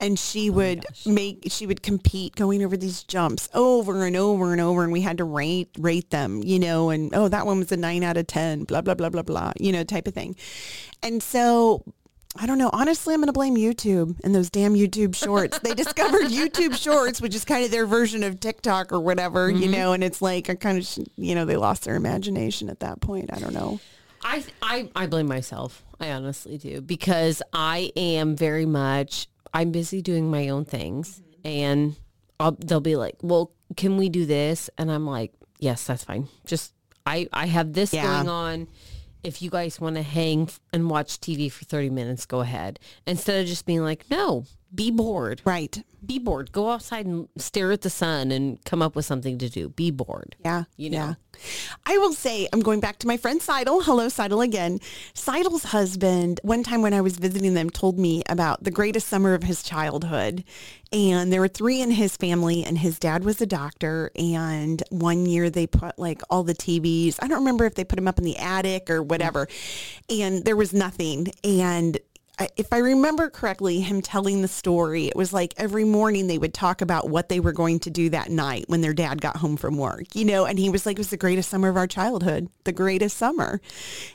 and 0.00 0.18
she 0.18 0.50
oh 0.50 0.54
would 0.54 0.84
make 1.06 1.44
she 1.48 1.66
would 1.66 1.82
compete 1.82 2.36
going 2.36 2.62
over 2.62 2.76
these 2.76 3.04
jumps 3.04 3.48
over 3.54 4.04
and 4.04 4.16
over 4.16 4.52
and 4.52 4.60
over 4.60 4.82
and 4.82 4.92
we 4.92 5.00
had 5.00 5.18
to 5.18 5.24
rate 5.24 5.70
rate 5.78 6.10
them, 6.10 6.42
you 6.44 6.58
know, 6.58 6.90
and 6.90 7.14
oh 7.14 7.28
that 7.28 7.46
one 7.46 7.58
was 7.58 7.72
a 7.72 7.76
9 7.76 8.02
out 8.02 8.16
of 8.16 8.26
10, 8.26 8.64
blah 8.64 8.80
blah 8.80 8.94
blah 8.94 9.08
blah 9.08 9.22
blah, 9.22 9.52
you 9.58 9.72
know, 9.72 9.84
type 9.84 10.06
of 10.06 10.14
thing. 10.14 10.36
And 11.02 11.22
so 11.22 11.84
I 12.36 12.46
don't 12.46 12.58
know. 12.58 12.70
Honestly, 12.72 13.12
I'm 13.12 13.20
going 13.20 13.26
to 13.26 13.32
blame 13.32 13.56
YouTube 13.56 14.18
and 14.24 14.34
those 14.34 14.48
damn 14.48 14.74
YouTube 14.74 15.14
shorts. 15.14 15.58
They 15.58 15.74
discovered 15.74 16.22
YouTube 16.30 16.76
shorts, 16.76 17.20
which 17.20 17.34
is 17.34 17.44
kind 17.44 17.64
of 17.64 17.70
their 17.70 17.84
version 17.84 18.22
of 18.22 18.40
TikTok 18.40 18.92
or 18.92 19.00
whatever, 19.00 19.50
you 19.50 19.62
mm-hmm. 19.62 19.72
know, 19.72 19.92
and 19.92 20.02
it's 20.02 20.22
like 20.22 20.48
I 20.48 20.54
kind 20.54 20.78
of, 20.78 21.06
you 21.16 21.34
know, 21.34 21.44
they 21.44 21.56
lost 21.56 21.84
their 21.84 21.94
imagination 21.94 22.70
at 22.70 22.80
that 22.80 23.00
point. 23.00 23.30
I 23.32 23.38
don't 23.38 23.52
know. 23.52 23.80
I, 24.24 24.44
I 24.62 24.88
I 24.94 25.06
blame 25.06 25.26
myself. 25.26 25.84
I 26.00 26.12
honestly 26.12 26.56
do 26.56 26.80
because 26.80 27.42
I 27.52 27.92
am 27.96 28.36
very 28.36 28.66
much 28.66 29.28
I'm 29.52 29.72
busy 29.72 30.00
doing 30.00 30.30
my 30.30 30.48
own 30.48 30.64
things 30.64 31.20
mm-hmm. 31.20 31.48
and 31.48 31.96
I'll, 32.40 32.52
they'll 32.52 32.80
be 32.80 32.96
like, 32.96 33.16
"Well, 33.22 33.52
can 33.76 33.96
we 33.96 34.08
do 34.08 34.26
this?" 34.26 34.70
And 34.78 34.90
I'm 34.90 35.06
like, 35.06 35.32
"Yes, 35.58 35.86
that's 35.86 36.04
fine. 36.04 36.28
Just 36.46 36.72
I 37.04 37.28
I 37.32 37.46
have 37.46 37.72
this 37.72 37.92
Yeah. 37.92 38.04
going 38.04 38.28
on. 38.28 38.68
If 39.22 39.40
you 39.40 39.50
guys 39.50 39.80
want 39.80 39.96
to 39.96 40.02
hang 40.02 40.48
and 40.72 40.90
watch 40.90 41.20
TV 41.20 41.50
for 41.50 41.64
30 41.64 41.90
minutes, 41.90 42.26
go 42.26 42.40
ahead." 42.40 42.78
Instead 43.06 43.40
of 43.40 43.46
just 43.46 43.66
being 43.66 43.82
like, 43.82 44.04
"No, 44.10 44.44
be 44.74 44.90
bored. 44.90 45.42
Right. 45.44 45.82
Be 46.04 46.18
bored. 46.18 46.50
Go 46.52 46.70
outside 46.70 47.06
and 47.06 47.28
stare 47.36 47.70
at 47.72 47.82
the 47.82 47.90
sun 47.90 48.32
and 48.32 48.62
come 48.64 48.82
up 48.82 48.96
with 48.96 49.04
something 49.04 49.38
to 49.38 49.48
do. 49.48 49.68
Be 49.68 49.90
bored." 49.90 50.36
Yeah. 50.44 50.64
You 50.76 50.90
know. 50.90 50.96
Yeah. 50.96 51.14
I 51.86 51.98
will 51.98 52.12
say, 52.12 52.48
I'm 52.52 52.60
going 52.60 52.80
back 52.80 52.98
to 52.98 53.06
my 53.06 53.16
friend 53.16 53.40
Seidel. 53.40 53.82
Hello, 53.82 54.08
Seidel 54.08 54.40
again. 54.40 54.80
Seidel's 55.14 55.64
husband, 55.64 56.40
one 56.42 56.62
time 56.62 56.82
when 56.82 56.94
I 56.94 57.00
was 57.00 57.16
visiting 57.16 57.54
them, 57.54 57.70
told 57.70 57.98
me 57.98 58.22
about 58.28 58.64
the 58.64 58.70
greatest 58.70 59.08
summer 59.08 59.34
of 59.34 59.42
his 59.42 59.62
childhood. 59.62 60.44
And 60.92 61.32
there 61.32 61.40
were 61.40 61.48
three 61.48 61.80
in 61.80 61.90
his 61.90 62.16
family, 62.16 62.64
and 62.64 62.78
his 62.78 62.98
dad 62.98 63.24
was 63.24 63.40
a 63.40 63.46
doctor. 63.46 64.10
And 64.14 64.82
one 64.90 65.26
year 65.26 65.50
they 65.50 65.66
put 65.66 65.98
like 65.98 66.22
all 66.28 66.42
the 66.42 66.54
TVs. 66.54 67.18
I 67.20 67.28
don't 67.28 67.38
remember 67.38 67.64
if 67.64 67.74
they 67.74 67.84
put 67.84 67.96
them 67.96 68.08
up 68.08 68.18
in 68.18 68.24
the 68.24 68.36
attic 68.36 68.90
or 68.90 69.02
whatever. 69.02 69.48
And 70.10 70.44
there 70.44 70.56
was 70.56 70.72
nothing. 70.72 71.28
And 71.42 71.98
if 72.56 72.72
I 72.72 72.78
remember 72.78 73.30
correctly, 73.30 73.80
him 73.80 74.02
telling 74.02 74.42
the 74.42 74.48
story, 74.48 75.06
it 75.06 75.16
was 75.16 75.32
like 75.32 75.54
every 75.56 75.84
morning 75.84 76.26
they 76.26 76.38
would 76.38 76.54
talk 76.54 76.80
about 76.80 77.08
what 77.08 77.28
they 77.28 77.40
were 77.40 77.52
going 77.52 77.80
to 77.80 77.90
do 77.90 78.10
that 78.10 78.30
night 78.30 78.64
when 78.68 78.80
their 78.80 78.92
dad 78.92 79.20
got 79.20 79.36
home 79.36 79.56
from 79.56 79.76
work, 79.76 80.14
you 80.14 80.24
know, 80.24 80.44
and 80.44 80.58
he 80.58 80.70
was 80.70 80.86
like, 80.86 80.96
it 80.96 80.98
was 80.98 81.10
the 81.10 81.16
greatest 81.16 81.50
summer 81.50 81.68
of 81.68 81.76
our 81.76 81.86
childhood, 81.86 82.48
the 82.64 82.72
greatest 82.72 83.16
summer. 83.16 83.60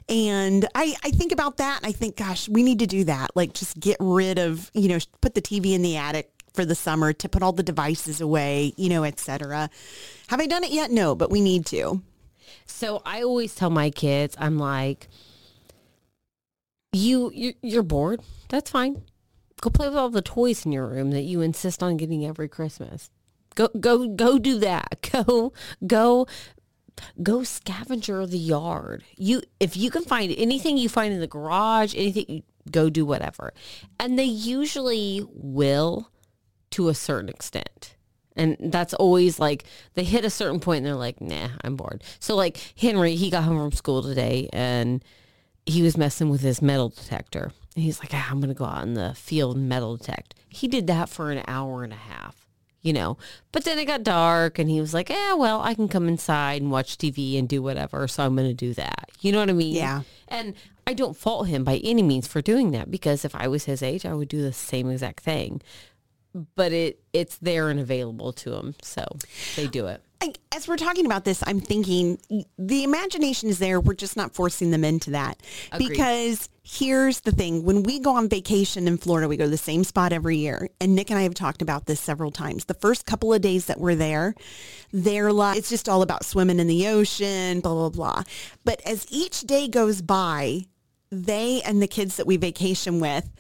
And 0.10 0.68
I, 0.76 0.96
I 1.04 1.12
think 1.12 1.32
about 1.32 1.58
that 1.58 1.84
and 1.84 1.88
I 1.88 1.92
think, 1.92 2.16
gosh, 2.18 2.48
we 2.50 2.64
need 2.64 2.80
to 2.80 2.88
do 2.88 3.04
that. 3.06 3.36
Like 3.36 3.54
just 3.54 3.80
get 3.80 3.98
rid 4.00 4.40
of, 4.40 4.72
you 4.74 4.88
know, 4.88 5.00
put 5.22 5.36
the 5.36 5.42
TV 5.42 5.74
in 5.74 5.82
the 5.82 5.98
attic 5.98 6.32
for 6.54 6.66
the 6.66 6.76
summer 6.76 7.14
to 7.14 7.30
put 7.30 7.44
all 7.44 7.54
the 7.54 7.64
devices 7.64 8.20
away, 8.20 8.74
you 8.78 8.90
know, 8.90 9.04
et 9.04 9.20
cetera. 9.20 9.70
Have 10.28 10.40
I 10.40 10.48
done 10.48 10.64
it 10.64 10.72
yet? 10.72 10.92
No, 10.92 11.16
but 11.16 11.30
we 11.30 11.40
need 11.40 11.66
to. 11.68 12.02
So 12.66 13.02
I 13.06 13.22
always 13.22 13.56
tell 13.56 13.70
my 13.70 13.90
kids, 13.90 14.36
I'm 14.40 14.58
like, 14.58 15.08
you, 16.98 17.32
you 17.34 17.54
you're 17.62 17.84
bored. 17.84 18.22
That's 18.50 18.72
fine. 18.72 19.04
Go 19.62 19.70
play 19.70 19.88
with 19.88 19.98
all 19.98 20.10
the 20.10 20.22
toys 20.22 20.66
in 20.66 20.72
your 20.72 20.88
room 20.88 21.12
that 21.12 21.24
you 21.24 21.42
insist 21.42 21.82
on 21.82 21.98
getting 21.98 22.26
every 22.26 22.48
Christmas. 22.48 23.10
Go 23.56 23.70
go 23.80 24.08
go 24.08 24.38
do 24.38 24.60
that. 24.60 25.08
Go 25.12 25.54
go 25.86 26.28
go 27.22 27.44
scavenger 27.44 28.26
the 28.26 28.38
yard. 28.38 29.04
You 29.18 29.42
if 29.60 29.76
you 29.78 29.90
can 29.90 30.04
find 30.04 30.34
anything 30.38 30.78
you 30.78 30.90
find 30.90 31.14
in 31.14 31.20
the 31.20 31.28
garage, 31.28 31.96
anything 31.96 32.44
go 32.70 32.90
do 32.90 33.06
whatever. 33.06 33.54
And 34.00 34.18
they 34.18 34.26
usually 34.26 35.26
will 35.34 36.12
to 36.72 36.90
a 36.90 36.94
certain 36.94 37.30
extent. 37.30 37.96
And 38.36 38.56
that's 38.60 38.94
always 38.94 39.40
like 39.40 39.64
they 39.96 40.04
hit 40.04 40.24
a 40.24 40.30
certain 40.30 40.60
point 40.60 40.80
and 40.80 40.86
they're 40.86 40.96
like, 40.96 41.20
nah, 41.22 41.50
I'm 41.64 41.76
bored. 41.76 42.04
So 42.20 42.36
like 42.36 42.58
Henry, 42.80 43.16
he 43.16 43.32
got 43.32 43.44
home 43.44 43.58
from 43.58 43.72
school 43.72 44.04
today 44.04 44.50
and 44.54 45.04
he 45.68 45.82
was 45.82 45.98
messing 45.98 46.30
with 46.30 46.42
his 46.42 46.62
metal 46.62 46.90
detector. 46.90 47.52
And 47.76 47.84
he's 47.84 48.00
like, 48.00 48.12
ah, 48.14 48.30
I'm 48.32 48.40
going 48.40 48.50
to 48.50 48.58
go 48.58 48.66
out 48.66 48.84
in 48.84 48.94
the 48.94 49.14
field 49.14 49.58
and 49.58 49.70
metal 49.70 49.98
detect. 49.98 50.34
He 50.50 50.68
did 50.68 50.88
that 50.88 51.10
for 51.10 51.32
an 51.32 51.44
hour 51.48 51.84
and 51.84 51.94
a 51.94 51.98
half, 51.98 52.48
you 52.82 52.94
know. 52.94 53.18
But 53.52 53.66
then 53.66 53.78
it 53.78 53.86
got 53.86 54.04
dark 54.04 54.58
and 54.58 54.70
he 54.70 54.80
was 54.80 54.94
like, 54.94 55.10
yeah, 55.10 55.34
well, 55.34 55.62
I 55.62 55.74
can 55.74 55.88
come 55.88 56.08
inside 56.08 56.62
and 56.62 56.72
watch 56.72 56.98
TV 56.98 57.38
and 57.38 57.48
do 57.48 57.62
whatever. 57.62 58.08
So 58.08 58.24
I'm 58.24 58.36
going 58.36 58.48
to 58.48 58.54
do 58.54 58.74
that. 58.76 59.10
You 59.20 59.32
know 59.32 59.40
what 59.40 59.50
I 59.50 59.54
mean? 59.54 59.76
Yeah. 59.76 60.02
And 60.28 60.56
I 60.88 60.94
don't 60.94 61.18
fault 61.18 61.48
him 61.48 61.64
by 61.64 61.78
any 61.84 62.02
means 62.02 62.28
for 62.28 62.42
doing 62.42 62.72
that 62.72 62.90
because 62.90 63.26
if 63.26 63.36
I 63.36 63.48
was 63.48 63.66
his 63.66 63.84
age, 63.84 64.06
I 64.06 64.14
would 64.14 64.30
do 64.30 64.42
the 64.42 64.54
same 64.54 64.90
exact 64.90 65.20
thing. 65.20 65.62
But 66.56 66.72
it 66.72 67.02
it's 67.14 67.38
there 67.38 67.70
and 67.70 67.80
available 67.80 68.32
to 68.34 68.54
him. 68.54 68.76
So 68.82 69.04
they 69.56 69.68
do 69.68 69.88
it. 69.88 70.02
I, 70.22 70.34
as 70.56 70.68
we're 70.68 70.78
talking 70.78 71.06
about 71.06 71.26
this, 71.26 71.44
I'm 71.46 71.60
thinking 71.60 72.20
the 72.58 72.84
imagination 72.84 73.50
is 73.50 73.60
there. 73.60 73.80
We're 73.80 73.94
just 73.94 74.18
not 74.18 74.34
forcing 74.34 74.72
them 74.72 74.84
into 74.84 75.12
that. 75.12 75.42
Agreed. 75.72 75.90
Because 75.90 76.50
here's 76.64 77.22
the 77.22 77.32
thing. 77.32 77.64
When 77.64 77.84
we 77.84 78.00
go 78.00 78.16
on 78.16 78.28
vacation 78.28 78.88
in 78.88 78.98
Florida, 78.98 79.28
we 79.28 79.38
go 79.38 79.46
to 79.46 79.50
the 79.50 79.58
same 79.58 79.84
spot 79.84 80.14
every 80.14 80.38
year. 80.38 80.70
And 80.82 80.96
Nick 80.96 81.10
and 81.10 81.20
I 81.20 81.24
have 81.24 81.34
talked 81.34 81.62
about 81.62 81.86
this 81.86 82.00
several 82.00 82.32
times. 82.32 82.66
The 82.66 82.74
first 82.74 83.06
couple 83.06 83.34
of 83.34 83.42
days 83.42 83.66
that 83.66 83.80
we're 83.80 83.96
there, 83.96 84.34
they're 84.92 85.32
like, 85.32 85.58
it's 85.58 85.70
just 85.70 85.88
all 85.88 86.02
about 86.02 86.26
swimming 86.26 86.60
in 86.60 86.68
the 86.68 86.88
ocean, 86.88 87.60
blah, 87.60 87.74
blah, 87.74 87.90
blah. 87.90 88.24
But 88.66 88.82
as 88.86 89.06
each 89.10 89.42
day 89.42 89.68
goes 89.68 90.02
by, 90.02 90.66
they 91.12 91.62
and 91.62 91.82
the 91.82 91.88
kids 91.88 92.18
that 92.18 92.28
we 92.28 92.38
vacation 92.38 93.00
with, 93.00 93.32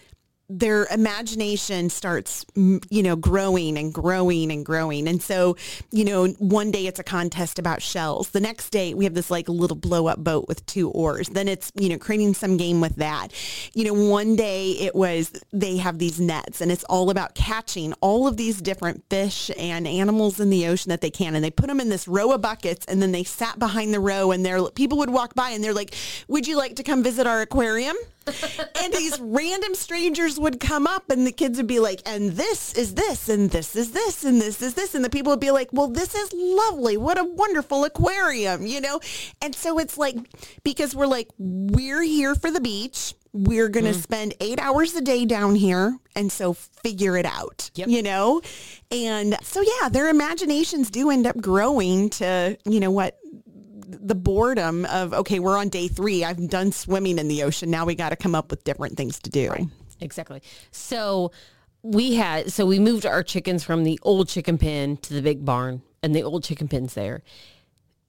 their 0.49 0.85
imagination 0.85 1.89
starts, 1.89 2.45
you 2.55 3.03
know, 3.03 3.17
growing 3.17 3.77
and 3.77 3.93
growing 3.93 4.49
and 4.51 4.65
growing. 4.65 5.07
And 5.07 5.21
so, 5.21 5.57
you 5.91 6.05
know, 6.05 6.27
one 6.39 6.71
day 6.71 6.87
it's 6.87 6.99
a 6.99 7.03
contest 7.03 7.59
about 7.59 7.81
shells. 7.81 8.29
The 8.29 8.39
next 8.39 8.69
day 8.69 8.93
we 8.93 9.03
have 9.03 9.13
this 9.13 9.29
like 9.29 9.49
little 9.49 9.75
blow 9.75 10.07
up 10.07 10.23
boat 10.23 10.47
with 10.47 10.65
two 10.65 10.89
oars. 10.91 11.27
Then 11.27 11.49
it's, 11.49 11.71
you 11.75 11.89
know, 11.89 11.97
creating 11.97 12.33
some 12.33 12.55
game 12.55 12.79
with 12.79 12.95
that. 12.95 13.33
You 13.73 13.83
know, 13.85 14.09
one 14.09 14.37
day 14.37 14.71
it 14.71 14.95
was 14.95 15.33
they 15.51 15.77
have 15.77 15.99
these 15.99 16.19
nets 16.19 16.61
and 16.61 16.71
it's 16.71 16.85
all 16.85 17.09
about 17.09 17.35
catching 17.35 17.91
all 17.99 18.25
of 18.25 18.37
these 18.37 18.61
different 18.61 19.03
fish 19.09 19.51
and 19.57 19.85
animals 19.85 20.39
in 20.39 20.49
the 20.49 20.67
ocean 20.67 20.89
that 20.91 21.01
they 21.01 21.11
can. 21.11 21.35
And 21.35 21.43
they 21.43 21.51
put 21.51 21.67
them 21.67 21.81
in 21.81 21.89
this 21.89 22.07
row 22.07 22.31
of 22.31 22.41
buckets 22.41 22.85
and 22.85 23.01
then 23.01 23.11
they 23.11 23.25
sat 23.25 23.59
behind 23.59 23.93
the 23.93 23.99
row 23.99 24.31
and 24.31 24.45
there 24.45 24.63
people 24.69 24.97
would 24.99 25.09
walk 25.09 25.35
by 25.35 25.49
and 25.49 25.61
they're 25.61 25.73
like, 25.73 25.93
would 26.29 26.47
you 26.47 26.55
like 26.55 26.77
to 26.77 26.83
come 26.83 27.03
visit 27.03 27.27
our 27.27 27.41
aquarium? 27.41 27.97
And 28.28 28.93
these 28.93 29.19
random 29.19 29.73
strangers 29.75 30.39
would 30.39 30.59
come 30.59 30.86
up 30.88 31.09
and 31.09 31.25
the 31.25 31.32
kids 31.32 31.57
would 31.57 31.67
be 31.67 31.80
like, 31.80 32.01
and 32.05 32.32
this 32.32 32.73
is 32.73 32.95
this, 32.95 33.30
and 33.30 33.49
this 33.51 33.75
is 33.75 33.91
this, 33.91 34.23
and 34.23 34.41
this 34.41 34.61
is 34.61 34.73
this. 34.73 34.95
And 34.95 35.03
the 35.03 35.09
people 35.09 35.32
would 35.32 35.39
be 35.39 35.51
like, 35.51 35.69
well, 35.71 35.88
this 35.88 36.15
is 36.15 36.32
lovely. 36.34 36.97
What 36.97 37.17
a 37.17 37.23
wonderful 37.23 37.84
aquarium, 37.86 38.65
you 38.65 38.82
know? 38.82 38.99
And 39.41 39.53
so 39.55 39.80
it's 39.80 39.97
like, 39.97 40.15
because 40.63 40.95
we're 40.95 41.07
like, 41.07 41.28
we're 41.38 42.01
here 42.03 42.36
for 42.36 42.51
the 42.51 42.61
beach. 42.61 43.13
We're 43.34 43.69
going 43.69 43.86
to 43.86 43.91
Mm. 43.91 44.01
spend 44.01 44.34
eight 44.39 44.59
hours 44.59 44.95
a 44.95 45.01
day 45.01 45.25
down 45.25 45.55
here. 45.55 45.97
And 46.15 46.32
so 46.32 46.53
figure 46.53 47.17
it 47.17 47.25
out, 47.25 47.69
Yep. 47.75 47.88
you 47.89 48.01
know? 48.01 48.41
And 48.89 49.38
so, 49.43 49.61
yeah, 49.61 49.89
their 49.89 50.09
imaginations 50.09 50.89
do 50.89 51.11
end 51.11 51.28
up 51.28 51.38
growing 51.38 52.09
to, 52.11 52.57
you 52.65 52.80
know, 52.80 52.89
what 52.89 53.17
the 53.89 54.15
boredom 54.15 54.85
of 54.85 55.13
okay 55.13 55.39
we're 55.39 55.57
on 55.57 55.69
day 55.69 55.88
three 55.88 56.23
i've 56.25 56.49
done 56.49 56.73
swimming 56.73 57.17
in 57.17 57.29
the 57.29 57.41
ocean 57.41 57.71
now 57.71 57.85
we 57.85 57.95
got 57.95 58.09
to 58.09 58.17
come 58.17 58.35
up 58.35 58.51
with 58.51 58.63
different 58.65 58.97
things 58.97 59.17
to 59.19 59.29
do 59.29 59.69
Exactly. 60.01 60.41
So 60.71 61.31
we 61.81 62.15
had 62.15 62.51
so 62.51 62.65
we 62.65 62.79
moved 62.79 63.05
our 63.05 63.23
chickens 63.23 63.63
from 63.63 63.83
the 63.83 63.99
old 64.03 64.27
chicken 64.27 64.57
pen 64.57 64.97
to 64.97 65.13
the 65.13 65.21
big 65.21 65.45
barn, 65.45 65.81
and 66.03 66.15
the 66.15 66.23
old 66.23 66.43
chicken 66.43 66.67
pen's 66.67 66.93
there. 66.93 67.23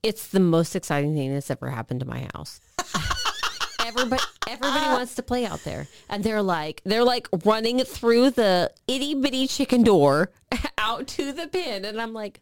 It's 0.03 0.29
the 0.29 0.41
most 0.41 0.77
exciting 0.77 1.15
thing 1.15 1.33
that's 1.33 1.51
ever 1.51 1.71
happened 1.71 2.01
to 2.01 2.07
my 2.07 2.29
house. 2.35 2.61
everybody 3.85 4.23
everybody 4.47 4.85
ah. 4.85 4.97
wants 4.97 5.15
to 5.15 5.23
play 5.23 5.47
out 5.47 5.65
there 5.65 5.87
and 6.11 6.23
they're 6.23 6.43
like 6.43 6.83
they're 6.85 7.05
like 7.05 7.27
running 7.45 7.79
through 7.81 8.29
the 8.29 8.71
itty 8.87 9.15
bitty 9.15 9.47
chicken 9.47 9.83
door 9.83 10.31
out 10.79 11.07
to 11.07 11.33
the 11.33 11.49
pen 11.49 11.87
and 11.87 11.99
i'm 11.99 12.13
like 12.13 12.41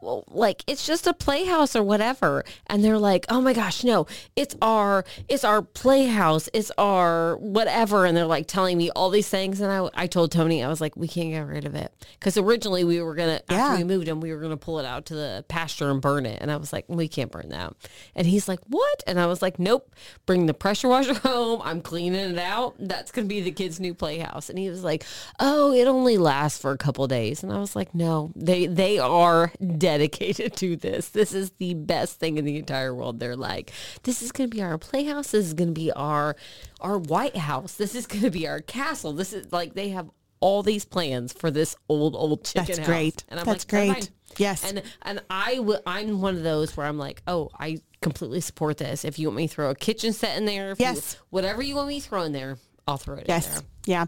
well, 0.00 0.24
like 0.28 0.62
it's 0.66 0.86
just 0.86 1.06
a 1.06 1.14
playhouse 1.14 1.74
or 1.74 1.82
whatever. 1.82 2.44
And 2.66 2.84
they're 2.84 2.98
like 2.98 3.24
oh 3.28 3.40
my 3.40 3.52
gosh 3.52 3.82
no 3.84 4.06
it's 4.36 4.54
our 4.60 5.04
it's 5.28 5.42
our 5.44 5.62
playhouse 5.62 6.48
it's 6.52 6.70
our 6.78 7.36
whatever. 7.38 8.04
And 8.04 8.16
they're 8.16 8.26
like 8.26 8.46
telling 8.46 8.76
me 8.78 8.90
all 8.90 9.10
these 9.10 9.28
things. 9.28 9.60
And 9.60 9.72
i, 9.72 9.88
I 9.94 10.06
told 10.06 10.32
tony 10.32 10.62
i 10.62 10.68
was 10.68 10.80
like 10.80 10.96
we 10.96 11.08
can't 11.08 11.30
get 11.30 11.40
rid 11.46 11.64
of 11.64 11.74
it. 11.74 11.92
Because 12.18 12.36
originally 12.36 12.84
we 12.84 13.00
were 13.00 13.14
gonna 13.14 13.40
Yeah. 13.50 13.56
after 13.56 13.78
we 13.78 13.84
moved 13.84 14.06
him 14.08 14.20
we 14.20 14.32
were 14.32 14.40
gonna 14.40 14.56
pull 14.56 14.78
it 14.78 14.84
out 14.86 15.06
to 15.06 15.14
the 15.14 15.44
pasture 15.48 15.90
and 15.90 16.00
burn 16.00 16.26
it. 16.26 16.38
And 16.42 16.50
i 16.50 16.56
was 16.56 16.72
like 16.72 16.84
we 16.88 17.08
can't 17.08 17.30
burn 17.32 17.48
that. 17.48 17.74
And 18.14 18.26
he's 18.26 18.48
like 18.48 18.60
what? 18.66 19.02
And 19.06 19.18
i 19.18 19.26
was 19.26 19.40
like 19.42 19.58
nope 19.58 19.94
bring 20.26 20.46
the 20.46 20.54
pressure 20.54 20.88
washer 20.88 21.14
home. 21.28 21.62
I'm 21.64 21.80
cleaning 21.80 22.20
it 22.32 22.38
out. 22.38 22.74
That's 22.78 23.10
gonna 23.10 23.26
be 23.28 23.40
the 23.40 23.50
kids 23.52 23.80
new 23.80 23.94
playhouse. 23.94 24.50
And 24.50 24.58
he 24.58 24.68
was 24.68 24.84
like 24.84 25.04
oh 25.40 25.72
it 25.72 25.86
only 25.86 26.18
lasts 26.18 26.60
for 26.60 26.70
a 26.72 26.78
couple 26.78 27.06
days. 27.06 27.42
And 27.42 27.52
i 27.52 27.58
was 27.58 27.74
like 27.74 27.94
no 27.94 28.30
they 28.36 28.66
they 28.66 28.98
are 28.98 29.52
dedicated 29.86 30.56
to 30.56 30.74
this 30.74 31.10
this 31.10 31.32
is 31.32 31.52
the 31.58 31.72
best 31.74 32.18
thing 32.18 32.38
in 32.38 32.44
the 32.44 32.56
entire 32.56 32.92
world 32.92 33.20
they're 33.20 33.36
like 33.36 33.70
this 34.02 34.20
is 34.20 34.32
gonna 34.32 34.48
be 34.48 34.60
our 34.60 34.76
playhouse 34.78 35.30
this 35.30 35.46
is 35.46 35.54
gonna 35.54 35.70
be 35.70 35.92
our 35.92 36.34
our 36.80 36.98
white 36.98 37.36
house 37.36 37.74
this 37.74 37.94
is 37.94 38.04
gonna 38.06 38.28
be 38.30 38.48
our 38.48 38.60
castle 38.60 39.12
this 39.12 39.32
is 39.32 39.52
like 39.52 39.74
they 39.74 39.90
have 39.90 40.10
all 40.40 40.64
these 40.64 40.84
plans 40.84 41.32
for 41.32 41.52
this 41.52 41.76
old 41.88 42.16
old 42.16 42.44
chicken 42.44 42.64
That's 42.66 42.78
house. 42.78 42.86
great. 42.88 43.24
and 43.28 43.38
i'm 43.38 43.46
That's 43.46 43.64
like 43.64 43.68
"They're 43.70 43.92
great. 43.94 44.04
fine." 44.06 44.12
Yes. 44.38 44.68
and 44.68 44.82
and 45.02 45.22
I 45.30 45.54
w- 45.56 45.78
I'm 45.86 46.20
one 46.20 46.36
of 46.36 46.42
those 46.42 46.76
where 46.76 46.84
I'm 46.86 46.98
like, 46.98 47.22
oh, 47.28 47.48
I 47.58 47.78
completely 48.02 48.40
support 48.40 48.76
this. 48.76 49.04
If 49.04 49.18
you 49.18 49.28
want 49.28 49.36
me 49.38 49.48
to 49.48 49.54
throw 49.54 49.70
a 49.70 49.74
kitchen 49.74 50.12
set 50.12 50.36
in 50.36 50.44
there, 50.44 50.72
if 50.72 50.80
you- 50.80 50.84
Yes. 50.86 51.16
whatever 51.30 51.62
you 51.62 51.76
want 51.76 51.88
me 51.88 52.00
to 52.00 52.06
throw 52.08 52.22
in 52.22 52.32
there, 52.32 52.58
I'll 52.86 52.98
throw 52.98 53.14
it 53.16 53.20
in 53.20 53.26
Yes. 53.28 53.46
there. 53.46 53.62
Yeah. 53.86 54.06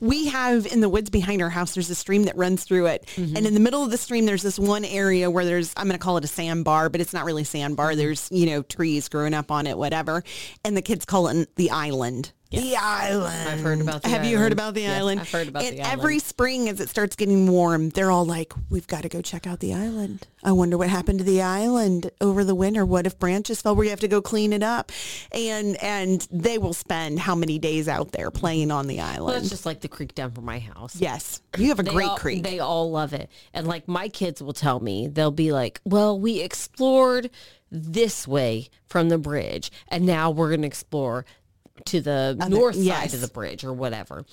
We 0.00 0.26
have 0.26 0.66
in 0.66 0.80
the 0.80 0.88
woods 0.88 1.08
behind 1.08 1.40
our 1.40 1.50
house, 1.50 1.74
there's 1.74 1.88
a 1.88 1.94
stream 1.94 2.24
that 2.24 2.36
runs 2.36 2.64
through 2.64 2.86
it. 2.86 3.06
Mm-hmm. 3.14 3.36
And 3.36 3.46
in 3.46 3.54
the 3.54 3.60
middle 3.60 3.82
of 3.82 3.90
the 3.90 3.96
stream, 3.96 4.26
there's 4.26 4.42
this 4.42 4.58
one 4.58 4.84
area 4.84 5.30
where 5.30 5.44
there's, 5.44 5.72
I'm 5.76 5.86
going 5.86 5.98
to 5.98 6.04
call 6.04 6.16
it 6.16 6.24
a 6.24 6.28
sandbar, 6.28 6.88
but 6.88 7.00
it's 7.00 7.12
not 7.12 7.24
really 7.24 7.44
sandbar. 7.44 7.90
Mm-hmm. 7.90 7.98
There's, 7.98 8.28
you 8.32 8.46
know, 8.46 8.62
trees 8.62 9.08
growing 9.08 9.32
up 9.32 9.50
on 9.50 9.66
it, 9.66 9.78
whatever. 9.78 10.24
And 10.64 10.76
the 10.76 10.82
kids 10.82 11.04
call 11.04 11.28
it 11.28 11.54
the 11.56 11.70
island. 11.70 12.32
The 12.50 12.74
island. 12.76 13.48
I've 13.48 13.60
heard 13.60 13.80
about 13.80 14.02
the 14.02 14.08
Have 14.08 14.24
you 14.24 14.36
heard 14.36 14.50
about 14.50 14.74
the 14.74 14.80
Yes, 14.82 14.98
island? 14.98 15.20
I've 15.20 15.30
heard 15.30 15.46
about 15.46 15.62
and 15.62 15.78
the 15.78 15.86
every 15.86 16.18
spring 16.18 16.68
as 16.68 16.80
it 16.80 16.88
starts 16.88 17.14
getting 17.14 17.46
warm, 17.48 17.90
they're 17.90 18.10
all 18.10 18.24
like, 18.24 18.52
we've 18.68 18.88
got 18.88 19.02
to 19.02 19.08
go 19.08 19.22
check 19.22 19.46
out 19.46 19.60
the 19.60 19.72
island. 19.72 20.26
I 20.42 20.50
wonder 20.50 20.76
what 20.76 20.88
happened 20.88 21.18
to 21.18 21.24
the 21.24 21.42
island 21.42 22.10
over 22.20 22.42
the 22.42 22.56
winter. 22.56 22.84
What 22.84 23.06
if 23.06 23.16
branches 23.20 23.62
fell? 23.62 23.76
We 23.76 23.88
have 23.90 24.00
to 24.00 24.08
go 24.08 24.20
clean 24.20 24.52
it 24.52 24.64
up. 24.64 24.90
And 25.30 25.76
and 25.80 26.26
they 26.32 26.58
will 26.58 26.72
spend 26.74 27.20
how 27.20 27.36
many 27.36 27.60
days 27.60 27.86
out 27.86 28.10
there 28.10 28.32
playing 28.32 28.72
on 28.72 28.88
the 28.88 29.00
island? 29.00 29.26
Well, 29.26 29.36
it's 29.36 29.50
just 29.50 29.64
like 29.66 29.80
the 29.80 29.88
creek 29.88 30.16
down 30.16 30.32
from 30.32 30.44
my 30.44 30.58
house. 30.58 30.96
yes. 30.96 31.40
You 31.56 31.68
have 31.68 31.78
a 31.78 31.84
They 31.84 31.92
great 31.92 32.08
all, 32.08 32.16
creek. 32.18 32.42
They 32.42 32.58
all 32.58 32.90
love 32.90 33.12
it. 33.12 33.30
And 33.54 33.68
like 33.68 33.86
my 33.86 34.08
kids 34.08 34.42
will 34.42 34.54
tell 34.54 34.80
me, 34.80 35.06
they'll 35.06 35.30
be 35.30 35.52
like, 35.52 35.80
well, 35.84 36.18
we 36.18 36.40
explored 36.40 37.30
this 37.70 38.26
way 38.26 38.68
from 38.86 39.08
the 39.08 39.18
bridge 39.18 39.70
and 39.86 40.04
now 40.04 40.28
we're 40.28 40.48
going 40.48 40.62
to 40.62 40.66
explore 40.66 41.24
to 41.86 42.00
the 42.00 42.34
north 42.48 42.76
side 42.76 42.84
yes. 42.84 43.14
of 43.14 43.20
the 43.20 43.28
bridge 43.28 43.64
or 43.64 43.72
whatever. 43.72 44.24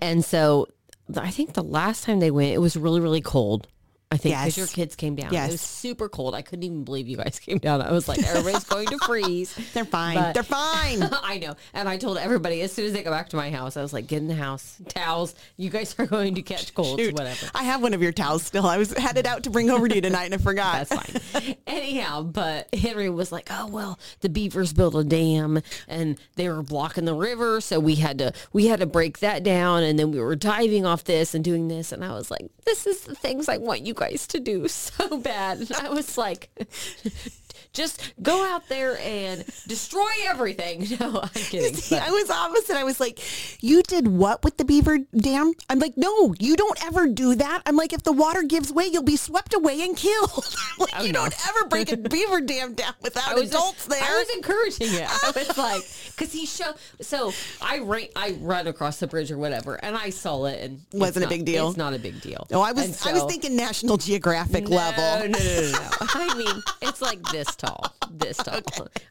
And 0.00 0.24
so 0.24 0.68
I 1.16 1.30
think 1.30 1.52
the 1.52 1.62
last 1.62 2.04
time 2.04 2.20
they 2.20 2.30
went, 2.30 2.52
it 2.52 2.58
was 2.58 2.76
really, 2.76 3.00
really 3.00 3.20
cold. 3.20 3.68
I 4.12 4.16
think 4.16 4.34
because 4.36 4.46
Yes. 4.46 4.56
your 4.58 4.66
kids 4.68 4.94
came 4.94 5.16
down. 5.16 5.32
Yes. 5.32 5.48
It 5.48 5.52
was 5.52 5.60
super 5.60 6.08
cold. 6.08 6.34
I 6.36 6.42
couldn't 6.42 6.62
even 6.62 6.84
believe 6.84 7.08
you 7.08 7.16
guys 7.16 7.38
came 7.44 7.58
down. 7.58 7.82
I 7.82 7.90
was 7.90 8.06
like, 8.06 8.22
everybody's 8.22 8.62
going 8.64 8.86
to 8.88 8.98
freeze. 8.98 9.54
They're 9.74 9.84
fine. 9.84 10.16
But- 10.16 10.34
They're 10.34 10.42
fine. 10.44 11.02
I 11.22 11.38
know. 11.38 11.56
And 11.72 11.88
I 11.88 11.96
told 11.96 12.18
everybody 12.18 12.60
as 12.60 12.72
soon 12.72 12.86
as 12.86 12.92
they 12.92 13.02
go 13.02 13.10
back 13.10 13.30
to 13.30 13.36
my 13.36 13.50
house, 13.50 13.76
I 13.76 13.82
was 13.82 13.92
like, 13.92 14.06
get 14.06 14.18
in 14.18 14.28
the 14.28 14.34
house, 14.36 14.76
towels. 14.88 15.34
You 15.56 15.68
guys 15.70 15.94
are 15.98 16.06
going 16.06 16.36
to 16.36 16.42
catch 16.42 16.74
colds, 16.74 17.02
Shoot. 17.02 17.14
whatever. 17.14 17.46
I 17.54 17.64
have 17.64 17.82
one 17.82 17.92
of 17.94 18.02
your 18.02 18.12
towels 18.12 18.44
still. 18.44 18.66
I 18.66 18.78
was 18.78 18.92
headed 18.96 19.26
out 19.26 19.42
to 19.44 19.50
bring 19.50 19.68
over 19.70 19.88
to 19.88 19.94
you 19.94 20.00
tonight 20.00 20.26
and 20.26 20.34
I 20.34 20.38
forgot. 20.38 20.88
That's 20.88 21.20
fine. 21.32 21.56
Anyhow, 21.66 22.22
but 22.22 22.72
Henry 22.74 23.08
was 23.10 23.32
like, 23.32 23.48
"Oh 23.50 23.66
well, 23.66 23.98
the 24.20 24.28
beavers 24.28 24.72
built 24.72 24.94
a 24.94 25.02
dam 25.04 25.60
and 25.88 26.18
they 26.36 26.48
were 26.48 26.62
blocking 26.62 27.04
the 27.04 27.14
river, 27.14 27.60
so 27.60 27.80
we 27.80 27.96
had 27.96 28.18
to 28.18 28.32
we 28.52 28.66
had 28.66 28.80
to 28.80 28.86
break 28.86 29.18
that 29.20 29.42
down, 29.42 29.82
and 29.82 29.98
then 29.98 30.10
we 30.12 30.20
were 30.20 30.36
diving 30.36 30.84
off 30.86 31.04
this 31.04 31.34
and 31.34 31.42
doing 31.42 31.68
this." 31.68 31.90
And 31.92 32.04
I 32.04 32.12
was 32.12 32.30
like, 32.30 32.46
"This 32.64 32.86
is 32.86 33.00
the 33.02 33.14
things 33.14 33.48
I 33.48 33.56
want 33.56 33.82
you 33.86 33.93
guys 33.94 34.26
to 34.28 34.40
do 34.40 34.68
so 34.68 35.18
bad." 35.18 35.58
And 35.58 35.72
I 35.72 35.90
was 35.90 36.18
like. 36.18 36.50
Just 37.74 38.14
go 38.22 38.44
out 38.46 38.68
there 38.68 38.96
and 38.98 39.44
destroy 39.66 40.08
everything. 40.26 40.86
No, 41.00 41.20
I'm 41.22 41.28
kidding. 41.30 41.74
See, 41.74 41.96
I 41.96 42.08
was 42.10 42.30
opposite. 42.30 42.76
I 42.76 42.84
was 42.84 43.00
like, 43.00 43.18
you 43.62 43.82
did 43.82 44.06
what 44.06 44.44
with 44.44 44.56
the 44.58 44.64
beaver 44.64 44.98
dam? 45.16 45.52
I'm 45.68 45.80
like, 45.80 45.94
no, 45.96 46.34
you 46.38 46.54
don't 46.56 46.82
ever 46.86 47.08
do 47.08 47.34
that. 47.34 47.62
I'm 47.66 47.74
like, 47.76 47.92
if 47.92 48.04
the 48.04 48.12
water 48.12 48.42
gives 48.44 48.72
way, 48.72 48.84
you'll 48.86 49.02
be 49.02 49.16
swept 49.16 49.54
away 49.54 49.82
and 49.82 49.96
killed. 49.96 50.54
like, 50.78 50.90
Oh, 50.96 51.02
you 51.02 51.12
no. 51.12 51.22
don't 51.22 51.34
ever 51.48 51.68
break 51.68 51.90
a 51.90 51.96
beaver 52.08 52.40
dam 52.40 52.74
down 52.74 52.94
without 53.02 53.36
adults 53.38 53.86
there. 53.86 54.00
I 54.02 54.10
was 54.24 54.36
encouraging 54.36 54.94
it. 54.94 55.08
I 55.10 55.32
was 55.34 55.58
like, 55.58 55.82
because 56.16 56.32
he 56.32 56.46
showed. 56.46 56.74
So 57.00 57.32
I 57.60 57.78
ran, 57.80 58.06
I 58.14 58.36
run 58.40 58.68
across 58.68 59.00
the 59.00 59.06
bridge 59.08 59.32
or 59.32 59.38
whatever, 59.38 59.74
and 59.76 59.96
I 59.96 60.10
saw 60.10 60.44
it, 60.44 60.60
and 60.60 60.80
Wasn't 60.92 61.24
a 61.24 61.28
big 61.28 61.44
deal? 61.44 61.68
It's 61.68 61.76
not 61.76 61.92
a 61.94 61.98
big 61.98 62.20
deal. 62.20 62.46
no, 62.52 62.60
I 62.60 62.70
was 62.72 62.84
And 63.04 63.16
I 63.16 63.20
was 63.20 63.30
thinking 63.30 63.56
National 63.56 63.96
Geographic 63.96 64.68
No, 64.68 64.76
level. 64.76 65.04
No, 65.04 65.26
no, 65.26 65.38
no, 65.38 65.70
no. 65.72 65.88
I 66.00 66.34
mean, 66.36 66.62
it's 66.82 67.02
like 67.02 67.20
this 67.32 67.54
tall, 67.64 67.84
this 68.10 68.36
tall. 68.36 68.60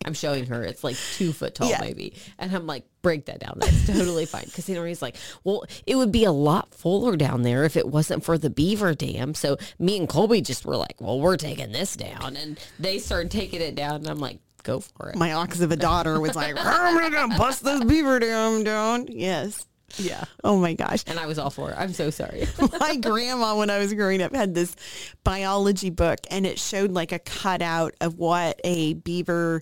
I'm 0.06 0.14
showing 0.14 0.46
her. 0.48 0.64
It's 0.64 0.84
like 0.84 0.96
two 1.16 1.32
foot 1.34 1.56
tall, 1.56 1.70
Yeah. 1.70 1.80
maybe. 1.82 2.14
And 2.40 2.54
I'm 2.56 2.68
like, 2.68 2.86
break 3.02 3.26
that 3.26 3.40
down. 3.40 3.58
That's 3.60 3.88
totally 3.88 4.26
fine. 4.26 4.46
Because 4.46 4.68
Henry's 4.68 5.02
like, 5.02 5.16
well, 5.44 5.64
it 5.86 5.96
would 5.96 6.12
be 6.12 6.24
a 6.26 6.32
lot 6.32 6.74
fuller 6.74 7.16
down 7.16 7.42
there 7.44 7.64
if 7.66 7.76
it 7.78 7.88
wasn't 7.88 8.24
for 8.24 8.38
the 8.38 8.50
beaver 8.50 8.94
dam. 8.94 9.34
So 9.34 9.58
me 9.80 9.98
and 9.98 10.08
Colby 10.08 10.42
just 10.42 10.66
were 10.66 10.78
like, 10.78 10.96
well, 11.00 11.20
we're 11.20 11.38
taking 11.38 11.72
this 11.72 11.96
down, 11.96 12.36
and 12.36 12.60
they 12.80 13.00
started 13.00 13.32
taking 13.32 13.62
it 13.62 13.76
down, 13.76 13.96
and 13.96 14.08
I'm 14.08 14.20
like, 14.20 14.40
go 14.64 14.80
for 14.80 15.10
it. 15.10 15.16
My 15.18 15.34
ox 15.34 15.60
of 15.60 15.72
a 15.72 15.76
daughter 15.76 16.20
was 16.22 16.36
like, 16.36 16.56
I'm 16.60 17.12
gonna 17.12 17.38
bust 17.38 17.64
this 17.64 17.84
beaver 17.84 18.20
dam 18.20 18.64
down. 18.64 19.08
Yes. 19.10 19.66
Yeah. 19.98 20.24
Oh 20.44 20.58
my 20.58 20.74
gosh. 20.74 21.04
And 21.08 21.20
I 21.20 21.26
was 21.26 21.38
all 21.38 21.50
for 21.50 21.72
it. 21.72 21.76
I'm 21.78 21.94
so 21.94 22.10
sorry. 22.10 22.48
my 22.80 22.96
grandma 22.98 23.58
when 23.58 23.70
I 23.70 23.80
was 23.80 23.94
growing 23.94 24.22
up 24.22 24.36
had 24.36 24.56
this 24.56 24.76
biology 25.24 25.90
book 25.90 26.20
and 26.30 26.46
it 26.46 26.60
showed 26.60 26.92
like 26.92 27.12
a 27.12 27.20
cutout 27.20 27.94
of 28.02 28.18
what 28.18 28.60
a 28.64 28.94
beaver 28.94 29.62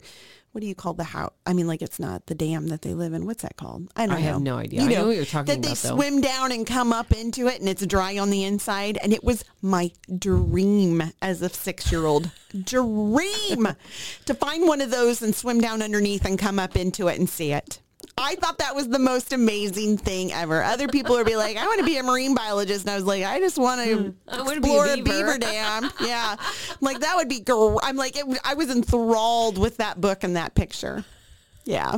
what 0.52 0.60
do 0.60 0.68
you 0.68 0.76
call 0.76 0.94
the 0.94 1.06
house? 1.06 1.32
I 1.46 1.54
mean, 1.54 1.66
like 1.66 1.82
it's 1.82 1.98
not 1.98 2.26
the 2.26 2.36
dam 2.36 2.68
that 2.68 2.82
they 2.82 2.94
live 2.94 3.14
in. 3.14 3.26
What's 3.26 3.44
that 3.44 3.56
called? 3.56 3.90
I 3.96 4.06
don't 4.06 4.18
I 4.18 4.20
know. 4.20 4.28
have 4.34 4.42
no 4.42 4.58
idea. 4.58 4.82
I 4.82 4.88
know 4.88 5.08
what 5.08 5.16
you're 5.16 5.24
talking 5.24 5.54
about 5.54 5.62
that 5.64 5.76
they 5.82 5.88
though. 5.88 5.96
swim 5.96 6.20
down 6.20 6.52
and 6.52 6.68
come 6.68 6.92
up 6.92 7.14
into 7.14 7.48
it, 7.48 7.62
and 7.62 7.70
it's 7.70 7.86
dry 7.86 8.18
on 8.18 8.30
the 8.30 8.44
inside. 8.44 8.98
And 9.02 9.14
it 9.14 9.24
was 9.24 9.46
my 9.62 9.92
dream 10.18 11.04
as 11.22 11.42
a 11.42 11.48
six-year-old 11.48 12.32
dream 12.64 13.68
to 14.26 14.34
find 14.34 14.68
one 14.68 14.82
of 14.82 14.92
those 14.92 15.22
and 15.22 15.34
swim 15.34 15.62
down 15.62 15.82
underneath 15.82 16.26
and 16.26 16.38
come 16.38 16.60
up 16.60 16.76
into 16.76 17.08
it 17.08 17.18
and 17.18 17.30
see 17.30 17.54
it. 17.54 17.81
I 18.18 18.36
thought 18.36 18.58
that 18.60 18.76
was 18.76 18.88
the 18.90 19.00
most 19.00 19.34
amazing 19.34 19.98
thing 19.98 20.32
ever. 20.32 20.62
Other 20.64 20.88
people 20.88 21.16
would 21.16 21.26
be 21.26 21.36
like, 21.36 21.58
I 21.58 21.66
want 21.66 21.80
to 21.80 21.86
be 21.86 21.98
a 21.98 22.04
marine 22.04 22.36
biologist. 22.36 22.82
And 22.86 22.92
I 22.92 22.96
was 22.96 23.06
like, 23.06 23.24
I 23.24 23.40
just 23.40 23.58
want 23.58 23.82
to 23.84 23.96
Hmm. 23.96 24.10
Be 24.10 24.16
a 24.28 24.42
explore 24.52 24.86
a 24.88 24.96
beaver. 24.98 25.04
beaver 25.04 25.38
dam. 25.38 25.90
Yeah. 26.02 26.36
like 26.82 27.00
that 27.00 27.16
would 27.16 27.30
be, 27.30 27.40
gr- 27.40 27.78
I'm 27.82 27.96
like, 27.96 28.16
it, 28.18 28.26
I 28.44 28.54
was 28.54 28.70
enthralled 28.70 29.58
with 29.58 29.78
that 29.78 30.00
book 30.02 30.24
and 30.24 30.36
that 30.36 30.54
picture. 30.56 31.04
Yeah. 31.66 31.96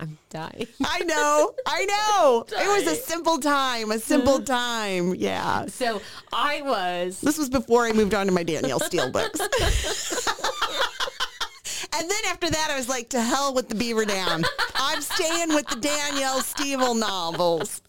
I'm 0.00 0.18
dying. 0.30 0.66
I 0.84 1.00
know. 1.00 1.54
I 1.66 1.84
know. 1.86 2.44
It 2.52 2.68
was 2.84 2.86
a 2.92 2.94
simple 3.00 3.38
time, 3.38 3.90
a 3.90 3.98
simple 3.98 4.40
time. 4.40 5.14
Yeah. 5.14 5.66
So 5.66 6.00
I 6.32 6.62
was 6.62 7.20
This 7.20 7.38
was 7.38 7.48
before 7.48 7.84
I 7.86 7.92
moved 7.92 8.14
on 8.14 8.26
to 8.26 8.32
my 8.32 8.42
Danielle 8.42 8.80
Steele 8.80 9.10
books. 9.10 9.40
And 11.94 12.08
then 12.10 12.18
after 12.28 12.48
that, 12.50 12.68
I 12.70 12.76
was 12.76 12.88
like, 12.88 13.08
to 13.10 13.20
hell 13.20 13.54
with 13.54 13.68
the 13.68 13.74
Beaver 13.74 14.04
Dam. 14.04 14.44
I'm 14.74 15.00
staying 15.00 15.48
with 15.54 15.66
the 15.68 15.76
Danielle 15.76 16.40
Steele 16.40 16.94
novels. 16.94 17.82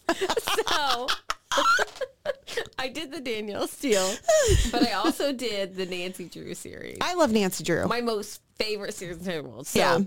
So 0.68 1.06
I 2.78 2.88
did 2.88 3.12
the 3.12 3.20
Danielle 3.20 3.68
Steele, 3.68 4.12
but 4.72 4.86
I 4.86 4.92
also 4.92 5.32
did 5.32 5.76
the 5.76 5.86
Nancy 5.86 6.24
Drew 6.28 6.54
series. 6.54 6.98
I 7.00 7.14
love 7.14 7.30
Nancy 7.32 7.62
Drew. 7.64 7.86
My 7.86 8.00
most 8.00 8.40
favorite 8.56 8.94
series 8.94 9.18
in 9.18 9.24
the 9.24 9.42
world. 9.48 9.66
So 9.66 9.78
Yeah. 9.78 9.98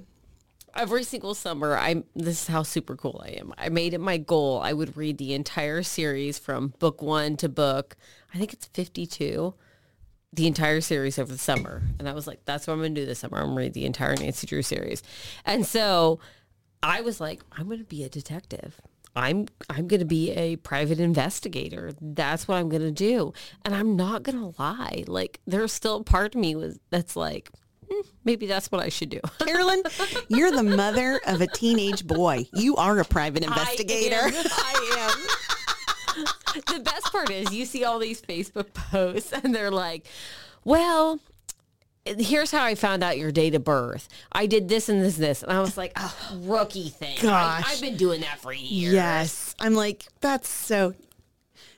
every 0.76 1.04
single 1.04 1.36
summer, 1.36 1.78
I 1.78 2.04
this 2.16 2.42
is 2.42 2.48
how 2.48 2.64
super 2.64 2.96
cool 2.96 3.22
I 3.24 3.30
am. 3.32 3.54
I 3.58 3.70
made 3.70 3.94
it 3.94 4.00
my 4.00 4.18
goal. 4.18 4.60
I 4.62 4.74
would 4.74 4.98
read 4.98 5.18
the 5.18 5.34
entire 5.34 5.84
series 5.84 6.40
from 6.40 6.74
book 6.80 7.02
one 7.02 7.38
to 7.38 7.50
book. 7.50 7.96
I 8.34 8.38
think 8.38 8.54
it's 8.54 8.66
fifty 8.68 9.06
two. 9.06 9.54
The 10.34 10.48
entire 10.48 10.82
series 10.82 11.20
over 11.20 11.32
the 11.32 11.38
summer, 11.38 11.84
and 12.00 12.10
I 12.10 12.14
was 12.14 12.26
like, 12.26 12.44
"That's 12.46 12.66
what 12.66 12.74
I'm 12.74 12.80
going 12.80 12.96
to 12.96 13.02
do 13.02 13.06
this 13.06 13.20
summer. 13.20 13.38
I'm 13.38 13.46
going 13.46 13.56
to 13.56 13.62
read 13.62 13.74
the 13.74 13.86
entire 13.86 14.16
Nancy 14.16 14.48
Drew 14.48 14.64
series." 14.64 15.04
And 15.46 15.66
so, 15.66 16.20
I 16.82 17.02
was 17.02 17.22
like, 17.22 17.42
"I'm 17.52 17.68
going 17.68 17.78
to 17.80 17.84
be 17.86 18.04
a 18.04 18.10
detective. 18.10 18.82
I'm 19.16 19.48
I'm 19.70 19.88
going 19.88 20.00
to 20.00 20.06
be 20.08 20.32
a 20.32 20.56
private 20.56 21.00
investigator. 21.00 21.92
That's 22.02 22.48
what 22.48 22.56
I'm 22.56 22.70
going 22.70 22.82
to 22.82 22.92
do." 22.92 23.34
And 23.64 23.76
I'm 23.76 23.96
not 23.96 24.24
going 24.24 24.40
to 24.40 24.60
lie. 24.60 25.04
Like, 25.08 25.40
there's 25.46 25.72
still 25.72 25.98
a 25.98 26.04
part 26.04 26.34
of 26.34 26.42
me 26.42 26.56
was 26.56 26.80
that's 26.90 27.16
like, 27.16 27.52
"Hmm, 27.92 28.02
maybe 28.24 28.48
that's 28.48 28.72
what 28.72 28.82
I 28.82 28.90
should 28.90 29.10
do. 29.10 29.20
Carolyn, 29.46 29.84
you're 30.30 30.52
the 30.52 30.64
mother 30.64 31.22
of 31.28 31.42
a 31.42 31.48
teenage 31.48 32.08
boy. 32.08 32.48
You 32.54 32.76
are 32.78 33.00
a 33.00 33.06
private 33.06 33.44
investigator. 33.44 34.16
I 34.16 34.28
am. 34.30 34.46
I 34.52 35.12
am. 35.12 35.28
the 36.16 36.82
best 36.84 37.12
part 37.12 37.30
is 37.30 37.54
you 37.54 37.66
see 37.66 37.84
all 37.84 38.00
these 38.00 38.22
Facebook 38.22 38.74
posts 38.74 39.32
and 39.32 39.54
they're 39.54 39.72
like, 39.72 40.06
well, 40.64 41.20
here's 42.06 42.52
how 42.52 42.64
I 42.64 42.76
found 42.76 43.04
out 43.04 43.18
your 43.18 43.32
date 43.32 43.56
of 43.56 43.64
birth. 43.64 44.08
I 44.32 44.46
did 44.46 44.70
this 44.70 44.90
and 44.90 45.02
this 45.02 45.16
and 45.16 45.24
this. 45.24 45.44
And 45.44 45.52
I 45.52 45.60
was 45.60 45.78
like, 45.78 45.94
oh, 45.96 46.40
rookie 46.44 46.90
thing. 46.90 47.18
Gosh. 47.22 47.66
I, 47.66 47.70
have 47.70 47.82
been 47.82 47.98
doing 47.98 48.22
that 48.22 48.40
for 48.40 48.54
years. 48.54 48.94
Yes. 48.94 49.56
I'm 49.60 49.74
like, 49.74 50.06
that's 50.22 50.50
so, 50.50 50.94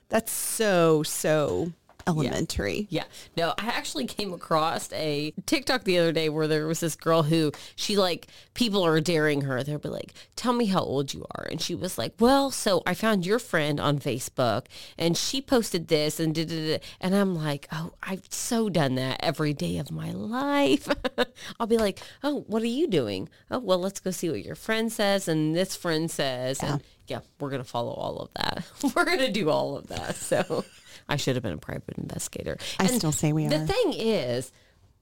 that's 0.10 0.32
so, 0.32 1.04
so 1.04 1.72
elementary. 2.08 2.88
Yeah. 2.89 3.06
No, 3.36 3.53
I 3.58 3.68
actually 3.68 4.06
came 4.06 4.34
across 4.34 4.91
a 4.93 5.34
TikTok 5.45 5.84
the 5.84 5.97
other 5.99 6.12
day 6.12 6.30
where 6.30 6.47
there 6.47 6.68
was 6.68 6.80
this 6.80 6.95
girl 6.95 7.24
who 7.24 7.51
she 7.76 7.97
like 7.97 8.28
people 8.53 8.86
are 8.86 8.99
daring 8.99 9.41
her. 9.41 9.64
They'll 9.64 9.80
be 9.80 9.89
like, 9.89 10.14
"Tell 10.36 10.53
me 10.53 10.66
how 10.66 10.82
old 10.82 11.14
you 11.14 11.26
are," 11.36 11.47
and 11.49 11.62
she 11.62 11.76
was 11.76 11.97
like, 11.97 12.14
"Well, 12.20 12.51
so 12.51 12.84
I 12.86 12.93
found 12.93 13.26
your 13.26 13.39
friend 13.39 13.80
on 13.80 13.99
Facebook, 13.99 14.66
and 14.97 15.18
she 15.18 15.41
posted 15.41 15.88
this 15.88 16.20
and 16.20 16.34
did 16.34 16.51
it." 16.51 16.84
And 16.99 17.16
I'm 17.16 17.36
like, 17.36 17.68
"Oh, 17.72 17.93
I've 18.03 18.28
so 18.30 18.70
done 18.70 18.95
that 18.95 19.20
every 19.22 19.53
day 19.53 19.78
of 19.78 19.91
my 19.91 20.12
life." 20.12 20.88
I'll 21.60 21.68
be 21.68 21.78
like, 21.78 21.99
"Oh, 22.24 22.43
what 22.47 22.62
are 22.62 22.68
you 22.68 22.88
doing?" 22.88 23.30
"Oh, 23.49 23.60
well, 23.60 23.80
let's 23.80 23.99
go 23.99 24.12
see 24.12 24.30
what 24.30 24.45
your 24.45 24.56
friend 24.56 24.91
says 24.91 25.28
and 25.28 25.56
this 25.56 25.76
friend 25.76 26.10
says." 26.10 26.62
And 26.62 26.82
yeah, 27.08 27.20
we're 27.39 27.49
gonna 27.49 27.64
follow 27.64 27.91
all 27.91 28.18
of 28.18 28.30
that. 28.36 28.66
we're 28.95 29.06
gonna 29.06 29.32
do 29.32 29.49
all 29.49 29.78
of 29.78 29.88
that. 29.88 30.16
So. 30.16 30.66
I 31.08 31.18
should 31.18 31.36
have 31.36 31.43
been 31.43 31.53
a 31.53 31.58
private 31.58 31.97
investigator. 31.97 32.58
I 32.80 32.88
still 32.88 33.12
say 33.12 33.32
we 33.32 33.47
the 33.47 33.58
are. 33.58 33.60
The 33.60 33.68
thing 33.68 33.93
is, 33.93 34.51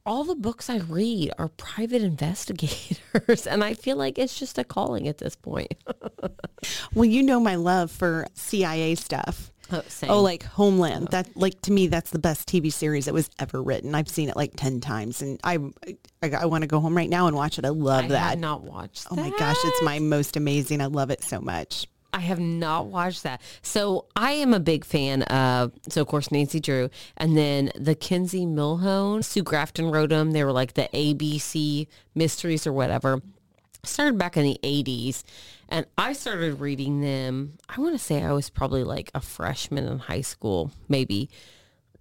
all 0.06 0.26
the 0.26 0.36
books 0.36 0.70
I 0.70 0.80
read 0.80 1.32
are 1.38 1.48
private 1.48 2.02
investigators, 2.12 3.48
and 3.48 3.64
I 3.64 3.74
feel 3.74 3.96
like 3.96 4.20
it's 4.20 4.38
just 4.38 4.58
a 4.58 4.64
calling 4.64 5.08
at 5.08 5.20
this 5.20 5.36
point. 5.36 5.74
Well, 6.94 7.06
you 7.06 7.24
know 7.24 7.40
my 7.40 7.56
love 7.56 7.90
for 7.92 8.28
CIA 8.34 8.96
stuff. 8.96 9.52
Oh. 9.72 9.82
Oh, 10.04 10.22
like 10.22 10.44
Homeland. 10.44 11.08
Oh. 11.08 11.12
That 11.12 11.36
like 11.36 11.62
to 11.62 11.72
me, 11.72 11.88
that's 11.88 12.12
the 12.12 12.20
best 12.20 12.48
TV 12.48 12.72
series 12.72 13.06
that 13.06 13.14
was 13.14 13.30
ever 13.40 13.62
written. 13.64 13.96
I've 13.96 14.10
seen 14.10 14.30
it 14.30 14.36
like 14.36 14.54
ten 14.56 14.82
times, 14.82 15.22
and 15.22 15.40
I 15.44 15.58
I, 16.22 16.30
I 16.32 16.46
want 16.46 16.64
to 16.64 16.68
go 16.68 16.80
home 16.80 16.96
right 16.96 17.10
now 17.10 17.28
and 17.28 17.36
watch 17.36 17.58
it. 17.58 17.66
I 17.66 17.70
love 17.70 18.06
I 18.06 18.08
that. 18.10 18.30
have 18.32 18.40
not 18.40 18.64
watched. 18.64 19.08
oh 19.10 19.16
my 19.16 19.32
gosh, 19.38 19.58
it's 19.64 19.82
my 19.82 20.00
most 20.00 20.36
amazing. 20.36 20.82
I 20.82 20.88
love 20.88 21.10
it 21.10 21.24
so 21.24 21.40
much. 21.40 21.88
I 22.14 22.20
have 22.20 22.40
not 22.40 22.86
watched 22.88 23.24
that. 23.24 23.42
So 23.62 24.06
I 24.16 24.34
am 24.34 24.54
a 24.54 24.60
big 24.60 24.86
fan 24.86 25.24
of, 25.24 25.72
so 25.90 26.02
of 26.02 26.08
course, 26.08 26.32
Nancy 26.32 26.60
Drew 26.60 26.90
and 27.18 27.36
then 27.36 27.72
the 27.76 27.96
Kinsey 27.96 28.46
Millhone. 28.46 29.24
Sue 29.24 29.44
Grafton 29.44 29.92
wrote 29.92 30.10
them. 30.10 30.32
They 30.32 30.44
were 30.44 30.52
like 30.52 30.74
the 30.74 30.90
ABC 30.94 31.88
mysteries 32.14 32.68
or 32.68 32.74
whatever. 32.74 33.22
Started 33.84 34.18
back 34.18 34.38
in 34.38 34.44
the 34.44 34.60
80s 34.64 35.24
and 35.68 35.86
I 35.98 36.14
started 36.14 36.62
reading 36.62 37.02
them. 37.02 37.58
I 37.68 37.82
want 37.82 37.96
to 37.96 38.00
say 38.00 38.24
I 38.24 38.32
was 38.32 38.50
probably 38.50 38.84
like 38.84 39.10
a 39.16 39.20
freshman 39.20 39.86
in 39.86 40.00
high 40.00 40.22
school, 40.22 40.72
maybe 40.88 41.30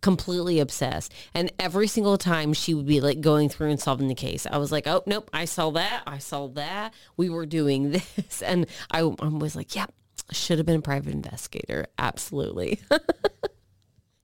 completely 0.02 0.58
obsessed. 0.60 1.14
And 1.32 1.50
every 1.58 1.86
single 1.86 2.18
time 2.18 2.52
she 2.52 2.74
would 2.74 2.86
be 2.86 3.00
like 3.00 3.20
going 3.20 3.48
through 3.48 3.70
and 3.70 3.80
solving 3.80 4.08
the 4.08 4.14
case, 4.14 4.46
I 4.50 4.58
was 4.58 4.70
like, 4.70 4.86
oh, 4.86 5.02
nope, 5.06 5.30
I 5.32 5.46
saw 5.46 5.70
that. 5.70 6.02
I 6.06 6.18
saw 6.18 6.48
that. 6.48 6.92
We 7.16 7.30
were 7.30 7.46
doing 7.46 7.90
this. 8.16 8.42
And 8.42 8.66
I, 8.90 9.00
I 9.00 9.28
was 9.28 9.56
like, 9.56 9.74
yep, 9.74 9.94
should 10.30 10.58
have 10.58 10.66
been 10.66 10.78
a 10.78 10.82
private 10.82 11.12
investigator. 11.12 11.86
Absolutely. 11.98 12.80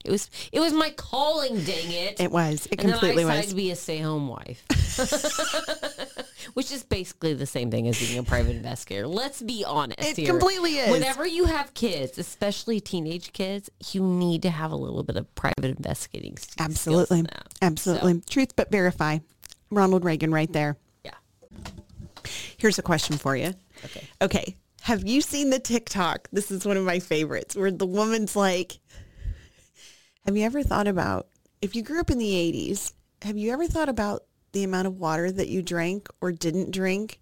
it 0.05 0.11
was, 0.11 0.31
it 0.53 0.61
was 0.61 0.73
my 0.73 0.91
calling, 0.91 1.57
dang 1.65 1.91
it. 1.91 2.21
It 2.21 2.31
was. 2.31 2.67
It 2.67 2.81
and 2.81 2.93
completely 2.93 3.25
then 3.25 3.33
I 3.33 3.39
was. 3.39 3.47
to 3.49 3.55
be 3.55 3.71
a 3.71 3.77
stay-home 3.77 4.29
wife, 4.29 4.65
which 6.55 6.71
is 6.71 6.83
basically 6.85 7.35
the 7.35 7.47
same 7.47 7.71
thing 7.71 7.89
as 7.89 7.99
being 7.99 8.19
a 8.19 8.23
private 8.23 8.57
investigator. 8.57 9.07
Let's 9.07 9.43
be 9.43 9.65
honest. 9.67 10.01
It 10.01 10.17
here. 10.17 10.31
completely 10.31 10.79
is. 10.79 10.91
Whenever 10.91 11.27
you 11.27 11.45
have 11.45 11.75
kids, 11.75 12.19
especially 12.19 12.81
teenage 12.81 13.33
kids, 13.33 13.71
you 13.93 14.03
need 14.03 14.43
to 14.43 14.51
have 14.51 14.71
a 14.71 14.77
little 14.77 15.03
bit 15.03 15.17
of 15.17 15.33
private 15.35 15.77
investigating. 15.77 16.37
Absolutely. 16.59 17.25
Absolutely. 17.61 18.23
Truth 18.29 18.57
but 18.57 18.71
verify. 18.71 19.19
Ronald 19.71 20.05
Reagan 20.05 20.33
right 20.33 20.53
there. 20.53 20.77
Yeah. 21.05 21.13
Here's 22.57 22.79
a 22.79 22.83
question 22.83 23.19
for 23.19 23.37
you. 23.37 23.53
Okay. 23.85 24.09
Okay. 24.23 24.57
Have 24.89 25.07
you 25.07 25.21
seen 25.21 25.51
the 25.51 25.59
TikTok? 25.59 26.29
This 26.33 26.51
is 26.51 26.65
one 26.65 26.79
of 26.79 26.83
my 26.83 26.99
favorites 26.99 27.55
where 27.55 27.71
the 27.71 27.85
woman's 27.85 28.35
like, 28.35 28.79
have 30.25 30.35
you 30.35 30.45
ever 30.45 30.63
thought 30.63 30.89
about, 30.89 31.27
if 31.61 31.77
you 31.77 31.83
grew 31.83 32.01
up 32.01 32.11
in 32.11 32.17
the 32.17 32.33
80s, 32.33 32.95
have 33.21 33.37
you 33.37 33.53
ever 33.53 33.67
thought 33.67 33.91
about 33.91 34.23
the 34.53 34.65
amount 34.65 34.87
of 34.87 34.99
water 34.99 35.31
that 35.31 35.49
you 35.49 35.61
drank 35.61 36.09
or 36.23 36.33
didn't 36.33 36.71
drink? 36.71 37.21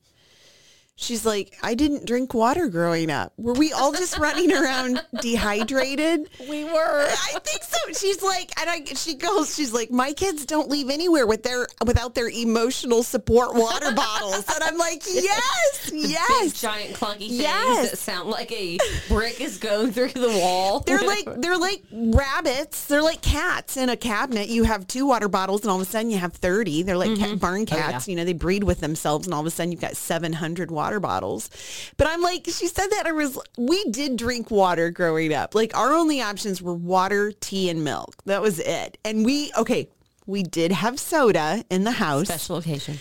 She's 0.99 1.27
like, 1.27 1.55
I 1.63 1.75
didn't 1.75 2.07
drink 2.07 2.33
water 2.33 2.69
growing 2.69 3.11
up. 3.11 3.35
Were 3.37 3.53
we 3.53 3.71
all 3.73 3.93
just 3.93 4.17
running 4.17 4.51
around 4.51 5.03
dehydrated? 5.21 6.29
We 6.49 6.65
were. 6.65 7.07
I 7.07 7.39
think 7.45 7.63
so. 7.63 7.77
She's 7.93 8.23
like, 8.23 8.51
and 8.59 8.71
I, 8.71 8.83
she 8.95 9.15
goes, 9.15 9.55
she's 9.55 9.73
like, 9.75 9.91
my 9.91 10.15
kids 10.15 10.47
don't 10.47 10.71
leave 10.71 10.89
anywhere 10.89 11.27
with 11.27 11.43
their 11.43 11.67
without 11.85 12.15
their 12.15 12.31
emotional 12.31 13.03
support 13.03 13.55
water 13.55 13.93
bottles, 13.93 14.45
and 14.55 14.65
I'm 14.65 14.79
like, 14.79 15.03
yes, 15.13 15.91
Big 15.91 16.11
yes. 16.11 16.61
giant 16.61 16.95
clunky 16.97 17.19
things 17.29 17.33
Yes. 17.41 17.91
that 17.91 17.97
sound 17.99 18.31
like 18.31 18.51
a 18.53 18.79
brick 19.09 19.41
is 19.41 19.59
going 19.59 19.93
through 19.93 20.09
the 20.09 20.31
wall. 20.31 20.81
They're 20.87 20.99
like 21.03 21.27
they're 21.41 21.59
like 21.59 21.83
rabbits. 21.93 22.87
They're 22.87 23.03
like 23.03 23.21
cats 23.21 23.77
in 23.77 23.89
a 23.91 23.97
cabinet. 23.97 24.49
You 24.49 24.65
have 24.65 24.87
two 24.87 25.07
water 25.07 25.29
bottles, 25.29 25.61
and 25.63 25.71
all 25.71 25.77
of 25.77 25.83
a 25.87 25.91
sudden 25.91 26.11
you 26.11 26.19
have 26.19 26.33
thirty. 26.33 26.83
They're 26.83 26.97
like 26.97 27.17
cat, 27.19 27.29
mm-hmm. 27.29 27.37
barn 27.37 27.57
Oh, 27.71 27.77
yeah. 27.77 27.93
cats. 27.93 28.09
You 28.09 28.17
know, 28.17 28.25
they 28.25 28.33
breed 28.33 28.65
with 28.65 28.81
themselves, 28.81 29.27
and 29.27 29.35
all 29.35 29.41
of 29.41 29.47
a 29.47 29.51
sudden 29.51 29.73
you've 29.73 29.81
got 29.81 29.97
seven 29.97 30.33
hundred 30.33 30.71
water 30.71 30.86
bottles. 31.01 31.51
But 31.97 32.07
I'm 32.07 32.23
like, 32.23 32.45
she 32.47 32.69
said 32.69 32.89
that 32.89 33.05
I 33.07 33.13
was. 33.13 33.39
We 33.57 33.85
did 33.91 34.17
drink 34.17 34.51
water 34.51 34.91
growing 34.91 35.33
up. 35.35 35.55
Like 35.55 35.77
our 35.77 35.93
only 35.93 36.21
options 36.21 36.63
were 36.63 36.75
water, 36.75 37.33
tea, 37.33 37.69
and 37.71 37.85
milk. 37.85 38.23
That 38.25 38.43
was 38.43 38.59
it. 38.59 38.99
And 39.05 39.25
we 39.25 39.53
okay. 39.57 39.89
We 40.27 40.43
did 40.43 40.73
have 40.73 40.99
soda 40.99 41.65
in 41.71 41.85
the 41.85 41.93
house. 41.93 42.27
special 42.27 42.57
occasion. 42.57 42.99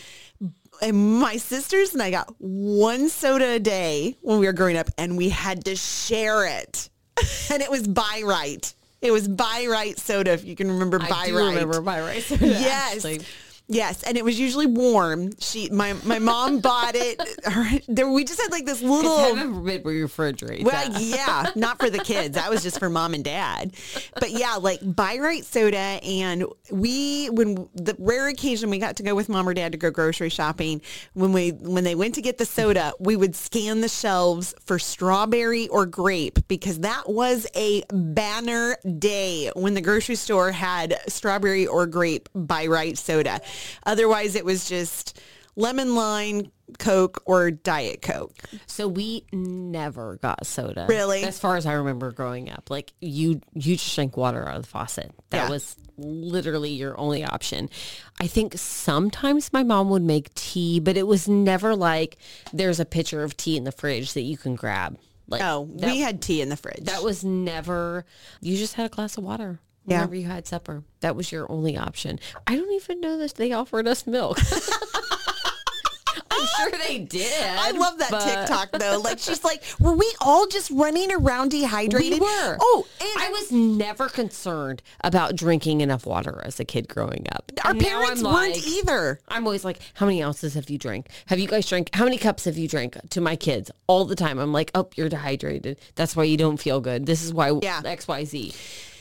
and 0.81 1.19
my 1.19 1.37
sisters 1.37 1.93
and 1.93 2.03
I 2.03 2.11
got 2.11 2.33
one 2.37 3.09
soda 3.09 3.55
a 3.55 3.59
day 3.59 4.15
when 4.21 4.39
we 4.39 4.45
were 4.45 4.53
growing 4.53 4.77
up, 4.77 4.89
and 4.97 5.17
we 5.17 5.29
had 5.29 5.65
to 5.65 5.75
share 5.75 6.45
it. 6.45 6.89
and 7.51 7.61
it 7.61 7.71
was 7.71 7.87
buy 7.87 8.21
right. 8.23 8.73
It 9.01 9.11
was 9.11 9.27
buy 9.27 9.67
right 9.69 9.97
soda, 9.99 10.31
if 10.31 10.43
you 10.43 10.55
can 10.55 10.69
remember 10.69 10.99
buy 10.99 11.09
I 11.11 11.27
do 11.27 11.37
right. 11.37 11.49
remember 11.49 11.81
by 11.81 12.01
right. 12.01 12.25
Yes. 12.41 12.95
Actually. 12.95 13.21
Yes, 13.67 14.03
and 14.03 14.15
it 14.15 14.23
was 14.23 14.39
usually 14.39 14.67
warm. 14.67 15.31
She, 15.39 15.69
my, 15.69 15.93
my 16.05 16.19
mom 16.19 16.59
bought 16.61 16.95
it. 16.95 17.19
Her, 17.45 17.79
there, 17.87 18.09
we 18.09 18.23
just 18.23 18.39
had 18.39 18.51
like 18.51 18.65
this 18.65 18.81
little. 18.81 19.17
Heaven 19.17 19.53
refrigerate 19.63 20.63
Well, 20.63 21.01
yeah, 21.01 21.51
not 21.55 21.79
for 21.79 21.89
the 21.89 21.99
kids. 21.99 22.35
That 22.35 22.49
was 22.49 22.61
just 22.61 22.77
for 22.77 22.89
mom 22.89 23.13
and 23.15 23.23
dad. 23.23 23.73
But 24.19 24.31
yeah, 24.31 24.55
like 24.55 24.79
buy 24.83 25.17
right 25.17 25.43
soda. 25.43 25.77
And 25.77 26.45
we, 26.69 27.27
when 27.31 27.67
the 27.73 27.95
rare 27.97 28.27
occasion 28.27 28.69
we 28.69 28.77
got 28.77 28.97
to 28.97 29.03
go 29.03 29.15
with 29.15 29.29
mom 29.29 29.49
or 29.49 29.53
dad 29.53 29.71
to 29.71 29.77
go 29.77 29.89
grocery 29.89 30.29
shopping, 30.29 30.81
when 31.13 31.33
we, 31.33 31.51
when 31.51 31.83
they 31.83 31.95
went 31.95 32.15
to 32.15 32.21
get 32.21 32.37
the 32.37 32.45
soda, 32.45 32.93
we 32.99 33.15
would 33.15 33.35
scan 33.35 33.81
the 33.81 33.89
shelves 33.89 34.53
for 34.65 34.77
strawberry 34.77 35.67
or 35.69 35.87
grape 35.87 36.47
because 36.47 36.79
that 36.81 37.09
was 37.09 37.47
a 37.55 37.83
banner 37.91 38.77
day 38.99 39.49
when 39.55 39.73
the 39.73 39.81
grocery 39.81 40.15
store 40.15 40.51
had 40.51 40.99
strawberry 41.07 41.65
or 41.65 41.87
grape 41.87 42.29
buy 42.35 42.67
right 42.67 42.97
soda. 42.97 43.41
Otherwise 43.85 44.35
it 44.35 44.45
was 44.45 44.67
just 44.67 45.19
lemon 45.55 45.95
lime, 45.95 46.51
Coke 46.79 47.21
or 47.25 47.49
Diet 47.51 48.01
Coke. 48.01 48.33
So 48.65 48.87
we 48.87 49.25
never 49.31 50.17
got 50.21 50.45
soda. 50.45 50.85
Really? 50.89 51.23
As 51.23 51.39
far 51.39 51.55
as 51.55 51.65
I 51.65 51.73
remember 51.73 52.11
growing 52.11 52.49
up. 52.49 52.69
Like 52.69 52.93
you 53.01 53.41
you 53.53 53.75
just 53.75 53.95
drank 53.95 54.17
water 54.17 54.47
out 54.47 54.57
of 54.57 54.63
the 54.63 54.67
faucet. 54.67 55.11
That 55.29 55.45
Yeah. 55.45 55.49
was 55.49 55.75
literally 55.97 56.71
your 56.71 56.99
only 56.99 57.23
option. 57.23 57.69
I 58.19 58.27
think 58.27 58.57
sometimes 58.57 59.53
my 59.53 59.63
mom 59.63 59.89
would 59.91 60.01
make 60.03 60.33
tea, 60.33 60.79
but 60.81 60.97
it 60.97 61.07
was 61.07 61.27
never 61.29 61.73
like 61.75 62.17
there's 62.51 62.79
a 62.81 62.85
pitcher 62.85 63.23
of 63.23 63.37
tea 63.37 63.55
in 63.55 63.63
the 63.63 63.71
fridge 63.71 64.13
that 64.13 64.21
you 64.23 64.35
can 64.37 64.55
grab. 64.55 64.97
Like 65.27 65.41
Oh, 65.41 65.69
that, 65.77 65.89
we 65.91 65.99
had 66.01 66.21
tea 66.21 66.41
in 66.41 66.49
the 66.49 66.57
fridge. 66.57 66.83
that 66.83 67.01
was 67.03 67.23
never 67.23 68.05
you 68.41 68.57
just 68.57 68.73
had 68.73 68.87
a 68.87 68.89
glass 68.89 69.17
of 69.17 69.23
water 69.23 69.59
Yeah. 69.87 69.97
whenever 69.99 70.15
you 70.15 70.25
had 70.25 70.47
supper. 70.47 70.83
That 71.01 71.15
was 71.15 71.31
your 71.31 71.51
only 71.51 71.77
option. 71.77 72.19
I 72.47 72.55
don't 72.55 72.71
even 72.73 72.99
know 73.01 73.17
that 73.17 73.35
they 73.35 73.51
offered 73.51 73.87
us 73.87 74.07
milk. 74.07 74.39
I'm 76.37 76.47
sure 76.69 76.79
they 76.87 76.99
did. 76.99 77.43
I 77.57 77.71
love 77.71 77.97
that 77.99 78.11
but- 78.11 78.23
TikTok 78.23 78.71
though. 78.79 78.99
Like 79.03 79.19
she's 79.19 79.43
like, 79.43 79.63
were 79.79 79.93
we 79.93 80.11
all 80.21 80.47
just 80.47 80.69
running 80.71 81.11
around 81.11 81.49
dehydrated? 81.51 82.19
We 82.19 82.25
were. 82.25 82.57
Oh, 82.59 82.85
and 82.99 83.09
I 83.23 83.29
was 83.29 83.51
never 83.51 84.09
concerned 84.09 84.81
about 85.01 85.35
drinking 85.35 85.81
enough 85.81 86.05
water 86.05 86.41
as 86.43 86.59
a 86.59 86.65
kid 86.65 86.87
growing 86.89 87.25
up. 87.31 87.51
our 87.63 87.71
And 87.71 87.81
now 87.81 87.87
parents 88.01 88.23
I'm 88.23 88.33
weren't 88.33 88.55
like- 88.55 88.67
either. 88.67 89.19
I'm 89.29 89.45
always 89.45 89.63
like, 89.65 89.79
how 89.95 90.05
many 90.05 90.21
ounces 90.23 90.53
have 90.55 90.69
you 90.69 90.77
drank? 90.77 91.07
Have 91.27 91.39
you 91.39 91.47
guys 91.47 91.67
drank? 91.67 91.89
How 91.93 92.03
many 92.03 92.17
cups 92.17 92.45
have 92.45 92.57
you 92.57 92.67
drank 92.67 92.97
to 93.11 93.21
my 93.21 93.35
kids 93.35 93.71
all 93.87 94.05
the 94.05 94.15
time? 94.15 94.37
I'm 94.39 94.51
like, 94.53 94.71
oh, 94.75 94.89
you're 94.95 95.09
dehydrated. 95.09 95.77
That's 95.95 96.15
why 96.15 96.23
you 96.25 96.37
don't 96.37 96.57
feel 96.57 96.81
good. 96.81 97.05
This 97.05 97.23
is 97.23 97.33
why 97.33 97.57
Yeah. 97.61 97.81
X, 97.85 98.07
Y, 98.07 98.23
Z. 98.25 98.53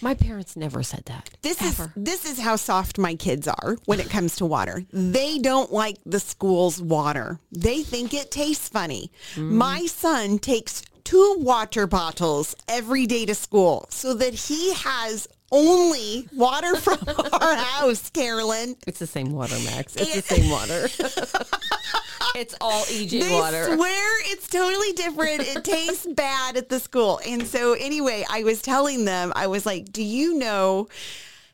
My 0.05 0.13
parents 0.13 0.55
never 0.55 0.83
said 0.83 1.07
that. 1.07 1.31
This 1.41 1.63
is 1.63 1.81
this 1.97 2.27
is 2.27 2.39
how 2.39 2.57
soft 2.57 2.99
my 2.99 3.15
kids 3.15 3.49
are 3.49 3.79
when 3.87 4.01
it 4.01 4.11
comes 4.11 4.37
to 4.37 4.45
water. 4.45 4.85
They 4.93 5.39
don't 5.39 5.73
like 5.73 5.97
the 6.05 6.21
school's 6.21 6.79
water. 6.79 7.41
They 7.51 7.83
think 7.83 8.13
it 8.13 8.31
tastes 8.31 8.69
funny. 8.69 9.11
Mm. 9.35 9.53
My 9.53 9.87
son 9.87 10.39
takes 10.39 10.83
two 11.05 11.37
water 11.39 11.87
bottles 11.87 12.55
every 12.69 13.07
day 13.07 13.25
to 13.25 13.35
school 13.35 13.87
so 13.89 14.13
that 14.13 14.35
he 14.35 14.75
has 14.75 15.27
only 15.55 16.29
water 16.35 16.75
from 16.77 16.99
our 17.33 17.55
house, 17.55 18.11
Carolyn. 18.11 18.77
It's 18.87 18.99
the 18.99 19.07
same 19.07 19.31
water, 19.33 19.57
Max. 19.65 19.95
It's 19.97 20.15
the 20.15 20.23
same 20.23 20.51
water. 20.51 20.89
it's 22.35 22.55
all 22.61 22.83
EJ 22.85 23.21
They 23.21 23.35
water. 23.35 23.75
swear 23.77 24.33
it's 24.33 24.49
totally 24.49 24.93
different. 24.95 25.41
It 25.43 25.63
tastes 25.65 26.07
bad 26.07 26.57
at 26.57 26.69
the 26.69 26.81
school. 26.81 27.21
And 27.27 27.47
so 27.47 27.75
anyway, 27.75 28.25
I 28.29 28.43
was 28.43 28.61
telling 28.61 29.05
them, 29.05 29.33
I 29.37 29.47
was 29.47 29.65
like, 29.65 29.93
do 29.93 30.03
you 30.03 30.37
know 30.39 30.89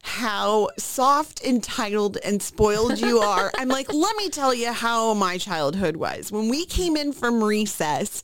how 0.03 0.71
soft, 0.79 1.45
entitled, 1.45 2.17
and 2.25 2.43
spoiled 2.43 2.99
you 2.99 3.19
are? 3.19 3.53
I'm 3.59 3.69
like, 3.69 3.93
let 3.93 4.17
me 4.17 4.31
tell 4.31 4.55
you 4.55 4.73
how 4.73 5.13
my 5.13 5.37
childhood 5.37 5.97
was. 5.97 6.33
When 6.33 6.49
we 6.49 6.65
came 6.65 6.97
in 6.97 7.13
from 7.13 7.45
recess, 7.45 8.23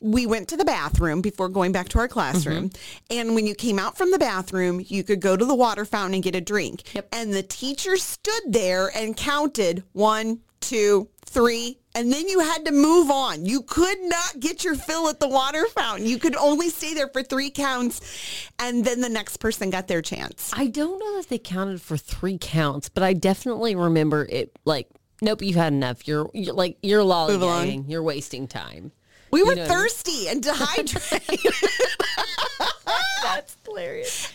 we 0.00 0.26
went 0.26 0.48
to 0.48 0.56
the 0.56 0.64
bathroom 0.64 1.20
before 1.20 1.48
going 1.48 1.72
back 1.72 1.88
to 1.90 1.98
our 1.98 2.08
classroom. 2.08 2.70
Mm-hmm. 2.70 3.18
And 3.18 3.34
when 3.34 3.46
you 3.46 3.54
came 3.54 3.78
out 3.78 3.96
from 3.96 4.10
the 4.10 4.18
bathroom, 4.18 4.82
you 4.84 5.02
could 5.02 5.20
go 5.20 5.36
to 5.36 5.44
the 5.44 5.54
water 5.54 5.84
fountain 5.84 6.14
and 6.14 6.22
get 6.22 6.34
a 6.34 6.40
drink. 6.40 6.94
Yep. 6.94 7.08
And 7.12 7.32
the 7.32 7.42
teacher 7.42 7.96
stood 7.96 8.42
there 8.48 8.90
and 8.94 9.16
counted 9.16 9.82
one, 9.92 10.40
two, 10.60 11.08
three, 11.24 11.78
and 11.94 12.12
then 12.12 12.28
you 12.28 12.40
had 12.40 12.64
to 12.66 12.72
move 12.72 13.10
on. 13.10 13.44
You 13.46 13.62
could 13.62 13.98
not 14.02 14.38
get 14.38 14.64
your 14.64 14.74
fill 14.74 15.08
at 15.08 15.18
the 15.18 15.28
water 15.28 15.66
fountain. 15.68 16.06
You 16.06 16.18
could 16.18 16.36
only 16.36 16.68
stay 16.68 16.92
there 16.92 17.08
for 17.08 17.22
three 17.22 17.50
counts, 17.50 18.50
and 18.58 18.84
then 18.84 19.00
the 19.00 19.08
next 19.08 19.38
person 19.38 19.70
got 19.70 19.88
their 19.88 20.02
chance. 20.02 20.52
I 20.54 20.66
don't 20.66 20.98
know 20.98 21.16
that 21.16 21.28
they 21.28 21.38
counted 21.38 21.80
for 21.80 21.96
three 21.96 22.38
counts, 22.38 22.88
but 22.88 23.02
I 23.02 23.14
definitely 23.14 23.74
remember 23.74 24.26
it 24.28 24.58
like, 24.64 24.88
nope, 25.22 25.40
you've 25.42 25.56
had 25.56 25.72
enough. 25.72 26.06
You're, 26.06 26.30
you're 26.34 26.54
like, 26.54 26.76
you're 26.82 27.02
lollygagging. 27.02 27.88
You're 27.88 28.02
wasting 28.02 28.46
time. 28.46 28.92
We 29.30 29.42
were 29.42 29.54
know- 29.54 29.66
thirsty 29.66 30.28
and 30.28 30.42
dehydrated. 30.42 31.40
That's 33.22 33.56
hilarious. 33.64 34.32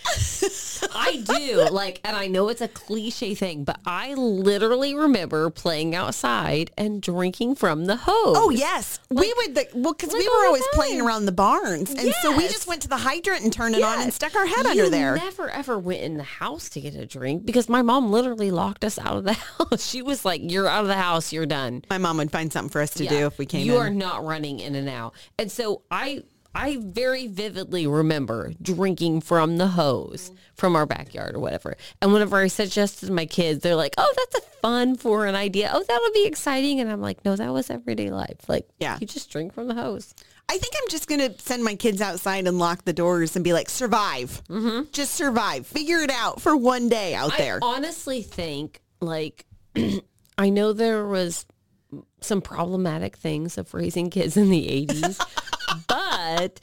I 0.94 1.18
do 1.24 1.68
like, 1.72 2.02
and 2.04 2.16
I 2.16 2.28
know 2.28 2.50
it's 2.50 2.62
a 2.62 2.68
cliche 2.68 3.34
thing, 3.36 3.64
but 3.64 3.80
I 3.86 4.14
literally 4.16 4.96
remember 4.96 5.50
playing 5.50 5.96
outside 5.96 6.72
and 6.78 7.02
drinking 7.02 7.56
from 7.56 7.86
the 7.86 7.96
hose. 7.96 8.36
oh 8.38 8.50
yes, 8.50 9.00
we 9.10 9.34
would. 9.38 9.56
The, 9.56 9.68
well, 9.76 9.94
because 9.94 10.14
we 10.14 10.28
were 10.28 10.46
always 10.48 10.64
playing 10.74 11.02
around 11.02 11.26
the 11.26 11.32
barns, 11.32 11.92
and 11.92 12.14
so 12.22 12.36
we 12.36 12.48
just 12.48 12.68
went 12.68 12.82
to 12.82 12.88
the 12.88 12.98
hydrant 12.98 13.44
and 13.44 13.54
turned 13.54 13.76
it 13.76 13.84
on 13.84 14.02
and 14.02 14.14
stuck 14.14 14.36
our 14.36 14.46
head 14.46 14.64
You 14.66 14.72
under 14.72 14.90
there. 14.90 15.14
We 15.14 15.20
never 15.20 15.50
ever 15.50 15.80
went 15.80 16.02
in 16.02 16.18
the 16.18 16.24
house 16.24 16.70
to 16.70 16.82
get 16.82 16.96
a 16.96 17.06
drink 17.06 17.46
because 17.46 17.70
my 17.70 17.82
mom 17.82 18.12
literally 18.12 18.52
locked 18.52 18.84
us 18.84 18.98
out 19.00 19.18
of 19.18 19.24
the 19.24 19.34
house. 19.60 19.88
She 19.88 20.02
was 20.02 20.26
like, 20.26 20.42
"You're 20.44 20.68
out 20.68 20.82
of 20.82 20.88
the 20.88 20.96
house. 20.96 21.32
You're 21.32 21.46
done." 21.46 21.84
My 21.90 21.98
mom 22.00 22.18
would 22.18 22.32
find 22.32 22.52
something 22.52 22.70
for 22.70 22.82
us 22.82 22.92
to 22.96 23.04
Yeah. 23.06 23.10
do 23.12 23.26
if 23.28 23.38
we 23.38 23.46
came 23.46 23.62
in. 23.62 23.68
You 23.68 23.76
in. 23.76 23.82
are 23.82 23.90
not 23.92 24.26
running 24.26 24.60
in 24.60 24.76
and 24.76 24.90
out. 24.90 25.14
And 25.40 25.52
so 25.52 25.84
I 25.92 26.24
I 26.54 26.78
very 26.82 27.28
vividly 27.28 27.88
remember 27.88 28.52
drinking 28.62 29.22
from 29.22 29.58
the 29.58 29.68
hose 29.68 30.32
from 30.56 30.76
our 30.76 30.86
backyard 30.86 31.36
or 31.36 31.40
whatever. 31.40 31.76
And 32.02 32.12
whenever 32.14 32.38
I 32.38 32.48
suggested 32.48 33.08
to 33.08 33.12
my 33.14 33.26
kids, 33.26 33.62
they're 33.64 33.76
like, 33.76 33.94
"Oh, 33.98 34.14
that's 34.18 34.36
a 34.46 34.50
fun 34.62 34.96
for 34.98 35.26
an 35.26 35.36
idea. 35.36 35.72
Oh, 35.74 35.84
that'll 35.88 36.12
be 36.14 36.26
exciting." 36.26 36.80
And 36.82 36.92
I'm 36.92 37.02
like, 37.02 37.24
"No, 37.24 37.36
that 37.36 37.52
was 37.54 37.70
everyday 37.70 38.10
life. 38.10 38.48
Like, 38.50 38.68
Yeah. 38.80 38.98
you 39.00 39.08
just 39.08 39.30
drink 39.32 39.54
from 39.54 39.68
the 39.68 39.76
hose." 39.76 40.14
I 40.50 40.58
think 40.58 40.74
I'm 40.82 40.90
just 40.90 41.08
going 41.08 41.22
to 41.22 41.40
send 41.40 41.64
my 41.64 41.76
kids 41.76 42.02
outside 42.02 42.46
and 42.46 42.60
lock 42.60 42.84
the 42.84 42.92
doors 42.92 43.38
and 43.38 43.44
be 43.46 43.54
like, 43.54 43.70
survive. 43.70 44.42
Mm-hmm. 44.50 44.92
Just 44.92 45.16
survive. 45.16 45.66
Figure 45.66 46.00
it 46.00 46.12
out 46.12 46.42
for 46.42 46.58
one 46.58 46.90
day 46.90 47.16
out 47.16 47.38
there. 47.38 47.60
I 47.64 47.76
honestly 47.76 48.22
think 48.22 48.82
like 49.00 49.46
I 50.38 50.50
know 50.50 50.74
there 50.74 51.08
was 51.08 51.46
some 52.20 52.42
problematic 52.42 53.16
things 53.16 53.58
of 53.58 53.74
raising 53.74 54.10
kids 54.10 54.36
in 54.36 54.50
the 54.50 54.68
80s, 54.88 55.26
but 55.88 56.60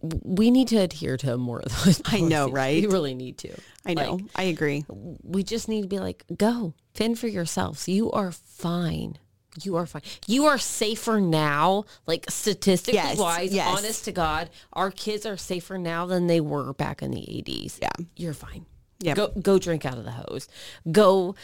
we 0.00 0.50
need 0.50 0.68
to 0.68 0.76
adhere 0.76 1.16
to 1.18 1.36
more 1.36 1.60
of 1.60 1.84
those. 1.84 2.02
I 2.06 2.20
know, 2.20 2.48
right? 2.50 2.82
We 2.82 2.88
really 2.88 3.14
need 3.14 3.38
to. 3.38 3.54
I 3.84 3.94
know. 3.94 4.14
Like, 4.14 4.24
I 4.34 4.42
agree. 4.44 4.84
we 4.88 5.42
just 5.42 5.68
need 5.68 5.82
to 5.82 5.88
be 5.88 5.98
like, 5.98 6.24
go 6.36 6.74
fend 6.94 7.18
for 7.18 7.28
yourselves. 7.28 7.88
You 7.88 8.10
are 8.12 8.32
fine. 8.32 9.18
You 9.62 9.76
are 9.76 9.86
fine. 9.86 10.02
You 10.26 10.46
are 10.46 10.58
safer 10.58 11.20
now, 11.20 11.84
like 12.06 12.26
statistically 12.28 12.94
Yes, 12.94 13.18
wise, 13.18 13.52
yes. 13.52 13.78
honest 13.78 14.04
to 14.06 14.12
God, 14.12 14.50
our 14.72 14.90
kids 14.90 15.26
are 15.26 15.36
safer 15.36 15.78
now 15.78 16.06
than 16.06 16.26
they 16.26 16.40
were 16.40 16.72
back 16.72 17.02
in 17.02 17.12
the 17.12 17.20
80s. 17.20 17.78
Yeah. 17.80 17.90
You're 18.16 18.34
fine. 18.34 18.66
Yep. 19.00 19.16
Go 19.16 19.28
go 19.40 19.58
drink 19.58 19.84
out 19.84 19.98
of 19.98 20.04
the 20.04 20.12
hose. 20.12 20.48
Go 20.90 21.34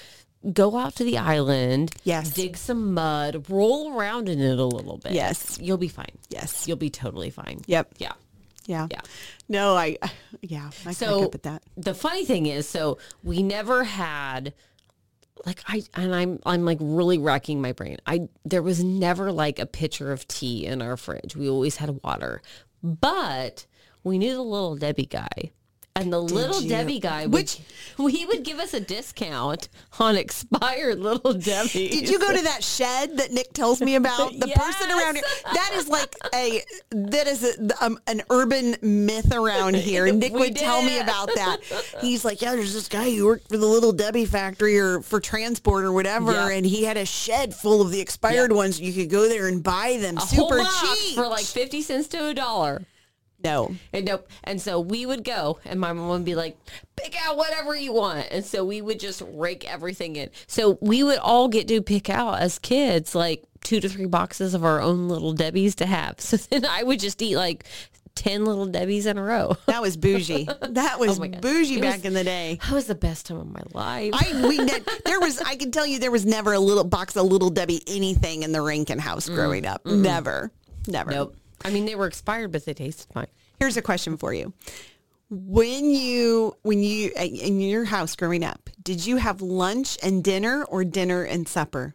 go 0.52 0.76
out 0.76 0.96
to 0.96 1.04
the 1.04 1.18
island. 1.18 1.92
Yes. 2.04 2.30
Dig 2.30 2.56
some 2.56 2.94
mud. 2.94 3.46
Roll 3.48 3.96
around 3.96 4.28
in 4.28 4.40
it 4.40 4.58
a 4.58 4.64
little 4.64 4.98
bit. 4.98 5.12
Yes. 5.12 5.58
You'll 5.60 5.76
be 5.76 5.88
fine. 5.88 6.16
Yes. 6.28 6.66
You'll 6.66 6.76
be 6.76 6.90
totally 6.90 7.30
fine. 7.30 7.60
Yep. 7.66 7.94
Yeah. 7.98 8.12
Yeah. 8.66 8.86
Yeah. 8.90 9.00
No, 9.48 9.76
I, 9.76 9.98
yeah, 10.42 10.70
I 10.86 10.92
so, 10.92 11.24
up 11.24 11.34
at 11.34 11.42
that. 11.42 11.62
the 11.76 11.94
funny 11.94 12.24
thing 12.24 12.46
is, 12.46 12.68
so 12.68 12.98
we 13.22 13.42
never 13.42 13.84
had 13.84 14.54
like 15.46 15.62
I 15.66 15.82
and 15.94 16.14
I'm 16.14 16.38
I'm 16.44 16.64
like 16.64 16.78
really 16.80 17.18
racking 17.18 17.62
my 17.62 17.72
brain. 17.72 17.96
I 18.06 18.28
there 18.44 18.62
was 18.62 18.84
never 18.84 19.32
like 19.32 19.58
a 19.58 19.66
pitcher 19.66 20.12
of 20.12 20.28
tea 20.28 20.66
in 20.66 20.82
our 20.82 20.96
fridge. 20.96 21.34
We 21.34 21.48
always 21.48 21.76
had 21.76 22.00
water. 22.02 22.42
But 22.82 23.66
we 24.04 24.18
knew 24.18 24.34
the 24.34 24.42
little 24.42 24.76
Debbie 24.76 25.06
guy. 25.06 25.52
And 25.96 26.12
the 26.12 26.20
little 26.22 26.62
you? 26.62 26.68
Debbie 26.68 27.00
guy 27.00 27.24
would, 27.26 27.32
Which- 27.32 27.60
he 28.14 28.24
would 28.24 28.44
give 28.44 28.58
us 28.60 28.72
a 28.74 28.80
discount 28.80 29.68
on 29.98 30.16
expired 30.16 31.00
little 31.00 31.34
Debbie. 31.34 31.88
Did 31.90 32.08
you 32.08 32.18
go 32.18 32.34
to 32.34 32.42
that 32.44 32.62
shed 32.62 33.16
that 33.18 33.32
Nick 33.32 33.52
tells 33.52 33.80
me 33.80 33.96
about? 33.96 34.32
The 34.38 34.46
person 34.56 34.90
around 34.90 35.16
here. 35.16 35.24
That 35.52 35.72
is 35.74 35.88
like 35.88 36.14
a 36.34 36.62
that 36.92 37.26
is 37.26 37.44
a, 37.44 37.84
um, 37.84 37.98
an 38.06 38.22
urban 38.30 38.76
myth 38.80 39.34
around 39.34 39.74
here. 39.76 40.10
Nick 40.12 40.32
would 40.32 40.56
tell 40.56 40.80
me 40.80 41.00
about 41.00 41.28
that. 41.34 41.58
He's 42.00 42.24
like, 42.24 42.40
yeah, 42.40 42.54
there's 42.54 42.72
this 42.72 42.88
guy 42.88 43.10
who 43.14 43.26
worked 43.26 43.48
for 43.48 43.56
the 43.56 43.66
Little 43.66 43.92
Debbie 43.92 44.26
factory 44.26 44.78
or 44.78 45.00
for 45.00 45.20
transport 45.20 45.84
or 45.84 45.92
whatever, 45.92 46.32
Yeah. 46.32 46.50
and 46.50 46.64
he 46.64 46.84
had 46.84 46.96
a 46.96 47.04
shed 47.04 47.52
full 47.54 47.82
of 47.82 47.90
the 47.90 48.00
expired 48.00 48.52
Yeah. 48.52 48.56
ones. 48.56 48.80
You 48.80 48.92
could 48.92 49.10
go 49.10 49.28
there 49.28 49.48
and 49.48 49.62
buy 49.62 49.98
them 50.00 50.18
a 50.18 50.20
super 50.22 50.60
cheap 50.80 51.16
for 51.16 51.26
like 51.26 51.44
50 51.44 51.82
cents 51.82 52.06
to 52.08 52.28
a 52.28 52.34
dollar. 52.34 52.82
No. 53.42 53.74
And 53.92 54.06
nope. 54.06 54.28
And 54.44 54.60
so 54.60 54.80
we 54.80 55.06
would 55.06 55.24
go 55.24 55.58
and 55.64 55.80
my 55.80 55.92
mom 55.92 56.08
would 56.08 56.24
be 56.24 56.34
like, 56.34 56.58
pick 56.96 57.16
out 57.24 57.36
whatever 57.36 57.74
you 57.74 57.92
want. 57.92 58.28
And 58.30 58.44
so 58.44 58.64
we 58.64 58.80
would 58.80 59.00
just 59.00 59.22
rake 59.26 59.70
everything 59.70 60.16
in. 60.16 60.30
So 60.46 60.78
we 60.80 61.02
would 61.02 61.18
all 61.18 61.48
get 61.48 61.68
to 61.68 61.82
pick 61.82 62.10
out 62.10 62.40
as 62.40 62.58
kids 62.58 63.14
like 63.14 63.44
two 63.62 63.80
to 63.80 63.88
three 63.88 64.06
boxes 64.06 64.54
of 64.54 64.64
our 64.64 64.80
own 64.80 65.08
little 65.08 65.32
Debbie's 65.32 65.74
to 65.76 65.86
have. 65.86 66.16
So 66.30 66.36
then 66.36 66.64
I 66.64 66.82
would 66.82 67.00
just 67.00 67.20
eat 67.22 67.36
like 67.36 67.64
10 68.14 68.44
little 68.44 68.66
Debbie's 68.66 69.06
in 69.06 69.18
a 69.18 69.22
row. 69.22 69.56
That 69.66 69.82
was 69.82 69.96
bougie. 69.96 70.46
That 70.60 71.00
was 71.00 71.18
Oh 71.18 71.26
bougie 71.26 71.76
It 71.76 71.80
back 71.82 71.96
was- 71.96 72.04
in 72.04 72.14
the 72.14 72.24
day. 72.24 72.58
That 72.62 72.72
was 72.72 72.86
the 72.86 72.94
best 72.94 73.26
time 73.26 73.38
of 73.38 73.50
my 73.50 73.62
life. 73.72 74.12
I 74.14 74.46
we 74.46 74.58
ne- 74.58 74.80
there 75.04 75.20
was 75.20 75.40
I 75.40 75.56
can 75.56 75.70
tell 75.70 75.86
you 75.86 75.98
there 75.98 76.10
was 76.10 76.26
never 76.26 76.52
a 76.52 76.60
little 76.60 76.84
box 76.84 77.16
of 77.16 77.26
little 77.26 77.50
Debbie 77.50 77.82
anything 77.86 78.42
in 78.42 78.52
the 78.52 78.60
Rankin 78.60 78.98
house 78.98 79.28
growing 79.28 79.64
mm. 79.64 79.70
up. 79.70 79.84
Mm. 79.84 80.00
Never. 80.00 80.52
Never. 80.86 81.10
nope. 81.10 81.36
I 81.64 81.70
mean, 81.70 81.84
they 81.84 81.94
were 81.94 82.06
expired, 82.06 82.52
but 82.52 82.64
they 82.64 82.74
tasted 82.74 83.12
fine. 83.12 83.26
Here's 83.58 83.76
a 83.76 83.82
question 83.82 84.16
for 84.16 84.32
you. 84.32 84.52
When 85.28 85.90
you 85.90 86.56
when 86.62 86.82
you 86.82 87.12
in 87.16 87.60
your 87.60 87.84
house 87.84 88.16
growing 88.16 88.42
up, 88.44 88.68
did 88.82 89.06
you 89.06 89.16
have 89.18 89.40
lunch 89.40 89.96
and 90.02 90.24
dinner 90.24 90.64
or 90.64 90.82
dinner 90.84 91.22
and 91.22 91.46
supper? 91.46 91.94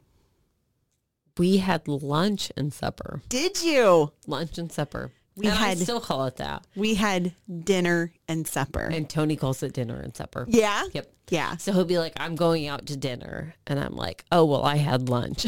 We 1.38 1.58
had 1.58 1.88
lunch 1.88 2.50
and 2.56 2.74
supper. 2.74 3.22
Did 3.28 3.62
you? 3.62 4.14
Lunch 4.26 4.58
and 4.58 4.72
supper. 4.72 5.12
We 5.36 5.48
and 5.48 5.56
had 5.58 5.78
I 5.78 5.82
still 5.84 6.00
call 6.00 6.28
it 6.28 6.38
that. 6.38 6.66
we 6.78 6.96
had 6.96 7.36
dinner 7.66 8.14
and 8.30 8.48
supper. 8.48 8.86
And 8.86 9.10
Tony 9.10 9.36
calls 9.36 9.62
it 9.64 9.74
dinner 9.74 10.00
and 10.00 10.16
supper. 10.16 10.46
yeah. 10.48 10.86
Yep. 10.94 11.12
Yeah. 11.30 11.58
So 11.58 11.74
he'll 11.74 11.84
be 11.84 11.98
like, 11.98 12.14
I'm 12.18 12.36
going 12.36 12.68
out 12.68 12.86
to 12.86 12.96
dinner. 12.96 13.54
And 13.68 13.80
I'm 13.80 13.96
like, 13.98 14.24
oh, 14.32 14.46
well, 14.46 14.64
I 14.64 14.78
had 14.78 15.10
lunch. 15.10 15.46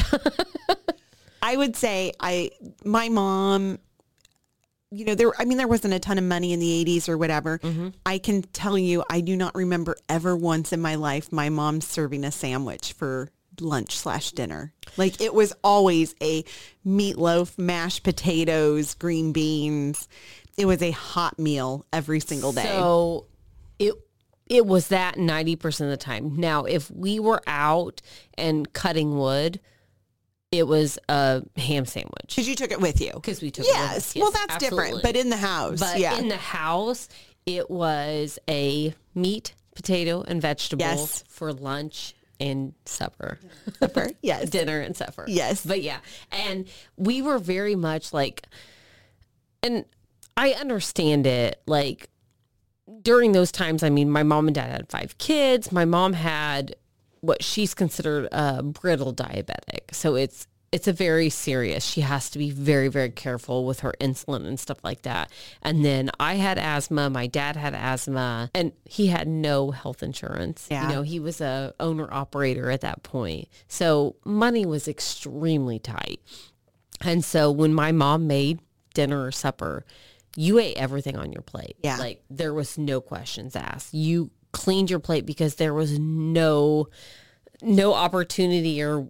I 1.41 1.56
would 1.56 1.77
say 1.77 2.11
I 2.19 2.49
my 2.84 3.07
mom 3.07 3.80
you 4.91 5.05
know 5.05 5.15
there 5.15 5.31
I 5.39 5.45
mean 5.45 5.57
there 5.57 5.68
wasn't 5.68 5.93
a 5.93 5.99
ton 5.99 6.18
of 6.18 6.23
money 6.23 6.53
in 6.53 6.59
the 6.59 6.85
80s 6.85 7.09
or 7.09 7.18
whatever. 7.18 7.59
Mm-hmm. 7.59 7.89
I 8.05 8.18
can 8.18 8.41
tell 8.41 8.77
you 8.77 9.03
I 9.09 9.22
do 9.22 9.35
not 9.35 9.55
remember 9.55 9.97
ever 10.07 10.35
once 10.35 10.72
in 10.73 10.81
my 10.81 10.95
life 10.95 11.31
my 11.31 11.49
mom 11.49 11.81
serving 11.81 12.23
a 12.23 12.31
sandwich 12.31 12.93
for 12.93 13.31
lunch 13.59 13.97
slash 13.97 14.31
dinner. 14.31 14.73
Like 14.97 15.22
it 15.22 15.34
was 15.34 15.53
always 15.64 16.15
a 16.22 16.43
meatloaf, 16.85 17.57
mashed 17.57 18.03
potatoes, 18.03 18.93
green 18.93 19.34
beans. 19.34 20.07
It 20.57 20.65
was 20.65 20.81
a 20.81 20.91
hot 20.91 21.38
meal 21.38 21.85
every 21.91 22.19
single 22.19 22.51
day. 22.51 22.64
So 22.64 23.26
it 23.80 23.93
it 24.49 24.65
was 24.65 24.88
that 24.88 25.15
90% 25.15 25.81
of 25.81 25.89
the 25.89 25.97
time. 25.97 26.38
Now, 26.38 26.64
if 26.64 26.89
we 26.89 27.19
were 27.19 27.41
out 27.47 28.01
and 28.38 28.72
cutting 28.72 29.18
wood, 29.18 29.59
it 30.52 30.68
was 30.68 30.98
a 31.10 31.44
ham 31.57 31.86
sandwich. 31.86 32.28
Because 32.28 32.48
you 32.48 32.56
took 32.56 32.72
it 32.72 32.80
with 32.80 33.02
you. 33.02 33.11
Because 33.14 33.41
we 33.41 33.52
took 33.52 33.65
it 33.65 33.69
with 33.69 33.76
Yes. 33.76 34.15
Well, 34.15 34.32
Yes, 34.34 34.45
that's 34.48 34.64
different. 34.64 35.02
But 35.03 35.15
in 35.15 35.30
the 35.30 35.38
house, 35.38 35.80
But 35.80 35.99
yeah. 35.99 36.18
in 36.18 36.30
the 36.30 36.38
house, 36.38 37.10
it 37.45 37.69
was 37.69 38.40
a 38.49 38.94
meat, 39.14 39.53
potato, 39.76 40.24
and 40.28 40.41
vegetable 40.41 40.86
Yes. 40.86 41.24
for 41.28 41.52
lunch 41.52 42.14
and 42.40 42.74
supper. 42.86 43.40
Supper. 43.80 44.10
Yes. 44.22 44.49
Dinner 44.49 44.80
and 44.80 44.95
supper. 44.95 45.26
Yes. 45.28 45.65
But 45.65 45.82
yeah. 45.82 45.98
And 46.32 46.68
we 46.95 47.22
were 47.22 47.40
very 47.40 47.76
much 47.76 48.14
like, 48.14 48.45
and 49.64 49.86
I 50.38 50.52
understand 50.52 51.28
it. 51.28 51.61
Like 51.65 52.10
during 53.02 53.34
those 53.34 53.52
times, 53.52 53.84
I 53.84 53.90
mean, 53.90 54.10
my 54.10 54.24
mom 54.24 54.48
and 54.48 54.56
dad 54.56 54.72
had 54.72 54.90
five 54.90 55.18
kids. 55.18 55.72
My 55.74 55.84
mom 55.84 56.14
had 56.14 56.76
what 57.27 57.43
she's 57.43 57.73
considered 57.73 58.29
a 58.31 58.63
brittle 58.63 59.13
diabetic. 59.13 59.93
So 59.93 60.15
it's 60.15 60.47
it's 60.71 60.87
a 60.87 60.93
very 60.93 61.29
serious. 61.29 61.85
She 61.85 62.01
has 62.01 62.29
to 62.31 62.39
be 62.39 62.49
very 62.51 62.87
very 62.87 63.09
careful 63.09 63.65
with 63.65 63.81
her 63.81 63.93
insulin 63.99 64.45
and 64.45 64.59
stuff 64.59 64.77
like 64.83 65.01
that. 65.01 65.29
And 65.61 65.83
then 65.83 66.09
I 66.19 66.35
had 66.35 66.57
asthma, 66.57 67.09
my 67.09 67.27
dad 67.27 67.55
had 67.57 67.73
asthma, 67.73 68.49
and 68.53 68.71
he 68.85 69.07
had 69.07 69.27
no 69.27 69.71
health 69.71 70.03
insurance. 70.03 70.67
Yeah. 70.71 70.87
You 70.87 70.95
know, 70.95 71.01
he 71.01 71.19
was 71.19 71.41
a 71.41 71.73
owner 71.79 72.07
operator 72.11 72.71
at 72.71 72.81
that 72.81 73.03
point. 73.03 73.49
So 73.67 74.15
money 74.25 74.65
was 74.65 74.87
extremely 74.87 75.79
tight. 75.79 76.21
And 77.01 77.23
so 77.23 77.51
when 77.51 77.73
my 77.73 77.91
mom 77.91 78.27
made 78.27 78.59
dinner 78.93 79.23
or 79.25 79.31
supper, 79.31 79.85
you 80.35 80.59
ate 80.59 80.77
everything 80.77 81.17
on 81.17 81.31
your 81.31 81.41
plate. 81.41 81.75
Yeah. 81.83 81.97
Like 81.97 82.23
there 82.29 82.53
was 82.53 82.77
no 82.77 83.01
questions 83.01 83.55
asked. 83.55 83.93
You 83.93 84.31
cleaned 84.52 84.90
your 84.90 84.99
plate 84.99 85.26
because 85.26 85.56
there 85.56 85.74
was 85.74 85.98
no 85.99 86.88
no 87.61 87.94
opportunity 87.94 88.82
or 88.82 89.07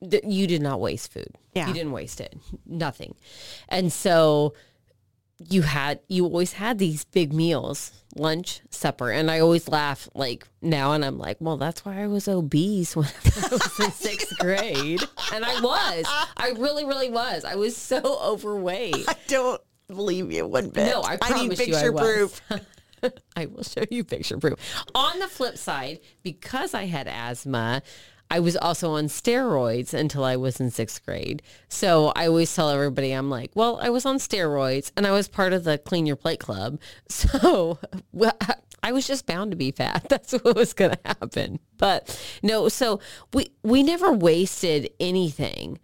that 0.00 0.24
you 0.24 0.46
did 0.46 0.62
not 0.62 0.80
waste 0.80 1.12
food. 1.12 1.34
Yeah. 1.54 1.68
You 1.68 1.74
didn't 1.74 1.92
waste 1.92 2.20
it. 2.20 2.36
Nothing. 2.66 3.14
And 3.68 3.92
so 3.92 4.54
you 5.38 5.62
had 5.62 6.00
you 6.08 6.24
always 6.24 6.52
had 6.54 6.78
these 6.78 7.04
big 7.04 7.32
meals 7.32 7.92
lunch 8.14 8.62
supper 8.70 9.10
and 9.10 9.30
i 9.30 9.38
always 9.38 9.68
laugh 9.68 10.08
like 10.14 10.48
now 10.62 10.92
and 10.92 11.04
i'm 11.04 11.18
like 11.18 11.36
well 11.40 11.58
that's 11.58 11.84
why 11.84 12.00
i 12.02 12.06
was 12.06 12.26
obese 12.26 12.96
when 12.96 13.04
i 13.24 13.48
was 13.50 13.80
in 13.80 13.90
sixth 13.92 14.38
grade 14.38 15.02
and 15.34 15.44
i 15.44 15.60
was 15.60 16.06
i 16.38 16.52
really 16.56 16.86
really 16.86 17.10
was 17.10 17.44
i 17.44 17.54
was 17.54 17.76
so 17.76 18.00
overweight 18.24 19.04
I 19.06 19.14
don't 19.28 19.60
believe 19.88 20.32
you 20.32 20.46
one 20.46 20.70
bit. 20.70 20.86
no 20.86 21.02
i 21.02 21.18
promise 21.18 21.58
need 21.58 21.58
picture 21.58 21.80
you 21.80 21.86
I 21.86 21.90
was. 21.90 22.40
proof. 22.50 22.60
I 23.36 23.46
will 23.46 23.62
show 23.62 23.84
you 23.90 24.04
picture 24.04 24.38
proof. 24.38 24.58
On 24.94 25.18
the 25.18 25.28
flip 25.28 25.56
side, 25.58 26.00
because 26.22 26.74
I 26.74 26.84
had 26.84 27.06
asthma, 27.06 27.82
I 28.30 28.40
was 28.40 28.56
also 28.56 28.92
on 28.92 29.04
steroids 29.06 29.94
until 29.94 30.24
I 30.24 30.36
was 30.36 30.60
in 30.60 30.70
sixth 30.70 31.04
grade. 31.04 31.42
So 31.68 32.12
I 32.16 32.26
always 32.26 32.52
tell 32.54 32.70
everybody, 32.70 33.12
I'm 33.12 33.30
like, 33.30 33.52
well, 33.54 33.78
I 33.80 33.90
was 33.90 34.04
on 34.04 34.16
steroids 34.16 34.90
and 34.96 35.06
I 35.06 35.12
was 35.12 35.28
part 35.28 35.52
of 35.52 35.64
the 35.64 35.78
Clean 35.78 36.06
Your 36.06 36.16
Plate 36.16 36.40
Club. 36.40 36.80
So 37.08 37.78
well, 38.12 38.36
I 38.82 38.92
was 38.92 39.06
just 39.06 39.26
bound 39.26 39.50
to 39.52 39.56
be 39.56 39.70
fat. 39.70 40.06
That's 40.08 40.32
what 40.32 40.56
was 40.56 40.72
going 40.72 40.92
to 40.92 40.98
happen. 41.04 41.58
But 41.76 42.20
no, 42.42 42.68
so 42.68 43.00
we, 43.32 43.50
we 43.62 43.82
never 43.82 44.12
wasted 44.12 44.90
anything. 45.00 45.78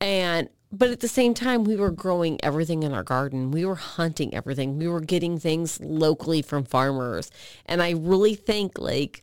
And 0.00 0.48
but 0.74 0.90
at 0.90 1.00
the 1.00 1.08
same 1.08 1.34
time, 1.34 1.64
we 1.64 1.76
were 1.76 1.90
growing 1.90 2.42
everything 2.44 2.82
in 2.82 2.92
our 2.92 3.02
garden. 3.02 3.50
We 3.50 3.64
were 3.64 3.74
hunting 3.74 4.34
everything. 4.34 4.78
We 4.78 4.88
were 4.88 5.00
getting 5.00 5.38
things 5.38 5.80
locally 5.80 6.42
from 6.42 6.64
farmers. 6.64 7.30
And 7.66 7.82
I 7.82 7.90
really 7.90 8.34
think 8.34 8.78
like 8.78 9.22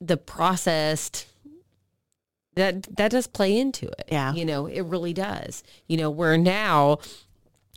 the 0.00 0.16
processed 0.16 1.26
that 2.56 2.84
that 2.96 3.10
does 3.10 3.26
play 3.26 3.56
into 3.58 3.86
it. 3.86 4.08
Yeah. 4.10 4.32
You 4.32 4.44
know, 4.44 4.66
it 4.66 4.82
really 4.82 5.12
does. 5.12 5.62
You 5.86 5.96
know, 5.96 6.10
where 6.10 6.38
now 6.38 6.98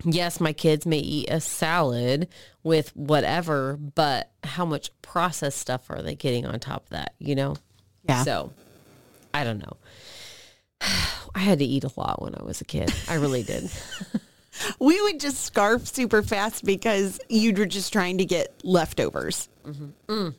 yes, 0.03 0.40
my 0.40 0.53
kids 0.53 0.86
may 0.86 0.99
eat 0.99 1.30
a 1.30 1.40
salad 1.40 2.28
with 2.64 2.95
whatever, 2.95 3.78
but 3.78 4.32
how 4.44 4.65
much 4.65 4.91
processed 5.02 5.57
stuff 5.57 5.90
are 5.90 6.02
they 6.02 6.15
getting 6.15 6.45
on 6.45 6.60
top 6.60 6.84
of 6.84 6.90
that, 6.90 7.14
you 7.19 7.36
know? 7.36 7.56
Yeah. 8.07 8.24
So, 8.24 8.53
I 9.34 9.44
don't 9.44 9.60
know. 9.60 9.78
I 10.82 11.40
had 11.40 11.60
to 11.60 11.66
eat 11.66 11.84
a 11.84 11.91
lot 11.95 12.22
when 12.22 12.36
I 12.36 12.44
was 12.44 12.62
a 12.62 12.66
kid. 12.66 12.94
I 13.08 13.16
really 13.16 13.44
did. 13.44 13.70
We 14.80 15.02
would 15.02 15.20
just 15.20 15.44
scarf 15.44 15.88
super 15.88 16.22
fast 16.22 16.66
because 16.66 17.20
you 17.30 17.54
were 17.54 17.66
just 17.66 17.94
trying 17.94 18.18
to 18.20 18.26
get 18.26 18.54
leftovers. 18.64 19.49
Mm-hmm. 19.66 20.12
Mm. 20.12 20.36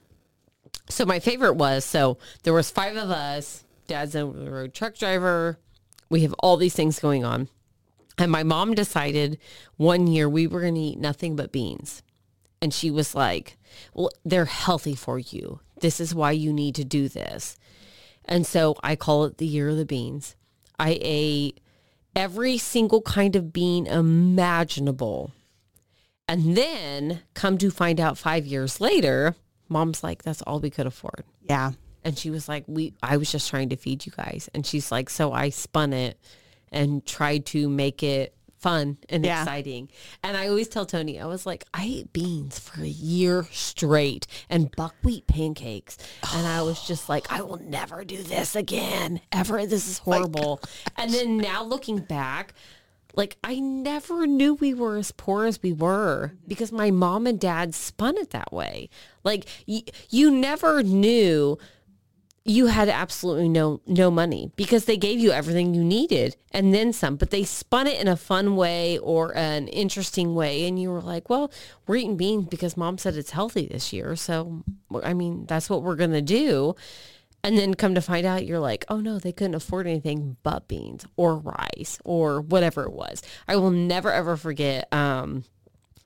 So 0.88 1.04
my 1.04 1.20
favorite 1.20 1.54
was 1.54 1.84
so 1.84 2.18
there 2.42 2.52
was 2.52 2.70
five 2.70 2.96
of 2.96 3.10
us. 3.10 3.64
Dad's 3.86 4.14
a 4.14 4.26
road 4.26 4.74
truck 4.74 4.96
driver. 4.96 5.58
We 6.10 6.22
have 6.22 6.34
all 6.38 6.56
these 6.56 6.74
things 6.74 6.98
going 6.98 7.24
on. 7.24 7.48
And 8.16 8.32
my 8.32 8.42
mom 8.42 8.74
decided 8.74 9.38
one 9.76 10.06
year 10.06 10.28
we 10.28 10.46
were 10.46 10.60
going 10.60 10.74
to 10.74 10.80
eat 10.80 10.98
nothing 10.98 11.36
but 11.36 11.52
beans. 11.52 12.02
And 12.60 12.74
she 12.74 12.90
was 12.90 13.14
like, 13.14 13.56
well, 13.94 14.10
they're 14.24 14.46
healthy 14.46 14.96
for 14.96 15.18
you. 15.18 15.60
This 15.80 16.00
is 16.00 16.14
why 16.14 16.32
you 16.32 16.52
need 16.52 16.74
to 16.74 16.84
do 16.84 17.08
this. 17.08 17.56
And 18.28 18.46
so 18.46 18.76
I 18.82 18.94
call 18.94 19.24
it 19.24 19.38
the 19.38 19.46
year 19.46 19.70
of 19.70 19.76
the 19.76 19.86
beans. 19.86 20.36
I 20.78 20.98
ate 21.00 21.60
every 22.14 22.58
single 22.58 23.00
kind 23.00 23.34
of 23.34 23.52
bean 23.52 23.86
imaginable. 23.86 25.32
And 26.28 26.56
then 26.56 27.22
come 27.34 27.56
to 27.58 27.70
find 27.70 27.98
out 27.98 28.18
five 28.18 28.46
years 28.46 28.80
later, 28.80 29.34
mom's 29.68 30.04
like, 30.04 30.22
that's 30.22 30.42
all 30.42 30.60
we 30.60 30.70
could 30.70 30.86
afford. 30.86 31.24
Yeah. 31.40 31.72
And 32.04 32.18
she 32.18 32.30
was 32.30 32.48
like, 32.48 32.64
we, 32.66 32.94
I 33.02 33.16
was 33.16 33.32
just 33.32 33.48
trying 33.48 33.70
to 33.70 33.76
feed 33.76 34.04
you 34.04 34.12
guys. 34.14 34.48
And 34.54 34.66
she's 34.66 34.92
like, 34.92 35.08
so 35.08 35.32
I 35.32 35.48
spun 35.48 35.92
it 35.92 36.18
and 36.70 37.04
tried 37.04 37.46
to 37.46 37.68
make 37.68 38.02
it 38.02 38.34
fun 38.58 38.98
and 39.08 39.24
Yeah. 39.24 39.42
exciting. 39.42 39.88
And 40.22 40.36
I 40.36 40.48
always 40.48 40.68
tell 40.68 40.84
Tony, 40.86 41.20
I 41.20 41.26
was 41.26 41.46
like, 41.46 41.64
I 41.72 41.84
ate 41.84 42.12
beans 42.12 42.58
for 42.58 42.82
a 42.82 42.86
year 42.88 43.46
straight 43.52 44.26
and 44.50 44.70
buckwheat 44.76 45.26
pancakes. 45.26 45.96
And 46.34 46.46
I 46.46 46.62
was 46.62 46.86
just 46.86 47.08
like, 47.08 47.32
I 47.32 47.42
will 47.42 47.58
never 47.62 48.04
do 48.04 48.22
this 48.22 48.54
again. 48.56 49.20
Ever. 49.32 49.64
This 49.66 49.88
is 49.88 49.98
horrible. 49.98 50.60
and 50.96 51.12
then 51.12 51.36
now 51.38 51.62
looking 51.62 51.98
back, 51.98 52.54
like 53.14 53.36
I 53.42 53.58
never 53.58 54.26
knew 54.26 54.54
we 54.54 54.74
were 54.74 54.96
as 54.96 55.10
poor 55.12 55.46
as 55.46 55.60
we 55.62 55.72
were 55.72 56.32
because 56.46 56.70
my 56.70 56.90
mom 56.90 57.26
and 57.26 57.40
dad 57.40 57.74
spun 57.74 58.16
it 58.18 58.30
that 58.30 58.52
way. 58.52 58.90
Like 59.24 59.46
y- 59.66 59.84
you 60.10 60.30
never 60.30 60.82
knew 60.82 61.58
you 62.44 62.66
had 62.66 62.88
absolutely 62.88 63.48
no 63.48 63.80
no 63.86 64.10
money 64.10 64.50
because 64.56 64.86
they 64.86 64.96
gave 64.96 65.18
you 65.18 65.30
everything 65.30 65.74
you 65.74 65.84
needed 65.84 66.34
and 66.50 66.72
then 66.72 66.92
some 66.92 67.16
but 67.16 67.30
they 67.30 67.44
spun 67.44 67.86
it 67.86 68.00
in 68.00 68.08
a 68.08 68.16
fun 68.16 68.56
way 68.56 68.98
or 68.98 69.36
an 69.36 69.68
interesting 69.68 70.34
way. 70.34 70.66
And 70.66 70.80
you 70.80 70.90
were 70.90 71.02
like 71.02 71.28
well 71.28 71.52
we're 71.86 71.96
eating 71.96 72.16
beans 72.16 72.46
because 72.46 72.76
mom 72.76 72.96
said 72.98 73.16
it's 73.16 73.32
healthy 73.32 73.66
this 73.66 73.92
year. 73.92 74.16
So 74.16 74.64
i 75.02 75.12
mean 75.12 75.44
that's 75.46 75.68
what 75.68 75.82
we're 75.82 75.96
going 75.96 76.12
to 76.12 76.22
do. 76.22 76.74
And 77.44 77.56
then 77.56 77.74
come 77.74 77.94
to 77.94 78.00
find 78.00 78.26
out 78.26 78.46
you're 78.46 78.58
like 78.58 78.84
oh 78.88 79.00
no 79.00 79.18
they 79.18 79.32
couldn't 79.32 79.54
afford 79.54 79.86
anything 79.86 80.36
but 80.42 80.68
beans 80.68 81.06
or 81.16 81.36
rice 81.36 81.98
or 82.04 82.40
whatever 82.40 82.84
it 82.84 82.92
was. 82.92 83.22
I 83.46 83.56
will 83.56 83.70
never 83.70 84.10
ever 84.12 84.36
forget 84.36 84.92
um 84.92 85.44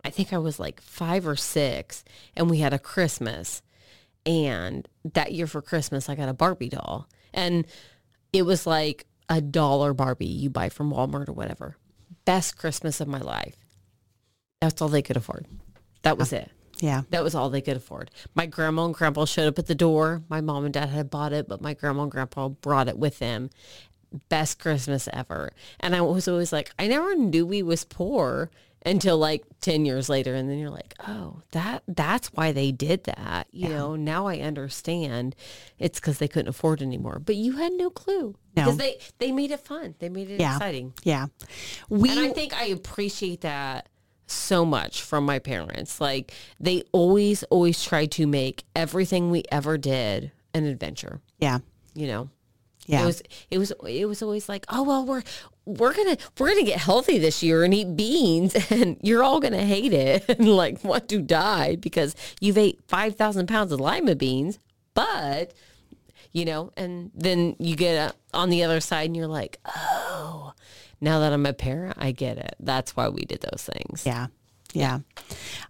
i 0.05 0.11
think 0.11 0.33
i 0.33 0.39
was 0.39 0.59
like 0.59 0.81
five 0.81 1.27
or 1.27 1.37
six 1.37 2.03
and 2.35 2.51
we 2.51 2.59
had 2.59 2.73
a 2.73 2.79
christmas 2.79 3.63
and 4.25 4.87
that 5.13 5.33
year 5.33 5.47
for 5.47 5.63
Christmas, 5.63 6.09
I 6.09 6.15
got 6.15 6.29
a 6.29 6.35
Barbie 6.35 6.69
doll. 6.69 7.09
And 7.33 7.67
it 8.33 8.43
was 8.43 8.67
like 8.67 9.07
a 9.29 9.41
dollar 9.41 9.95
Barbie 9.95 10.27
you 10.27 10.51
buy 10.51 10.69
from 10.69 10.93
Walmart 10.93 11.29
or 11.29 11.33
whatever. 11.33 11.77
Best 12.25 12.57
Christmas 12.57 13.01
of 13.01 13.09
my 13.09 13.21
life. 13.21 13.57
That's 14.61 14.81
all 14.81 14.89
they 14.89 15.03
could 15.03 15.17
afford. 15.17 15.47
That 16.03 16.19
was 16.19 16.33
it. 16.33 16.51
Yeah. 16.79 17.03
That 17.11 17.23
was 17.23 17.35
all 17.35 17.51
they 17.51 17.61
could 17.61 17.77
afford. 17.77 18.11
My 18.35 18.47
grandma 18.47 18.87
and 18.87 18.95
grandpa 18.95 19.25
showed 19.25 19.49
up 19.49 19.59
at 19.59 19.67
the 19.67 19.75
door. 19.75 20.23
My 20.29 20.41
mom 20.41 20.65
and 20.65 20.75
dad 20.75 20.89
had 20.89 21.11
bought 21.11 21.33
it, 21.33 21.49
but 21.49 21.61
my 21.61 21.75
grandma 21.75 22.03
and 22.03 22.11
grandpa 22.11 22.49
brought 22.49 22.89
it 22.89 22.99
with 22.99 23.19
them. 23.19 23.51
Best 24.29 24.59
Christmas 24.59 25.09
ever. 25.13 25.53
And 25.81 25.97
I 25.97 26.01
was 26.01 26.29
always 26.29 26.53
like, 26.53 26.71
I 26.79 26.87
never 26.89 27.15
knew 27.15 27.47
we 27.47 27.63
was 27.63 27.85
poor 27.85 28.51
until 28.85 29.17
like 29.19 29.45
10 29.61 29.85
years 29.85 30.09
later 30.09 30.35
and 30.35 30.51
then 30.51 30.59
you're 30.59 30.71
like 30.71 30.95
oh 31.07 31.41
that 31.53 31.83
that's 31.87 32.29
why 32.35 32.51
they 32.53 32.73
did 32.73 33.05
that 33.05 33.47
you 33.53 33.69
know 33.69 33.95
now 33.97 34.27
i 34.27 34.39
understand 34.39 35.37
it's 35.79 36.01
because 36.01 36.19
they 36.19 36.29
couldn't 36.29 36.49
afford 36.49 36.83
anymore 36.83 37.21
but 37.25 37.37
you 37.37 37.53
had 37.53 37.73
no 37.73 37.91
clue 37.91 38.35
No. 38.57 38.65
because 38.65 38.77
they 38.79 38.99
they 39.19 39.31
made 39.33 39.51
it 39.53 39.61
fun 39.61 39.95
they 40.01 40.09
made 40.09 40.31
it 40.31 40.41
Yeah. 40.41 40.57
exciting 40.57 40.95
Yeah. 41.05 41.27
We 41.89 42.11
and 42.11 42.21
i 42.21 42.31
think 42.31 42.55
i 42.55 42.65
appreciate 42.67 43.43
that 43.43 43.89
so 44.27 44.65
much 44.65 45.03
from 45.03 45.25
my 45.25 45.39
parents 45.39 46.01
like 46.01 46.33
they 46.59 46.83
always 46.93 47.43
always 47.45 47.83
tried 47.85 48.11
to 48.13 48.27
make 48.27 48.65
everything 48.75 49.31
we 49.31 49.45
ever 49.53 49.77
did 49.79 50.33
an 50.55 50.65
adventure 50.65 51.21
yeah. 51.39 51.59
you 51.95 52.07
know 52.07 52.31
Yeah. 52.87 53.03
it 53.03 53.07
was 53.07 53.23
it 53.51 53.59
was 53.59 53.73
it 53.89 54.05
was 54.07 54.23
always 54.23 54.49
like, 54.49 54.65
oh 54.69 54.83
well, 54.83 55.07
we're 55.07 55.23
we're 55.65 55.95
gonna 55.95 56.17
we're 56.39 56.49
gonna 56.49 56.65
get 56.65 56.79
healthy 56.79 57.19
this 57.19 57.43
year 57.43 57.65
and 57.65 57.73
eat 57.73 57.97
beans, 57.97 58.55
and 58.71 58.97
you're 59.03 59.23
all 59.23 59.41
gonna 59.41 59.65
hate 59.65 59.93
it 59.93 60.29
and 60.29 60.49
like 60.49 60.83
want 60.83 61.09
to 61.11 61.21
die 61.21 61.77
because 61.77 62.17
you've 62.41 62.59
ate 62.59 62.81
five 62.89 63.17
thousand 63.17 63.47
pounds 63.47 63.73
of 63.73 63.81
lima 63.81 64.15
beans, 64.15 64.59
but 64.95 65.53
you 66.33 66.45
know, 66.45 66.73
and 66.77 67.11
then 67.15 67.57
you 67.59 67.77
get 67.77 68.17
on 68.33 68.51
the 68.51 68.63
other 68.65 68.81
side 68.81 69.07
and 69.07 69.17
you're 69.17 69.27
like, 69.27 69.59
oh, 69.67 70.55
now 71.01 71.19
that 71.21 71.33
I'm 71.33 71.45
a 71.45 71.53
parent, 71.53 71.97
I 71.99 72.13
get 72.13 72.39
it. 72.39 72.55
That's 72.59 72.97
why 72.97 73.09
we 73.09 73.25
did 73.25 73.43
those 73.43 73.65
things. 73.65 74.07
Yeah. 74.07 74.29
Yeah. 74.73 75.01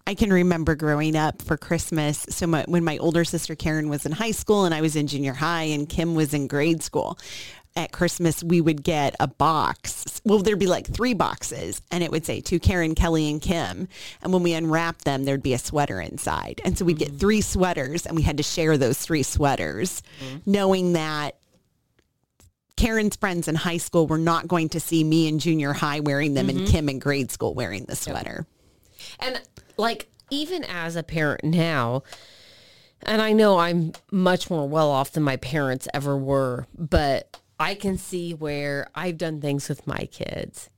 I 0.07 0.15
can 0.15 0.33
remember 0.33 0.75
growing 0.75 1.17
up 1.17 1.43
for 1.43 1.57
Christmas. 1.57 2.25
So 2.29 2.47
my, 2.47 2.65
when 2.69 2.85
my 2.85 2.99
older 2.99 3.25
sister 3.25 3.55
Karen 3.55 3.89
was 3.89 4.07
in 4.07 4.13
high 4.13 4.31
school 4.31 4.65
and 4.65 4.75
I 4.75 4.81
was 4.81 4.97
in 4.97 5.07
junior 5.07 5.33
high 5.33 5.65
and 5.65 5.89
Kim 5.89 6.15
was 6.15 6.35
in 6.35 6.47
grade 6.47 6.83
school, 6.83 7.19
at 7.75 7.91
Christmas 7.91 8.45
we 8.45 8.61
would 8.61 8.83
get 8.83 9.17
a 9.19 9.27
box. 9.27 10.21
Well, 10.25 10.39
there'd 10.39 10.59
be 10.59 10.67
like 10.67 10.87
three 10.87 11.15
boxes 11.15 11.81
and 11.91 12.05
it 12.05 12.11
would 12.11 12.27
say 12.27 12.41
to 12.43 12.59
Karen, 12.59 12.95
Kelly, 12.95 13.31
and 13.31 13.41
Kim. 13.41 13.89
And 14.23 14.33
when 14.33 14.43
we 14.43 14.53
unwrapped 14.53 15.05
them, 15.05 15.25
there'd 15.25 15.43
be 15.43 15.55
a 15.55 15.59
sweater 15.59 16.01
inside. 16.01 16.61
And 16.65 16.77
so 16.77 16.85
we'd 16.85 16.99
get 16.99 17.13
mm. 17.13 17.19
three 17.21 17.41
sweaters 17.41 18.07
and 18.07 18.15
we 18.15 18.23
had 18.23 18.37
to 18.37 18.43
share 18.43 18.77
those 18.77 18.99
three 18.99 19.23
sweaters, 19.23 20.03
mm-hmm. 20.21 20.51
knowing 20.51 20.93
that 20.93 21.37
Karen's 22.77 23.17
friends 23.17 23.49
in 23.49 23.55
high 23.55 23.77
school 23.77 24.07
were 24.07 24.19
not 24.19 24.49
going 24.49 24.69
to 24.71 24.81
see 24.81 25.05
me 25.05 25.29
in 25.29 25.39
junior 25.39 25.73
high 25.73 26.01
wearing 26.01 26.35
them 26.35 26.49
and 26.49 26.59
mm-hmm. 26.59 26.73
Kim 26.73 26.89
in 26.89 26.99
grade 26.99 27.31
school 27.31 27.55
wearing 27.55 27.85
the 27.85 27.97
sweater. 27.97 28.47
And 29.19 29.41
like 29.77 30.09
even 30.31 30.65
as 30.65 30.97
a 30.97 31.03
parent 31.03 31.45
now, 31.45 32.03
and 33.03 33.21
I 33.21 33.33
know 33.33 33.59
I'm 33.59 33.93
much 34.11 34.49
more 34.49 34.69
well 34.69 34.91
off 34.91 35.13
than 35.13 35.23
my 35.23 35.37
parents 35.37 35.89
ever 35.93 36.17
were, 36.17 36.67
but 36.77 37.41
I 37.59 37.75
can 37.75 37.99
see 37.99 38.33
where 38.35 38.89
I've 38.95 39.19
done 39.19 39.41
things 39.41 39.69
with 39.69 39.87
my 39.87 40.09
kids 40.11 40.71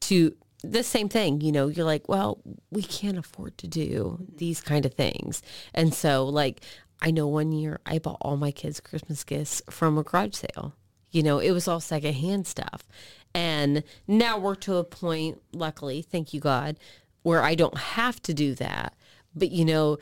to 0.00 0.34
the 0.62 0.82
same 0.82 1.08
thing, 1.08 1.40
you 1.40 1.52
know, 1.52 1.68
you're 1.68 1.84
like, 1.84 2.08
well, 2.08 2.40
we 2.70 2.82
can't 2.82 3.18
afford 3.18 3.58
to 3.58 3.68
do 3.68 4.26
these 4.36 4.60
kind 4.60 4.86
of 4.86 4.94
things. 4.94 5.42
And 5.74 5.92
so 5.92 6.24
like 6.24 6.62
I 7.02 7.10
know 7.10 7.26
one 7.26 7.52
year 7.52 7.80
I 7.84 7.98
bought 7.98 8.18
all 8.20 8.36
my 8.36 8.50
kids 8.50 8.80
Christmas 8.80 9.24
gifts 9.24 9.62
from 9.68 9.98
a 9.98 10.02
garage 10.02 10.34
sale. 10.34 10.74
You 11.10 11.22
know, 11.22 11.38
it 11.38 11.52
was 11.52 11.68
all 11.68 11.80
secondhand 11.80 12.46
stuff. 12.46 12.88
And 13.34 13.84
now 14.06 14.38
we're 14.38 14.54
to 14.56 14.76
a 14.76 14.84
point, 14.84 15.40
luckily, 15.52 16.02
thank 16.02 16.32
you 16.32 16.40
God, 16.40 16.78
where 17.24 17.42
I 17.42 17.56
don't 17.56 17.76
have 17.76 18.22
to 18.22 18.32
do 18.32 18.54
that. 18.54 18.94
But 19.34 19.50
you 19.50 19.64
know, 19.64 19.98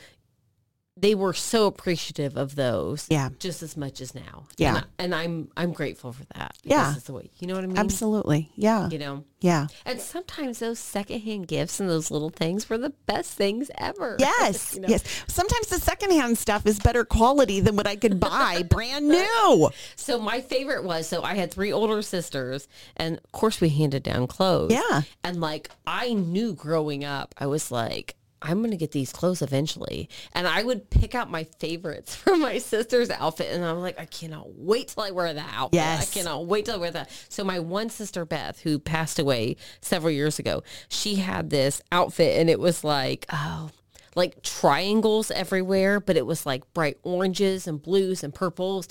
they 0.96 1.14
were 1.14 1.32
so 1.32 1.66
appreciative 1.66 2.36
of 2.36 2.54
those, 2.54 3.06
Yeah. 3.08 3.30
just 3.38 3.62
as 3.62 3.76
much 3.78 4.00
as 4.02 4.14
now. 4.14 4.46
Yeah. 4.58 4.68
and, 4.76 4.78
I, 4.78 4.84
and 4.98 5.14
I'm 5.14 5.48
I'm 5.56 5.72
grateful 5.72 6.12
for 6.12 6.24
that. 6.34 6.56
Yeah. 6.64 6.94
it's 6.94 7.04
the 7.04 7.14
way 7.14 7.30
you 7.38 7.46
know 7.46 7.54
what 7.54 7.64
I 7.64 7.66
mean. 7.66 7.78
Absolutely. 7.78 8.50
Yeah. 8.56 8.88
You 8.90 8.98
know, 8.98 9.24
Yeah. 9.40 9.68
and 9.86 9.98
sometimes 10.00 10.58
those 10.58 10.78
secondhand 10.78 11.48
gifts 11.48 11.80
and 11.80 11.88
those 11.88 12.10
little 12.10 12.28
things 12.28 12.68
were 12.68 12.76
the 12.76 12.90
best 13.06 13.32
things 13.32 13.70
ever. 13.78 14.16
Yes. 14.20 14.74
You 14.74 14.82
know? 14.82 14.88
Yes. 14.88 15.02
Sometimes 15.28 15.68
the 15.68 15.80
secondhand 15.80 16.36
stuff 16.36 16.66
is 16.66 16.78
better 16.78 17.04
quality 17.06 17.60
than 17.60 17.74
what 17.74 17.86
I 17.86 17.96
could 17.96 18.20
buy 18.20 18.62
brand 18.68 19.08
new. 19.08 19.70
So 19.96 20.18
my 20.20 20.42
favorite 20.42 20.84
was 20.84 21.08
so 21.08 21.22
I 21.22 21.34
had 21.36 21.50
three 21.52 21.72
older 21.72 22.02
sisters, 22.02 22.68
and 22.98 23.16
of 23.16 23.32
course 23.32 23.60
we 23.62 23.70
handed 23.70 24.02
down 24.02 24.26
clothes. 24.26 24.72
Yeah. 24.72 25.02
and 25.24 25.40
like 25.40 25.70
I 25.86 26.12
knew 26.12 26.52
growing 26.54 27.02
up, 27.02 27.34
I 27.38 27.46
was 27.46 27.70
like. 27.70 28.14
I'm 28.42 28.58
going 28.58 28.70
to 28.72 28.76
get 28.76 28.92
these 28.92 29.12
clothes 29.12 29.42
eventually. 29.42 30.08
And 30.32 30.46
I 30.46 30.62
would 30.62 30.90
pick 30.90 31.14
out 31.14 31.30
my 31.30 31.44
favorites 31.44 32.14
from 32.16 32.40
my 32.40 32.58
sister's 32.58 33.10
outfit. 33.10 33.52
And 33.52 33.64
I'm 33.64 33.80
like, 33.80 33.98
I 33.98 34.06
cannot 34.06 34.54
wait 34.56 34.88
till 34.88 35.02
I 35.02 35.10
wear 35.10 35.32
that 35.32 35.52
outfit. 35.54 35.76
Yes. 35.76 36.10
I 36.10 36.18
cannot 36.18 36.46
wait 36.46 36.66
till 36.66 36.74
I 36.74 36.78
wear 36.78 36.90
that. 36.90 37.10
So 37.28 37.44
my 37.44 37.58
one 37.58 37.90
sister, 37.90 38.24
Beth, 38.24 38.60
who 38.60 38.78
passed 38.78 39.18
away 39.18 39.56
several 39.80 40.10
years 40.10 40.38
ago, 40.38 40.62
she 40.88 41.16
had 41.16 41.50
this 41.50 41.80
outfit 41.90 42.38
and 42.38 42.50
it 42.50 42.58
was 42.60 42.84
like, 42.84 43.26
oh, 43.32 43.70
like 44.14 44.42
triangles 44.42 45.30
everywhere, 45.30 46.00
but 46.00 46.16
it 46.16 46.26
was 46.26 46.44
like 46.44 46.72
bright 46.74 46.98
oranges 47.02 47.66
and 47.66 47.82
blues 47.82 48.22
and 48.22 48.34
purples. 48.34 48.88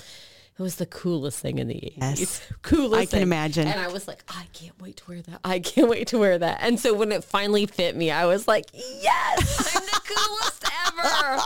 It 0.62 0.64
was 0.64 0.76
the 0.76 0.86
coolest 0.86 1.40
thing 1.40 1.58
in 1.58 1.68
the 1.70 1.74
80s. 1.74 1.94
Yes. 2.20 2.42
Coolest 2.62 2.94
I 2.94 3.06
can 3.06 3.08
thing. 3.08 3.22
imagine. 3.24 3.68
And 3.68 3.80
I 3.80 3.88
was 3.88 4.08
like, 4.08 4.24
I 4.30 4.46
can't 4.54 4.80
wait 4.80 4.98
to 4.98 5.04
wear 5.10 5.22
that. 5.24 5.40
I 5.44 5.58
can't 5.58 5.90
wait 5.90 6.06
to 6.10 6.20
wear 6.20 6.38
that. 6.38 6.60
And 6.62 6.80
so 6.80 6.94
when 6.94 7.12
it 7.12 7.24
finally 7.24 7.66
fit 7.66 7.96
me, 7.96 8.12
I 8.12 8.28
was 8.28 8.48
like, 8.48 8.66
yes, 8.74 9.76
I'm 9.76 9.84
the 9.84 10.02
coolest 10.06 10.64
ever. 10.88 11.42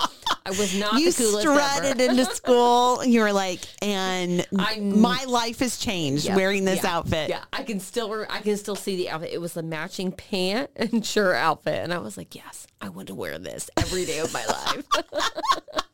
I 0.48 0.50
was 0.50 0.78
not 0.78 1.00
You 1.00 1.14
the 1.14 1.18
coolest 1.24 1.40
strutted 1.40 2.02
ever. 2.02 2.12
into 2.12 2.26
school. 2.36 3.06
You 3.06 3.22
were 3.22 3.32
like, 3.32 3.62
and 3.82 4.46
I'm- 4.60 5.00
my 5.00 5.24
life 5.24 5.60
has 5.60 5.78
changed 5.78 6.26
Yeah, 6.26 6.36
wearing 6.36 6.66
this 6.66 6.84
yeah, 6.84 6.98
outfit. 6.98 7.30
Yeah, 7.30 7.46
I 7.54 7.64
can 7.64 7.80
still 7.80 8.12
re- 8.12 8.26
I 8.30 8.42
can 8.42 8.58
still 8.58 8.76
see 8.76 8.98
the 8.98 9.12
outfit. 9.12 9.32
It 9.32 9.40
was 9.40 9.54
the 9.54 9.64
matching 9.64 10.12
pant 10.12 10.72
and 10.76 11.06
shirt 11.06 11.38
outfit, 11.38 11.82
and 11.82 11.94
I 11.94 12.00
was 12.00 12.18
like, 12.18 12.36
yes, 12.36 12.68
I 12.82 12.90
want 12.90 13.08
to 13.08 13.16
wear 13.16 13.40
this 13.40 13.70
every 13.78 14.04
day 14.06 14.20
of 14.20 14.34
my 14.34 14.46
life. 14.46 14.86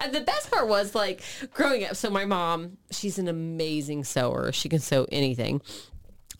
and 0.00 0.12
the 0.12 0.20
best 0.20 0.50
part 0.50 0.68
was 0.68 0.94
like 0.94 1.22
growing 1.52 1.84
up. 1.84 1.96
So 1.96 2.10
my 2.10 2.24
mom, 2.24 2.78
she's 2.90 3.18
an 3.18 3.28
amazing 3.28 4.04
sewer. 4.04 4.52
She 4.52 4.68
can 4.68 4.80
sew 4.80 5.06
anything. 5.12 5.62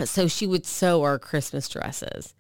So 0.05 0.27
she 0.27 0.47
would 0.47 0.67
sew 0.67 1.03
our 1.03 1.19
Christmas 1.19 1.69
dresses, 1.69 2.35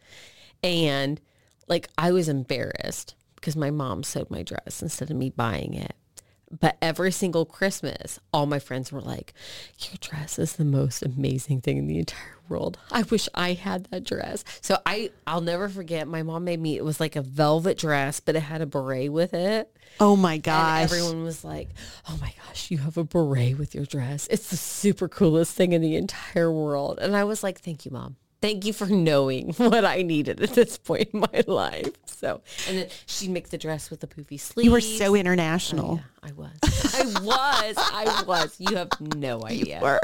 and 0.62 1.20
like 1.68 1.88
I 1.98 2.10
was 2.10 2.28
embarrassed 2.28 3.14
because 3.34 3.56
my 3.56 3.70
mom 3.70 4.02
sewed 4.02 4.30
my 4.30 4.42
dress 4.42 4.82
instead 4.82 5.10
of 5.10 5.16
me 5.16 5.30
buying 5.30 5.74
it. 5.74 5.94
But 6.60 6.76
every 6.82 7.12
single 7.12 7.46
Christmas, 7.46 8.20
all 8.32 8.44
my 8.44 8.58
friends 8.58 8.92
were 8.92 9.00
like, 9.00 9.32
your 9.80 9.94
dress 10.00 10.38
is 10.38 10.54
the 10.56 10.64
most 10.66 11.02
amazing 11.02 11.62
thing 11.62 11.78
in 11.78 11.86
the 11.86 11.98
entire 11.98 12.36
world. 12.48 12.78
I 12.90 13.02
wish 13.04 13.26
I 13.34 13.54
had 13.54 13.86
that 13.86 14.04
dress. 14.04 14.44
So 14.60 14.76
I, 14.84 15.10
I'll 15.26 15.40
never 15.40 15.70
forget. 15.70 16.06
My 16.06 16.22
mom 16.22 16.44
made 16.44 16.60
me, 16.60 16.76
it 16.76 16.84
was 16.84 17.00
like 17.00 17.16
a 17.16 17.22
velvet 17.22 17.78
dress, 17.78 18.20
but 18.20 18.36
it 18.36 18.40
had 18.40 18.60
a 18.60 18.66
beret 18.66 19.10
with 19.10 19.32
it. 19.32 19.74
Oh 19.98 20.14
my 20.14 20.34
And 20.34 20.42
gosh. 20.42 20.82
everyone 20.84 21.22
was 21.22 21.42
like, 21.42 21.70
oh 22.08 22.18
my 22.20 22.34
gosh, 22.46 22.70
you 22.70 22.78
have 22.78 22.98
a 22.98 23.04
beret 23.04 23.56
with 23.58 23.74
your 23.74 23.86
dress. 23.86 24.28
It's 24.30 24.50
the 24.50 24.56
super 24.56 25.08
coolest 25.08 25.54
thing 25.54 25.72
in 25.72 25.80
the 25.80 25.96
entire 25.96 26.52
world. 26.52 26.98
And 27.00 27.16
I 27.16 27.24
was 27.24 27.42
like, 27.42 27.60
thank 27.60 27.86
you, 27.86 27.90
mom. 27.90 28.16
Thank 28.42 28.66
you 28.66 28.72
for 28.72 28.86
knowing 28.86 29.52
what 29.56 29.84
I 29.84 30.02
needed 30.02 30.42
at 30.42 30.50
this 30.50 30.76
point 30.76 31.08
in 31.14 31.20
my 31.20 31.44
life. 31.46 31.88
So, 32.06 32.42
and 32.68 32.76
then 32.78 32.88
she'd 33.06 33.30
make 33.30 33.48
the 33.50 33.56
dress 33.58 33.88
with 33.90 34.00
the 34.00 34.06
poofy 34.06 34.38
sleeves. 34.38 34.64
you 34.66 34.70
were 34.72 34.80
so 34.80 35.14
international. 35.14 36.00
Oh, 36.22 36.26
yeah, 36.26 36.28
I 36.28 36.32
was. 36.32 36.94
I 36.94 37.04
was. 37.24 37.76
I 37.78 38.24
was. 38.26 38.56
You 38.58 38.76
have 38.76 38.90
no 39.00 39.42
idea. 39.46 39.78
You 39.78 39.82
were. 39.82 40.00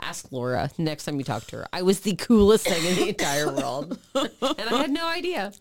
Ask 0.00 0.30
Laura 0.32 0.70
next 0.78 1.04
time 1.04 1.18
you 1.18 1.24
talk 1.24 1.44
to 1.48 1.56
her. 1.58 1.66
I 1.72 1.82
was 1.82 2.00
the 2.00 2.14
coolest 2.16 2.66
thing 2.66 2.84
in 2.84 2.94
the 2.96 3.08
entire 3.10 3.52
world. 3.52 3.98
and 4.14 4.30
I 4.42 4.76
had 4.82 4.90
no 4.90 5.06
idea. 5.06 5.52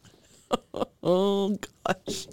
Oh 1.03 1.57
gosh. 1.85 2.27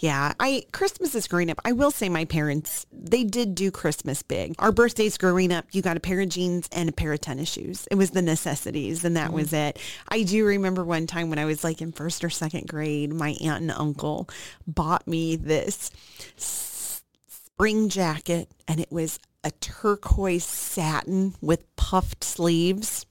Yeah, 0.00 0.32
I 0.38 0.64
Christmas 0.72 1.14
is 1.16 1.26
growing 1.26 1.50
up. 1.50 1.60
I 1.64 1.72
will 1.72 1.90
say 1.90 2.08
my 2.08 2.24
parents 2.24 2.86
they 2.92 3.24
did 3.24 3.54
do 3.54 3.70
Christmas 3.72 4.22
big. 4.22 4.54
Our 4.58 4.70
birthdays 4.70 5.18
growing 5.18 5.52
up, 5.52 5.66
you 5.72 5.82
got 5.82 5.96
a 5.96 6.00
pair 6.00 6.20
of 6.20 6.28
jeans 6.28 6.68
and 6.70 6.88
a 6.88 6.92
pair 6.92 7.12
of 7.12 7.20
tennis 7.20 7.48
shoes. 7.50 7.88
It 7.90 7.96
was 7.96 8.10
the 8.10 8.22
necessities, 8.22 9.04
and 9.04 9.16
that 9.16 9.32
was 9.32 9.48
mm-hmm. 9.48 9.56
it. 9.56 9.80
I 10.08 10.22
do 10.22 10.46
remember 10.46 10.84
one 10.84 11.08
time 11.08 11.30
when 11.30 11.38
I 11.40 11.46
was 11.46 11.64
like 11.64 11.82
in 11.82 11.90
first 11.90 12.22
or 12.22 12.30
second 12.30 12.68
grade, 12.68 13.12
my 13.12 13.36
aunt 13.42 13.62
and 13.62 13.72
uncle 13.72 14.28
bought 14.66 15.08
me 15.08 15.34
this 15.34 15.90
spring 16.36 17.88
jacket, 17.88 18.48
and 18.68 18.78
it 18.78 18.92
was 18.92 19.18
a 19.42 19.50
turquoise 19.50 20.44
satin 20.44 21.34
with 21.40 21.74
puffed 21.76 22.22
sleeves 22.22 23.04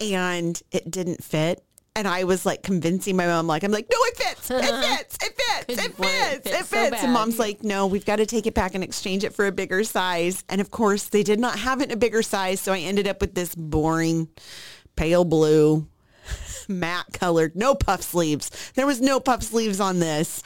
and 0.00 0.60
it 0.70 0.90
didn't 0.90 1.22
fit. 1.22 1.63
And 1.96 2.08
I 2.08 2.24
was 2.24 2.44
like 2.44 2.64
convincing 2.64 3.14
my 3.16 3.26
mom, 3.26 3.46
like, 3.46 3.62
I'm 3.62 3.70
like, 3.70 3.86
no, 3.90 3.96
it 4.00 4.16
fits, 4.16 4.50
it 4.50 4.64
fits, 4.64 5.18
it 5.22 5.40
fits, 5.40 5.86
it 5.86 5.98
want 5.98 6.10
it 6.10 6.42
fits, 6.42 6.46
it 6.46 6.52
fit 6.56 6.66
so 6.66 6.90
fits. 6.90 7.04
and 7.04 7.12
mom's 7.12 7.38
like, 7.38 7.62
no, 7.62 7.86
we've 7.86 8.04
got 8.04 8.16
to 8.16 8.26
take 8.26 8.46
it 8.46 8.54
back 8.54 8.74
and 8.74 8.82
exchange 8.82 9.22
it 9.22 9.32
for 9.32 9.46
a 9.46 9.52
bigger 9.52 9.84
size. 9.84 10.42
And 10.48 10.60
of 10.60 10.72
course, 10.72 11.04
they 11.04 11.22
did 11.22 11.38
not 11.38 11.58
have 11.58 11.80
it 11.80 11.84
in 11.84 11.90
a 11.92 11.96
bigger 11.96 12.22
size. 12.22 12.60
So 12.60 12.72
I 12.72 12.80
ended 12.80 13.06
up 13.06 13.20
with 13.20 13.34
this 13.34 13.54
boring 13.54 14.28
pale 14.96 15.24
blue, 15.24 15.86
matte 16.68 17.12
colored, 17.12 17.54
no 17.54 17.76
puff 17.76 18.02
sleeves. 18.02 18.50
There 18.74 18.86
was 18.86 19.00
no 19.00 19.20
puff 19.20 19.42
sleeves 19.44 19.78
on 19.78 20.00
this. 20.00 20.42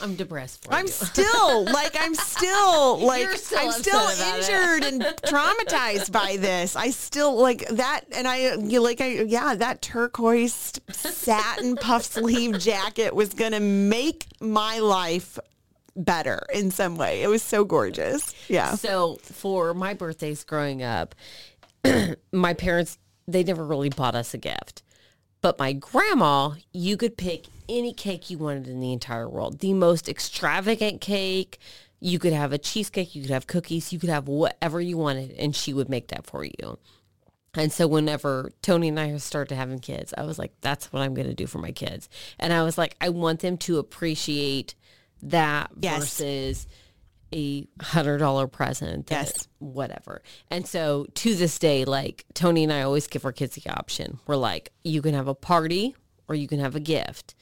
I'm 0.00 0.14
depressed 0.14 0.64
for 0.64 0.74
I'm 0.74 0.86
you. 0.86 0.92
still 0.92 1.64
like 1.64 1.96
I'm 1.98 2.14
still 2.14 2.98
like 2.98 3.28
still 3.30 3.58
I'm 3.58 3.72
still 3.72 4.08
injured 4.08 4.84
and 4.84 5.02
traumatized 5.22 6.12
by 6.12 6.36
this. 6.36 6.76
I 6.76 6.90
still 6.90 7.40
like 7.40 7.66
that, 7.68 8.02
and 8.12 8.26
I 8.26 8.54
you 8.54 8.80
like 8.80 9.00
I 9.00 9.22
yeah 9.22 9.54
that 9.54 9.82
turquoise 9.82 10.80
satin 10.90 11.76
puff 11.76 12.04
sleeve 12.04 12.58
jacket 12.58 13.14
was 13.14 13.34
gonna 13.34 13.60
make 13.60 14.26
my 14.40 14.78
life 14.78 15.38
better 15.96 16.46
in 16.52 16.70
some 16.70 16.96
way. 16.96 17.22
It 17.22 17.28
was 17.28 17.42
so 17.42 17.64
gorgeous. 17.64 18.34
Yeah. 18.48 18.74
So 18.74 19.16
for 19.22 19.74
my 19.74 19.94
birthdays 19.94 20.44
growing 20.44 20.82
up, 20.82 21.14
my 22.32 22.54
parents 22.54 22.98
they 23.26 23.44
never 23.44 23.64
really 23.64 23.90
bought 23.90 24.14
us 24.14 24.32
a 24.32 24.38
gift. 24.38 24.82
But 25.40 25.58
my 25.58 25.72
grandma, 25.72 26.52
you 26.72 26.96
could 26.96 27.16
pick 27.16 27.46
any 27.68 27.92
cake 27.92 28.30
you 28.30 28.38
wanted 28.38 28.68
in 28.68 28.80
the 28.80 28.92
entire 28.92 29.28
world. 29.28 29.60
The 29.60 29.74
most 29.74 30.08
extravagant 30.08 31.00
cake. 31.00 31.58
You 32.00 32.20
could 32.20 32.32
have 32.32 32.52
a 32.52 32.58
cheesecake, 32.58 33.16
you 33.16 33.22
could 33.22 33.32
have 33.32 33.48
cookies, 33.48 33.92
you 33.92 33.98
could 33.98 34.08
have 34.08 34.28
whatever 34.28 34.80
you 34.80 34.96
wanted, 34.96 35.32
and 35.32 35.56
she 35.56 35.74
would 35.74 35.88
make 35.88 36.06
that 36.08 36.26
for 36.26 36.44
you. 36.44 36.78
And 37.54 37.72
so 37.72 37.88
whenever 37.88 38.52
Tony 38.62 38.86
and 38.86 39.00
I 39.00 39.16
started 39.16 39.56
having 39.56 39.80
kids, 39.80 40.14
I 40.16 40.22
was 40.22 40.38
like, 40.38 40.52
that's 40.60 40.92
what 40.92 41.02
I'm 41.02 41.12
going 41.12 41.26
to 41.26 41.34
do 41.34 41.48
for 41.48 41.58
my 41.58 41.72
kids. 41.72 42.08
And 42.38 42.52
I 42.52 42.62
was 42.62 42.78
like, 42.78 42.94
I 43.00 43.08
want 43.08 43.40
them 43.40 43.56
to 43.58 43.78
appreciate 43.78 44.76
that 45.22 45.72
Yes. 45.80 45.98
versus 45.98 46.68
a 47.34 47.66
hundred 47.82 48.18
dollar 48.18 48.46
present. 48.46 49.08
Yes. 49.10 49.48
Whatever. 49.58 50.22
And 50.52 50.68
so 50.68 51.06
to 51.14 51.34
this 51.34 51.58
day, 51.58 51.84
like 51.84 52.24
Tony 52.32 52.62
and 52.62 52.72
I 52.72 52.82
always 52.82 53.08
give 53.08 53.24
our 53.24 53.32
kids 53.32 53.56
the 53.56 53.68
option. 53.70 54.20
We're 54.26 54.36
like, 54.36 54.70
you 54.84 55.02
can 55.02 55.14
have 55.14 55.26
a 55.26 55.34
party 55.34 55.96
or 56.28 56.36
you 56.36 56.46
can 56.46 56.60
have 56.60 56.76
a 56.76 56.80
gift. 56.80 57.34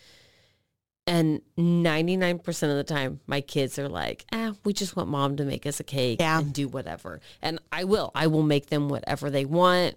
And 1.06 1.40
99% 1.56 2.46
of 2.70 2.76
the 2.76 2.82
time, 2.84 3.20
my 3.28 3.40
kids 3.40 3.78
are 3.78 3.88
like, 3.88 4.24
ah, 4.32 4.54
we 4.64 4.72
just 4.72 4.96
want 4.96 5.08
mom 5.08 5.36
to 5.36 5.44
make 5.44 5.64
us 5.64 5.78
a 5.78 5.84
cake 5.84 6.20
Yeah. 6.20 6.40
and 6.40 6.52
do 6.52 6.66
whatever. 6.66 7.20
And 7.40 7.60
I 7.70 7.84
will. 7.84 8.10
I 8.14 8.26
will 8.26 8.42
make 8.42 8.66
them 8.66 8.88
whatever 8.88 9.30
they 9.30 9.44
want. 9.44 9.94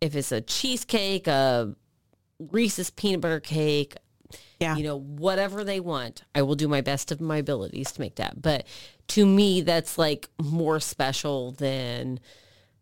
If 0.00 0.14
it's 0.14 0.30
a 0.30 0.40
cheesecake, 0.40 1.26
a 1.26 1.74
Reese's 2.38 2.90
peanut 2.90 3.20
butter 3.20 3.40
cake, 3.40 3.96
Yeah. 4.60 4.76
you 4.76 4.84
know, 4.84 4.96
whatever 5.00 5.64
they 5.64 5.80
want, 5.80 6.22
I 6.36 6.42
will 6.42 6.54
do 6.54 6.68
my 6.68 6.80
best 6.80 7.10
of 7.10 7.20
my 7.20 7.38
abilities 7.38 7.90
to 7.92 8.00
make 8.00 8.14
that. 8.16 8.40
But 8.40 8.64
to 9.08 9.26
me, 9.26 9.60
that's 9.60 9.98
like 9.98 10.28
more 10.40 10.78
special 10.78 11.50
than 11.52 12.20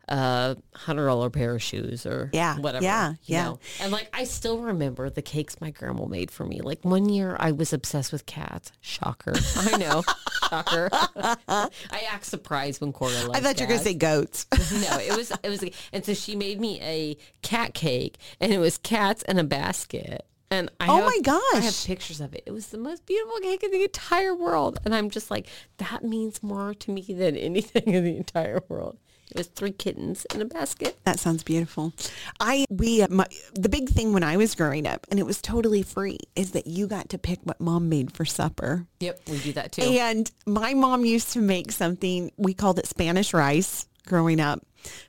a 0.09 0.57
hundred 0.75 1.07
dollar 1.07 1.31
pair 1.31 1.55
of 1.55 1.63
shoes 1.63 2.05
or 2.07 2.31
Yeah, 2.33 2.59
whatever. 2.59 2.85
yeah, 2.85 3.15
yeah. 3.25 3.45
know? 3.45 3.59
And 3.81 3.93
like, 3.93 4.09
I 4.13 4.25
still 4.25 4.59
remember 4.59 5.09
the 5.11 5.23
cakes 5.23 5.61
my 5.61 5.71
grandma 5.71 6.07
made 6.07 6.31
for 6.31 6.45
me. 6.45 6.61
Like 6.61 6.85
one 6.85 7.09
year 7.09 7.37
I 7.39 7.53
was 7.53 7.73
obsessed 7.73 8.13
with 8.13 8.27
cats. 8.27 8.73
Shocker. 8.81 9.35
I 9.57 9.77
know. 9.79 10.03
Shocker. 10.51 10.89
I 11.47 11.69
act 12.11 12.25
surprised 12.27 12.81
when 12.81 12.93
Cora 12.93 13.13
I 13.33 13.41
thought 13.41 13.59
you 13.61 13.67
were 13.67 13.73
gonna 13.73 13.83
say 13.85 13.95
goats. 13.95 14.47
no, 14.73 14.99
it 14.99 15.17
was 15.17 15.33
it 15.43 15.49
was, 15.49 15.65
and 15.93 16.05
so 16.05 16.15
she 16.15 16.37
made 16.37 16.61
me 16.61 16.81
a 16.83 17.17
cat 17.43 17.75
cake, 17.75 18.19
and 18.41 18.53
it 18.53 18.59
was 18.59 18.79
cats 18.79 19.23
in 19.23 19.39
a 19.39 19.45
basket. 19.45 20.27
And 20.51 20.69
I 20.81 20.87
Oh 20.91 20.97
have- 20.97 21.07
my 21.07 21.19
gosh, 21.23 21.41
I 21.55 21.61
have 21.61 21.85
pictures 21.87 22.21
of 22.21 22.35
it. 22.35 22.43
It 22.45 22.51
was 22.51 22.67
the 22.67 22.77
most 22.79 23.07
beautiful 23.07 23.39
cake 23.41 23.63
in 23.63 23.71
the 23.71 23.85
entire 23.85 24.35
world, 24.35 24.79
and 24.85 24.95
I'm 24.95 25.09
just 25.09 25.31
like, 25.31 25.47
that 25.79 26.05
means 26.05 26.43
more 26.43 26.75
to 26.75 26.91
me 26.91 27.01
than 27.09 27.37
anything 27.37 27.85
in 27.87 28.05
the 28.05 28.17
entire 28.19 28.61
world. 28.69 28.99
It 29.33 29.39
was 29.39 29.47
three 29.47 29.73
kittens 29.73 30.27
in 30.35 30.43
a 30.43 30.45
basket. 30.45 30.99
That 31.05 31.19
sounds 31.19 31.43
beautiful. 31.43 31.95
I 32.39 32.67
we 32.69 33.01
uh, 33.01 33.09
my, 33.09 33.27
the 33.55 33.71
big 33.71 33.89
thing 33.89 34.13
when 34.13 34.23
I 34.23 34.37
was 34.37 34.55
growing 34.55 34.87
up, 34.87 35.07
and 35.11 35.19
it 35.19 35.25
was 35.25 35.41
totally 35.41 35.83
free, 35.83 36.19
is 36.37 36.51
that 36.51 36.67
you 36.67 36.87
got 36.87 37.09
to 37.09 37.19
pick 37.19 37.39
what 37.45 37.59
mom 37.59 37.89
made 37.89 38.15
for 38.15 38.27
supper. 38.27 38.87
Yep, 39.01 39.21
we 39.31 39.39
do 39.39 39.53
that 39.55 39.73
too. 39.73 39.83
And 39.83 40.31
my 40.45 40.75
mom 40.75 41.07
used 41.07 41.33
to 41.33 41.39
make 41.39 41.73
something 41.73 42.31
we 42.37 42.53
called 42.53 42.79
it 42.79 42.87
Spanish 42.87 43.33
rice 43.33 43.87
growing 44.07 44.39
up, 44.39 44.67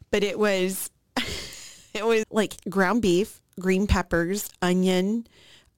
but 0.10 0.24
it 0.24 0.40
was 0.40 0.90
it 1.94 2.06
was 2.06 2.24
like 2.32 2.56
ground 2.70 3.02
beef, 3.02 3.42
green 3.60 3.88
peppers, 3.88 4.50
onion, 4.62 5.28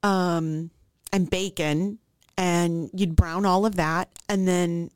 um, 0.04 0.70
and 1.12 1.28
bacon, 1.28 1.98
and 2.38 2.90
you'd 2.94 3.16
brown 3.16 3.44
all 3.44 3.66
of 3.66 3.74
that, 3.74 4.08
and 4.28 4.46
then 4.46 4.92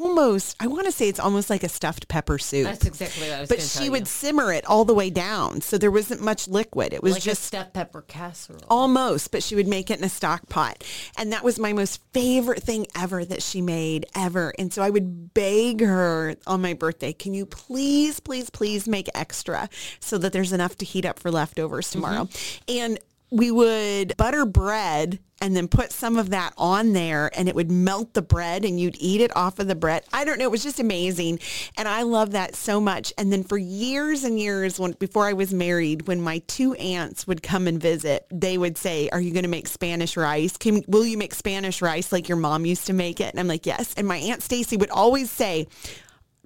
almost 0.00 0.56
I 0.60 0.66
want 0.66 0.86
to 0.86 0.92
say 0.92 1.08
it's 1.08 1.20
almost 1.20 1.50
like 1.50 1.62
a 1.62 1.68
stuffed 1.68 2.08
pepper 2.08 2.38
soup. 2.38 2.64
That's 2.64 2.86
exactly 2.86 3.28
what 3.28 3.36
I 3.36 3.40
was. 3.40 3.48
but 3.48 3.60
she 3.60 3.90
would 3.90 4.00
you. 4.00 4.06
simmer 4.06 4.52
it 4.52 4.64
all 4.66 4.84
the 4.84 4.94
way 4.94 5.10
down, 5.10 5.60
so 5.60 5.78
there 5.78 5.90
wasn't 5.90 6.20
much 6.20 6.48
liquid. 6.48 6.92
It 6.92 7.02
was 7.02 7.14
like 7.14 7.22
just 7.22 7.42
a 7.42 7.46
stuffed 7.46 7.72
pepper 7.74 8.02
casserole. 8.02 8.60
Almost, 8.68 9.30
but 9.30 9.42
she 9.42 9.54
would 9.54 9.68
make 9.68 9.90
it 9.90 9.98
in 9.98 10.04
a 10.04 10.08
stock 10.08 10.48
pot. 10.48 10.84
And 11.16 11.32
that 11.32 11.44
was 11.44 11.58
my 11.58 11.72
most 11.72 12.00
favorite 12.12 12.62
thing 12.62 12.86
ever 12.96 13.24
that 13.24 13.42
she 13.42 13.60
made 13.60 14.06
ever. 14.14 14.52
And 14.58 14.72
so 14.72 14.82
I 14.82 14.90
would 14.90 15.34
beg 15.34 15.80
her 15.80 16.36
on 16.46 16.62
my 16.62 16.74
birthday, 16.74 17.12
can 17.12 17.34
you 17.34 17.46
please, 17.46 18.20
please, 18.20 18.50
please 18.50 18.86
make 18.86 19.08
extra 19.14 19.68
so 20.00 20.18
that 20.18 20.32
there's 20.32 20.52
enough 20.52 20.76
to 20.78 20.84
heat 20.84 21.04
up 21.04 21.18
for 21.18 21.30
leftovers 21.30 21.86
mm-hmm. 21.88 22.00
tomorrow. 22.00 22.28
And 22.68 22.98
we 23.34 23.50
would 23.50 24.16
butter 24.16 24.46
bread 24.46 25.18
and 25.40 25.56
then 25.56 25.66
put 25.66 25.92
some 25.92 26.16
of 26.16 26.30
that 26.30 26.54
on 26.56 26.92
there 26.92 27.30
and 27.36 27.48
it 27.48 27.54
would 27.54 27.70
melt 27.70 28.14
the 28.14 28.22
bread 28.22 28.64
and 28.64 28.78
you'd 28.78 28.96
eat 28.98 29.20
it 29.20 29.36
off 29.36 29.58
of 29.58 29.66
the 29.66 29.74
bread. 29.74 30.04
I 30.12 30.24
don't 30.24 30.38
know. 30.38 30.44
It 30.44 30.50
was 30.50 30.62
just 30.62 30.78
amazing. 30.78 31.40
And 31.76 31.88
I 31.88 32.02
love 32.02 32.30
that 32.30 32.54
so 32.54 32.80
much. 32.80 33.12
And 33.18 33.32
then 33.32 33.42
for 33.42 33.58
years 33.58 34.22
and 34.22 34.38
years 34.38 34.78
when 34.78 34.92
before 34.92 35.26
I 35.26 35.32
was 35.32 35.52
married, 35.52 36.06
when 36.06 36.20
my 36.20 36.38
two 36.46 36.74
aunts 36.74 37.26
would 37.26 37.42
come 37.42 37.66
and 37.66 37.80
visit, 37.80 38.24
they 38.30 38.56
would 38.56 38.78
say, 38.78 39.08
are 39.10 39.20
you 39.20 39.32
going 39.32 39.42
to 39.42 39.50
make 39.50 39.66
Spanish 39.66 40.16
rice? 40.16 40.56
Can, 40.56 40.84
will 40.86 41.04
you 41.04 41.18
make 41.18 41.34
Spanish 41.34 41.82
rice 41.82 42.12
like 42.12 42.28
your 42.28 42.38
mom 42.38 42.64
used 42.64 42.86
to 42.86 42.92
make 42.92 43.20
it? 43.20 43.30
And 43.32 43.40
I'm 43.40 43.48
like, 43.48 43.66
yes. 43.66 43.94
And 43.96 44.06
my 44.06 44.18
Aunt 44.18 44.42
Stacy 44.42 44.76
would 44.76 44.90
always 44.90 45.30
say, 45.30 45.66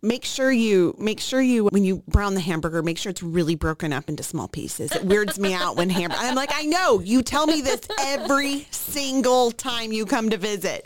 make 0.02 0.24
sure 0.24 0.52
you 0.52 0.94
make 0.98 1.18
sure 1.20 1.40
you 1.40 1.64
when 1.66 1.84
you 1.84 2.02
brown 2.06 2.34
the 2.34 2.40
hamburger 2.40 2.82
make 2.82 2.98
sure 2.98 3.10
it's 3.10 3.22
really 3.22 3.56
broken 3.56 3.92
up 3.92 4.08
into 4.08 4.22
small 4.22 4.46
pieces. 4.46 4.92
It 4.92 5.04
weirds 5.04 5.38
me 5.38 5.54
out 5.54 5.76
when 5.76 5.90
hamburger 5.90 6.22
i'm 6.22 6.34
like 6.34 6.50
i 6.54 6.64
know 6.64 7.00
you 7.00 7.22
tell 7.22 7.46
me 7.46 7.60
this 7.60 7.80
every 8.00 8.66
single 8.70 9.50
time 9.50 9.92
you 9.92 10.06
come 10.06 10.30
to 10.30 10.36
visit. 10.36 10.84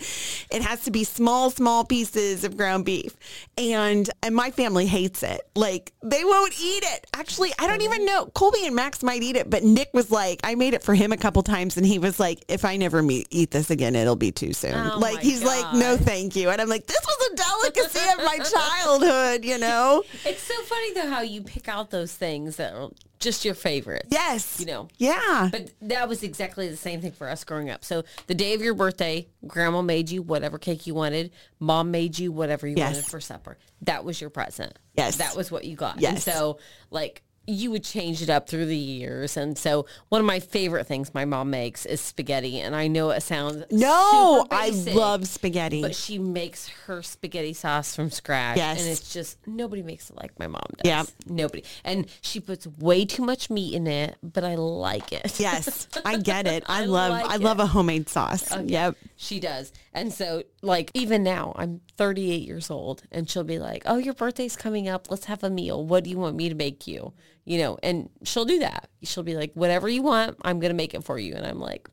It 0.51 0.63
has 0.63 0.85
to 0.85 0.91
be 0.91 1.05
small 1.05 1.51
small 1.51 1.85
pieces 1.85 2.45
of 2.45 2.57
ground 2.57 2.85
beef. 2.85 3.15
And 3.59 4.09
and 4.23 4.35
my 4.35 4.51
family 4.51 4.87
hates 4.87 5.23
it. 5.23 5.43
Like 5.55 5.93
they 6.03 6.25
won't 6.25 6.59
eat 6.61 6.85
it. 6.85 7.07
Actually 7.15 7.53
i 7.59 7.67
don't 7.67 7.83
even 7.83 8.05
know. 8.07 8.27
Colby 8.27 8.67
and 8.67 8.75
max 8.75 9.03
might 9.03 9.23
eat 9.23 9.37
it 9.37 9.51
but 9.51 9.63
nick 9.63 9.91
was 9.93 10.11
like 10.11 10.41
i 10.45 10.55
made 10.55 10.75
it 10.75 10.83
for 10.83 10.95
him 10.95 11.13
a 11.13 11.17
couple 11.17 11.43
times 11.43 11.77
and 11.77 11.85
he 11.85 11.99
was 11.99 12.19
like 12.19 12.45
if 12.49 12.65
i 12.65 12.77
never 12.77 13.03
meet, 13.03 13.27
eat 13.31 13.51
this 13.51 13.71
again 13.71 13.95
it'll 13.95 14.17
be 14.17 14.33
too 14.33 14.53
soon. 14.53 14.75
Oh 14.75 14.99
like 14.99 15.21
he's 15.21 15.45
like 15.45 15.75
no 15.75 15.97
thank 15.97 16.35
you. 16.35 16.49
And 16.49 16.61
i'm 16.61 16.69
like 16.69 16.87
this 16.87 17.01
was 17.05 17.31
a 17.33 17.37
delicacy 17.37 18.09
of 18.13 18.25
my 18.25 18.39
childhood 19.07 19.45
you 19.45 19.59
know 19.59 20.03
It's 20.25 20.43
so 20.43 20.55
funny 20.65 20.95
though 20.95 21.11
how 21.11 21.23
you 21.23 21.43
pick 21.43 21.69
out 21.69 21.91
those 21.91 22.15
things 22.15 22.57
that 22.57 22.75
are 22.75 22.91
just 23.19 23.45
your 23.45 23.55
favorites. 23.55 24.09
yes 24.11 24.59
You 24.59 24.67
know. 24.67 24.89
yeah 24.99 25.49
But 25.53 25.71
that 25.83 26.09
was 26.09 26.23
exactly 26.23 26.69
the 26.69 26.77
same 26.77 27.01
thing 27.01 27.13
for 27.13 27.29
us 27.29 27.45
growing 27.45 27.71
up. 27.71 27.85
So 27.85 28.03
the 28.27 28.35
day 28.35 28.53
of 28.55 28.61
your 28.63 28.75
birthday, 28.75 29.29
grandma 29.47 29.81
made 29.83 30.11
you 30.11 30.23
whatever 30.23 30.59
cake 30.59 30.87
you 30.89 30.95
wanted. 30.95 31.31
Mom 31.61 31.91
made 31.93 32.19
you 32.19 32.33
whatever 32.33 32.67
you 32.67 32.75
Yes. 32.77 32.95
wanted 32.97 33.11
for 33.11 33.21
supper. 33.21 33.59
That 33.83 34.05
was 34.05 34.21
your 34.21 34.31
present. 34.31 34.77
Yes. 34.97 35.17
That 35.19 35.37
was 35.37 35.53
what 35.53 35.65
you 35.65 35.77
got. 35.77 35.95
And 35.95 36.03
Yes. 36.03 36.25
so 36.25 36.59
like 36.91 37.23
you 37.47 37.71
would 37.73 37.83
change 37.85 38.23
it 38.23 38.31
up 38.31 38.49
through 38.49 38.67
the 38.67 38.77
years. 38.77 39.37
And 39.37 39.59
so 39.59 39.87
one 40.11 40.21
of 40.21 40.27
my 40.27 40.39
favorite 40.41 40.87
things 40.87 41.13
my 41.13 41.25
mom 41.25 41.51
makes 41.51 41.85
is 41.87 42.01
spaghetti. 42.01 42.61
And 42.61 42.75
I 42.77 42.87
know 42.89 43.11
it 43.11 43.23
sounds 43.23 43.65
no 43.71 44.43
super 44.43 44.55
i 44.55 44.69
love 44.95 45.27
spaghetti 45.27 45.83
but 45.83 45.95
she 45.95 46.19
makes 46.19 46.69
her 46.87 47.03
spaghetti 47.03 47.53
sauce 47.53 47.97
from 47.97 48.11
scratch. 48.11 48.57
Yes. 48.57 48.81
And 48.81 48.89
it's 48.91 49.13
just, 49.13 49.39
nobody 49.47 49.83
makes 49.83 50.09
it 50.11 50.17
like 50.17 50.39
my 50.39 50.47
mom 50.47 50.63
does. 50.77 50.85
Yeah. 50.85 51.03
Nobody. 51.27 51.65
And 51.85 52.07
she 52.21 52.39
puts 52.41 52.67
way 52.67 53.05
too 53.05 53.23
much 53.25 53.51
meat 53.51 53.75
in 53.75 53.87
it, 53.87 54.17
but 54.23 54.45
I 54.45 54.55
like 54.55 55.13
it. 55.13 55.39
yes 55.41 55.89
i 56.05 56.17
get 56.17 56.47
it 56.47 56.63
i, 56.69 56.83
I 56.83 56.85
love 56.85 57.11
like 57.11 57.27
i 57.27 57.37
love 57.37 57.59
it. 57.59 57.63
a 57.65 57.67
homemade 57.67 58.09
sauce 58.09 58.55
yep 58.65 58.97
She 59.17 59.41
does. 59.41 59.73
And 59.95 60.13
so, 60.13 60.43
like, 60.63 60.91
even 60.95 61.23
now, 61.23 61.53
I'm 61.57 61.81
38 61.99 62.43
years 62.43 62.71
old, 62.71 63.03
and 63.11 63.29
she'll 63.29 63.45
be 63.45 63.59
like, 63.59 63.83
Oh, 63.87 63.99
your 63.99 64.15
birthday's 64.15 64.57
coming 64.57 64.89
up. 64.89 65.11
Let's 65.11 65.27
have 65.27 65.45
a 65.45 65.51
meal. 65.51 65.85
What 65.85 66.05
do 66.05 66.11
you 66.11 66.19
want 66.19 66.37
me 66.37 66.49
to 66.49 66.55
make 66.55 66.87
you? 66.87 67.13
You 67.45 67.59
know, 67.59 67.77
and 67.83 68.09
she'll 68.23 68.45
do 68.45 68.61
that. 68.61 68.89
She'll 69.03 69.25
be 69.25 69.35
like, 69.35 69.51
Whatever 69.55 69.89
you 69.89 70.03
want, 70.03 70.37
I'm 70.43 70.61
going 70.61 70.71
to 70.71 70.77
make 70.77 70.95
it 70.95 71.03
for 71.03 71.19
you. 71.19 71.35
And 71.35 71.45
I'm 71.45 71.59
like, 71.59 71.89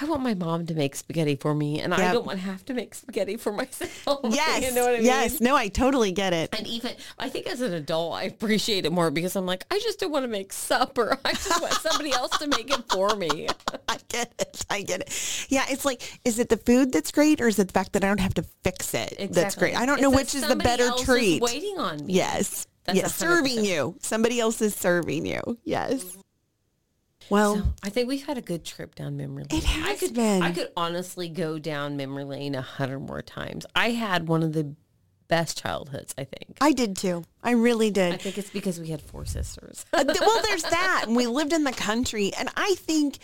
I 0.00 0.06
want 0.06 0.22
my 0.22 0.32
mom 0.34 0.64
to 0.66 0.74
make 0.74 0.96
spaghetti 0.96 1.36
for 1.36 1.54
me, 1.54 1.80
and 1.80 1.92
I 1.92 2.12
don't 2.12 2.24
want 2.26 2.38
to 2.38 2.44
have 2.46 2.64
to 2.66 2.74
make 2.74 2.94
spaghetti 2.94 3.36
for 3.36 3.52
myself. 3.52 4.20
yes 4.24 4.62
you 4.64 4.74
know 4.74 4.82
what 4.84 4.94
I 4.94 4.96
mean? 4.96 5.04
yes 5.06 5.40
no 5.40 5.54
i 5.56 5.68
totally 5.68 6.12
get 6.12 6.32
it 6.34 6.54
And 6.56 6.66
even 6.66 6.92
I 7.18 7.28
think 7.30 7.46
as 7.46 7.60
an 7.62 7.72
adult, 7.72 8.14
I 8.14 8.24
appreciate 8.24 8.84
it 8.86 8.92
more 8.92 9.10
because 9.10 9.36
I'm 9.36 9.46
like, 9.46 9.64
I 9.70 9.78
just 9.78 9.98
don't 10.00 10.12
want 10.12 10.24
to 10.24 10.28
make 10.28 10.52
supper. 10.52 11.18
I 11.24 11.32
just 11.32 11.60
want 11.62 11.72
somebody 11.74 12.12
else 12.12 12.36
to 12.38 12.46
make 12.48 12.70
it 12.70 12.84
for 12.90 13.14
me. 13.16 13.48
I 13.88 13.96
get 14.08 14.32
it. 14.38 14.64
I 14.70 14.82
get 14.82 15.00
it. 15.02 15.46
Yeah, 15.50 15.64
it's 15.68 15.84
like, 15.84 16.20
is 16.24 16.38
it 16.38 16.48
the 16.50 16.56
food 16.58 16.92
that's 16.92 17.10
great 17.12 17.40
or 17.40 17.48
is 17.48 17.58
it 17.58 17.68
the 17.68 17.72
fact 17.72 17.92
that 17.94 18.04
I 18.04 18.08
don't 18.08 18.20
have 18.20 18.34
to 18.34 18.44
fix 18.64 18.92
it 18.94 19.32
that's 19.32 19.54
great? 19.54 19.76
I 19.76 19.84
don't 19.86 19.94
It's 19.98 20.02
know 20.02 20.10
which 20.10 20.34
is 20.34 20.46
the 20.46 20.56
better 20.56 20.84
else 20.84 21.00
is 21.00 21.06
treat. 21.06 21.42
waiting 21.42 21.78
on 21.78 22.04
me. 22.06 22.14
Yes. 22.14 22.66
That's 22.86 22.96
yes. 22.96 23.12
100%. 23.12 23.18
Serving 23.18 23.64
you. 23.64 23.96
Somebody 24.00 24.40
else 24.40 24.62
is 24.62 24.74
serving 24.74 25.26
you. 25.26 25.58
Yes. 25.64 26.16
Well, 27.28 27.56
So 27.56 27.62
I 27.82 27.90
think 27.90 28.08
we've 28.08 28.24
had 28.24 28.38
a 28.38 28.42
good 28.42 28.64
trip 28.64 28.94
down 28.94 29.16
memory 29.16 29.44
lane. 29.50 29.60
It 29.60 29.64
I 29.64 29.90
has 29.90 30.00
could, 30.00 30.14
been. 30.14 30.42
I 30.42 30.52
could 30.52 30.70
honestly 30.76 31.28
go 31.28 31.58
down 31.58 31.96
memory 31.96 32.24
lane 32.24 32.54
a 32.54 32.62
hundred 32.62 33.00
more 33.00 33.22
times. 33.22 33.66
I 33.74 33.90
had 33.90 34.28
one 34.28 34.42
of 34.42 34.52
the 34.52 34.74
best 35.28 35.60
childhoods. 35.60 36.14
I 36.16 36.24
think. 36.24 36.56
I 36.60 36.72
did 36.72 36.96
too. 36.96 37.24
I 37.42 37.52
really 37.52 37.90
did. 37.90 38.14
I 38.14 38.16
think 38.16 38.38
it's 38.38 38.50
because 38.50 38.78
we 38.78 38.88
had 38.88 39.02
four 39.02 39.24
sisters. 39.24 39.84
Uh, 39.92 40.04
well, 40.06 40.42
there's 40.42 40.62
that. 40.62 41.04
And 41.06 41.16
we 41.16 41.26
lived 41.26 41.52
in 41.52 41.64
the 41.64 41.72
country. 41.72 42.32
And 42.38 42.48
I 42.56 42.74
think, 42.78 43.18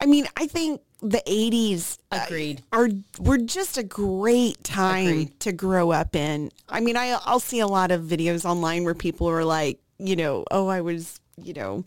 I 0.00 0.06
mean, 0.06 0.26
I 0.36 0.46
think 0.46 0.80
the 1.00 1.22
80s 1.26 1.98
uh, 2.10 2.24
Agreed. 2.26 2.62
are 2.72 2.88
were 3.18 3.38
just 3.38 3.78
a 3.78 3.82
great 3.82 4.62
time 4.64 5.06
Agreed. 5.06 5.40
to 5.40 5.52
grow 5.52 5.90
up 5.90 6.16
in. 6.16 6.50
I 6.68 6.80
mean, 6.80 6.96
I, 6.96 7.18
I'll 7.24 7.40
see 7.40 7.60
a 7.60 7.66
lot 7.66 7.90
of 7.90 8.02
videos 8.02 8.44
online 8.44 8.84
where 8.84 8.94
people 8.94 9.28
are 9.28 9.44
like, 9.44 9.80
you 9.98 10.16
know, 10.16 10.44
oh, 10.50 10.68
I 10.68 10.80
was, 10.80 11.20
you 11.42 11.54
know, 11.54 11.84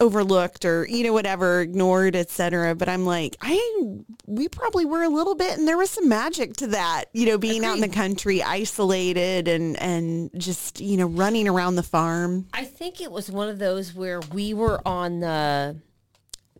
overlooked 0.00 0.64
or 0.64 0.86
you 0.86 1.02
know 1.02 1.12
whatever 1.12 1.60
ignored 1.60 2.14
etc 2.14 2.72
but 2.72 2.88
i'm 2.88 3.04
like 3.04 3.36
i 3.40 3.92
we 4.26 4.48
probably 4.48 4.84
were 4.84 5.02
a 5.02 5.08
little 5.08 5.34
bit 5.34 5.58
and 5.58 5.66
there 5.66 5.76
was 5.76 5.90
some 5.90 6.08
magic 6.08 6.54
to 6.54 6.68
that 6.68 7.06
you 7.12 7.26
know 7.26 7.36
being 7.36 7.64
out 7.64 7.74
in 7.74 7.80
the 7.80 7.88
country 7.88 8.40
isolated 8.40 9.48
and 9.48 9.76
and 9.80 10.30
just 10.38 10.80
you 10.80 10.96
know 10.96 11.06
running 11.06 11.48
around 11.48 11.74
the 11.74 11.82
farm 11.82 12.46
I 12.52 12.64
think 12.64 13.00
it 13.00 13.10
was 13.10 13.28
one 13.28 13.48
of 13.48 13.58
those 13.58 13.92
where 13.92 14.20
we 14.32 14.54
were 14.54 14.80
on 14.86 15.18
the 15.18 15.76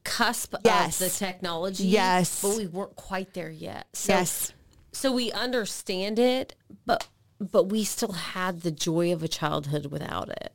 cusp 0.08 0.54
Yes. 0.64 1.00
of 1.00 1.08
the 1.12 1.14
technology. 1.26 1.84
Yes. 1.84 2.40
But 2.42 2.56
we 2.56 2.66
weren't 2.66 2.96
quite 2.96 3.34
there 3.34 3.50
yet. 3.50 3.86
So, 3.92 4.12
yes 4.14 4.52
So 4.92 5.12
we 5.12 5.30
understand 5.32 6.18
it, 6.18 6.54
but 6.86 7.06
but 7.40 7.64
we 7.74 7.84
still 7.84 8.12
had 8.34 8.62
the 8.62 8.70
joy 8.72 9.12
of 9.12 9.22
a 9.22 9.28
childhood 9.28 9.86
without 9.86 10.28
it. 10.28 10.50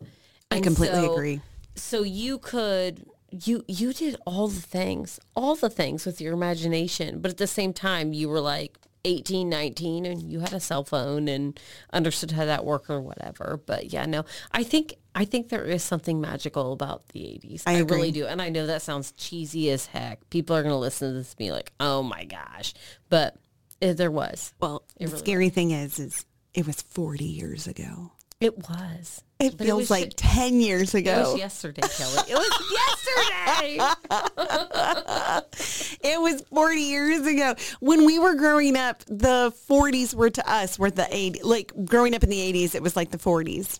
i 0.51 0.59
completely 0.59 1.01
so- 1.05 1.13
agree 1.13 1.41
So 1.75 2.03
you 2.03 2.38
could 2.39 3.05
you 3.47 3.63
you 3.67 3.93
did 3.93 4.15
all 4.27 4.47
the 4.47 4.61
things, 4.61 5.19
all 5.35 5.55
the 5.55 5.69
things 5.69 6.05
with 6.05 6.21
your 6.21 6.34
imagination, 6.34 7.19
but 7.21 7.31
at 7.31 7.38
the 7.38 7.47
same 7.59 7.73
time 7.73 8.13
you 8.13 8.27
were 8.30 8.41
like 8.55 8.77
18, 9.05 9.49
19 9.49 10.05
and 10.05 10.21
you 10.21 10.39
had 10.39 10.53
a 10.53 10.59
cell 10.59 10.84
phone 10.84 11.27
and 11.27 11.59
understood 11.91 12.31
how 12.31 12.45
that 12.45 12.65
worked 12.65 12.89
or 12.89 13.01
whatever. 13.01 13.59
But 13.65 13.91
yeah, 13.91 14.05
no. 14.05 14.25
I 14.51 14.63
think 14.63 14.95
I 15.15 15.25
think 15.25 15.49
there 15.49 15.63
is 15.63 15.84
something 15.84 16.21
magical 16.21 16.73
about 16.73 17.09
the 17.09 17.19
80s. 17.19 17.63
I 17.65 17.73
agree. 17.73 17.97
really 17.97 18.11
do. 18.11 18.25
And 18.25 18.41
I 18.41 18.49
know 18.49 18.65
that 18.67 18.81
sounds 18.81 19.11
cheesy 19.13 19.69
as 19.69 19.85
heck. 19.85 20.30
People 20.30 20.55
are 20.55 20.63
going 20.63 20.73
to 20.73 20.77
listen 20.77 21.09
to 21.09 21.13
this 21.13 21.31
and 21.31 21.38
be 21.38 21.51
like, 21.51 21.71
"Oh 21.80 22.01
my 22.01 22.23
gosh." 22.23 22.73
But 23.09 23.35
eh, 23.81 23.93
there 23.93 24.11
was. 24.11 24.53
well 24.59 24.84
the 24.97 25.05
really 25.05 25.17
scary 25.17 25.49
thing 25.49 25.71
is 25.71 25.99
is 25.99 26.25
it 26.53 26.65
was 26.65 26.81
40 26.81 27.25
years 27.25 27.67
ago 27.67 28.11
It 28.44 28.57
was. 28.57 29.24
it 29.40 29.57
But 29.57 29.65
feels 29.65 29.80
was 29.84 29.90
like 29.91 30.10
ju- 30.10 30.10
10 30.18 30.60
years 30.61 30.94
It 30.94 30.99
ago 30.99 31.32
was 31.32 31.38
yesterday, 31.40 31.82
Kelly. 31.82 32.20
It 32.30 32.36
was 32.36 32.52
yesterday. 32.72 33.80
It 36.06 36.20
was 36.20 36.41
40 36.53 36.82
years 36.82 37.26
ago. 37.26 37.56
When 37.80 38.06
we 38.06 38.20
were 38.20 38.36
growing 38.36 38.76
up, 38.76 39.03
the 39.07 39.53
40s 39.70 40.14
were 40.14 40.30
to 40.30 40.52
us 40.52 40.78
were 40.78 40.91
the 40.91 41.03
80s. 41.03 41.44
Like 41.44 41.72
growing 41.86 42.14
up 42.14 42.24
in 42.24 42.30
the 42.30 42.40
80s, 42.53 42.76
it 42.76 42.82
was 42.84 42.95
like 42.98 43.11
the 43.11 43.18
40s. 43.18 43.80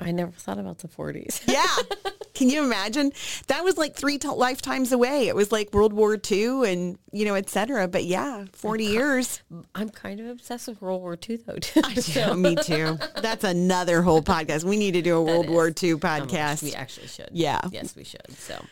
I 0.00 0.10
never 0.10 0.32
thought 0.32 0.58
about 0.58 0.78
the 0.78 0.88
40s. 0.88 1.40
Yeah. 1.54 1.66
Can 2.34 2.50
you 2.50 2.64
imagine? 2.64 3.12
That 3.46 3.62
was 3.62 3.78
like 3.78 3.94
three 3.94 4.18
t- 4.18 4.26
lifetimes 4.26 4.90
away. 4.90 5.28
It 5.28 5.36
was 5.36 5.52
like 5.52 5.72
World 5.72 5.92
War 5.92 6.18
II 6.30 6.68
and, 6.68 6.98
you 7.12 7.24
know, 7.24 7.34
et 7.34 7.48
cetera. 7.48 7.86
But 7.86 8.06
yeah, 8.06 8.46
40 8.52 8.84
years. 8.84 9.40
I'm 9.72 9.88
kind 9.88 10.18
of 10.18 10.26
obsessed 10.26 10.66
with 10.66 10.82
World 10.82 11.00
War 11.00 11.16
II, 11.16 11.36
though. 11.36 11.58
Too. 11.58 11.80
Yeah, 12.12 12.32
me 12.34 12.56
too. 12.56 12.98
That's 13.22 13.44
another 13.44 14.02
whole 14.02 14.20
podcast. 14.20 14.64
We 14.64 14.76
need 14.76 14.94
to 14.94 15.02
do 15.02 15.16
a 15.16 15.22
World 15.22 15.48
War 15.48 15.68
II 15.68 15.94
podcast. 15.94 16.64
we 16.64 16.74
actually 16.74 17.06
should. 17.06 17.28
Yeah. 17.30 17.60
Yes, 17.70 17.94
we 17.94 18.02
should. 18.02 18.32
So, 18.32 18.64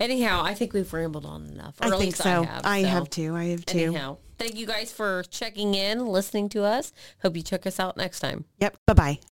anyhow, 0.00 0.42
I 0.42 0.54
think 0.54 0.72
we've 0.72 0.90
rambled 0.90 1.26
on 1.26 1.44
enough. 1.46 1.78
Or 1.82 1.84
I 1.84 1.86
at 1.88 1.90
think 1.92 2.00
least 2.00 2.22
so. 2.22 2.30
I 2.30 2.44
have. 2.46 2.62
I 2.64 2.82
so. 2.82 2.88
have 2.88 3.10
too. 3.10 3.36
I 3.36 3.44
have 3.48 3.66
too. 3.66 3.78
Anyhow, 3.78 4.16
thank 4.38 4.56
you 4.56 4.64
guys 4.66 4.92
for 4.92 5.24
checking 5.30 5.74
in, 5.74 6.06
listening 6.06 6.48
to 6.50 6.64
us. 6.64 6.90
Hope 7.20 7.36
you 7.36 7.42
check 7.42 7.66
us 7.66 7.78
out 7.78 7.98
next 7.98 8.20
time. 8.20 8.46
Yep. 8.60 8.78
Bye 8.86 8.94
bye. 8.94 9.20